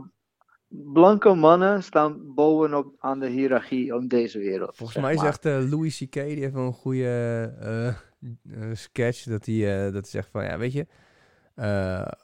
blanke 0.69 1.35
mannen 1.35 1.83
staan 1.83 2.35
bovenop 2.35 2.95
aan 2.99 3.19
de 3.19 3.29
hiërarchie 3.29 3.95
in 3.95 4.09
deze 4.09 4.39
wereld. 4.39 4.77
Volgens 4.77 4.99
mij 4.99 5.19
zegt 5.19 5.47
uh, 5.47 5.71
Louis 5.71 5.99
C.K. 5.99 6.13
die 6.13 6.41
heeft 6.41 6.53
wel 6.53 6.67
een 6.67 6.73
goede 6.73 7.95
uh, 8.45 8.71
sketch. 8.73 9.25
Dat 9.25 9.47
hij 9.47 9.91
dat 9.91 10.09
zegt 10.09 10.29
van, 10.31 10.45
ja, 10.45 10.59
weet 10.59 10.73
je, 10.73 10.87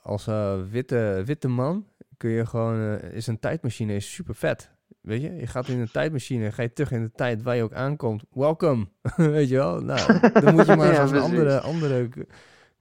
als 0.02 0.26
witte, 0.70 1.22
witte 1.24 1.48
man 1.48 1.86
kun 2.16 2.30
je 2.30 2.46
gewoon, 2.46 3.00
is 3.00 3.26
een 3.26 3.38
tijdmachine 3.38 3.94
is 3.94 4.14
super 4.14 4.34
vet. 4.34 4.70
Weet 5.00 5.22
je, 5.22 5.34
je 5.34 5.46
gaat 5.46 5.68
in 5.68 5.80
een 5.80 5.90
tijdmachine, 5.90 6.52
ga 6.52 6.62
je 6.62 6.72
terug 6.72 6.90
in 6.90 7.02
de 7.02 7.10
tijd 7.10 7.42
waar 7.42 7.56
je 7.56 7.62
ook 7.62 7.72
aankomt. 7.72 8.24
Welkom, 8.30 8.92
weet 9.16 9.48
je 9.48 9.56
wel. 9.56 9.80
Nou, 9.80 10.20
dan 10.32 10.54
moet 10.54 10.66
je 10.66 10.76
maar 10.76 10.92
ja, 10.92 11.00
als 11.00 11.10
een 11.10 11.18
andere, 11.18 11.60
andere 11.60 12.08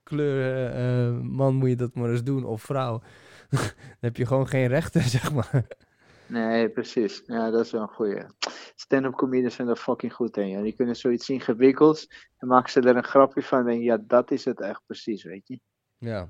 kleur 0.07 0.75
uh, 0.75 1.19
man 1.21 1.55
moet 1.55 1.69
je 1.69 1.75
dat 1.75 1.95
maar 1.95 2.09
eens 2.09 2.23
doen, 2.23 2.43
of 2.43 2.61
vrouw. 2.61 3.01
dan 3.49 3.59
heb 3.99 4.17
je 4.17 4.25
gewoon 4.25 4.47
geen 4.47 4.67
rechten, 4.67 5.01
zeg 5.17 5.33
maar. 5.33 5.67
Nee, 6.27 6.69
precies. 6.69 7.23
Ja, 7.25 7.49
dat 7.49 7.65
is 7.65 7.71
wel 7.71 7.81
een 7.81 7.87
goeie. 7.87 8.23
Stand-up 8.75 9.13
comedians 9.13 9.55
zijn 9.55 9.67
er 9.67 9.75
fucking 9.75 10.13
goed 10.13 10.37
in. 10.37 10.49
Ja. 10.49 10.61
Die 10.61 10.73
kunnen 10.73 10.95
zoiets 10.95 11.29
ingewikkelds 11.29 12.31
en 12.37 12.47
maken 12.47 12.71
ze 12.71 12.81
er 12.81 12.95
een 12.95 13.03
grapje 13.03 13.41
van. 13.41 13.59
En 13.59 13.65
denk 13.65 13.81
ja, 13.81 13.97
dat 14.07 14.31
is 14.31 14.45
het 14.45 14.61
echt 14.61 14.81
precies, 14.85 15.23
weet 15.23 15.47
je. 15.47 15.59
Ja. 15.97 16.29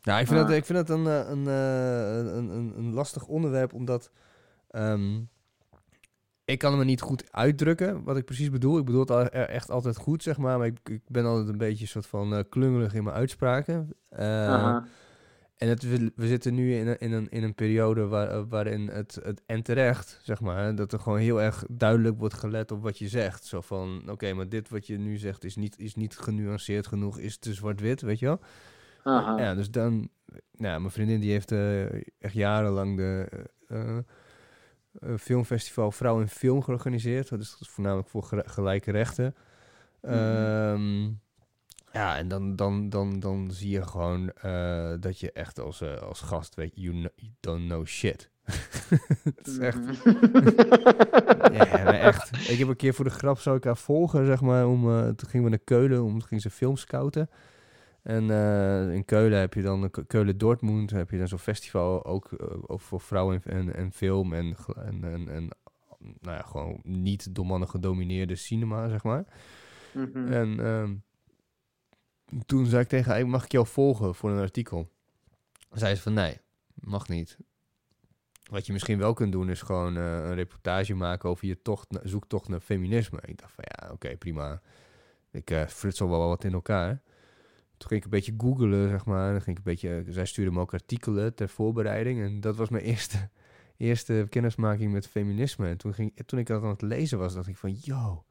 Ja, 0.00 0.18
ik 0.18 0.26
vind, 0.26 0.40
ah. 0.40 0.46
dat, 0.46 0.56
ik 0.56 0.64
vind 0.64 0.86
dat 0.86 0.98
een, 0.98 1.06
een, 1.06 1.46
een, 1.46 2.48
een, 2.48 2.72
een 2.76 2.92
lastig 2.92 3.26
onderwerp, 3.26 3.72
omdat 3.72 4.10
um, 4.70 5.28
ik 6.46 6.58
kan 6.58 6.78
me 6.78 6.84
niet 6.84 7.00
goed 7.00 7.32
uitdrukken 7.32 8.02
wat 8.04 8.16
ik 8.16 8.24
precies 8.24 8.50
bedoel. 8.50 8.78
Ik 8.78 8.84
bedoel 8.84 9.06
het 9.06 9.28
echt 9.30 9.70
altijd 9.70 9.96
goed, 9.96 10.22
zeg 10.22 10.38
maar. 10.38 10.58
Maar 10.58 10.66
ik, 10.66 10.78
ik 10.84 11.02
ben 11.06 11.24
altijd 11.24 11.48
een 11.48 11.58
beetje 11.58 11.86
soort 11.86 12.06
van 12.06 12.34
uh, 12.34 12.40
klungelig 12.48 12.94
in 12.94 13.04
mijn 13.04 13.16
uitspraken. 13.16 13.94
Uh, 14.18 14.76
en 15.56 15.68
het, 15.68 15.82
we, 15.82 16.12
we, 16.14 16.26
zitten 16.26 16.54
nu 16.54 16.74
in 16.74 16.86
een, 16.86 16.98
in 16.98 17.12
een, 17.12 17.28
in 17.28 17.42
een 17.42 17.54
periode 17.54 18.06
waar, 18.06 18.28
eh, 18.28 18.42
waarin 18.48 18.88
het, 18.88 19.18
het 19.22 19.42
en 19.46 19.62
terecht, 19.62 20.20
zeg 20.22 20.40
maar, 20.40 20.74
dat 20.74 20.92
er 20.92 21.00
gewoon 21.00 21.18
heel 21.18 21.42
erg 21.42 21.64
duidelijk 21.70 22.18
wordt 22.18 22.34
gelet 22.34 22.70
op 22.70 22.82
wat 22.82 22.98
je 22.98 23.08
zegt. 23.08 23.44
Zo 23.44 23.60
van, 23.60 24.10
oké, 24.10 24.32
maar 24.32 24.48
dit 24.48 24.68
wat 24.68 24.86
je 24.86 24.98
nu 24.98 25.16
zegt 25.16 25.44
is 25.44 25.56
niet, 25.56 25.78
is 25.78 25.94
niet 25.94 26.18
genuanceerd 26.18 26.86
genoeg, 26.86 27.18
is 27.18 27.38
te 27.38 27.54
zwart-wit, 27.54 28.00
weet 28.00 28.18
je 28.18 28.26
wel? 28.26 28.40
Ja, 29.38 29.54
dus 29.54 29.70
dan, 29.70 30.08
nou, 30.56 30.80
mijn 30.80 30.92
vriendin 30.92 31.20
die 31.20 31.30
heeft 31.30 31.52
echt 32.18 32.34
jarenlang 32.34 32.96
de 32.96 33.28
filmfestival 35.18 35.90
Vrouw 35.90 36.20
in 36.20 36.28
Film 36.28 36.62
georganiseerd. 36.62 37.28
Dat 37.28 37.40
is 37.40 37.58
voornamelijk 37.60 38.08
voor 38.08 38.42
gelijke 38.46 38.90
rechten. 38.90 39.34
Mhm. 40.02 40.14
Ehm, 40.14 41.04
ja, 41.92 42.16
en 42.16 42.28
dan, 42.28 42.56
dan, 42.56 42.88
dan, 42.88 43.20
dan 43.20 43.50
zie 43.50 43.70
je 43.70 43.82
gewoon 43.82 44.32
uh, 44.44 44.94
dat 45.00 45.20
je 45.20 45.32
echt 45.32 45.60
als, 45.60 45.82
uh, 45.82 45.96
als 45.96 46.20
gast 46.20 46.54
weet, 46.54 46.72
you, 46.74 46.90
know, 46.90 47.10
you 47.16 47.32
don't 47.40 47.66
know 47.66 47.86
shit. 47.86 48.30
Het 49.36 49.46
is 49.46 49.58
echt. 49.58 49.78
Mhm. 50.04 50.50
ja, 51.52 51.98
echt. 51.98 52.48
Ik 52.50 52.58
heb 52.58 52.68
een 52.68 52.76
keer 52.76 52.94
voor 52.94 53.04
de 53.04 53.10
grap 53.10 53.38
zou 53.38 53.56
ik 53.56 53.64
haar 53.64 53.76
volgen, 53.76 54.26
zeg 54.26 54.40
maar. 54.40 54.66
Om, 54.66 54.90
uh, 54.90 55.02
toen 55.02 55.28
gingen 55.28 55.44
we 55.44 55.50
naar 55.50 55.64
Keulen, 55.64 56.02
om, 56.02 56.18
toen 56.18 56.28
ging 56.28 56.40
ze 56.40 56.50
film 56.50 56.76
scouten. 56.76 57.30
En 58.06 58.24
uh, 58.24 58.94
in 58.94 59.04
Keulen 59.04 59.38
heb 59.38 59.54
je 59.54 59.62
dan, 59.62 59.90
Keulen-Dortmund, 60.06 60.90
heb 60.90 61.10
je 61.10 61.18
dan 61.18 61.28
zo'n 61.28 61.38
festival 61.38 62.04
ook 62.04 62.30
uh, 62.30 62.56
voor 62.66 63.00
vrouwen 63.00 63.42
en, 63.44 63.74
en 63.74 63.92
film 63.92 64.32
en, 64.32 64.56
en, 64.76 65.04
en, 65.04 65.28
en 65.28 65.48
nou 66.00 66.36
ja, 66.36 66.42
gewoon 66.42 66.80
niet 66.82 67.34
door 67.34 67.46
mannen 67.46 67.68
gedomineerde 67.68 68.34
cinema, 68.34 68.88
zeg 68.88 69.02
maar. 69.02 69.24
Mhm. 69.92 70.32
En 70.32 70.60
ehm, 70.60 70.94
toen 72.46 72.66
zei 72.66 72.82
ik 72.82 72.88
tegen 72.88 73.12
haar, 73.12 73.26
mag 73.26 73.44
ik 73.44 73.52
jou 73.52 73.66
volgen 73.66 74.14
voor 74.14 74.30
een 74.30 74.40
artikel? 74.40 74.88
Zei 75.70 75.94
ze 75.94 76.02
van, 76.02 76.12
nee, 76.12 76.38
mag 76.74 77.08
niet. 77.08 77.36
Wat 78.50 78.66
je 78.66 78.72
misschien 78.72 78.98
wel 78.98 79.12
kunt 79.14 79.32
doen, 79.32 79.50
is 79.50 79.62
gewoon 79.62 79.96
eh, 79.96 80.02
een 80.02 80.34
reportage 80.34 80.94
maken 80.94 81.28
over 81.28 81.46
je 81.46 81.62
tocht, 81.62 81.98
zoektocht 82.02 82.48
naar 82.48 82.60
feminisme. 82.60 83.18
Ik 83.24 83.38
dacht 83.38 83.52
van, 83.52 83.64
ja, 83.66 83.92
oké, 83.92 84.16
prima. 84.16 84.60
Ik 85.30 85.50
eh 85.50 85.66
frutsel 85.66 86.08
wel 86.08 86.28
wat 86.28 86.44
in 86.44 86.52
elkaar. 86.52 87.02
Toen 87.76 87.88
ging 87.88 88.00
ik 88.00 88.04
een 88.04 88.10
beetje 88.10 88.34
googlen, 88.38 88.88
zeg 88.88 89.04
maar. 89.04 89.32
Dan 89.32 89.40
ging 89.42 89.58
ik 89.58 89.64
een 89.66 89.72
beetje, 89.72 90.04
zij 90.08 90.26
stuurde 90.26 90.50
me 90.50 90.60
ook 90.60 90.72
artikelen 90.72 91.34
ter 91.34 91.48
voorbereiding. 91.48 92.20
En 92.22 92.40
dat 92.40 92.56
was 92.56 92.68
mijn 92.68 92.84
eerste, 92.92 93.28
eerste 93.76 94.26
kennismaking 94.30 94.92
met 94.92 95.06
feminisme. 95.08 95.68
En 95.68 95.76
toen, 95.76 95.94
ging, 95.94 96.12
toen 96.26 96.38
ik 96.38 96.46
dat 96.46 96.62
aan 96.62 96.68
het 96.68 96.82
lezen 96.82 97.18
was, 97.18 97.34
dacht 97.34 97.48
ik 97.48 97.56
van... 97.56 97.72
Yo, 97.80 98.24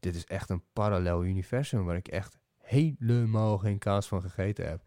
dit 0.00 0.14
is 0.14 0.24
echt 0.24 0.50
een 0.50 0.62
parallel 0.72 1.24
universum... 1.24 1.84
waar 1.84 1.96
ik 1.96 2.08
echt 2.08 2.38
helemaal 2.58 3.58
geen 3.58 3.78
kaas 3.78 4.08
van 4.08 4.22
gegeten 4.22 4.68
heb. 4.68 4.82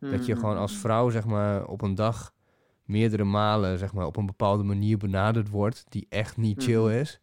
Dat 0.00 0.26
je 0.26 0.36
gewoon 0.36 0.56
als 0.56 0.72
Mhm. 0.72 0.80
vrouw, 0.80 1.10
zeg 1.10 1.24
maar, 1.26 1.66
op 1.66 1.82
een 1.82 1.94
dag... 1.94 2.32
meerdere 2.84 3.24
malen, 3.24 3.78
zeg 3.78 3.92
maar, 3.92 4.06
op 4.06 4.16
een 4.16 4.26
bepaalde 4.26 4.62
manier 4.62 4.98
benaderd 4.98 5.48
wordt... 5.48 5.84
die 5.88 6.06
echt 6.08 6.36
niet 6.36 6.62
chill 6.62 6.80
Mhm. 6.82 6.90
is... 6.98 7.20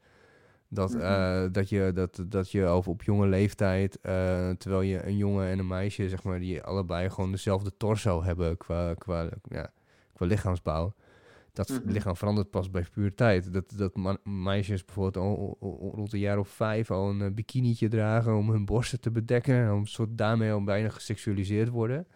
Dat, 0.70 0.94
Mhm. 0.94 1.02
eh, 1.02 1.44
dat, 1.52 1.70
je, 1.70 1.92
dat, 1.94 2.24
dat 2.28 2.52
je 2.52 2.66
over 2.66 2.92
op 2.92 3.04
jonge 3.04 3.28
leeftijd, 3.28 4.00
eh, 4.02 4.50
terwijl 4.50 4.82
je 4.82 5.06
een 5.06 5.18
jongen 5.18 5.48
en 5.48 5.60
een 5.60 5.68
meisje, 5.68 6.10
zeg 6.10 6.24
maar, 6.24 6.40
die 6.40 6.62
allebei 6.62 7.10
gewoon 7.10 7.32
dezelfde 7.32 7.72
torso 7.78 8.24
hebben 8.24 8.58
qua, 8.58 8.94
qua, 8.94 9.30
ja, 9.44 9.72
qua 10.14 10.26
lichaamsbouw. 10.26 10.94
Dat 11.54 11.70
Mhm. 11.70 11.92
lichaam 11.92 12.16
verandert 12.16 12.50
pas 12.50 12.70
bij 12.72 12.86
puberteit. 12.94 13.54
Dat, 13.54 13.74
dat 13.76 14.18
meisjes 14.24 14.86
bijvoorbeeld 14.86 15.18
al, 15.26 15.58
rond 15.96 16.14
een 16.14 16.20
jaar 16.20 16.38
of 16.40 16.50
vijf 16.50 16.92
al 16.92 17.10
een 17.10 17.22
eh, 17.22 17.32
bikinietje 17.32 17.88
dragen 17.88 18.36
om 18.36 18.50
hun 18.50 18.66
borsten 18.66 19.00
te 19.00 19.12
bedekken. 19.12 19.56
En 19.56 19.72
om 19.72 19.86
soort 19.86 20.18
daarmee 20.18 20.52
al 20.52 20.64
bijna 20.64 20.90
geseksualiseerd 20.90 21.70
worden. 21.70 22.08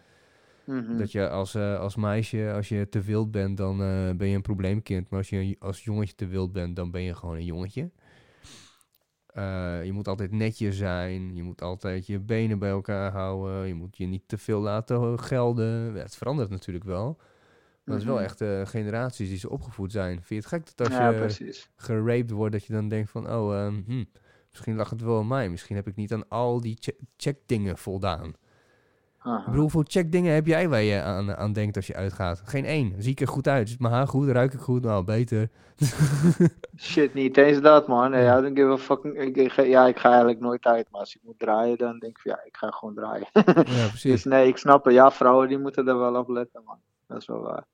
Mhm. 0.65 0.97
Dat 0.97 1.11
je 1.11 1.29
als, 1.29 1.55
als 1.55 1.95
meisje, 1.95 2.51
als 2.55 2.69
je 2.69 2.89
te 2.89 3.01
wild 3.01 3.31
bent, 3.31 3.57
dan 3.57 3.77
ben 4.17 4.27
je 4.27 4.35
een 4.35 4.41
probleemkind. 4.41 5.09
Maar 5.09 5.19
als 5.19 5.29
je 5.29 5.55
als 5.59 5.83
jongetje 5.83 6.15
te 6.15 6.27
wild 6.27 6.51
bent, 6.51 6.75
dan 6.75 6.91
ben 6.91 7.01
je 7.01 7.15
gewoon 7.15 7.35
een 7.35 7.45
jongetje. 7.45 7.89
Eh, 9.33 9.83
je 9.85 9.91
moet 9.91 10.07
altijd 10.07 10.31
netjes 10.31 10.77
zijn. 10.77 11.35
Je 11.35 11.43
moet 11.43 11.61
altijd 11.61 12.07
je 12.07 12.19
benen 12.19 12.59
bij 12.59 12.69
elkaar 12.69 13.11
houden. 13.11 13.67
Je 13.67 13.73
moet 13.73 13.97
je 13.97 14.05
niet 14.05 14.23
te 14.27 14.37
veel 14.37 14.59
laten 14.59 15.19
gelden. 15.19 15.93
Ja, 15.95 16.01
het 16.01 16.15
verandert 16.17 16.49
natuurlijk 16.49 16.85
wel. 16.85 17.17
Maar 17.83 17.95
het 17.95 18.03
is 18.03 18.05
wel 18.09 18.15
Mhm. 18.15 18.23
echt 18.23 18.41
eh, 18.41 18.65
generaties 18.65 19.29
die 19.29 19.37
zo 19.37 19.47
opgevoed 19.47 19.91
zijn. 19.91 20.13
Vind 20.15 20.27
je 20.27 20.35
het 20.35 20.45
gek 20.45 20.75
dat 20.77 20.87
als 20.87 20.97
ja, 20.97 21.09
je 21.09 21.17
precies. 21.19 21.69
geraped 21.75 22.31
wordt, 22.31 22.51
dat 22.51 22.65
je 22.65 22.73
dan 22.73 22.87
denkt 22.87 23.09
van... 23.09 23.31
Oh, 23.31 23.55
ehm, 23.55 23.81
hm, 23.85 24.03
misschien 24.51 24.75
lag 24.75 24.89
het 24.89 25.01
wel 25.01 25.17
aan 25.19 25.27
mij. 25.27 25.49
Misschien 25.49 25.75
heb 25.75 25.87
ik 25.87 25.95
niet 25.95 26.13
aan 26.13 26.27
al 26.27 26.61
die 26.61 26.77
che- 26.79 26.97
checkdingen 27.17 27.77
voldaan. 27.77 28.33
Aha. 29.23 29.39
Ik 29.39 29.45
bedoel, 29.45 29.61
hoeveel 29.61 29.83
checkdingen 29.87 30.33
heb 30.33 30.45
jij 30.47 30.69
waar 30.69 30.81
je 30.81 31.01
aan, 31.01 31.35
aan 31.35 31.53
denkt 31.53 31.75
als 31.75 31.87
je 31.87 31.95
uitgaat? 31.95 32.41
Geen 32.45 32.65
één. 32.65 32.93
Zie 32.97 33.11
ik 33.11 33.21
er 33.21 33.27
goed 33.27 33.47
uit? 33.47 33.67
Is 33.67 33.77
mijn 33.77 33.93
haar 33.93 34.07
goed? 34.07 34.27
Ruik 34.29 34.53
ik 34.53 34.59
goed? 34.59 34.83
Nou, 34.83 35.03
beter. 35.03 35.49
Shit, 36.77 37.13
niet 37.13 37.37
eens 37.37 37.61
dat, 37.61 37.87
man. 37.87 38.11
Nee, 38.11 38.25
I 38.37 38.41
don't 38.41 38.57
give 38.57 38.71
a 38.71 38.77
fucking... 38.77 39.19
Ik, 39.19 39.35
ik 39.35 39.51
ga- 39.51 39.61
ja, 39.61 39.87
ik 39.87 39.97
ga 39.99 40.09
eigenlijk 40.09 40.39
nooit 40.39 40.65
uit, 40.65 40.87
maar 40.91 40.99
als 40.99 41.15
ik 41.15 41.21
moet 41.23 41.39
draaien, 41.39 41.77
dan 41.77 41.99
denk 41.99 42.15
ik 42.17 42.21
van, 42.21 42.31
ja, 42.31 42.39
ik 42.45 42.57
ga 42.57 42.69
gewoon 42.69 42.95
draaien. 42.95 43.27
Ja, 43.33 43.87
precies. 43.87 44.01
dus 44.11 44.23
nee, 44.23 44.47
ik 44.47 44.57
snap 44.57 44.85
het. 44.85 44.93
Ja, 44.93 45.11
vrouwen, 45.11 45.47
die 45.47 45.59
moeten 45.59 45.87
er 45.87 45.97
wel 45.97 46.15
op 46.15 46.29
letten, 46.29 46.61
man. 46.65 46.77
Dat 47.07 47.17
is 47.17 47.27
wel 47.27 47.41
waar. 47.41 47.65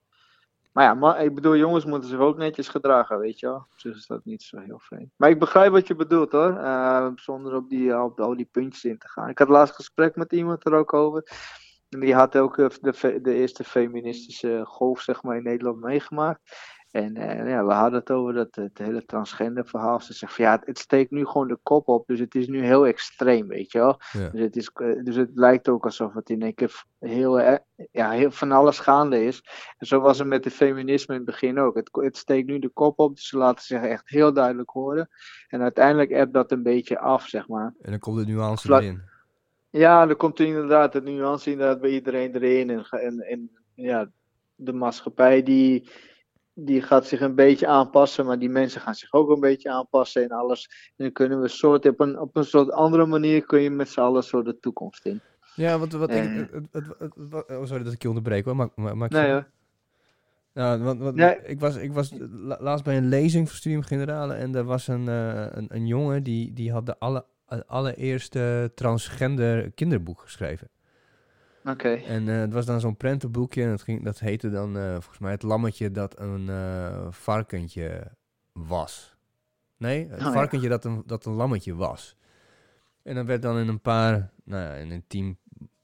Maar 0.78 0.86
ja, 0.86 0.94
maar, 0.94 1.24
ik 1.24 1.34
bedoel, 1.34 1.56
jongens 1.56 1.84
moeten 1.84 2.08
zich 2.08 2.18
ook 2.18 2.36
netjes 2.36 2.68
gedragen, 2.68 3.18
weet 3.18 3.38
je 3.38 3.46
wel. 3.46 3.66
Dus 3.82 3.96
is 3.96 4.06
dat 4.06 4.24
niet 4.24 4.42
zo 4.42 4.58
heel 4.58 4.78
vreemd. 4.78 5.10
Maar 5.16 5.30
ik 5.30 5.38
begrijp 5.38 5.72
wat 5.72 5.86
je 5.86 5.94
bedoelt, 5.94 6.32
hoor. 6.32 6.56
Eh, 6.56 7.08
zonder 7.14 7.54
op, 7.54 7.68
die, 7.68 8.02
op 8.02 8.20
al 8.20 8.36
die 8.36 8.48
puntjes 8.50 8.84
in 8.84 8.98
te 8.98 9.08
gaan. 9.08 9.28
Ik 9.28 9.38
had 9.38 9.48
laatst 9.48 9.74
gesprek 9.74 10.16
met 10.16 10.32
iemand 10.32 10.66
er 10.66 10.74
ook 10.74 10.92
over. 10.92 11.30
En 11.88 12.00
die 12.00 12.14
had 12.14 12.36
ook 12.36 12.58
eh, 12.58 12.68
de, 12.80 13.18
de 13.22 13.34
eerste 13.34 13.64
feministische 13.64 14.62
golf, 14.64 15.00
zeg 15.00 15.22
maar, 15.22 15.36
in 15.36 15.42
Nederland 15.42 15.80
meegemaakt. 15.80 16.40
En 16.90 17.16
eh, 17.16 17.48
ja, 17.48 17.64
we 17.64 17.72
hadden 17.72 17.98
het 17.98 18.10
over 18.10 18.34
dat 18.34 18.54
het 18.54 18.78
hele 18.78 19.04
transgender 19.04 19.66
verhaal. 19.66 20.00
Ze 20.00 20.12
zegt 20.12 20.34
van 20.34 20.44
ja, 20.44 20.50
het, 20.50 20.66
het 20.66 20.78
steekt 20.78 21.10
nu 21.10 21.26
gewoon 21.26 21.48
de 21.48 21.58
kop 21.62 21.88
op. 21.88 22.06
Dus 22.06 22.20
het 22.20 22.34
is 22.34 22.46
nu 22.46 22.64
heel 22.64 22.86
extreem, 22.86 23.48
weet 23.48 23.72
je 23.72 23.78
wel. 23.78 24.00
Ja. 24.12 24.28
Dus, 24.28 24.40
het 24.40 24.56
is, 24.56 24.70
eh, 24.74 25.04
dus 25.04 25.16
het 25.16 25.30
lijkt 25.34 25.68
ook 25.68 25.84
alsof 25.84 26.14
het 26.14 26.30
in 26.30 26.42
één 26.42 26.54
keer 26.54 26.84
heel, 26.98 27.40
eh, 27.40 27.58
ja, 27.90 28.10
heel 28.10 28.30
van 28.30 28.52
alles 28.52 28.78
gaande 28.78 29.24
is. 29.24 29.44
En 29.78 29.86
zo 29.86 30.00
was 30.00 30.18
het 30.18 30.28
met 30.28 30.42
de 30.42 30.50
feminisme 30.50 31.14
in 31.14 31.20
het 31.20 31.30
begin 31.30 31.58
ook. 31.58 31.76
Het, 31.76 31.88
het 31.92 32.16
steekt 32.16 32.46
nu 32.46 32.58
de 32.58 32.68
kop 32.68 32.98
op, 32.98 33.14
dus 33.14 33.28
ze 33.28 33.36
laten 33.36 33.64
zich 33.64 33.82
echt 33.82 34.08
heel 34.08 34.32
duidelijk 34.32 34.70
horen. 34.70 35.08
En 35.48 35.62
uiteindelijk 35.62 36.10
ebbt 36.10 36.34
dat 36.34 36.52
een 36.52 36.62
beetje 36.62 36.98
af, 36.98 37.26
zeg 37.26 37.48
maar. 37.48 37.74
En 37.80 37.90
dan 37.90 38.00
komt 38.00 38.18
de 38.18 38.32
nuance 38.32 38.66
Vlak- 38.66 38.82
erin. 38.82 39.02
Ja, 39.70 40.06
dan 40.06 40.16
komt 40.16 40.38
er 40.38 40.46
inderdaad 40.46 40.92
het 40.92 41.04
nuance 41.04 41.50
inderdaad 41.50 41.80
bij 41.80 41.90
iedereen 41.90 42.34
erin. 42.34 42.70
En, 42.70 42.84
en, 42.90 43.20
en 43.20 43.50
ja, 43.74 44.10
de 44.54 44.72
maatschappij 44.72 45.42
die, 45.42 45.90
die 46.60 46.82
gaat 46.82 47.06
zich 47.06 47.20
een 47.20 47.34
beetje 47.34 47.66
aanpassen, 47.66 48.26
maar 48.26 48.38
die 48.38 48.48
mensen 48.48 48.80
gaan 48.80 48.94
zich 48.94 49.12
ook 49.12 49.30
een 49.30 49.40
beetje 49.40 49.70
aanpassen 49.70 50.22
en 50.22 50.28
alles. 50.30 50.68
En 50.96 51.04
dan 51.04 51.12
kunnen 51.12 51.40
we 51.40 51.48
soort, 51.48 51.86
op 51.86 52.00
een, 52.00 52.18
op 52.18 52.36
een 52.36 52.44
soort 52.44 52.70
andere 52.70 53.06
manier 53.06 53.44
kun 53.44 53.60
je 53.60 53.70
met 53.70 53.88
z'n 53.88 54.00
allen 54.00 54.24
zo 54.24 54.42
de 54.42 54.58
toekomst 54.60 55.04
in. 55.06 55.20
Ja, 55.54 55.78
wat, 55.78 55.92
wat 55.92 56.10
ik... 56.10 56.48
Het, 56.50 56.68
het, 56.72 57.14
oh, 57.50 57.64
sorry 57.64 57.82
dat 57.82 57.92
ik 57.92 58.02
je 58.02 58.08
onderbreek 58.08 58.44
hoor. 58.44 58.56
Maar, 58.56 58.68
maar, 58.74 58.96
maar 58.96 59.10
Nee 59.10 59.30
hoor. 59.30 59.46
Nou, 60.54 60.82
want, 60.82 61.00
want 61.00 61.14
Nee. 61.14 61.38
ik 61.42 61.60
was, 61.60 61.76
ik 61.76 61.92
was 61.92 62.12
la- 62.30 62.58
laatst 62.60 62.84
bij 62.84 62.96
een 62.96 63.08
lezing 63.08 63.48
van 63.48 63.56
Studium 63.56 63.82
Generale 63.82 64.34
en 64.34 64.54
er 64.54 64.64
was 64.64 64.88
een, 64.88 65.08
eh, 65.08 65.46
een, 65.50 65.66
een 65.68 65.86
jongen 65.86 66.22
die, 66.22 66.52
die 66.52 66.72
had 66.72 66.86
de 66.86 66.98
alle, 66.98 67.24
allereerste 67.66 68.72
transgender 68.74 69.70
kinderboek 69.70 70.20
geschreven. 70.20 70.68
Oké. 71.64 71.88
En 71.88 72.28
eh, 72.28 72.36
het 72.38 72.52
was 72.52 72.66
dan 72.66 72.80
zo'n 72.80 72.96
prentenboekje 72.96 73.62
en 73.62 73.70
dat, 73.70 73.82
ging, 73.82 74.04
dat 74.04 74.18
heette 74.18 74.50
dan 74.50 74.76
eh, 74.78 74.90
volgens 74.92 75.18
mij 75.18 75.30
het 75.30 75.42
lammetje 75.42 75.90
dat 75.90 76.18
een 76.20 76.48
eh, 76.48 77.06
varkentje 77.10 78.10
was. 78.52 79.16
Nee, 79.76 80.06
het 80.08 80.18
Oh, 80.18 80.26
ja. 80.26 80.32
varkentje 80.32 80.68
dat, 80.68 80.84
een, 80.84 81.02
dat 81.06 81.24
een 81.24 81.32
lammetje 81.32 81.74
was. 81.74 82.16
En 83.02 83.14
dan 83.14 83.26
werd 83.26 83.42
dan 83.42 83.58
in 83.58 83.68
een 83.68 83.80
paar, 83.80 84.30
nou 84.44 84.62
ja, 84.62 84.72
in 84.74 84.90
een 84.90 85.04
team 85.06 85.38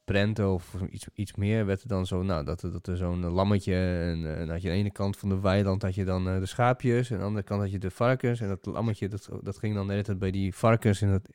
prenten 0.05 0.49
of 0.53 0.75
iets, 0.89 1.07
iets 1.13 1.35
meer, 1.35 1.65
werd 1.65 1.81
er 1.81 1.87
dan 1.87 2.05
zo, 2.05 2.23
nou, 2.23 2.43
dat, 2.45 2.61
er- 2.63 2.71
dat 2.71 2.87
er 2.87 2.97
zo'n 2.97 3.25
lammetje, 3.25 3.75
en 3.75 4.49
had 4.49 4.61
je 4.61 4.67
aan 4.69 4.73
de 4.75 4.79
ene 4.81 4.91
kant 4.91 5.17
van 5.17 5.29
de 5.29 5.39
weiland 5.39 5.81
had 5.81 5.95
je 5.95 6.05
dan 6.05 6.23
de 6.23 6.45
schaapjes, 6.45 7.09
en 7.09 7.15
aan 7.15 7.21
de 7.21 7.27
andere 7.27 7.45
kant 7.45 7.61
had 7.61 7.71
je 7.71 7.77
de 7.79 7.91
varkens, 7.91 8.41
en 8.41 8.47
dat 8.47 8.65
lammetje, 8.65 9.07
dat, 9.07 9.29
dat 9.41 9.57
ging 9.57 9.75
dan 9.75 9.87
tijd 9.87 10.19
bij 10.19 10.31
die 10.31 10.55
varkens 10.55 11.01
in, 11.01 11.09
het, 11.09 11.29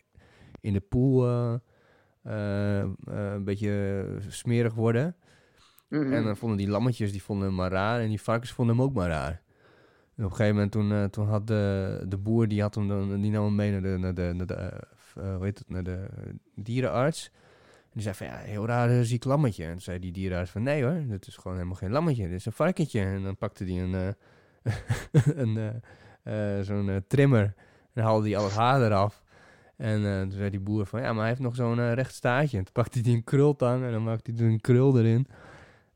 in 0.60 0.72
de 0.72 0.80
poel 0.80 1.28
een 2.22 3.44
beetje 3.44 4.04
smerig 4.28 4.74
worden. 4.74 5.16
Mhm. 5.88 6.12
En 6.12 6.24
dan 6.24 6.36
vonden 6.36 6.58
die 6.58 6.68
lammetjes, 6.68 7.12
die 7.12 7.22
vonden 7.22 7.46
hem 7.46 7.56
maar 7.56 7.70
raar. 7.70 8.00
En 8.00 8.08
die 8.08 8.20
varkens 8.20 8.52
vonden 8.52 8.76
hem 8.76 8.84
ook 8.84 8.94
maar 8.94 9.08
raar. 9.08 9.42
En 10.16 10.24
op 10.24 10.30
een 10.30 10.36
gegeven 10.36 10.54
moment 10.54 10.72
toen, 10.72 10.92
eh, 10.92 11.04
toen 11.04 11.26
had 11.26 11.46
de, 11.46 12.04
de 12.08 12.16
boer, 12.16 12.48
die, 12.48 12.60
had 12.60 12.74
hem 12.74 12.88
dan, 12.88 13.20
die 13.20 13.30
nam 13.30 13.44
hem 13.44 13.54
mee 13.54 13.70
naar 13.70 13.82
de, 13.82 13.96
naar 13.98 14.14
de, 14.14 14.32
naar 14.34 14.46
de, 14.46 14.54
eh, 14.54 14.78
eh, 15.24 15.34
hoe 15.36 15.44
heet 15.44 15.58
het, 15.58 15.68
naar 15.68 15.82
de 15.82 16.06
dierenarts. 16.54 17.30
En 17.90 17.96
die 18.00 18.02
zei 18.02 18.14
van, 18.14 18.26
ja, 18.26 18.36
heel 18.36 18.66
raar 18.66 18.90
eh, 18.90 19.00
ziek 19.00 19.24
lammetje. 19.24 19.64
En 19.64 19.70
toen 19.70 19.80
zei 19.80 19.98
die 19.98 20.12
dierenarts 20.12 20.50
van, 20.50 20.62
nee 20.62 20.84
hoor, 20.84 21.04
dit 21.08 21.26
is 21.26 21.36
gewoon 21.36 21.56
helemaal 21.56 21.76
geen 21.76 21.90
lammetje. 21.90 22.28
Dit 22.28 22.38
is 22.38 22.46
een 22.46 22.52
varkentje. 22.52 23.00
En 23.00 23.22
dan 23.22 23.36
pakte 23.36 23.64
hij 23.64 23.82
een, 23.82 23.94
eh, 23.94 24.12
een 25.42 25.56
eh, 25.56 26.58
eh, 26.58 26.64
zo'n 26.64 26.90
eh, 26.90 26.96
trimmer. 27.06 27.54
En 27.92 28.02
haalde 28.02 28.28
hij 28.28 28.36
al 28.36 28.44
het 28.44 28.54
haar 28.54 28.82
eraf. 28.82 29.22
En 29.80 30.04
eh, 30.06 30.20
toen 30.20 30.30
zei 30.30 30.50
die 30.50 30.60
boer 30.60 30.86
van, 30.86 31.00
ja, 31.00 31.10
maar 31.12 31.18
hij 31.20 31.28
heeft 31.28 31.40
nog 31.40 31.54
zo'n 31.54 31.78
eh, 31.78 31.92
recht 31.92 32.14
staartje. 32.14 32.58
En 32.58 32.64
toen 32.64 32.72
pakte 32.72 33.00
hij 33.00 33.12
een 33.12 33.24
krultang 33.24 33.84
en 33.84 33.92
dan 33.92 34.02
maakte 34.04 34.30
hij 34.30 34.40
er 34.40 34.50
een 34.50 34.60
krul 34.60 34.98
erin. 34.98 35.26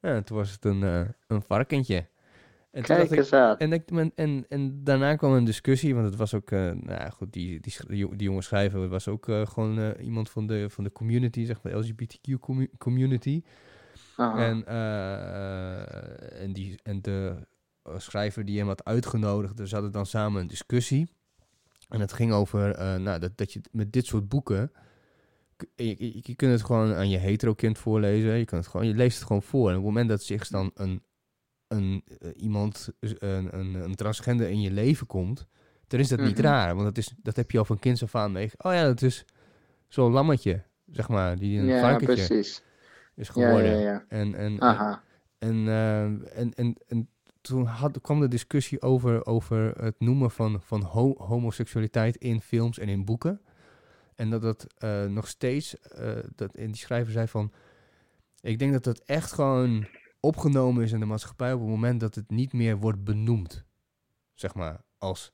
Ja, 0.01 0.15
en 0.15 0.25
toen 0.25 0.37
was 0.37 0.51
het 0.51 0.65
een, 0.65 0.83
eh, 0.83 1.01
een 1.27 1.43
varkentje. 1.43 2.07
En, 2.71 2.83
Kijk 2.83 3.11
ik, 3.11 3.19
eens 3.19 3.33
aan. 3.33 3.59
en, 3.59 3.73
ik, 3.73 3.91
en, 3.91 4.13
en, 4.15 4.45
en 4.49 4.85
daarna 4.85 5.17
kwam 5.17 5.33
een 5.33 5.45
discussie, 5.45 5.95
want 5.95 6.07
het 6.07 6.17
was 6.17 6.35
ook, 6.35 6.51
nou 6.51 7.11
goed, 7.11 7.33
die, 7.33 7.61
die, 7.61 7.75
die, 7.87 7.97
jo- 7.97 8.17
die 8.17 8.27
jongen 8.27 8.43
schrijver 8.43 8.89
was 8.89 9.09
ook 9.09 9.25
gewoon 9.25 9.93
iemand 9.93 10.31
van 10.31 10.47
de, 10.47 10.71
van 10.71 10.85
de 10.85 10.93
community, 10.93 11.45
zeg 11.45 11.63
maar, 11.63 11.73
de 11.73 11.79
LGBTQ 11.79 12.39
commu- 12.41 12.71
community. 12.79 13.43
Aha. 14.17 14.39
En, 14.47 14.67
en, 16.41 16.53
die, 16.53 16.81
en 16.83 17.03
de 17.03 17.35
schrijver 17.97 18.45
die 18.45 18.59
hem 18.59 18.67
had 18.67 18.85
uitgenodigd, 18.85 19.57
dus 19.57 19.73
hadden 19.73 19.93
dan 19.93 20.07
samen 20.07 20.41
een 20.41 20.47
discussie. 20.47 21.09
En 21.89 22.01
het 22.01 22.13
ging 22.13 22.33
over 22.33 22.75
eh, 22.75 22.95
nou, 22.97 23.19
dat, 23.19 23.37
dat 23.37 23.53
je 23.53 23.61
met 23.73 23.93
dit 23.93 24.07
soort 24.07 24.29
boeken. 24.29 24.73
Je, 25.75 25.89
je, 25.99 26.21
je 26.23 26.35
kunt 26.35 26.53
het 26.53 26.63
gewoon 26.65 26.95
aan 26.95 27.09
je 27.09 27.19
hetero-kind 27.19 27.79
voorlezen. 27.79 28.39
Je, 28.39 28.45
kan 28.45 28.59
het 28.59 28.67
gewoon, 28.67 28.87
je 28.87 28.95
leest 28.95 29.19
het 29.19 29.27
gewoon 29.27 29.43
voor. 29.43 29.69
En 29.71 29.77
op 29.77 29.83
het 29.83 29.85
moment 29.93 30.09
dat 30.09 30.23
zich 30.23 30.49
dan 30.49 30.71
een, 30.75 31.03
een, 31.69 32.05
eh, 32.19 32.31
iemand, 32.37 32.89
een, 33.01 33.59
een, 33.59 33.75
een 33.75 33.95
transgender 33.95 34.49
in 34.49 34.61
je 34.61 34.71
leven 34.71 35.07
komt, 35.07 35.47
dan 35.87 36.01
is 36.01 36.09
dat 36.09 36.21
niet 36.21 36.37
Mhm. 36.37 36.47
raar. 36.47 36.75
Want 36.75 36.87
dat, 36.87 36.99
is, 36.99 37.13
dat 37.23 37.37
heb 37.37 37.51
je 37.51 37.59
al 37.59 37.65
van 37.65 37.79
kinds 37.79 38.03
af 38.03 38.15
aan 38.15 38.33
mee. 38.33 38.51
Oh 38.59 38.73
ja, 38.73 38.85
dat 38.85 39.03
is 39.03 39.25
zo'n 39.89 40.13
lammetje, 40.13 40.63
zeg 40.87 41.09
maar, 41.09 41.39
die 41.39 41.59
een 41.59 41.67
ja, 41.67 41.81
varkentje 41.81 42.27
precies. 42.27 42.63
is 43.15 43.29
geworden. 43.29 43.77
ja, 43.79 43.91
ja. 43.91 44.05
En, 44.09 44.35
en, 44.35 44.61
Aha. 44.61 45.03
en, 45.39 45.69
eh, 45.69 46.05
en, 46.39 46.55
en, 46.55 46.77
en 46.87 47.09
toen 47.45 47.67
had, 47.67 48.01
kwam 48.01 48.21
de 48.21 48.29
discussie 48.29 48.83
over, 48.83 49.27
over 49.27 49.83
het 49.83 49.95
noemen 50.01 50.31
van, 50.31 50.61
van 50.63 50.83
ho- 50.83 51.15
homoseksualiteit 51.19 52.17
in 52.17 52.41
films 52.41 52.79
en 52.79 52.89
in 52.89 53.05
boeken. 53.05 53.41
En 54.15 54.31
dat 54.31 54.43
dat 54.43 54.67
eh, 54.79 55.05
nog 55.05 55.29
steeds, 55.29 55.79
eh, 55.81 56.17
dat 56.35 56.57
in 56.57 56.67
die 56.67 56.77
schrijver 56.81 57.13
zei 57.13 57.29
van, 57.29 57.53
ik 58.41 58.59
denk 58.59 58.73
dat 58.73 58.85
dat 58.85 58.99
echt 58.99 59.33
gewoon 59.33 59.87
opgenomen 60.21 60.83
is 60.85 60.93
in 60.93 61.01
de 61.01 61.07
maatschappij 61.07 61.53
op 61.53 61.61
het 61.61 61.69
moment 61.69 62.01
dat 62.01 62.15
het 62.15 62.31
niet 62.31 62.53
meer 62.53 62.77
wordt 62.79 63.05
benoemd. 63.05 63.65
Zeg 64.35 64.55
maar, 64.55 64.81
als, 64.99 65.33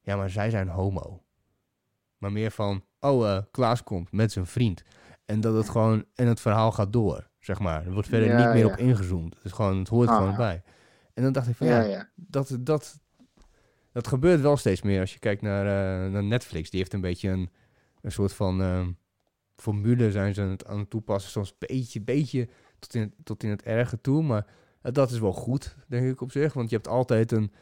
ja, 0.00 0.16
maar 0.16 0.30
zij 0.30 0.50
zijn 0.50 0.68
homo. 0.68 1.22
Maar 2.18 2.32
meer 2.32 2.50
van, 2.50 2.84
oh, 3.00 3.30
eh, 3.30 3.42
Klaas 3.50 3.82
komt 3.82 4.12
met 4.12 4.32
zijn 4.32 4.46
vriend. 4.46 4.82
En 5.24 5.40
dat 5.40 5.54
het 5.54 5.68
gewoon, 5.68 6.04
en 6.14 6.26
het 6.26 6.40
verhaal 6.40 6.72
gaat 6.72 6.92
door, 6.92 7.28
zeg 7.38 7.58
maar. 7.58 7.86
Er 7.86 7.92
wordt 7.92 8.08
verder 8.08 8.28
Ja, 8.28 8.36
niet 8.44 8.54
meer 8.54 8.66
ja. 8.66 8.72
op 8.72 8.78
ingezoomd. 8.78 9.34
Het, 9.34 9.44
is 9.44 9.52
gewoon, 9.52 9.78
het 9.78 9.88
hoort 9.88 10.08
Ah. 10.08 10.16
gewoon 10.16 10.36
bij. 10.36 10.62
En 11.14 11.22
dan 11.22 11.32
dacht 11.32 11.48
ik 11.48 11.54
van, 11.56 11.66
Ja, 11.66 11.80
ja, 11.82 12.08
dat, 12.14 12.56
dat, 12.60 13.00
dat 13.92 14.06
gebeurt 14.06 14.40
wel 14.40 14.56
steeds 14.56 14.82
meer 14.82 15.00
als 15.00 15.12
je 15.12 15.18
kijkt 15.18 15.42
naar, 15.42 15.66
eh, 16.04 16.10
naar 16.12 16.24
Netflix. 16.24 16.70
Die 16.70 16.78
heeft 16.80 16.92
een 16.92 17.00
beetje 17.00 17.28
een, 17.28 17.50
een 18.00 18.12
soort 18.12 18.32
van 18.32 18.62
ehm, 18.62 18.90
formule 19.56 20.10
zijn 20.10 20.34
ze 20.34 20.40
aan 20.42 20.48
het, 20.50 20.66
aan 20.66 20.78
het 20.78 20.90
toepassen. 20.90 21.30
Soms 21.30 21.48
een 21.50 21.66
beetje, 21.68 22.00
beetje 22.00 22.48
tot 22.78 22.94
in, 22.94 23.00
het- 23.00 23.14
tot 23.24 23.42
in 23.42 23.50
het 23.50 23.62
erge 23.62 24.00
toe. 24.00 24.22
Maar 24.22 24.46
eh, 24.82 24.92
dat 24.92 25.10
is 25.10 25.18
wel 25.18 25.32
goed, 25.32 25.76
denk 25.88 26.06
ik 26.10 26.20
op 26.20 26.30
zich. 26.30 26.52
Want 26.52 26.70
je 26.70 26.76
hebt 26.76 26.88
altijd 26.88 27.32
een, 27.32 27.52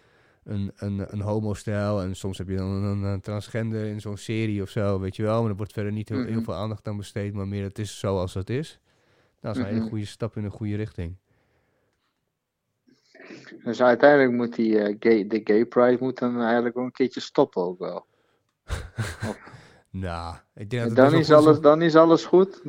een, 0.44 0.72
een, 0.76 1.12
een 1.12 1.20
homo-stijl. 1.20 2.02
En 2.02 2.16
soms 2.16 2.38
heb 2.38 2.48
je 2.48 2.56
dan 2.56 2.70
een, 2.70 3.02
een 3.02 3.20
transgender 3.20 3.84
in 3.84 4.00
zo'n 4.00 4.16
serie 4.16 4.62
of 4.62 4.68
zo, 4.70 5.00
weet 5.00 5.16
je 5.16 5.22
wel. 5.22 5.40
Maar 5.40 5.50
er 5.50 5.56
wordt 5.56 5.72
verder 5.72 5.92
niet 5.92 6.08
heel, 6.08 6.24
heel 6.24 6.30
Mhm. 6.34 6.44
veel 6.44 6.54
aandacht 6.54 6.88
aan 6.88 6.96
besteed. 6.96 7.32
Maar 7.34 7.48
meer 7.48 7.62
het 7.62 7.78
is 7.78 7.98
zoals 7.98 8.34
het 8.34 8.50
is. 8.50 8.80
Nou, 9.40 9.54
dat 9.54 9.56
is 9.56 9.60
een 9.60 9.66
hele 9.68 9.80
Mhm. 9.80 9.88
goede 9.88 10.04
stap 10.04 10.36
in 10.36 10.42
de 10.42 10.50
goede 10.50 10.76
richting. 10.76 11.16
Dus 13.64 13.82
uiteindelijk 13.82 14.32
moet 14.32 14.54
die 14.54 14.78
eh, 14.78 14.96
gay, 15.00 15.26
de 15.26 15.40
gay 15.44 15.64
pride 15.66 15.96
moet 16.00 16.18
dan 16.18 16.40
eigenlijk 16.42 16.74
wel 16.74 16.84
een 16.84 16.92
keertje 16.92 17.20
stoppen 17.20 17.62
ook 17.62 17.78
wel. 17.78 18.06
Nou, 19.90 20.36
ik 20.54 20.70
denk 20.70 20.86
dat 20.86 20.96
dan, 20.96 21.14
is 21.14 21.32
alles, 21.32 21.60
dan 21.60 21.82
is 21.82 21.96
alles 21.96 22.24
goed. 22.24 22.62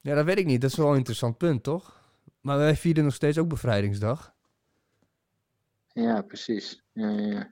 Ja, 0.00 0.14
dat 0.14 0.24
weet 0.24 0.38
ik 0.38 0.46
niet. 0.46 0.60
Dat 0.60 0.70
is 0.70 0.76
wel 0.76 0.90
een 0.90 0.96
interessant 0.96 1.38
punt, 1.38 1.62
toch? 1.62 2.00
Maar 2.40 2.58
wij 2.58 2.76
vieren 2.76 3.04
nog 3.04 3.14
steeds 3.14 3.38
ook 3.38 3.48
bevrijdingsdag. 3.48 4.34
Ja, 5.92 6.22
precies. 6.22 6.82
Ja. 6.92 7.50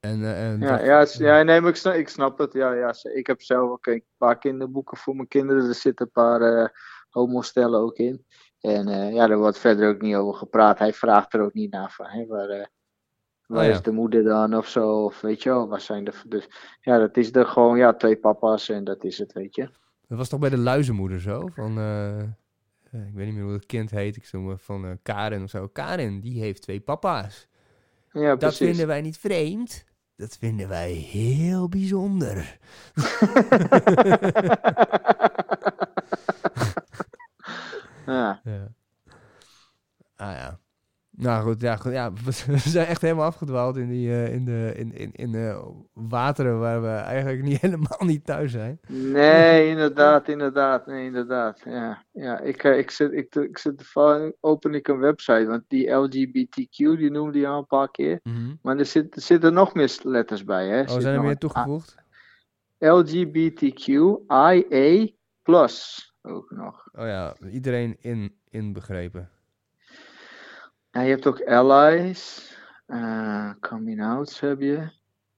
En, 0.00 0.22
eh, 0.24 0.50
en 0.50 0.60
Ja, 0.60 0.76
dat- 0.76 0.86
ja, 0.86 0.98
het 0.98 1.14
ja, 1.14 1.42
nee, 1.42 1.60
maar 1.60 1.70
ik 1.70 1.76
snap, 1.76 1.94
ik 1.94 2.08
snap 2.08 2.38
het. 2.38 2.52
Ja, 2.52 2.72
ja, 2.72 2.94
ik 3.02 3.26
heb 3.26 3.42
zelf 3.42 3.70
ook 3.70 3.86
een 3.86 4.04
paar 4.16 4.38
kinderboeken 4.38 4.96
voor 4.96 5.16
mijn 5.16 5.28
kinderen. 5.28 5.68
Er 5.68 5.74
zitten 5.74 6.06
een 6.06 6.12
paar 6.12 6.40
eh 6.40 6.68
homostellen 7.10 7.80
ook 7.80 7.96
in. 7.96 8.24
En 8.66 8.88
eh, 8.88 9.12
ja, 9.12 9.26
daar 9.26 9.38
wordt 9.38 9.58
verder 9.58 9.88
ook 9.88 10.00
niet 10.00 10.14
over 10.14 10.34
gepraat. 10.34 10.78
Hij 10.78 10.92
vraagt 10.92 11.34
er 11.34 11.40
ook 11.40 11.54
niet 11.54 11.70
naar 11.70 11.90
van, 11.90 12.06
hè, 12.06 12.26
waar, 12.26 12.48
eh, 12.48 12.66
waar 13.46 13.62
Oh 13.62 13.68
ja. 13.68 13.74
is 13.74 13.82
de 13.82 13.92
moeder 13.92 14.24
dan 14.24 14.56
of 14.56 14.68
zo? 14.68 15.04
Of 15.04 15.20
weet 15.20 15.42
je 15.42 15.48
wel, 15.48 15.68
waar 15.68 15.80
zijn 15.80 16.04
de... 16.04 16.12
Dus 16.26 16.48
ja, 16.80 16.98
dat 16.98 17.16
is 17.16 17.34
er 17.34 17.46
gewoon, 17.46 17.78
ja, 17.78 17.94
twee 17.94 18.16
papa's 18.16 18.68
en 18.68 18.84
dat 18.84 19.04
is 19.04 19.18
het, 19.18 19.32
weet 19.32 19.54
je. 19.54 19.62
dat 20.08 20.18
was 20.18 20.28
toch 20.28 20.40
bij 20.40 20.50
de 20.50 20.58
luizenmoeder 20.58 21.20
zo? 21.20 21.48
Van, 21.54 21.78
eh, 21.78 22.18
ik 23.08 23.14
weet 23.14 23.26
niet 23.26 23.34
meer 23.34 23.44
hoe 23.44 23.52
het 23.52 23.66
kind 23.66 23.90
heet. 23.90 24.16
Ik 24.16 24.32
maar 24.32 24.58
van 24.58 24.98
Karin 25.02 25.42
of 25.42 25.50
zo. 25.50 25.68
Karin, 25.68 26.20
die 26.20 26.40
heeft 26.40 26.62
twee 26.62 26.80
papa's. 26.80 27.48
Ja, 28.12 28.28
Dat 28.28 28.38
precies. 28.38 28.66
vinden 28.66 28.86
wij 28.86 29.00
niet 29.00 29.18
vreemd. 29.18 29.84
Dat 30.16 30.36
vinden 30.36 30.68
wij 30.68 30.90
heel 30.92 31.68
bijzonder. 31.68 32.58
ja. 38.06 38.40
Ja. 38.44 38.68
Ah 40.16 40.32
ja. 40.32 40.58
Nou 41.18 41.42
goed, 41.42 41.60
ja, 41.60 41.76
goed, 41.76 41.92
ja, 41.92 42.12
we 42.46 42.58
zijn 42.58 42.86
echt 42.86 43.02
helemaal 43.02 43.24
afgedwaald 43.26 43.76
in, 43.76 43.88
die, 43.88 44.10
eh, 44.10 44.34
in, 44.34 44.44
de, 44.44 44.72
in, 44.76 44.92
in, 44.94 45.12
in 45.12 45.32
de 45.32 45.72
wateren 45.92 46.58
waar 46.60 46.82
we 46.82 46.88
eigenlijk 46.88 47.42
niet 47.42 47.60
helemaal 47.66 48.04
niet 48.04 48.24
thuis 48.24 48.52
zijn. 48.52 48.80
Nee, 48.88 49.68
inderdaad, 49.68 50.28
inderdaad, 50.28 50.86
nee, 50.86 51.04
inderdaad. 51.06 51.60
Ja, 51.64 52.04
ja 52.12 52.40
ik, 52.40 52.64
eh, 52.64 52.78
ik 52.78 52.90
zit, 52.90 53.12
ik, 53.12 53.34
ik 53.34 53.58
zit, 53.58 53.88
van- 53.88 54.32
open 54.40 54.74
ik 54.74 54.88
een 54.88 54.98
website, 54.98 55.46
want 55.46 55.62
die 55.68 55.90
LGBTQ, 55.90 56.76
die 56.76 57.10
noemde 57.10 57.38
je 57.38 57.46
al 57.46 57.58
een 57.58 57.66
paar 57.66 57.90
keer. 57.90 58.20
Maar 58.62 58.78
er, 58.78 58.86
zit, 58.86 59.16
er 59.16 59.22
zitten 59.22 59.52
nog 59.52 59.74
meer 59.74 59.98
letters 60.02 60.44
bij, 60.44 60.68
hè? 60.68 60.80
Oh, 60.80 60.88
Zit 60.88 61.02
zijn 61.02 61.14
er 61.14 61.22
meer 61.22 61.38
toegevoegd? 61.38 61.96
LGBTQIA+, 62.78 64.62
ook 66.26 66.50
nog. 66.50 66.88
Oh 66.92 67.06
ja, 67.06 67.34
iedereen 67.50 67.96
in, 68.00 68.38
inbegrepen. 68.48 69.30
Ja, 70.90 71.00
je 71.00 71.10
hebt 71.10 71.26
ook 71.26 71.42
allies, 71.42 72.52
eh, 72.86 73.50
coming 73.60 74.02
outs 74.04 74.40
heb 74.40 74.60
je. 74.60 74.88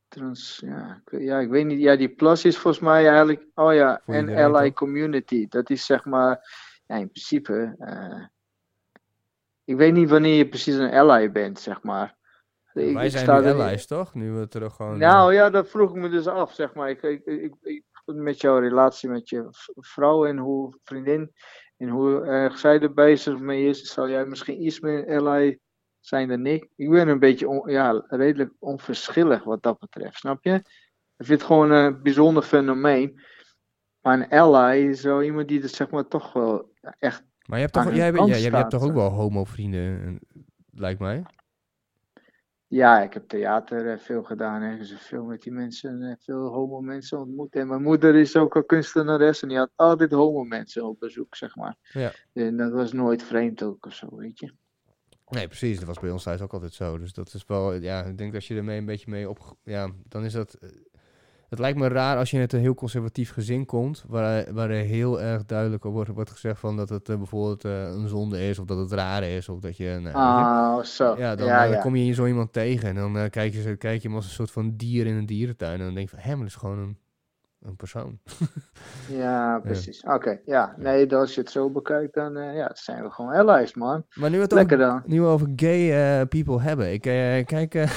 Trans, 0.09 0.63
ja, 0.65 1.01
ik, 1.05 1.11
weet- 1.11 1.23
ja, 1.23 1.39
ik 1.39 1.49
weet 1.49 1.67
niet. 1.67 1.81
Ja, 1.81 1.97
die 1.97 2.09
plus 2.09 2.45
is 2.45 2.59
volgens 2.59 2.83
mij 2.85 3.09
eigenlijk. 3.09 3.47
Oh 3.55 3.75
ja, 3.75 4.01
Voor 4.05 4.15
en 4.15 4.37
ally 4.37 4.65
toch? 4.67 4.75
community. 4.75 5.47
Dat 5.49 5.71
is 5.71 5.87
zeg 5.87 6.05
maar. 6.05 6.51
Ja, 6.87 6.97
in 6.97 7.11
principe. 7.11 7.75
eh, 7.79 8.25
ik 9.65 9.77
weet 9.77 9.93
niet 9.93 10.09
wanneer 10.11 10.35
je 10.37 10.49
precies 10.49 10.75
een 10.75 10.91
ally 10.93 11.33
bent, 11.33 11.61
zeg 11.61 11.83
maar. 11.83 12.17
Ik- 12.75 12.95
Wij 12.95 13.11
zijn 13.11 13.43
nu 13.43 13.51
allies, 13.63 13.87
toch? 13.87 14.15
Nu 14.15 14.33
we 14.33 14.49
terug 14.49 14.75
gewoon... 14.75 14.99
Nou 14.99 15.35
ja, 15.35 15.51
dat 15.51 15.69
vroeg 15.69 15.91
ik 15.91 15.97
me 15.97 16.09
dus 16.09 16.27
af, 16.27 16.53
zeg 16.55 16.75
maar. 16.75 16.91
Ik, 16.91 17.03
ik- 17.25 17.83
met 18.15 18.41
jouw 18.41 18.59
relatie 18.59 19.09
met 19.09 19.29
je 19.29 19.49
vrouw 19.75 20.27
en 20.27 20.39
hoe 20.39 20.79
vriendin 20.85 21.33
en 21.77 21.89
hoe 21.89 22.25
erg 22.25 22.59
zij 22.59 22.81
er 22.81 22.95
bezig 22.95 23.39
mee 23.39 23.69
is, 23.69 23.93
zal 23.93 24.09
jij 24.09 24.27
misschien 24.27 24.65
iets 24.65 24.81
meer 24.81 25.07
ally 25.19 25.59
zijn 26.01 26.29
dan 26.29 26.47
ik. 26.47 26.69
Ik 26.77 26.91
ben 26.91 27.09
een 27.09 27.19
beetje 27.19 27.49
on- 27.49 27.71
ja, 27.71 28.05
redelijk 28.09 28.53
onverschillig 28.59 29.45
wat 29.45 29.63
dat 29.63 29.79
betreft, 29.79 30.19
snap 30.19 30.45
je? 30.45 30.55
Ik 31.17 31.27
vind 31.27 31.41
het 31.41 31.43
gewoon 31.43 31.71
een 31.71 32.03
bijzonder 32.03 32.43
fenomeen. 32.43 33.21
Maar 34.01 34.15
een 34.19 34.29
ally 34.29 34.89
is 34.89 35.03
wel 35.03 35.23
iemand 35.23 35.49
die 35.49 35.63
er 35.63 35.69
zeg 35.69 35.91
maar 35.91 36.09
toch 36.09 36.33
wel 36.33 36.73
echt. 36.99 37.25
maar 37.47 37.59
je 37.59 37.65
hebt 37.65 37.73
toch, 37.73 37.95
jij, 37.95 38.13
jij, 38.13 38.41
jij 38.41 38.51
hebt 38.51 38.71
toch 38.71 38.83
ook 38.83 38.95
wel 38.95 39.11
homo-vrienden, 39.11 40.19
lijkt 40.71 41.01
mij? 41.01 41.25
Ja, 42.69 43.03
ik 43.03 43.13
heb 43.13 43.29
theater 43.29 43.93
eh, 43.93 43.99
veel 43.99 44.23
gedaan, 44.23 44.63
hè. 44.63 44.77
Dus 44.77 44.93
veel 44.93 45.25
met 45.25 45.43
die 45.43 45.53
mensen, 45.53 46.03
eh, 46.03 46.15
veel 46.19 46.47
homo 46.47 46.81
mensen 46.81 47.19
ontmoet. 47.19 47.55
En 47.55 47.69
mijn 47.69 47.83
moeder 47.83 48.15
is 48.15 48.37
ook 48.37 48.55
een 48.55 48.67
kunstenares 48.67 49.43
en 49.43 49.49
die 49.49 49.59
had 49.59 49.71
altijd 49.77 50.13
homo 50.13 50.45
mensen 50.45 50.85
op 50.85 51.01
bezoek, 51.01 51.37
zeg 51.37 51.57
maar. 51.57 51.77
Ja. 51.93 52.13
En 52.33 52.57
dat 52.57 52.73
was 52.73 52.93
nooit 52.93 53.23
vreemd 53.23 53.63
ook 53.63 53.87
of 53.87 53.95
zo, 53.95 54.17
weet 54.17 54.39
je. 54.39 54.53
Nee, 55.29 55.47
precies. 55.47 55.79
Dat 55.79 55.87
was 55.87 55.99
bij 55.99 56.11
ons 56.11 56.23
thuis 56.23 56.41
ook 56.41 56.53
altijd 56.53 56.75
zo. 56.75 56.99
Dus 56.99 57.13
dat 57.13 57.35
is 57.35 57.45
wel, 57.47 57.75
ja, 57.75 58.05
ik 58.05 58.19
denk 58.19 58.33
dat 58.33 58.45
je 58.45 58.57
ermee 58.57 58.79
een 58.79 58.85
beetje 58.85 59.11
mee 59.11 59.29
op, 59.29 59.57
ja, 59.63 59.91
dan 60.09 60.25
is 60.25 60.33
dat, 60.33 60.55
eh, 60.55 60.69
het 61.49 61.59
lijkt 61.59 61.79
me 61.79 61.89
raar 61.89 62.17
als 62.17 62.31
je 62.31 62.39
uit 62.39 62.53
een 62.53 62.61
heel 62.61 62.75
conservatief 62.75 63.33
gezin 63.33 63.67
komt, 63.67 64.05
waar, 64.09 64.55
waar 64.55 64.71
er 64.71 64.85
heel 64.85 65.21
erg 65.21 65.45
duidelijk 65.45 65.85
wordt, 65.85 66.11
wordt 66.11 66.31
gezegd 66.31 66.61
van 66.61 66.77
dat 66.77 66.89
het 66.89 67.09
eh, 67.09 67.17
bijvoorbeeld 67.17 67.65
eh, 67.65 67.83
een 67.83 68.09
zonde 68.09 68.49
is, 68.49 68.59
of 68.59 68.67
dat 68.67 68.79
het 68.79 68.93
raar 68.93 69.23
is, 69.23 69.49
of 69.49 69.61
dat 69.61 69.77
je, 69.77 69.99
nou. 70.03 70.15
Ah, 70.17 70.85
zo. 70.85 71.15
ja, 71.19 71.35
dan, 71.37 71.47
ja, 71.47 71.67
eh, 71.67 71.81
kom 71.81 71.97
je 71.97 72.03
hier 72.03 72.15
zo 72.15 72.27
iemand 72.27 72.53
tegen 72.53 72.89
en 72.89 72.95
dan 72.95 73.31
kijk, 73.31 73.53
je, 73.53 73.77
kijk 73.77 74.03
je 74.03 74.09
hem 74.09 74.17
als 74.17 74.25
een 74.25 74.31
soort 74.31 74.51
van 74.51 74.77
dier 74.77 75.07
in 75.07 75.15
een 75.15 75.27
dierentuin 75.27 75.79
en 75.79 75.85
dan 75.85 75.95
denk 75.95 76.11
je 76.11 76.17
van, 76.17 76.25
hé, 76.25 76.31
maar 76.31 76.39
dat 76.39 76.49
is 76.49 76.55
gewoon 76.55 76.79
een, 76.79 76.99
een 77.63 77.77
persoon. 77.77 78.19
Ja, 79.09 79.59
precies. 79.59 80.03
Oké, 80.03 80.41
ja. 80.45 80.75
Nee, 80.77 81.15
als 81.15 81.35
je 81.35 81.41
het 81.41 81.51
zo 81.51 81.71
bekijkt, 81.71 82.15
dan 82.15 82.33
ja, 82.55 82.71
zijn 82.75 83.03
we 83.03 83.11
gewoon 83.11 83.33
allies, 83.33 83.75
man. 83.75 84.05
Maar 84.15 84.31
nu 84.31 84.37
we 84.37 84.43
het 84.43 84.53
Lekker 84.53 84.77
over, 84.79 84.91
dan. 84.91 85.03
nu 85.07 85.21
we 85.21 85.27
over 85.27 85.49
gay 85.57 86.27
people 86.27 86.61
hebben. 86.61 86.93
Ik, 86.93 87.01
kijk, 87.47 87.75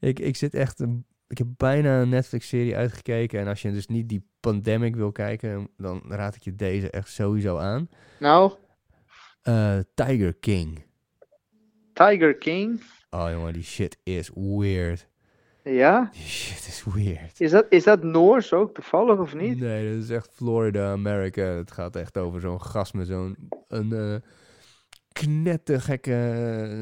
ik, 0.00 0.18
ik 0.18 0.36
zit 0.36 0.54
echt... 0.54 0.80
een- 0.80 1.06
ik 1.34 1.40
heb 1.46 1.48
bijna 1.56 2.00
een 2.00 2.08
Netflix-serie 2.08 2.76
uitgekeken. 2.76 3.40
En 3.40 3.46
als 3.46 3.62
je 3.62 3.72
dus 3.72 3.86
niet 3.86 4.08
die 4.08 4.26
Pandemic 4.40 4.96
wil 4.96 5.12
kijken, 5.12 5.68
dan 5.76 6.02
raad 6.08 6.34
ik 6.34 6.42
je 6.42 6.54
deze 6.54 6.90
echt 6.90 7.08
sowieso 7.08 7.56
aan. 7.58 7.88
Nou, 8.18 8.52
Eh, 9.42 9.78
Tiger 9.94 10.34
King. 10.34 10.84
Tiger 11.92 12.34
King. 12.34 12.82
Oh 13.10 13.26
jongen, 13.30 13.52
die 13.52 13.62
shit 13.62 13.98
is 14.02 14.30
weird. 14.34 15.08
Ja? 15.64 16.08
Die 16.12 16.22
shit 16.22 16.66
is 16.66 16.84
weird. 16.94 17.40
Is 17.40 17.50
dat, 17.50 17.66
is 17.68 17.84
dat 17.84 18.02
Noors 18.02 18.52
ook 18.52 18.74
toevallig 18.74 19.18
of 19.18 19.34
niet? 19.34 19.58
Nee, 19.60 19.94
dat 19.94 20.02
is 20.02 20.10
echt 20.10 20.30
Florida, 20.32 20.92
Amerika. 20.92 21.42
Het 21.42 21.70
gaat 21.70 21.96
echt 21.96 22.18
over 22.18 22.40
zo'n 22.40 22.62
gast 22.62 22.94
met 22.94 23.06
zo'n 23.06 23.36
een 23.68 23.92
eh 23.92 24.16
knettergekke, 25.12 26.16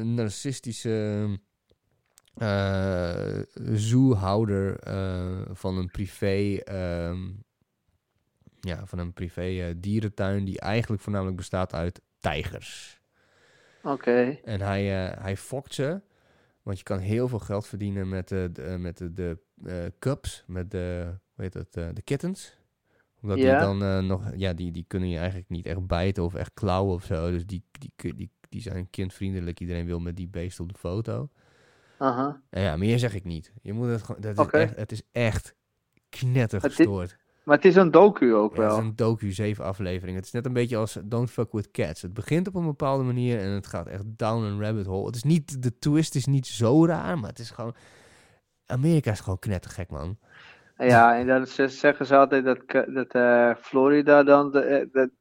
narcistische 0.05 1.27
eh 2.37 3.39
zoehouder 3.73 4.79
eh, 4.79 5.41
van 5.51 5.77
een 5.77 5.91
privé, 5.91 6.55
ehm, 6.55 7.21
ja, 8.59 8.85
van 8.85 8.99
een 8.99 9.13
privé 9.13 9.41
eh, 9.41 9.73
dierentuin 9.77 10.45
die 10.45 10.59
eigenlijk 10.59 11.01
voornamelijk 11.01 11.37
bestaat 11.37 11.73
uit 11.73 12.01
tijgers. 12.19 13.01
Oké. 13.83 14.39
En 14.43 14.61
hij, 14.61 14.85
hij 15.19 15.37
fokt 15.37 15.73
ze. 15.73 16.01
Want 16.61 16.77
je 16.77 16.83
kan 16.83 16.99
heel 16.99 17.27
veel 17.27 17.39
geld 17.39 17.67
verdienen 17.67 18.09
met 18.09 18.27
de, 18.27 18.75
met 18.79 18.97
de, 18.97 19.13
de 19.55 19.93
cubs, 19.99 20.43
met 20.47 20.71
de, 20.71 21.13
hoe 21.35 21.43
heet 21.43 21.55
eh, 21.55 21.87
de 21.93 22.01
kittens. 22.01 22.57
Omdat 23.21 23.37
Ja. 23.37 23.59
die 23.59 23.79
dan 23.79 24.05
nog, 24.05 24.31
ja, 24.35 24.53
die, 24.53 24.71
die 24.71 24.85
kunnen 24.87 25.09
je 25.09 25.17
eigenlijk 25.17 25.49
niet 25.49 25.65
echt 25.65 25.87
bijten 25.87 26.23
of 26.23 26.35
echt 26.35 26.53
klauwen 26.53 26.93
of 26.93 27.03
zo. 27.03 27.31
Dus 27.31 27.45
die, 27.45 27.63
die, 27.71 28.15
die, 28.15 28.31
die 28.49 28.61
zijn 28.61 28.89
kindvriendelijk. 28.89 29.59
Iedereen 29.59 29.85
wil 29.85 29.99
met 29.99 30.15
die 30.15 30.27
beest 30.27 30.59
op 30.59 30.73
de 30.73 30.79
foto. 30.79 31.29
En 32.49 32.61
ja, 32.61 32.75
meer 32.77 32.99
zeg 32.99 33.13
ik 33.15 33.23
niet. 33.23 33.53
Je 33.61 33.73
moet 33.73 33.87
het 33.87 34.03
gewoon, 34.03 34.21
dat 34.21 34.37
is 34.39 34.45
echt, 34.51 34.75
het 34.75 34.91
is 34.91 35.01
echt 35.11 35.55
knetter 36.09 36.61
Het 36.61 36.71
is- 36.71 36.75
gestoord. 36.77 37.17
Maar 37.43 37.55
het 37.55 37.65
is 37.65 37.75
een 37.75 37.91
docu 37.91 38.33
ook 38.33 38.55
Ja, 38.55 38.61
het 38.61 38.69
wel. 38.71 38.79
is 38.79 38.83
een 38.85 38.95
docu, 38.95 39.31
zeven 39.31 39.63
afleveringen. 39.63 40.15
Het 40.15 40.25
is 40.25 40.31
net 40.31 40.45
een 40.45 40.53
beetje 40.53 40.77
als 40.77 40.97
Don't 41.03 41.31
Fuck 41.31 41.51
With 41.51 41.71
Cats. 41.71 42.01
Het 42.01 42.13
begint 42.13 42.47
op 42.47 42.55
een 42.55 42.65
bepaalde 42.65 43.03
manier 43.03 43.39
en 43.39 43.49
het 43.49 43.67
gaat 43.67 43.87
echt 43.87 44.03
down 44.05 44.43
een 44.43 44.61
rabbit 44.61 44.85
hole. 44.85 45.05
Het 45.05 45.15
is 45.15 45.23
niet, 45.23 45.63
de 45.63 45.77
twist 45.79 46.15
is 46.15 46.25
niet 46.25 46.47
zo 46.47 46.85
raar, 46.85 47.19
maar 47.19 47.29
het 47.29 47.39
is 47.39 47.49
gewoon... 47.51 47.75
Amerika 48.65 49.11
is 49.11 49.19
gewoon 49.19 49.39
knettergek, 49.39 49.89
man. 49.89 50.17
Ja, 50.77 51.17
en 51.17 51.27
dan 51.27 51.47
ze- 51.47 51.67
zeggen 51.67 52.05
ze 52.05 52.15
altijd 52.17 52.45
dat, 52.45 52.59
dat 52.93 53.11
eh, 53.11 53.55
Florida 53.55 54.23
dan. 54.23 54.51
De, 54.51 54.59
eh, 54.61 54.85
de 54.91 55.11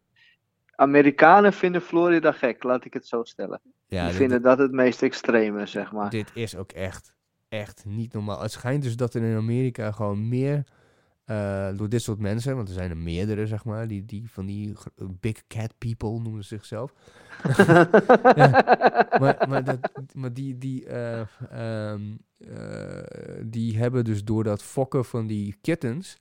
Amerikanen 0.76 1.52
vinden 1.52 1.82
Florida 1.82 2.32
gek, 2.32 2.62
laat 2.62 2.84
ik 2.84 2.92
het 2.92 3.06
zo 3.06 3.22
stellen. 3.22 3.60
Ja, 3.92 4.06
Die 4.06 4.16
vinden 4.16 4.42
dat 4.42 4.58
het 4.58 4.72
meest 4.72 5.02
extreme, 5.02 5.66
zeg 5.66 5.92
maar. 5.92 6.10
dit 6.10 6.30
is 6.34 6.56
ook 6.56 6.72
echt, 6.72 7.14
echt 7.48 7.84
niet 7.84 8.12
normaal. 8.12 8.42
Het 8.42 8.52
schijnt 8.52 8.82
dus 8.82 8.96
dat 8.96 9.14
er 9.14 9.22
in 9.22 9.36
Amerika 9.36 9.92
gewoon 9.92 10.28
meer... 10.28 10.64
eh, 11.24 11.76
door 11.76 11.88
dit 11.88 12.02
soort 12.02 12.18
mensen, 12.18 12.56
want 12.56 12.68
er 12.68 12.74
zijn 12.74 12.90
er 12.90 12.96
meerdere, 12.96 13.46
zeg 13.46 13.64
maar, 13.64 13.88
die, 13.88 14.04
die 14.04 14.30
van 14.30 14.46
die 14.46 14.72
big 15.20 15.46
cat 15.46 15.74
people 15.78 16.10
noemen 16.20 16.42
ze 16.44 16.48
zichzelf. 16.48 16.92
maar, 19.20 19.44
maar, 19.48 19.64
dat, 19.64 19.78
maar 20.14 20.32
die, 20.32 20.58
die, 20.58 20.86
eh, 20.86 21.20
ehm, 21.50 22.02
eh, 22.38 23.40
die 23.44 23.78
hebben 23.78 24.04
dus 24.04 24.24
door 24.24 24.44
dat 24.44 24.62
fokken 24.62 25.04
van 25.04 25.26
die 25.26 25.56
kittens... 25.60 26.18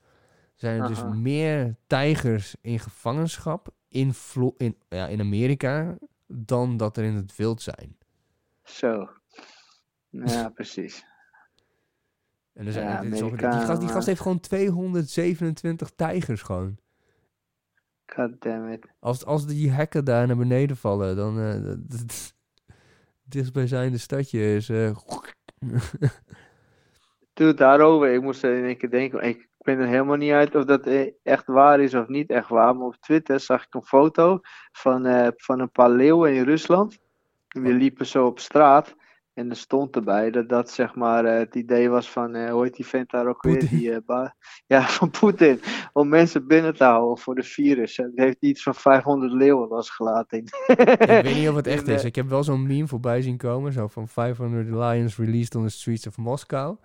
zijn 0.55 0.81
er 0.81 0.87
dus 0.87 1.03
meer 1.03 1.75
tijgers 1.87 2.55
in 2.61 2.79
gevangenschap 2.79 3.69
in, 3.87 4.13
Flo- 4.13 4.55
in, 4.57 4.75
ja, 4.89 5.07
in 5.07 5.19
Amerika... 5.19 5.97
dan 6.33 6.77
dat 6.77 6.97
er 6.97 7.03
in 7.03 7.15
het 7.15 7.35
wild 7.35 7.61
zijn. 7.61 7.97
Zo. 8.63 9.09
Ja, 10.09 10.49
precies. 10.59 11.05
En 12.53 12.65
er 12.65 12.71
zijn, 12.71 12.87
Ja, 12.87 13.01
dit 13.01 13.13
is 13.13 13.21
ook- 13.21 13.39
die, 13.39 13.49
gast, 13.49 13.79
die 13.81 13.89
gast 13.89 14.07
heeft 14.07 14.21
gewoon 14.21 14.39
227 14.39 15.89
tijgers 15.95 16.41
gewoon. 16.41 16.77
God 18.05 18.41
damn 18.41 18.71
it. 18.71 18.85
Als, 18.99 19.25
als 19.25 19.45
die 19.47 19.71
hekken 19.71 20.05
daar 20.05 20.27
naar 20.27 20.37
beneden 20.37 20.77
vallen, 20.77 21.15
dan... 21.15 21.39
eh, 21.39 21.63
dat- 21.63 21.89
dat- 21.89 22.33
dichtstbijzijnde 23.23 23.97
stadje 23.97 24.55
is... 24.55 24.69
eh, 24.69 24.97
Dude, 27.33 27.53
daarover, 27.53 28.13
ik 28.13 28.21
moest 28.21 28.43
er 28.43 28.57
in 28.57 28.65
één 28.65 28.77
keer 28.77 28.89
denken. 28.89 29.23
Ik 29.23 29.49
ben 29.61 29.79
er 29.79 29.87
helemaal 29.87 30.15
niet 30.15 30.31
uit 30.31 30.55
of 30.55 30.65
dat 30.65 30.87
eh, 30.87 31.11
echt 31.23 31.47
waar 31.47 31.79
is 31.79 31.93
of 31.93 32.07
niet 32.07 32.29
echt 32.29 32.49
waar. 32.49 32.75
Maar 32.75 32.87
op 32.87 32.95
Twitter 32.99 33.39
zag 33.39 33.65
ik 33.65 33.73
een 33.73 33.85
foto 33.85 34.39
van, 34.71 35.05
eh, 35.05 35.27
van 35.35 35.59
een 35.59 35.71
paar 35.71 35.89
leeuwen 35.89 36.33
in 36.33 36.43
Rusland. 36.43 36.97
En 37.47 37.63
die 37.63 37.73
liepen 37.73 38.05
zo 38.05 38.25
op 38.25 38.39
straat. 38.39 38.95
En 39.33 39.49
er 39.49 39.55
stond 39.55 39.95
erbij 39.95 40.31
dat 40.31 40.49
dat 40.49 40.69
zeg 40.69 40.95
maar 40.95 41.25
eh, 41.25 41.37
het 41.37 41.55
idee 41.55 41.89
was 41.89 42.09
van, 42.09 42.35
eh, 42.35 42.51
hoe 42.51 42.63
heet 42.63 42.75
die 42.75 42.85
vent 42.85 43.09
daar 43.09 43.27
ook 43.27 43.43
weer? 43.43 43.69
Die, 43.69 44.01
ja, 44.67 44.81
van 44.97 45.09
Poetin. 45.09 45.59
Om 45.93 46.09
mensen 46.09 46.47
binnen 46.47 46.75
te 46.75 46.83
houden 46.83 47.17
voor 47.17 47.35
de 47.35 47.43
virus. 47.43 47.97
En 47.99 48.11
heeft 48.15 48.37
iets 48.39 48.63
van 48.63 48.75
500 48.75 49.31
leeuwen 49.31 49.67
losgelaten. 49.67 50.37
ik 50.67 51.05
weet 51.05 51.35
niet 51.35 51.49
of 51.49 51.55
het 51.55 51.67
echt 51.75 51.87
is. 51.87 52.03
Ik 52.03 52.15
heb 52.15 52.29
wel 52.29 52.43
zo'n 52.43 52.67
meme 52.67 52.87
voorbij 52.87 53.21
zien 53.21 53.37
komen. 53.37 53.71
Zo 53.71 53.87
van 53.87 54.07
500 54.07 54.69
lions 54.69 55.17
released 55.17 55.55
on 55.55 55.63
the 55.63 55.69
streets 55.69 56.07
of 56.07 56.17
Moscow. 56.17 56.77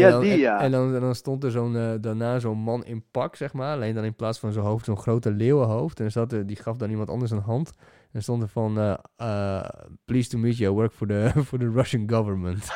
Ja, 0.00 0.10
dan, 0.10 0.20
die 0.20 0.38
ja. 0.38 0.60
En, 0.60 0.70
dan, 0.70 0.94
en 0.94 1.00
dan 1.00 1.14
stond 1.14 1.44
er 1.44 1.50
zo'n, 1.50 1.76
eh, 1.76 1.92
daarna 2.00 2.38
zo'n 2.38 2.58
man 2.58 2.84
in 2.84 3.04
pak, 3.10 3.36
zeg 3.36 3.52
maar. 3.52 3.74
Alleen 3.74 3.94
dan 3.94 4.04
in 4.04 4.14
plaats 4.14 4.38
van 4.38 4.52
zijn 4.52 4.64
hoofd 4.64 4.84
zo'n 4.84 4.96
grote 4.98 5.30
leeuwenhoofd. 5.30 6.00
En 6.00 6.12
zat 6.12 6.32
er, 6.32 6.46
die 6.46 6.56
gaf 6.56 6.76
dan 6.76 6.90
iemand 6.90 7.08
anders 7.10 7.30
een 7.30 7.38
hand. 7.38 7.72
En 8.12 8.22
stond 8.22 8.42
er 8.42 8.48
van, 8.48 8.78
eh, 8.78 8.94
eh, 9.16 9.68
pleased 10.04 10.30
to 10.30 10.38
meet 10.38 10.56
you, 10.56 10.72
I 10.72 10.74
work 10.74 10.92
for 10.92 11.06
the, 11.06 11.30
for 11.48 11.58
the 11.58 11.70
Russian 11.70 12.10
government. 12.10 12.68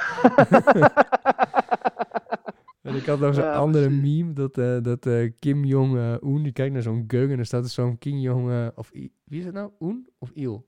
En 2.82 2.94
ik 2.94 3.06
had 3.06 3.20
nog 3.20 3.34
zo'n 3.34 3.44
Ja, 3.44 3.54
andere 3.54 3.86
precies. 3.86 4.02
meme, 4.02 4.32
dat, 4.32 4.58
eh, 4.58 4.76
dat 4.82 5.06
eh, 5.06 5.30
Kim 5.38 5.64
Jong-un, 5.64 6.42
die 6.42 6.52
kijkt 6.52 6.72
naar 6.72 6.82
zo'n 6.82 7.04
gung 7.06 7.32
en 7.32 7.38
er 7.38 7.46
staat 7.46 7.64
er 7.64 7.70
zo'n 7.70 7.98
Kim 7.98 8.16
Jong, 8.16 8.50
eh, 8.50 8.66
of 8.74 8.94
I- 8.94 9.12
wie 9.24 9.38
is 9.38 9.44
het 9.44 9.54
nou? 9.54 9.70
Un 9.80 10.08
of 10.18 10.30
Il? 10.34 10.66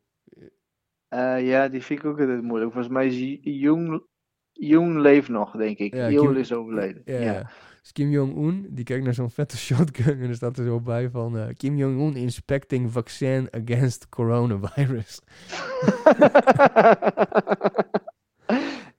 Eh, 1.09 1.47
ja, 1.49 1.69
die 1.69 1.83
vind 1.83 1.99
ik 2.01 2.05
ook 2.07 2.21
altijd 2.21 2.43
moeilijk. 2.43 2.73
Volgens 2.73 2.93
mij 2.95 3.07
is 3.07 3.39
Jong, 3.43 4.03
Jong 4.59 4.99
leeft 4.99 5.29
nog, 5.29 5.51
denk 5.57 5.79
ik. 5.79 5.95
Ja, 5.95 6.09
Kim- 6.09 6.37
is 6.37 6.53
overleden. 6.53 7.03
Ja. 7.05 7.51
Dus 7.83 7.93
Kim 7.93 8.11
Jong-un, 8.11 8.67
die 8.71 8.85
kijkt 8.85 9.05
naar 9.05 9.15
zo'n 9.15 9.31
vette 9.31 9.57
shotgun 9.67 10.21
en 10.21 10.29
er 10.29 10.35
staat 10.35 10.59
er 10.59 10.65
zo 10.65 10.81
bij 10.81 11.11
van 11.11 11.39
eh, 11.39 11.47
Kim 11.57 11.77
Jong-un 11.77 12.17
inspecting 12.17 12.93
vaccin 12.93 13.49
against 13.51 14.09
coronavirus. 14.09 15.21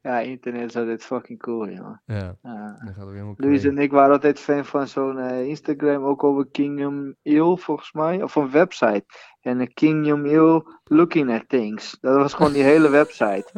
ja, 0.01 0.19
internet 0.19 0.69
is 0.69 0.75
altijd 0.75 1.03
fucking 1.03 1.39
cool, 1.39 1.69
jongen. 1.69 2.01
Ja, 2.05 2.35
Ja. 2.43 2.79
dat 2.85 2.93
gaat 2.95 3.05
ook 3.05 3.11
helemaal 3.11 3.33
Louis 3.37 3.61
crazy. 3.61 3.75
en 3.75 3.81
ik 3.83 3.91
waren 3.91 4.11
altijd 4.13 4.39
fan 4.39 4.65
van 4.65 4.87
zo'n 4.87 5.17
eh, 5.19 5.47
Instagram, 5.47 6.03
ook 6.03 6.23
over 6.23 6.47
Kingdom 6.51 7.15
Il, 7.21 7.57
volgens 7.57 7.91
mij. 7.91 8.23
Of 8.23 8.35
een 8.35 8.51
website. 8.51 9.03
En 9.41 9.59
een 9.59 9.73
Kingdom 9.73 10.25
Il 10.25 10.67
looking 10.83 11.31
at 11.31 11.49
things. 11.49 11.97
Dat 12.01 12.15
was 12.15 12.33
gewoon 12.33 12.53
die 12.53 12.63
hele 12.63 12.89
website. 13.01 13.51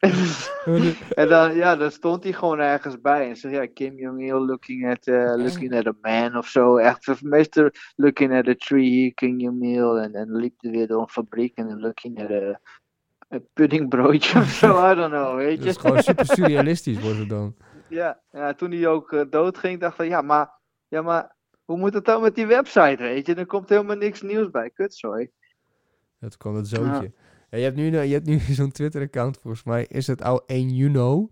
en 1.20 1.28
dan, 1.28 1.54
ja, 1.54 1.76
dan 1.76 1.90
stond 1.90 2.24
hij 2.24 2.32
gewoon 2.32 2.58
ergens 2.58 3.00
bij. 3.00 3.28
En 3.28 3.36
zei, 3.36 3.54
ja, 3.54 3.66
Kim 3.74 3.98
Jong-il 3.98 4.46
looking 4.46 4.90
at, 4.90 5.06
eh, 5.06 5.34
looking 5.36 5.74
at 5.74 5.86
a 5.86 5.94
man 6.00 6.36
of 6.36 6.46
zo. 6.46 6.76
Echt, 6.76 7.22
meestal 7.22 7.70
looking 7.96 8.36
at 8.36 8.48
a 8.48 8.54
tree, 8.54 9.12
Kim 9.14 9.38
Jong-il. 9.38 9.98
En 9.98 10.12
dan 10.12 10.36
liep 10.36 10.54
hij 10.56 10.70
weer 10.70 10.86
door 10.86 11.00
een 11.00 11.08
fabriek 11.08 11.56
en 11.56 11.80
looking 11.80 12.22
at 12.22 12.30
a, 12.30 12.60
a 13.34 13.38
puddingbroodje 13.52 14.38
of 14.38 14.50
zo. 14.50 14.90
I 14.90 14.94
don't 14.94 15.12
know, 15.12 15.36
weet 15.36 15.58
Dat 15.58 15.66
is 15.66 15.76
gewoon 15.76 16.02
super 16.02 16.26
surrealistisch 16.26 17.00
wordt 17.00 17.18
het 17.18 17.28
dan. 17.28 17.54
Ja, 17.88 18.20
ja, 18.30 18.54
toen 18.54 18.70
hij 18.70 18.86
ook 18.86 19.12
eh, 19.12 19.20
doodging, 19.30 19.80
dacht 19.80 20.00
ik, 20.00 20.08
ja, 20.08 20.22
maar, 20.22 20.50
ja, 20.88 21.02
maar 21.02 21.36
hoe 21.64 21.76
moet 21.76 21.94
het 21.94 22.04
dan 22.04 22.22
met 22.22 22.34
die 22.34 22.46
website, 22.46 22.96
weet 23.02 23.26
je? 23.26 23.34
Er 23.34 23.46
komt 23.46 23.68
helemaal 23.68 23.96
niks 23.96 24.22
nieuws 24.22 24.50
bij, 24.50 24.70
kutzooi. 24.70 25.30
Dat 26.18 26.36
kwam 26.36 26.54
het 26.54 26.68
zootje. 26.68 27.02
Ja, 27.02 27.10
je 27.58 27.64
hebt 27.64 27.76
nu, 27.76 27.84
je 27.84 28.12
hebt 28.12 28.26
nu 28.26 28.38
zo'n 28.58 28.72
Twitter-account, 28.72 29.38
volgens 29.42 29.64
mij 29.64 29.84
is 29.88 30.06
het 30.06 30.22
al 30.22 30.46
1 30.46 30.74
juni. 30.74 31.28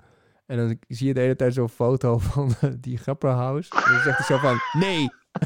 En 0.46 0.56
dan 0.56 0.78
zie 0.88 1.06
je 1.06 1.14
de 1.14 1.20
hele 1.20 1.36
tijd 1.36 1.54
zo'n 1.54 1.68
foto 1.68 2.18
van 2.28 2.50
die 2.80 2.98
grapperhaus. 2.98 3.68
En 3.68 3.92
dan 3.92 4.00
zegt 4.02 4.18
hij 4.18 4.26
zo 4.26 4.36
van, 4.38 4.58
nee! 4.80 5.08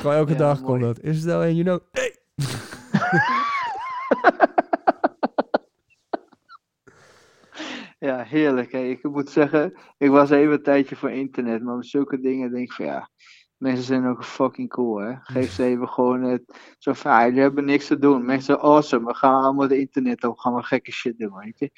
Gewoon 0.00 0.16
elke 0.16 0.32
Ja, 0.32 0.38
dag 0.38 0.60
mooi. 0.62 0.70
komt 0.70 0.82
dat. 0.96 1.00
Is 1.04 1.22
het 1.24 1.32
al 1.32 1.42
1 1.42 1.54
juni? 1.54 1.78
Nee! 1.92 2.12
Ja, 7.98 8.22
heerlijk. 8.22 8.72
Hè. 8.72 8.78
Ik 8.78 9.02
moet 9.02 9.30
zeggen, 9.30 9.74
ik 9.98 10.10
was 10.10 10.30
even 10.30 10.52
een 10.52 10.62
tijdje 10.62 10.96
voor 10.96 11.10
internet, 11.10 11.62
maar 11.62 11.76
met 11.76 11.86
zulke 11.86 12.20
dingen 12.20 12.50
denk 12.50 12.64
ik 12.66 12.72
van 12.72 12.84
ja, 12.84 13.10
mensen 13.64 13.84
zijn 13.84 14.06
ook 14.06 14.24
fucking 14.24 14.68
cool, 14.68 14.96
hè. 14.96 15.14
Geef 15.20 15.50
ze 15.52 15.64
even 15.64 15.88
gewoon 15.88 16.22
het, 16.22 16.42
zo 16.78 16.92
van, 16.92 17.10
ja, 17.10 17.24
jullie 17.24 17.40
hebben 17.40 17.64
niks 17.64 17.86
te 17.86 17.98
doen. 17.98 18.24
Mensen 18.24 18.60
awesome, 18.60 19.06
we 19.06 19.14
gaan 19.14 19.42
allemaal 19.42 19.68
de 19.68 19.78
internet 19.78 20.24
op, 20.24 20.38
gaan 20.38 20.54
we 20.54 20.62
gekke 20.62 20.92
shit 20.92 21.18
doen, 21.18 21.34
weet 21.34 21.58
je. 21.58 21.70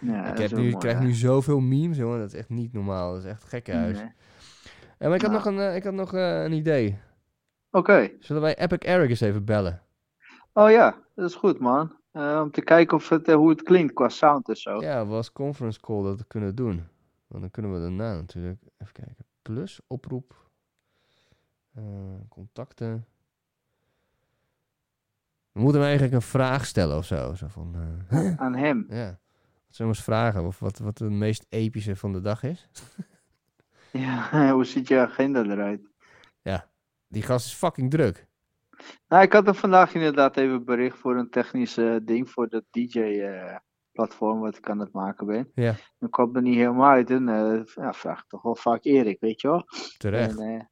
Ja, 0.00 0.24
ik 0.32 0.38
heb 0.38 0.50
nu, 0.50 0.60
mooi, 0.60 0.76
krijg 0.76 0.98
hè. 0.98 1.04
nu 1.04 1.12
zoveel 1.12 1.60
memes, 1.60 1.96
jongen. 1.96 2.18
Dat 2.18 2.32
is 2.32 2.38
echt 2.38 2.48
niet 2.48 2.72
normaal. 2.72 3.12
Dat 3.12 3.22
is 3.24 3.30
echt 3.30 3.44
gekke 3.44 3.72
huis. 3.72 3.98
Nee. 3.98 4.12
Ja, 4.98 5.06
maar 5.06 5.14
ik 5.14 5.22
had 5.22 5.30
Nou. 5.30 5.44
nog, 5.44 5.44
een, 5.44 5.58
eh, 5.58 5.76
ik 5.76 5.84
had 5.84 5.92
nog 5.94 6.14
eh, 6.14 6.42
een 6.42 6.52
idee. 6.52 6.98
Oké. 7.70 8.10
Zullen 8.18 8.42
wij 8.42 8.58
Epic 8.58 8.78
Eric 8.78 9.10
eens 9.10 9.20
even 9.20 9.44
bellen? 9.44 9.82
Oh 10.52 10.70
ja, 10.70 10.96
dat 11.14 11.28
is 11.28 11.34
goed, 11.34 11.58
man. 11.58 11.96
Eh, 12.12 12.40
om 12.42 12.50
te 12.50 12.62
kijken 12.62 12.96
of 12.96 13.08
het, 13.08 13.28
eh, 13.28 13.34
hoe 13.34 13.48
het 13.48 13.62
klinkt 13.62 13.92
qua 13.92 14.08
sound 14.08 14.48
en 14.48 14.56
zo. 14.56 14.80
Ja, 14.80 15.06
we 15.06 15.12
als 15.12 15.32
conference 15.32 15.80
call 15.80 16.02
dat 16.02 16.26
kunnen 16.26 16.54
doen. 16.54 16.86
Want 17.26 17.42
dan 17.42 17.50
kunnen 17.50 17.72
we 17.72 17.80
daarna 17.80 18.14
natuurlijk... 18.14 18.58
Even 18.78 18.92
kijken. 18.92 19.24
Plus, 19.42 19.80
oproep. 19.86 20.49
Eh, 21.74 21.82
contacten. 22.28 23.06
We 25.52 25.60
moeten 25.60 25.80
hem 25.80 25.88
eigenlijk 25.90 26.14
een 26.22 26.28
vraag 26.28 26.66
stellen 26.66 26.96
of 26.96 27.04
zo. 27.04 27.34
Zo 27.34 27.46
van... 27.48 27.74
eh, 28.08 28.36
Aan 28.36 28.54
hem. 28.54 28.86
ja. 28.88 29.18
Zullen 29.68 29.92
we 29.92 29.96
eens 29.96 30.04
vragen? 30.04 30.44
Of 30.44 30.58
wat, 30.58 30.78
wat 30.78 30.98
de 30.98 31.10
meest 31.10 31.46
epische 31.48 31.96
van 31.96 32.12
de 32.12 32.20
dag 32.20 32.42
is? 32.42 32.68
Ja, 33.92 34.50
hoe 34.52 34.64
ziet 34.64 34.88
je 34.88 34.98
agenda 34.98 35.42
eruit? 35.42 35.88
Die 37.08 37.22
gast 37.22 37.46
is 37.46 37.52
fucking 37.52 37.90
druk. 37.90 38.26
Nou, 39.08 39.22
ik 39.22 39.32
had 39.32 39.44
hem 39.44 39.54
vandaag 39.54 39.94
inderdaad 39.94 40.36
even 40.36 40.64
bericht 40.64 40.98
voor 40.98 41.16
een 41.16 41.30
technisch 41.30 41.76
eh, 41.76 41.96
ding 42.02 42.30
voor 42.30 42.48
dat 42.48 42.64
DJ-platform 43.92 44.40
wat 44.40 44.56
ik 44.56 44.68
aan 44.70 44.78
het 44.78 44.92
maken 44.92 45.26
ben. 45.26 45.50
Ja. 45.54 45.74
Dan 45.98 46.10
kwam 46.10 46.36
er 46.36 46.42
niet 46.42 46.56
helemaal 46.56 46.90
uit 46.90 47.10
en 47.10 47.28
eh, 47.28 47.60
ja, 47.74 47.92
vraag 47.92 48.18
ik 48.20 48.28
toch 48.28 48.42
wel 48.42 48.56
vaak 48.56 48.84
Erik, 48.84 49.20
weet 49.20 49.40
je 49.40 49.48
wel. 49.48 49.64
Terecht. 49.98 50.38
En, 50.38 50.46
eh, 50.48 50.62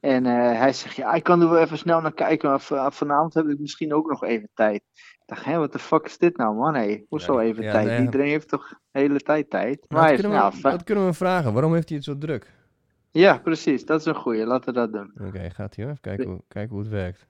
en 0.00 0.26
eh, 0.26 0.58
hij 0.58 0.72
zegt, 0.72 0.96
ja, 0.96 1.12
ik 1.12 1.22
kan 1.22 1.40
er 1.40 1.48
wel 1.50 1.58
even 1.58 1.78
snel 1.78 2.00
naar 2.00 2.14
kijken, 2.14 2.48
maar 2.50 2.92
vanavond 2.92 3.34
heb 3.34 3.48
ik 3.48 3.58
misschien 3.58 3.94
ook 3.94 4.10
nog 4.10 4.24
even 4.24 4.50
tijd. 4.54 4.82
Ik 4.94 5.22
dacht, 5.26 5.44
hé, 5.44 5.58
wat 5.58 5.72
de 5.72 5.78
fuck 5.78 6.04
is 6.04 6.18
dit 6.18 6.36
nou, 6.36 6.56
man? 6.56 6.74
Hé, 6.74 7.04
hoezo 7.08 7.40
Ja, 7.40 7.46
even 7.48 7.62
ja, 7.62 7.72
tijd? 7.72 7.86
nee. 7.86 8.00
Iedereen 8.00 8.28
heeft 8.28 8.48
toch 8.48 8.68
de 8.68 8.98
hele 8.98 9.20
tijd 9.20 9.50
tijd? 9.50 9.84
Maar 9.88 10.02
dat, 10.02 10.10
is, 10.12 10.20
kunnen 10.20 10.50
we, 10.52 10.60
dat 10.60 10.84
kunnen 10.84 11.06
we 11.06 11.12
vragen. 11.12 11.52
Waarom 11.52 11.74
heeft 11.74 11.88
hij 11.88 11.96
het 11.96 12.06
zo 12.06 12.18
druk? 12.18 12.58
Ja, 13.10 13.38
precies. 13.38 13.84
Dat 13.84 14.00
is 14.00 14.06
een 14.06 14.14
goeie. 14.14 14.46
Laten 14.46 14.74
we 14.74 14.80
dat 14.80 14.92
doen. 14.92 15.12
Oké, 15.26 15.50
gaat 15.50 15.74
hier. 15.74 15.88
Even 15.88 16.00
kijken 16.00 16.26
hoe, 16.26 16.42
kijken 16.48 16.70
hoe 16.70 16.80
het 16.80 16.90
werkt. 16.90 17.28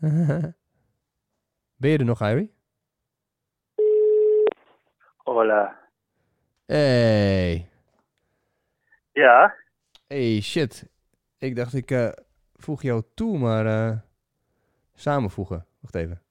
ben 1.78 1.90
je 1.90 1.98
er 1.98 2.04
nog, 2.04 2.20
Irie? 2.22 2.52
Hola. 5.16 5.78
Hey. 6.66 7.70
Ja, 9.12 9.54
Hey, 10.06 10.40
shit. 10.40 10.88
Ik 11.38 11.56
dacht 11.56 11.74
ik 11.74 11.90
eh, 11.90 12.08
voeg 12.54 12.82
jou 12.82 13.02
toe, 13.14 13.38
maar 13.38 13.66
eh, 13.66 13.96
samenvoegen. 14.94 15.66
Wacht 15.80 15.94
even. 15.94 16.22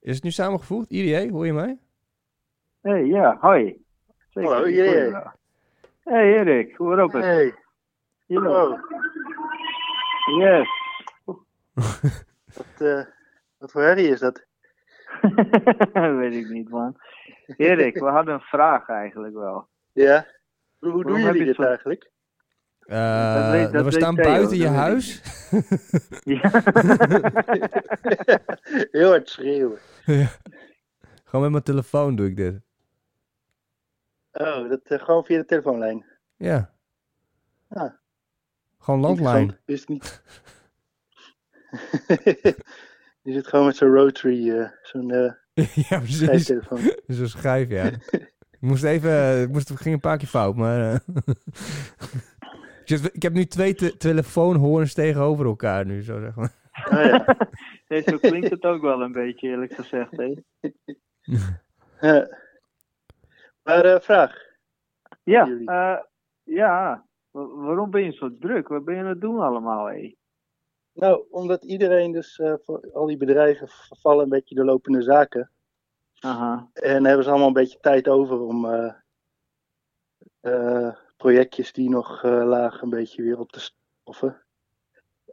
Is 0.00 0.14
het 0.14 0.24
nu 0.24 0.30
samengevoegd? 0.30 0.90
Irie, 0.90 1.30
hoor 1.30 1.46
je 1.46 1.52
mij? 1.52 1.78
Hey, 2.80 3.04
ja, 3.04 3.36
hoi. 3.40 3.84
Zeker, 4.30 4.50
Hallo, 4.52 5.10
wel. 5.10 5.32
Hey 6.02 6.38
Erik, 6.38 6.76
hoe 6.76 6.92
erop 6.92 7.12
het? 7.12 7.22
hey. 7.24 7.54
Oh, 8.28 8.80
Yes. 10.38 10.68
wat, 12.54 12.80
eh, 12.80 13.04
wat 13.58 13.70
voor 13.72 13.82
herrie 13.82 14.08
is 14.08 14.20
dat? 14.20 14.46
Weet 16.18 16.34
ik 16.34 16.48
niet, 16.48 16.68
man. 16.68 16.96
Erik, 17.56 17.94
we 17.98 18.04
hadden 18.08 18.34
een 18.34 18.40
vraag 18.40 18.88
eigenlijk 18.88 19.34
wel. 19.34 19.68
Ja. 19.92 20.26
Hoe, 20.78 20.90
hoe 20.90 21.04
doen 21.04 21.14
heb 21.16 21.24
jullie 21.24 21.40
je 21.40 21.46
dit 21.46 21.54
zo- 21.54 21.62
eigenlijk? 21.62 22.10
Eh, 22.80 23.50
weet- 23.50 23.72
dat 23.72 23.84
we 23.84 23.90
staan 23.90 24.14
Theo, 24.14 24.24
buiten 24.24 24.56
je 24.56 24.62
weet 24.62 24.72
huis. 24.72 25.22
Ja. 26.24 26.50
Heel 28.90 29.08
hard 29.08 29.28
schreeuwen. 29.28 29.78
Ja. 30.04 30.28
Gewoon 31.24 31.42
met 31.42 31.50
mijn 31.50 31.62
telefoon 31.62 32.16
doe 32.16 32.26
ik 32.26 32.36
dit. 32.36 32.60
Oh, 34.32 34.68
dat 34.68 34.80
eh, 34.82 34.98
gewoon 34.98 35.24
via 35.24 35.38
de 35.38 35.44
telefoonlijn. 35.44 36.04
Ja. 36.36 36.74
Ah. 37.68 37.92
Gewoon 38.78 39.00
landlijn. 39.00 39.58
Wist 39.64 39.88
niet. 39.88 40.22
Je 43.28 43.34
zit 43.34 43.46
gewoon 43.46 43.66
met 43.66 43.76
zo'n 43.76 43.94
rotary, 43.94 44.50
eh, 44.50 44.68
zo'n 44.82 45.10
eh 45.10 45.32
ja, 45.88 45.98
precies. 45.98 46.18
schijftelefoon. 46.18 46.78
Zo'n 47.16 47.26
schijf, 47.26 47.68
ja. 47.68 47.84
ik 48.56 48.60
moest 48.60 48.84
even, 48.84 49.42
ik 49.42 49.48
moest, 49.48 49.68
het 49.68 49.80
ging 49.80 49.94
een 49.94 50.00
paar 50.00 50.18
keer 50.18 50.28
fout, 50.28 50.56
maar... 50.56 50.92
eh, 50.92 50.98
Dus 52.84 53.02
ik 53.10 53.22
heb 53.22 53.32
nu 53.32 53.44
twee 53.44 53.74
te- 53.74 53.96
telefoonhoorns 53.96 54.94
tegenover 54.94 55.46
elkaar 55.46 55.86
nu, 55.86 56.02
zo 56.02 56.20
zeg 56.20 56.34
maar. 56.36 56.52
Oh, 56.90 57.04
ja. 57.04 57.36
Nee, 57.88 58.02
zo 58.02 58.16
klinkt 58.18 58.50
het 58.50 58.62
ook 58.64 58.82
wel 58.82 59.02
een 59.02 59.12
beetje, 59.12 59.48
eerlijk 59.48 59.72
gezegd. 59.74 60.10
Hè? 60.16 60.34
Eh, 61.98 62.26
maar 63.62 64.02
vraag. 64.02 64.36
Ja, 65.22 65.48
eh, 65.64 65.98
ja. 66.42 67.06
Wa- 67.30 67.46
waarom 67.46 67.90
ben 67.90 68.04
je 68.04 68.12
zo 68.12 68.36
druk? 68.38 68.68
Wat 68.68 68.84
ben 68.84 68.94
je 68.94 69.00
aan 69.00 69.06
het 69.08 69.20
doen 69.20 69.40
allemaal, 69.40 69.86
hé? 69.86 70.14
Nou, 70.98 71.24
omdat 71.30 71.64
iedereen 71.64 72.12
dus, 72.12 72.38
eh, 72.38 72.54
voor 72.64 72.90
al 72.92 73.06
die 73.06 73.16
bedrijven 73.16 73.68
vallen 74.00 74.22
een 74.22 74.28
beetje 74.30 74.54
de 74.54 74.64
lopende 74.64 75.02
zaken. 75.02 75.50
Aha. 76.18 76.68
En 76.72 77.04
hebben 77.04 77.24
ze 77.24 77.30
allemaal 77.30 77.48
een 77.48 77.52
beetje 77.52 77.78
tijd 77.80 78.08
over 78.08 78.40
om 78.40 78.64
eh, 78.66 78.94
eh, 80.40 80.94
projectjes 81.16 81.72
die 81.72 81.88
nog 81.90 82.24
eh, 82.24 82.44
lagen 82.44 82.82
een 82.82 82.90
beetje 82.90 83.22
weer 83.22 83.38
op 83.38 83.52
te 83.52 83.70
stoffen. 84.04 84.42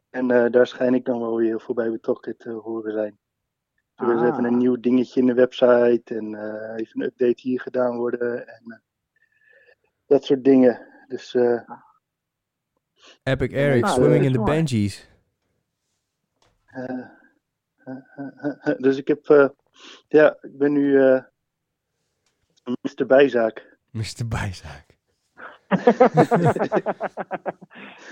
En 0.10 0.32
eh, 0.32 0.52
daar 0.52 0.68
schijn 0.68 0.94
ik 0.94 1.06
dan 1.06 1.20
wel 1.20 1.36
weer 1.36 1.48
heel 1.48 1.60
veel 1.60 1.76
bij 1.76 1.92
betrokken 1.92 2.38
te 2.38 2.50
horen 2.50 2.92
zijn. 2.92 3.20
Er 3.96 4.14
is 4.16 4.22
Ah. 4.22 4.28
even 4.28 4.44
een 4.44 4.58
nieuw 4.58 4.80
dingetje 4.80 5.20
in 5.20 5.26
de 5.26 5.34
website 5.34 6.16
en 6.16 6.36
eh, 6.36 6.80
even 6.80 7.02
een 7.02 7.08
update 7.08 7.42
hier 7.42 7.62
gedaan 7.62 7.98
worden 7.98 8.48
en 8.48 8.64
eh, 8.72 8.78
dat 10.06 10.24
soort 10.26 10.44
dingen. 10.44 10.88
Dus 11.08 11.34
eh, 11.36 11.70
Epic 13.24 13.52
Eric, 13.52 13.88
swimming 13.88 14.24
in 14.26 14.32
the. 14.32 14.42
Benjis. 14.42 15.10
Eh, 16.76 17.00
eh, 17.86 17.98
eh, 18.62 18.78
dus 18.78 18.98
ik 18.98 19.08
heb, 19.08 19.30
eh, 19.30 19.48
ja, 20.08 20.38
ik 20.42 20.58
ben 20.58 20.72
nu 20.74 21.02
eh 21.04 21.22
Mr. 22.82 23.06
Bijzaak. 23.06 23.78
Mr. 23.92 24.28
Bijzaak. 24.28 24.86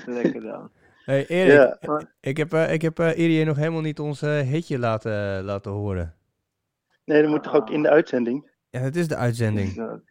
Lekker 0.05 0.41
dan. 0.41 0.71
Hey 1.05 1.27
Erik, 1.27 1.77
Ja. 1.81 2.07
ik 2.19 2.37
heb, 2.37 2.53
eh, 2.53 2.73
ik 2.73 2.81
heb 2.81 2.99
eh 2.99 3.17
Irie 3.17 3.45
nog 3.45 3.55
helemaal 3.57 3.81
niet 3.81 3.99
ons 3.99 4.21
hitje 4.21 4.79
laten, 4.79 5.43
laten 5.43 5.71
horen. 5.71 6.15
Nee, 7.05 7.21
dat 7.21 7.31
moet 7.31 7.43
toch 7.43 7.55
ook 7.55 7.69
in 7.69 7.81
de 7.81 7.89
uitzending? 7.89 8.51
Ja, 8.69 8.79
het 8.79 8.95
is 8.95 9.07
de 9.07 9.15
uitzending. 9.15 10.01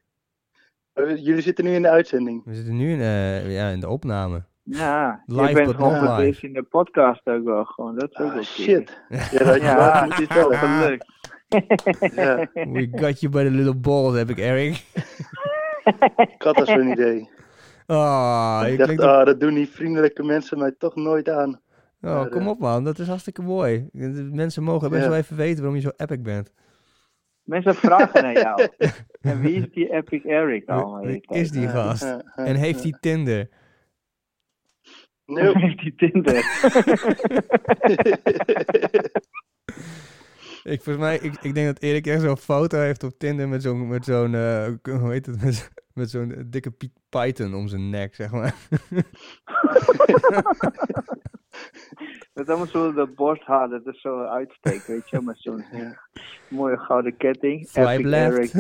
Jullie 0.95 1.41
zitten 1.41 1.65
nu 1.65 1.75
in 1.75 1.83
de 1.83 1.89
uitzending. 1.89 2.45
We 2.45 2.55
zitten 2.55 2.77
nu 2.77 2.93
in, 2.93 3.01
eh, 3.01 3.55
ja, 3.55 3.69
in 3.69 3.81
de 3.81 3.89
opname. 3.89 4.45
Ja, 4.65 5.23
Live, 5.27 5.49
je 5.49 5.55
bent 5.55 5.67
but 5.67 5.77
gewoon 5.77 6.35
in 6.41 6.53
de 6.53 6.63
podcast 6.63 7.27
ook 7.27 7.45
wel 7.45 7.65
gewoon. 7.65 7.99
Dat 7.99 8.11
is 8.11 8.19
ook 8.19 8.29
Ah, 8.29 8.35
wel 8.35 8.43
shit. 8.43 9.03
Ja, 9.09 9.39
dat 9.45 9.61
Ja, 9.63 10.19
is 10.19 10.27
wel 10.27 10.51
gelukt. 10.51 11.07
Ja, 12.15 12.49
We 12.53 12.89
got 12.93 13.21
you 13.21 13.33
by 13.33 13.43
the 13.45 13.51
little 13.51 13.77
balls, 13.77 14.17
heb 14.17 14.31
ik 14.31 14.39
Eric. 14.39 14.83
ik 16.37 16.43
had 16.43 16.57
al 16.57 16.67
zo'n 16.67 16.91
idee. 16.91 17.31
Ah, 17.87 18.63
ik 18.67 18.77
dacht, 18.79 18.83
klinkt 18.91 19.03
ah, 19.03 19.27
dat 19.27 19.41
doen 19.41 19.55
die 19.55 19.69
vriendelijke 19.69 20.23
mensen 20.23 20.59
mij 20.59 20.75
toch 20.79 20.95
nooit 20.95 21.29
aan. 21.29 21.61
Oh, 22.01 22.13
Maar, 22.15 22.29
kom 22.29 22.49
op 22.49 22.59
man, 22.59 22.85
dat 22.85 22.99
is 22.99 23.07
hartstikke 23.09 23.43
mooi. 23.43 23.89
Mensen 24.33 24.63
mogen 24.63 24.91
best 24.91 25.03
Ja. 25.03 25.09
wel 25.09 25.19
even 25.19 25.37
weten 25.37 25.57
waarom 25.57 25.75
je 25.75 25.81
zo 25.83 25.91
epic 25.97 26.23
bent. 26.23 26.53
Mensen 27.43 27.75
vragen 27.75 28.23
naar 28.23 28.39
jou. 28.39 28.69
En 29.21 29.41
wie 29.41 29.55
is 29.55 29.71
die 29.71 29.93
Epic 29.93 30.25
Eric 30.25 30.65
wie 31.01 31.23
is 31.29 31.51
die 31.51 31.69
gast? 31.69 32.17
En 32.35 32.55
heeft 32.57 32.83
hij 32.83 32.95
Tinder? 33.01 33.49
Nope. 35.27 35.59
Heeft 35.65 35.79
die 35.79 35.95
Tinder? 35.95 36.35
Ik, 40.63 40.83
volgens 40.83 41.05
mij, 41.05 41.19
ik, 41.19 41.35
ik 41.43 41.55
denk 41.55 41.67
dat 41.67 41.83
Erik 41.83 42.07
echt 42.07 42.21
zo'n 42.21 42.37
foto 42.37 42.79
heeft 42.79 43.03
op 43.03 43.19
Tinder 43.19 43.49
met 43.49 43.63
zo'n, 43.63 43.89
met 43.89 44.05
zo'n 44.05 44.35
eh, 44.35 44.69
hoe 44.83 45.11
heet 45.11 45.27
het, 45.27 45.43
met, 45.45 45.71
met 45.95 46.11
zo'n 46.11 46.45
dikke 46.47 46.71
Piet 46.71 46.93
Python 47.09 47.55
om 47.55 47.69
zijn 47.69 47.91
nek, 47.91 48.15
zeg 48.15 48.31
maar. 48.31 48.55
Dat 52.33 52.45
is 52.45 52.49
allemaal 52.49 52.67
zo 52.67 52.93
dat 52.93 53.15
borsthaar 53.15 53.69
dat 53.69 53.87
er 53.87 53.95
zo 53.95 54.25
uitsteekt, 54.25 54.87
weet 54.87 55.11
je, 55.11 55.21
met 55.21 55.39
zo'n 55.39 55.65
Ja. 55.73 55.99
mooie 56.49 56.79
gouden 56.79 57.17
ketting. 57.17 57.69
Swipe 57.69 57.91
Epic 57.91 58.05
left. 58.05 58.55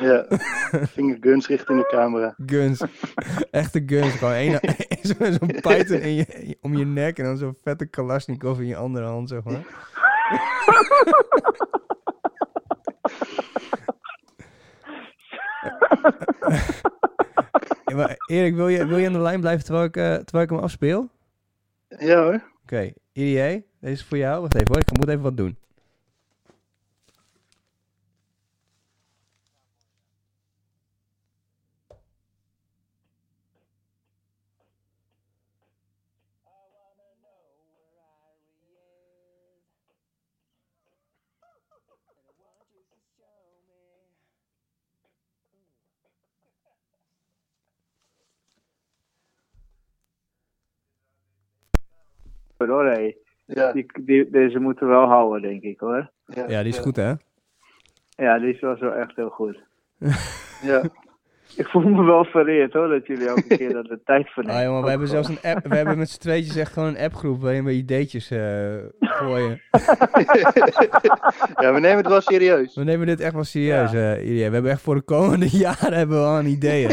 Ja, 0.00 0.26
fingerguns 0.94 1.46
richting 1.46 1.78
de 1.78 1.86
camera. 1.86 2.34
Guns. 2.46 2.82
Echte 3.50 3.82
guns. 3.86 4.12
Gewoon 4.12 5.32
zo'n 5.38 5.60
Python 5.60 6.00
in 6.00 6.14
je, 6.14 6.56
om 6.60 6.76
je 6.76 6.84
nek 6.84 7.18
en 7.18 7.24
dan 7.24 7.36
zo'n 7.36 7.56
vette 7.62 7.86
Kalashnikov 7.86 8.58
in 8.58 8.66
je 8.66 8.76
andere 8.76 9.06
hand, 9.06 9.28
zeg 9.28 9.44
maar. 9.44 9.66
Ja, 17.84 17.96
maar 17.96 18.14
Erik, 18.26 18.54
wil 18.54 18.68
je, 18.68 18.86
wil 18.86 18.98
je 18.98 19.06
aan 19.06 19.12
de 19.12 19.18
lijn 19.18 19.40
blijven 19.40 19.64
terwijl 19.64 19.84
ik, 19.84 19.96
eh, 19.96 20.14
terwijl 20.14 20.44
ik 20.44 20.50
hem 20.50 20.58
afspeel? 20.58 21.08
Oké, 21.90 22.04
Ja 22.04 22.22
hoor. 22.22 22.40
IDA, 23.12 23.46
deze 23.80 23.92
is 23.92 24.04
voor 24.04 24.18
jou. 24.18 24.40
Wacht 24.40 24.54
even 24.54 24.68
hoor, 24.68 24.78
ik 24.78 24.98
moet 24.98 25.08
even 25.08 25.22
wat 25.22 25.36
doen. 25.36 25.56
Hoor, 52.58 52.84
hé. 52.86 53.12
Ja, 53.46 53.72
Die, 53.72 53.86
die, 54.04 54.30
deze 54.30 54.58
moeten 54.58 54.86
we 54.86 54.92
wel 54.92 55.06
houden, 55.06 55.42
denk 55.50 55.62
ik 55.62 55.80
hoor. 55.80 56.10
Ja, 56.26 56.62
die 56.62 56.72
is 56.72 56.78
goed 56.78 56.96
hè? 56.96 57.12
Ja, 58.08 58.38
die 58.38 58.54
is 58.54 58.60
wel 58.60 58.76
zo 58.76 58.90
echt 58.90 59.16
heel 59.16 59.28
goed. 59.30 59.58
Ja, 60.62 60.82
Ik 61.56 61.66
voel 61.68 61.82
me 61.82 62.04
wel 62.04 62.24
vereerd 62.24 62.72
hoor, 62.72 62.88
dat 62.88 63.06
jullie 63.06 63.28
elke 63.28 63.56
keer 63.56 63.72
dat 63.72 63.84
de 63.86 64.00
tijd 64.04 64.32
voor 64.32 64.44
Ah 64.44 64.62
jongen, 64.62 64.82
we 64.82 64.88
hebben 64.90 65.08
zelfs 65.08 65.28
een 65.28 65.38
app, 65.42 65.66
we 65.66 65.76
hebben 65.76 65.98
met 65.98 66.10
z'n 66.10 66.18
tweetjes 66.20 66.56
echt 66.56 66.72
gewoon 66.72 66.88
een 66.88 66.98
appgroep 67.04 67.40
waarin 67.40 67.64
we 67.64 67.72
ideetjes 67.72 68.30
eh, 68.30 68.76
gooien. 69.00 69.60
ja, 71.62 71.72
we 71.72 71.78
nemen 71.80 71.96
het 71.96 72.06
wel 72.06 72.20
serieus. 72.20 72.74
We 72.74 72.84
nemen 72.84 73.06
dit 73.06 73.20
echt 73.20 73.34
wel 73.34 73.44
serieus, 73.44 73.90
Ja. 73.92 74.14
eh. 74.14 74.22
We 74.48 74.52
hebben 74.52 74.70
echt 74.70 74.80
voor 74.80 74.94
de 74.94 75.00
komende 75.02 75.48
jaren 75.48 75.92
hebben 75.92 76.20
we 76.20 76.26
al 76.26 76.38
een 76.38 76.46
ideeën. 76.46 76.88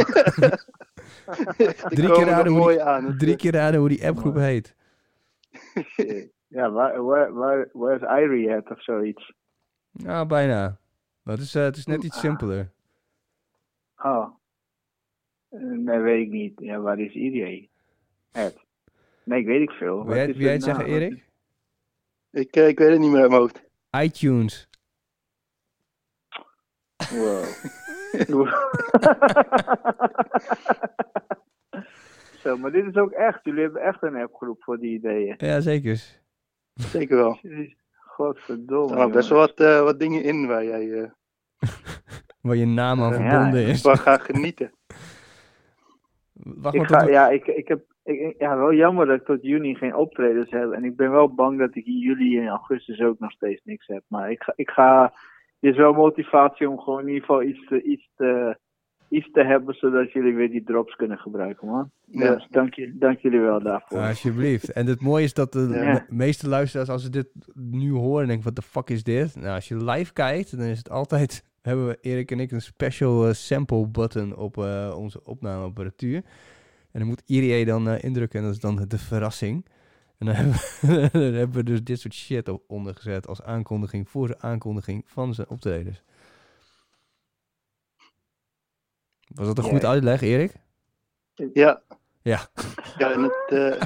Drie 1.90 2.12
keer 2.12 2.26
raden 2.26 2.52
hoe 2.54 2.70
die, 2.72 2.82
aan. 2.84 3.16
Drie 3.18 3.36
keer 3.36 3.52
raden 3.54 3.80
hoe 3.80 3.90
die 3.90 4.08
appgroep 4.08 4.36
heet. 4.36 4.76
Ja, 6.48 6.72
waar, 6.72 7.04
waar, 7.04 7.34
waar, 7.34 7.70
waar 7.74 7.96
is 7.96 8.02
Irie 8.24 8.50
het 8.50 8.70
of 8.70 8.84
zoiets? 8.84 9.34
Nou, 9.92 10.26
bijna. 10.28 10.78
Maar 11.24 11.34
het 11.36 11.44
is, 11.44 11.56
eh, 11.56 11.64
het 11.64 11.78
is 11.78 11.86
net 11.86 12.04
iets 12.04 12.20
simpeler. 12.20 12.72
Oh. 13.98 14.28
Eh, 15.50 15.60
Nee, 15.60 16.00
weet 16.00 16.26
ik 16.26 16.32
niet. 16.32 16.60
Ja, 16.60 16.80
waar 16.80 17.00
is 17.00 17.14
IDA? 17.14 17.68
Ed. 18.32 18.64
Nee, 19.24 19.40
ik 19.40 19.46
weet 19.46 19.62
ik 19.62 19.72
veel. 19.72 19.96
Wil 19.96 20.06
Wat 20.06 20.16
jij, 20.16 20.28
is 20.28 20.36
wil 20.36 20.44
jij 20.44 20.54
het 20.54 20.66
het 20.66 20.76
zeggen? 20.76 20.94
Erik? 20.94 21.26
Ik, 22.32 22.56
eh, 22.56 22.68
ik 22.68 22.78
weet 22.78 22.90
het 22.90 23.00
niet 23.00 23.12
meer 23.12 23.22
uit 23.22 23.30
mijn 23.30 23.42
hoofd. 23.42 23.64
iTunes. 23.92 24.70
Wow. 27.12 27.46
Zo, 32.46 32.58
maar 32.58 32.72
dit 32.72 32.86
is 32.86 32.96
ook 32.96 33.12
echt. 33.12 33.40
Jullie 33.44 33.62
hebben 33.62 33.82
echt 33.82 34.04
een 34.04 34.16
appgroep 34.16 34.64
voor 34.64 34.80
die 34.80 34.94
ideeën. 34.94 35.36
Ja, 35.38 35.60
zeker. 35.60 36.22
Zeker 36.74 37.18
wel. 37.18 37.40
Godverdomme. 37.92 38.92
Er 38.92 38.98
staan 38.98 39.12
best 39.12 39.30
wel 39.30 39.40
wat, 39.40 39.60
eh, 39.60 39.82
wat 39.82 40.00
dingen 40.00 40.24
in 40.24 40.48
waar 40.48 40.64
jij 40.64 40.92
eh, 40.92 41.10
Waar 42.42 42.56
je 42.56 42.66
naam 42.66 43.02
aan 43.02 43.14
verbonden 43.14 43.62
ja. 43.62 43.68
is. 43.68 43.82
van 43.82 43.98
gaat 43.98 44.22
genieten. 44.22 44.72
Wacht 46.64 46.76
Ik 46.76 46.82
maar 46.82 46.90
ga, 46.90 47.00
tot 47.00 47.10
ja, 47.10 47.30
ik, 47.30 47.48
ik 47.48 47.68
heb, 47.68 47.84
ik, 48.04 48.36
ja, 48.38 48.58
wel 48.58 48.74
jammer 48.74 49.06
dat 49.06 49.20
ik 49.20 49.26
tot 49.26 49.42
juni 49.42 49.76
geen 49.76 49.96
optredens 49.96 50.52
heb. 50.52 50.72
En 50.72 50.84
ik 50.84 50.96
ben 50.96 51.12
wel 51.12 51.34
bang 51.34 51.60
dat 51.60 51.76
ik 51.76 51.86
in 51.86 51.98
juli 51.98 52.40
en 52.40 52.48
augustus 52.48 53.02
ook 53.02 53.20
nog 53.20 53.32
steeds 53.32 53.62
niks 53.64 53.88
heb. 53.88 54.04
Maar 54.08 54.32
ik 54.32 54.44
ga, 54.44 54.54
ik 54.56 54.70
ga 54.70 55.14
dit 55.60 55.72
is 55.72 55.78
wel 55.78 55.94
motivatie 55.94 56.70
om 56.70 56.80
gewoon 56.80 57.02
in 57.02 57.08
ieder 57.08 57.22
geval 57.22 57.44
iets 57.44 57.68
te, 57.68 57.82
iets 57.82 58.10
te, 58.16 58.58
iets 59.16 59.32
te 59.32 59.44
hebben, 59.44 59.76
zodat 59.76 60.12
jullie 60.12 60.34
weer 60.36 60.50
die 60.50 60.64
drops 60.64 60.96
kunnen 60.96 61.18
gebruiken, 61.18 61.68
man. 61.68 61.92
Ja. 62.06 62.34
Dus 62.34 62.48
dank, 62.50 62.74
je, 62.74 62.98
dank 62.98 63.20
jullie 63.20 63.40
wel 63.40 63.62
daarvoor. 63.64 63.98
Ja, 63.98 64.08
alsjeblieft. 64.08 64.72
En 64.72 64.86
het 64.88 65.02
mooie 65.02 65.24
is 65.24 65.34
dat 65.34 65.52
de 65.54 65.70
Ja. 65.74 66.06
meeste 66.10 66.48
luisteraars, 66.50 66.90
als 66.90 67.04
ze 67.04 67.10
dit 67.10 67.28
nu 67.54 67.92
horen, 67.92 68.28
denken: 68.28 68.46
wat 68.46 68.56
de 68.56 68.62
fuck 68.62 68.90
is 68.90 69.04
dit? 69.04 69.36
Nou, 69.36 69.56
als 69.56 69.68
je 69.68 69.84
live 69.84 70.14
kijkt, 70.14 70.58
dan 70.58 70.66
is 70.66 70.78
het 70.78 70.90
altijd. 70.90 71.44
Hebben 71.62 71.88
we 71.88 71.98
Erik 72.02 72.32
en 72.32 72.40
ik 72.40 72.52
een 72.52 72.62
special 72.62 73.28
eh, 73.28 73.34
sample 73.34 73.88
button 73.88 74.36
op 74.36 74.58
eh, 74.58 74.96
onze 74.98 75.24
opnameapparatuur. 75.24 76.16
En 76.92 77.00
dan 77.00 77.08
moet 77.08 77.24
Irie 77.26 77.66
dan 77.66 77.90
eh, 77.90 78.04
indrukken 78.04 78.40
en 78.40 78.46
dat 78.46 78.54
is 78.54 78.62
dan 78.62 78.86
de 78.88 78.98
verrassing. 78.98 79.66
En 80.18 80.26
dan 80.26 80.36
hebben, 80.40 80.54
we, 80.82 81.10
dan 81.12 81.22
hebben 81.22 81.56
we 81.56 81.64
dus 81.64 81.84
dit 81.84 82.00
soort 82.00 82.14
shit 82.14 82.50
op 82.50 82.64
ondergezet 82.68 83.28
als 83.28 83.42
aankondiging 83.44 84.10
voor 84.10 84.28
de 84.28 84.40
aankondiging 84.40 85.04
van 85.06 85.34
zijn 85.34 85.50
optredens. 85.50 86.04
Was 89.36 89.48
dat 89.48 89.58
een 89.58 89.64
goed 89.64 89.86
uitleg, 89.86 90.22
Erik? 90.22 90.54
Ja. 91.54 91.82
Ja. 92.22 92.48
Ja, 92.98 93.12
en 93.12 93.22
het, 93.24 93.46
eh, 93.48 93.82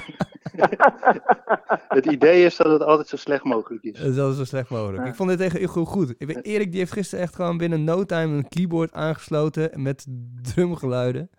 het 1.97 2.05
idee 2.05 2.45
is 2.45 2.55
dat 2.55 2.71
het 2.71 2.81
altijd 2.81 3.07
zo 3.07 3.15
slecht 3.15 3.43
mogelijk 3.43 3.83
is. 3.83 3.99
Dat 3.99 4.31
is 4.31 4.37
zo 4.37 4.43
slecht 4.43 4.69
mogelijk. 4.69 5.03
Ja. 5.03 5.09
Ik 5.09 5.15
vond 5.15 5.29
dit 5.29 5.41
echt 5.41 5.57
heel 5.57 5.85
goed. 5.85 6.15
Erik 6.45 6.71
die 6.71 6.79
heeft 6.79 6.91
gisteren 6.91 7.23
echt 7.23 7.35
gewoon 7.35 7.57
binnen 7.57 7.83
no 7.83 8.05
time 8.05 8.37
een 8.37 8.47
keyboard 8.47 8.91
aangesloten 8.93 9.81
met 9.81 10.05
drumgeluiden. 10.41 11.29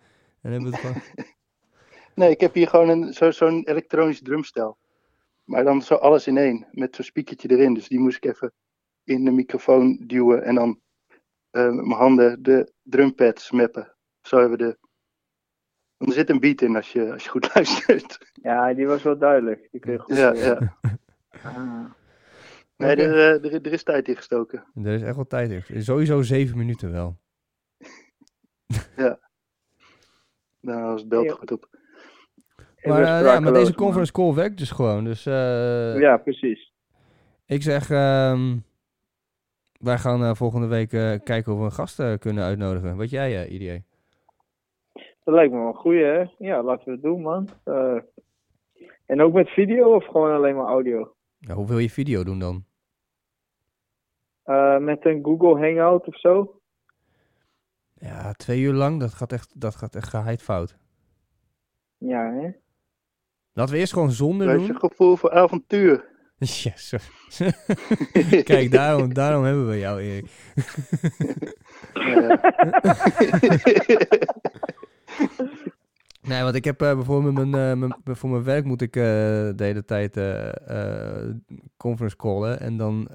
En 0.41 0.51
hebben 0.51 0.69
we 0.69 0.75
het 0.75 0.85
gewoon... 0.85 1.01
Nee, 2.15 2.29
ik 2.29 2.41
heb 2.41 2.53
hier 2.53 2.67
gewoon 2.67 2.89
een, 2.89 3.13
zo, 3.13 3.31
zo'n 3.31 3.67
elektronisch 3.67 4.21
drumstel. 4.21 4.77
Maar 5.43 5.63
dan 5.63 5.81
zo 5.81 5.95
alles 5.95 6.27
in 6.27 6.37
één, 6.37 6.67
met 6.71 6.95
zo'n 6.95 7.05
speakertje 7.05 7.49
erin. 7.49 7.73
Dus 7.73 7.87
die 7.87 7.99
moest 7.99 8.17
ik 8.17 8.25
even 8.25 8.53
in 9.03 9.25
de 9.25 9.31
microfoon 9.31 10.03
duwen 10.07 10.43
en 10.43 10.55
dan 10.55 10.79
met 11.51 11.73
mijn 11.73 11.91
handen 11.91 12.43
de 12.43 12.71
drumpads 12.83 13.51
mappen. 13.51 13.95
Zo 14.21 14.39
hebben 14.39 14.57
we 14.57 14.63
de... 14.63 14.77
Want 15.97 16.11
er 16.11 16.17
zit 16.17 16.29
een 16.29 16.39
beat 16.39 16.61
in 16.61 16.75
als 16.75 16.91
je, 16.91 17.11
als 17.13 17.23
je 17.23 17.29
goed 17.29 17.49
luistert. 17.55 18.31
Ja, 18.33 18.73
die 18.73 18.87
was 18.87 19.03
wel 19.03 19.17
duidelijk. 19.17 19.67
Die 19.71 19.79
kun 19.79 19.91
je 19.91 19.99
goed 19.99 20.17
Ja, 20.17 20.33
ja. 20.33 20.77
Ah. 21.43 21.85
Nee, 22.77 22.95
er, 22.95 23.13
eh, 23.43 23.53
er, 23.53 23.61
er 23.65 23.71
is 23.73 23.83
tijd 23.83 24.07
in 24.07 24.15
gestoken. 24.15 24.63
Er 24.75 24.87
is 24.93 25.01
echt 25.01 25.15
wel 25.15 25.27
tijd 25.27 25.65
in. 25.69 25.83
Sowieso 25.83 26.21
zeven 26.21 26.57
minuten 26.57 26.91
wel. 26.91 27.17
Nou, 30.61 30.83
als 30.91 30.99
het 31.01 31.09
belt 31.09 31.25
Ja. 31.25 31.33
goed 31.33 31.51
op. 31.51 31.69
Maar, 32.83 33.01
eh, 33.01 33.25
ja, 33.33 33.39
maar 33.39 33.53
deze 33.53 33.75
conference 33.75 34.11
call 34.11 34.33
werkt 34.33 34.57
dus 34.57 34.71
gewoon. 34.71 35.03
Dus 35.03 35.25
eh, 35.25 35.99
Ja, 35.99 36.17
precies. 36.17 36.73
ik 37.45 37.61
zeg... 37.63 37.89
ehm, 37.89 38.57
wij 39.79 39.97
gaan 39.97 40.23
eh, 40.23 40.33
volgende 40.35 40.67
week 40.67 40.93
eh, 40.93 41.13
kijken 41.23 41.53
of 41.53 41.59
we 41.59 41.65
een 41.65 41.71
gast 41.71 41.99
eh, 41.99 42.13
kunnen 42.17 42.43
uitnodigen. 42.43 42.97
Wat 42.97 43.09
jij, 43.09 43.47
IDA? 43.47 43.79
Dat 45.23 45.33
lijkt 45.33 45.51
me 45.53 45.59
wel 45.59 45.67
een 45.67 45.73
goeie, 45.75 46.03
hè? 46.03 46.23
Ja, 46.37 46.63
laten 46.63 46.85
we 46.85 46.91
het 46.91 47.01
doen, 47.01 47.21
man. 47.21 47.49
Eh, 47.63 47.97
en 49.05 49.21
ook 49.21 49.33
met 49.33 49.49
video 49.49 49.95
of 49.95 50.05
gewoon 50.05 50.35
alleen 50.35 50.55
maar 50.55 50.67
audio? 50.67 51.15
Nou, 51.39 51.57
hoe 51.57 51.67
wil 51.67 51.77
je 51.77 51.89
video 51.89 52.23
doen 52.23 52.39
dan? 52.39 52.65
Eh, 54.43 54.77
met 54.77 55.05
een 55.05 55.23
Google 55.23 55.59
Hangout 55.59 56.07
of 56.07 56.19
zo? 56.19 56.59
Ja, 57.93 58.33
twee 58.33 58.61
uur 58.61 58.73
lang, 58.73 58.99
dat 58.99 59.13
gaat 59.13 59.31
echt, 59.31 59.61
dat 59.61 59.75
gaat 59.75 59.95
echt 59.95 60.09
geheid 60.09 60.41
fout. 60.41 60.77
Ja, 61.97 62.31
hè? 62.33 62.49
Laten 63.53 63.73
we 63.73 63.79
eerst 63.79 63.93
gewoon 63.93 64.11
zonder 64.11 64.47
Weet 64.47 64.61
je, 64.61 64.67
doen. 64.67 64.79
gevoel 64.79 65.15
voor 65.15 65.31
avontuur. 65.31 66.09
Yes. 66.63 66.93
Kijk, 68.43 68.71
daarom, 68.71 69.13
daarom 69.13 69.43
hebben 69.43 69.67
we 69.69 69.79
jou, 69.79 70.01
Erik. 70.01 70.25
Nee, 76.29 76.43
want 76.43 76.55
ik 76.55 76.63
heb 76.63 76.81
eh, 76.81 76.95
bijvoorbeeld 76.95 77.33
mijn, 77.33 77.53
eh, 77.53 77.77
mijn, 77.77 77.95
voor 78.03 78.29
mijn 78.29 78.43
werk 78.43 78.65
moet 78.65 78.81
ik 78.81 78.95
eh, 78.95 79.03
de 79.55 79.63
hele 79.63 79.85
tijd 79.85 80.13
conference 81.77 82.15
callen. 82.15 82.59
En 82.59 82.77
dan 82.77 83.07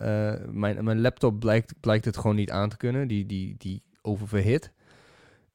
mijn, 0.51 0.85
mijn 0.85 1.01
laptop 1.01 1.39
blijkt, 1.39 1.75
blijkt 1.81 2.05
het 2.05 2.17
gewoon 2.17 2.37
niet 2.37 2.51
aan 2.51 2.69
te 2.69 2.77
kunnen. 2.77 3.09
Die, 3.09 3.27
die, 3.27 3.55
die 3.59 3.83
oververhit. 4.03 4.73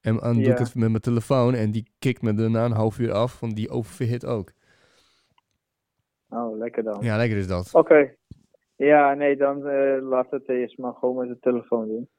En 0.01 0.17
dan 0.17 0.33
doe 0.33 0.51
ik 0.51 0.57
het 0.57 0.75
met 0.75 0.89
mijn 0.89 1.01
telefoon 1.01 1.53
en 1.53 1.71
die 1.71 1.91
kikt 1.99 2.21
me 2.21 2.33
daarna 2.33 2.65
een 2.65 2.71
half 2.71 2.99
uur 2.99 3.11
af, 3.11 3.39
want 3.39 3.55
die 3.55 3.69
oververhit 3.69 4.25
ook. 4.25 4.51
Oh, 6.29 6.57
lekker 6.57 6.83
dan. 6.83 6.97
Ja, 7.01 7.17
lekker 7.17 7.37
is 7.37 7.47
dat. 7.47 7.69
Oké. 7.73 8.15
Ja, 8.75 9.13
nee, 9.13 9.37
dan 9.37 9.61
we 9.61 10.25
het 10.29 10.49
eerst 10.49 10.77
maar 10.77 10.93
gewoon 10.93 11.15
met 11.15 11.27
de 11.27 11.39
telefoon 11.39 11.87
doen. 11.87 12.09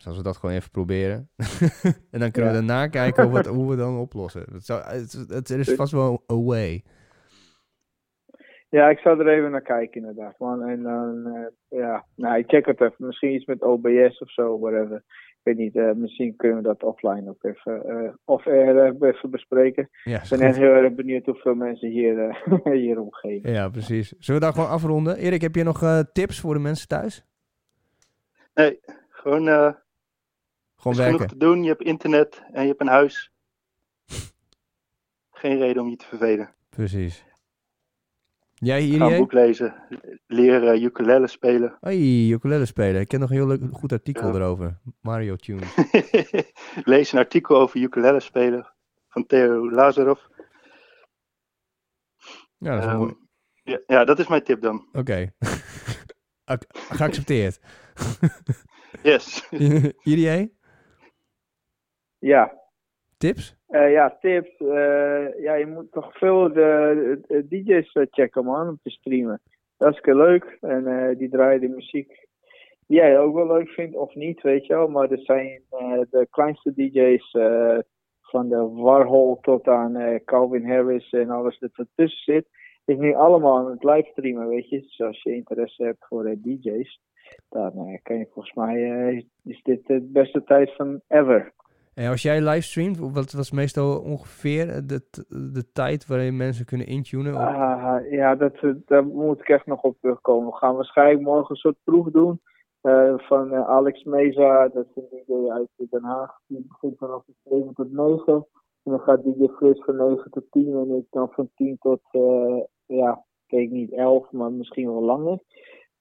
Dus 0.00 0.08
als 0.08 0.16
we 0.18 0.22
dat 0.22 0.36
gewoon 0.36 0.54
even 0.54 0.70
proberen. 0.70 1.28
en 2.10 2.20
dan 2.20 2.30
kunnen 2.30 2.50
we 2.52 2.56
daarna 2.58 2.86
kijken 2.86 3.22
hoe 3.22 3.32
we, 3.32 3.38
het, 3.38 3.46
hoe 3.46 3.70
we 3.70 3.76
dan 3.76 3.98
oplossen. 3.98 4.44
Het, 4.52 4.64
zou, 4.64 4.82
het, 4.82 5.12
het- 5.28 5.48
er 5.48 5.58
is 5.58 5.74
vast 5.74 5.92
wel 5.92 6.22
een 6.26 6.44
way. 6.44 6.84
Ja, 8.68 8.88
ik 8.88 8.98
zou 8.98 9.20
er 9.20 9.28
even 9.38 9.50
naar 9.50 9.62
kijken 9.62 10.00
inderdaad, 10.00 10.38
man. 10.38 10.62
En 10.62 10.82
dan, 10.82 11.26
eh, 11.26 11.78
ja, 11.78 12.04
nou, 12.16 12.38
ik 12.38 12.48
check 12.48 12.66
het 12.66 12.80
even. 12.80 12.94
Misschien 13.06 13.34
iets 13.34 13.44
met 13.44 13.62
OBS 13.62 14.18
of 14.18 14.30
zo, 14.32 14.58
whatever. 14.58 14.96
Ik 15.06 15.40
weet 15.42 15.56
niet, 15.56 15.76
eh, 15.76 15.92
misschien 15.92 16.36
kunnen 16.36 16.56
we 16.56 16.62
dat 16.62 16.82
offline 16.82 17.28
ook 17.30 17.44
even, 17.44 17.84
eh 17.84 18.12
of 18.24 18.46
er 18.46 18.94
even 19.02 19.30
bespreken. 19.30 19.88
Ja, 20.04 20.22
Ik 20.22 20.28
ben 20.28 20.38
goed. 20.38 20.40
echt 20.46 20.56
heel 20.56 20.72
erg 20.72 20.94
benieuwd 20.94 21.26
hoeveel 21.26 21.54
mensen 21.54 21.88
hier, 21.90 22.42
hier 22.82 23.00
omgeven. 23.00 23.52
ja, 23.52 23.68
precies. 23.68 24.08
Zullen 24.18 24.40
we 24.40 24.46
daar 24.46 24.54
gewoon 24.54 24.70
afronden? 24.74 25.16
Erik, 25.16 25.40
heb 25.40 25.54
je 25.54 25.62
nog 25.62 25.82
eh, 25.82 25.98
tips 26.12 26.40
voor 26.40 26.54
de 26.54 26.60
mensen 26.60 26.88
thuis? 26.88 27.24
Nee, 28.54 28.80
gewoon 29.08 29.74
Gewoon 30.80 30.96
is 30.98 31.04
genoeg 31.04 31.18
werken. 31.18 31.38
te 31.38 31.44
doen. 31.44 31.62
Je 31.62 31.68
hebt 31.68 31.82
internet 31.82 32.42
en 32.52 32.62
je 32.62 32.68
hebt 32.68 32.80
een 32.80 32.86
huis. 32.86 33.30
Geen 35.30 35.58
reden 35.58 35.82
om 35.82 35.88
je 35.88 35.96
te 35.96 36.06
vervelen. 36.06 36.54
Precies. 36.68 37.24
Jij, 38.54 38.86
Ga 38.86 39.06
een 39.10 39.16
boek 39.16 39.32
lezen. 39.32 39.74
Leren 40.26 40.82
ukulele 40.82 41.26
spelen. 41.26 41.76
Hey, 41.80 42.28
ukulele 42.28 42.66
spelen. 42.66 43.00
Ik 43.00 43.10
heb 43.10 43.20
nog 43.20 43.30
een 43.30 43.36
heel 43.36 43.46
leuk, 43.46 43.62
goed 43.72 43.92
artikel 43.92 44.28
Ja. 44.28 44.34
erover. 44.34 44.80
Mario 45.00 45.36
Tune. 45.36 45.66
Lees 46.84 47.12
een 47.12 47.18
artikel 47.18 47.56
over 47.56 47.80
ukulele 47.80 48.20
spelen 48.20 48.72
van 49.08 49.26
Theo 49.26 49.70
Lazarov. 49.70 50.20
Ja, 52.58 52.74
dat 52.74 52.82
is 52.82 52.86
Ehm, 52.88 52.96
mooi. 52.98 53.14
ja, 53.62 53.80
ja, 53.86 54.04
dat 54.04 54.18
is 54.18 54.26
mijn 54.28 54.42
tip 54.44 54.60
dan. 54.60 54.88
Oké. 54.92 55.32
Ac- 56.44 56.66
Geaccepteerd. 56.70 57.60
Yes. 59.02 59.48
Irie? 60.02 60.58
Ja, 62.20 62.60
Tips? 63.20 63.56
Eh, 63.66 63.92
ja, 63.92 64.16
tips. 64.20 64.56
eh, 64.56 65.42
ja, 65.42 65.54
je 65.54 65.66
moet 65.66 65.92
toch 65.92 66.18
veel 66.18 66.52
de, 66.52 67.20
de 67.26 67.48
DJ's 67.48 67.92
eh, 67.92 68.06
checken, 68.10 68.44
man, 68.44 68.68
om 68.68 68.78
te 68.82 68.90
streamen. 68.90 69.40
Dat 69.76 69.92
is 69.92 70.00
leuk. 70.02 70.58
En 70.60 70.86
eh, 70.86 71.18
die 71.18 71.28
draaien 71.28 71.60
de 71.60 71.68
muziek 71.68 72.28
die 72.86 72.98
jij 72.98 73.18
ook 73.18 73.34
wel 73.34 73.46
leuk 73.46 73.68
vindt 73.68 73.96
of 73.96 74.14
niet, 74.14 74.40
weet 74.40 74.66
je 74.66 74.74
wel. 74.74 74.88
Maar 74.88 75.10
er 75.10 75.18
zijn 75.18 75.62
de 76.10 76.26
kleinste 76.30 76.72
DJ's 76.74 77.30
van 78.20 78.48
de 78.48 78.68
Warhol 78.72 79.38
tot 79.40 79.68
aan 79.68 80.20
Calvin 80.24 80.68
Harris 80.70 81.10
en 81.10 81.30
alles 81.30 81.58
dat 81.58 81.70
ertussen 81.74 82.34
zit. 82.34 82.46
Is 82.84 82.96
nu 82.96 83.14
allemaal 83.14 83.58
aan 83.58 83.70
het 83.70 83.84
livestreamen, 83.84 84.48
weet 84.48 84.68
je. 84.68 84.80
Dus 84.80 85.00
als 85.00 85.22
je 85.22 85.34
interesse 85.34 85.84
hebt 85.84 86.06
voor 86.06 86.34
DJ's, 86.42 87.00
dan 87.48 87.98
kan 88.02 88.18
je 88.18 88.26
volgens 88.32 88.54
mij, 88.54 89.26
is 89.44 89.62
dit 89.62 89.86
de 89.86 90.00
beste 90.00 90.44
tijd 90.44 90.74
van 90.74 91.00
ever. 91.08 91.52
Als 92.08 92.22
jij 92.22 92.40
livestreamt, 92.40 92.98
wat 92.98 93.32
was 93.32 93.50
meestal 93.50 94.00
ongeveer 94.00 94.66
de, 94.86 95.00
de 95.52 95.70
tijd 95.72 96.06
waarin 96.06 96.36
mensen 96.36 96.64
kunnen 96.64 96.86
intunen? 96.86 97.34
Ah, 97.34 98.10
ja, 98.10 98.34
dat, 98.34 98.54
eh, 98.54 98.70
daar 98.86 99.06
moet 99.06 99.40
ik 99.40 99.48
echt 99.48 99.66
nog 99.66 99.82
op 99.82 99.96
terugkomen. 100.00 100.50
We 100.50 100.56
gaan 100.56 100.74
waarschijnlijk 100.74 101.20
morgen 101.20 101.50
een 101.50 101.56
soort 101.56 101.76
proef 101.84 102.06
doen. 102.06 102.40
Eh, 102.80 103.14
van 103.16 103.52
eh, 103.52 103.68
Alex 103.68 104.04
Meza, 104.04 104.68
dat 104.68 104.86
een 104.94 105.06
DJ 105.10 105.50
uit 105.50 105.68
Den 105.90 106.04
Haag. 106.04 106.38
Die 106.46 106.66
begint 106.68 106.98
vanaf 106.98 107.24
7 107.44 107.74
tot 107.74 107.92
9. 107.92 108.34
En 108.82 108.90
dan 108.90 109.00
gaat 109.00 109.22
DJ 109.22 109.46
Fris 109.56 109.82
van 109.84 109.96
9 109.96 110.30
tot 110.30 110.44
10 110.50 110.74
en 110.74 110.96
ik 110.96 111.06
dan 111.10 111.28
van 111.30 111.50
10 111.54 111.76
tot, 111.78 112.00
ja, 112.86 113.24
kijk 113.46 113.70
niet 113.70 113.92
11, 113.92 114.30
maar 114.30 114.52
misschien 114.52 114.92
wel 114.92 115.02
langer. 115.02 115.38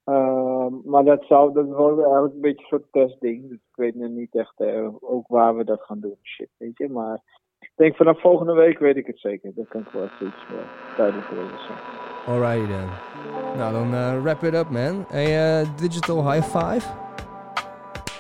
Ehm, 0.09 0.73
maar 0.85 1.03
dat, 1.03 1.23
zou, 1.27 1.53
dat 1.53 1.65
wordt 1.65 1.99
eigenlijk 1.99 2.33
een 2.33 2.41
beetje 2.41 2.61
een 2.61 2.67
soort 2.67 2.91
testding. 2.91 3.49
Dus 3.49 3.57
ik 3.57 3.75
weet 3.75 3.95
nu 3.95 4.09
niet 4.09 4.35
echt 4.35 4.61
ook 5.01 5.27
waar 5.27 5.55
we 5.55 5.63
dat 5.63 5.81
gaan 5.81 5.99
doen. 5.99 6.17
Shit, 6.23 6.49
weet 6.57 6.77
je. 6.77 6.89
Maar 6.89 7.21
ik 7.59 7.71
denk 7.75 7.95
vanaf 7.95 8.21
volgende 8.21 8.53
week 8.53 8.79
weet 8.79 8.95
ik 8.97 9.07
het 9.07 9.19
zeker. 9.19 9.51
Dan 9.55 9.65
kan 9.69 9.81
ik 9.81 9.87
wel 9.91 10.03
iets 10.03 10.45
duidelijker 10.97 11.37
over 11.37 11.59
zeggen. 11.59 11.85
Alrighty 12.27 12.67
then. 12.67 12.87
Nou, 13.57 13.73
dan 13.73 13.93
uh, 13.93 14.21
wrap 14.21 14.43
it 14.43 14.53
up, 14.53 14.69
man. 14.69 15.05
Hey, 15.07 15.61
uh, 15.61 15.67
digital 15.75 16.31
high 16.31 16.57
five. 16.57 16.87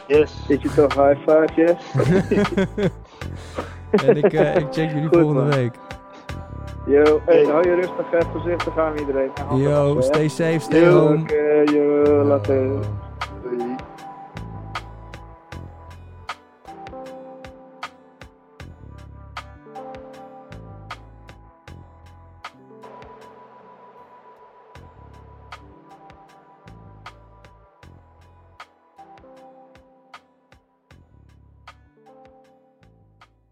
Yes. 0.07 0.45
Digital 0.47 0.87
high 0.87 1.19
five, 1.21 1.47
yes. 1.55 1.93
en 4.07 4.17
ik, 4.17 4.33
uh, 4.33 4.55
ik 4.55 4.67
check 4.71 4.89
jullie 4.89 5.07
Goed, 5.07 5.17
volgende 5.17 5.41
man. 5.41 5.49
week. 5.49 5.88
Yo, 6.85 7.19
hey, 7.25 7.45
hou 7.45 7.63
je 7.63 7.75
rustig, 7.75 8.27
voorzichtig 8.31 8.77
aan 8.77 8.97
iedereen. 8.97 9.31
Yo, 9.55 10.01
stay 10.01 10.27
safe, 10.27 10.59
stay 10.59 10.83
yo, 10.83 10.99
home. 10.99 11.21
Okay, 11.21 11.63
yo, 11.63 12.03
later. 12.23 12.79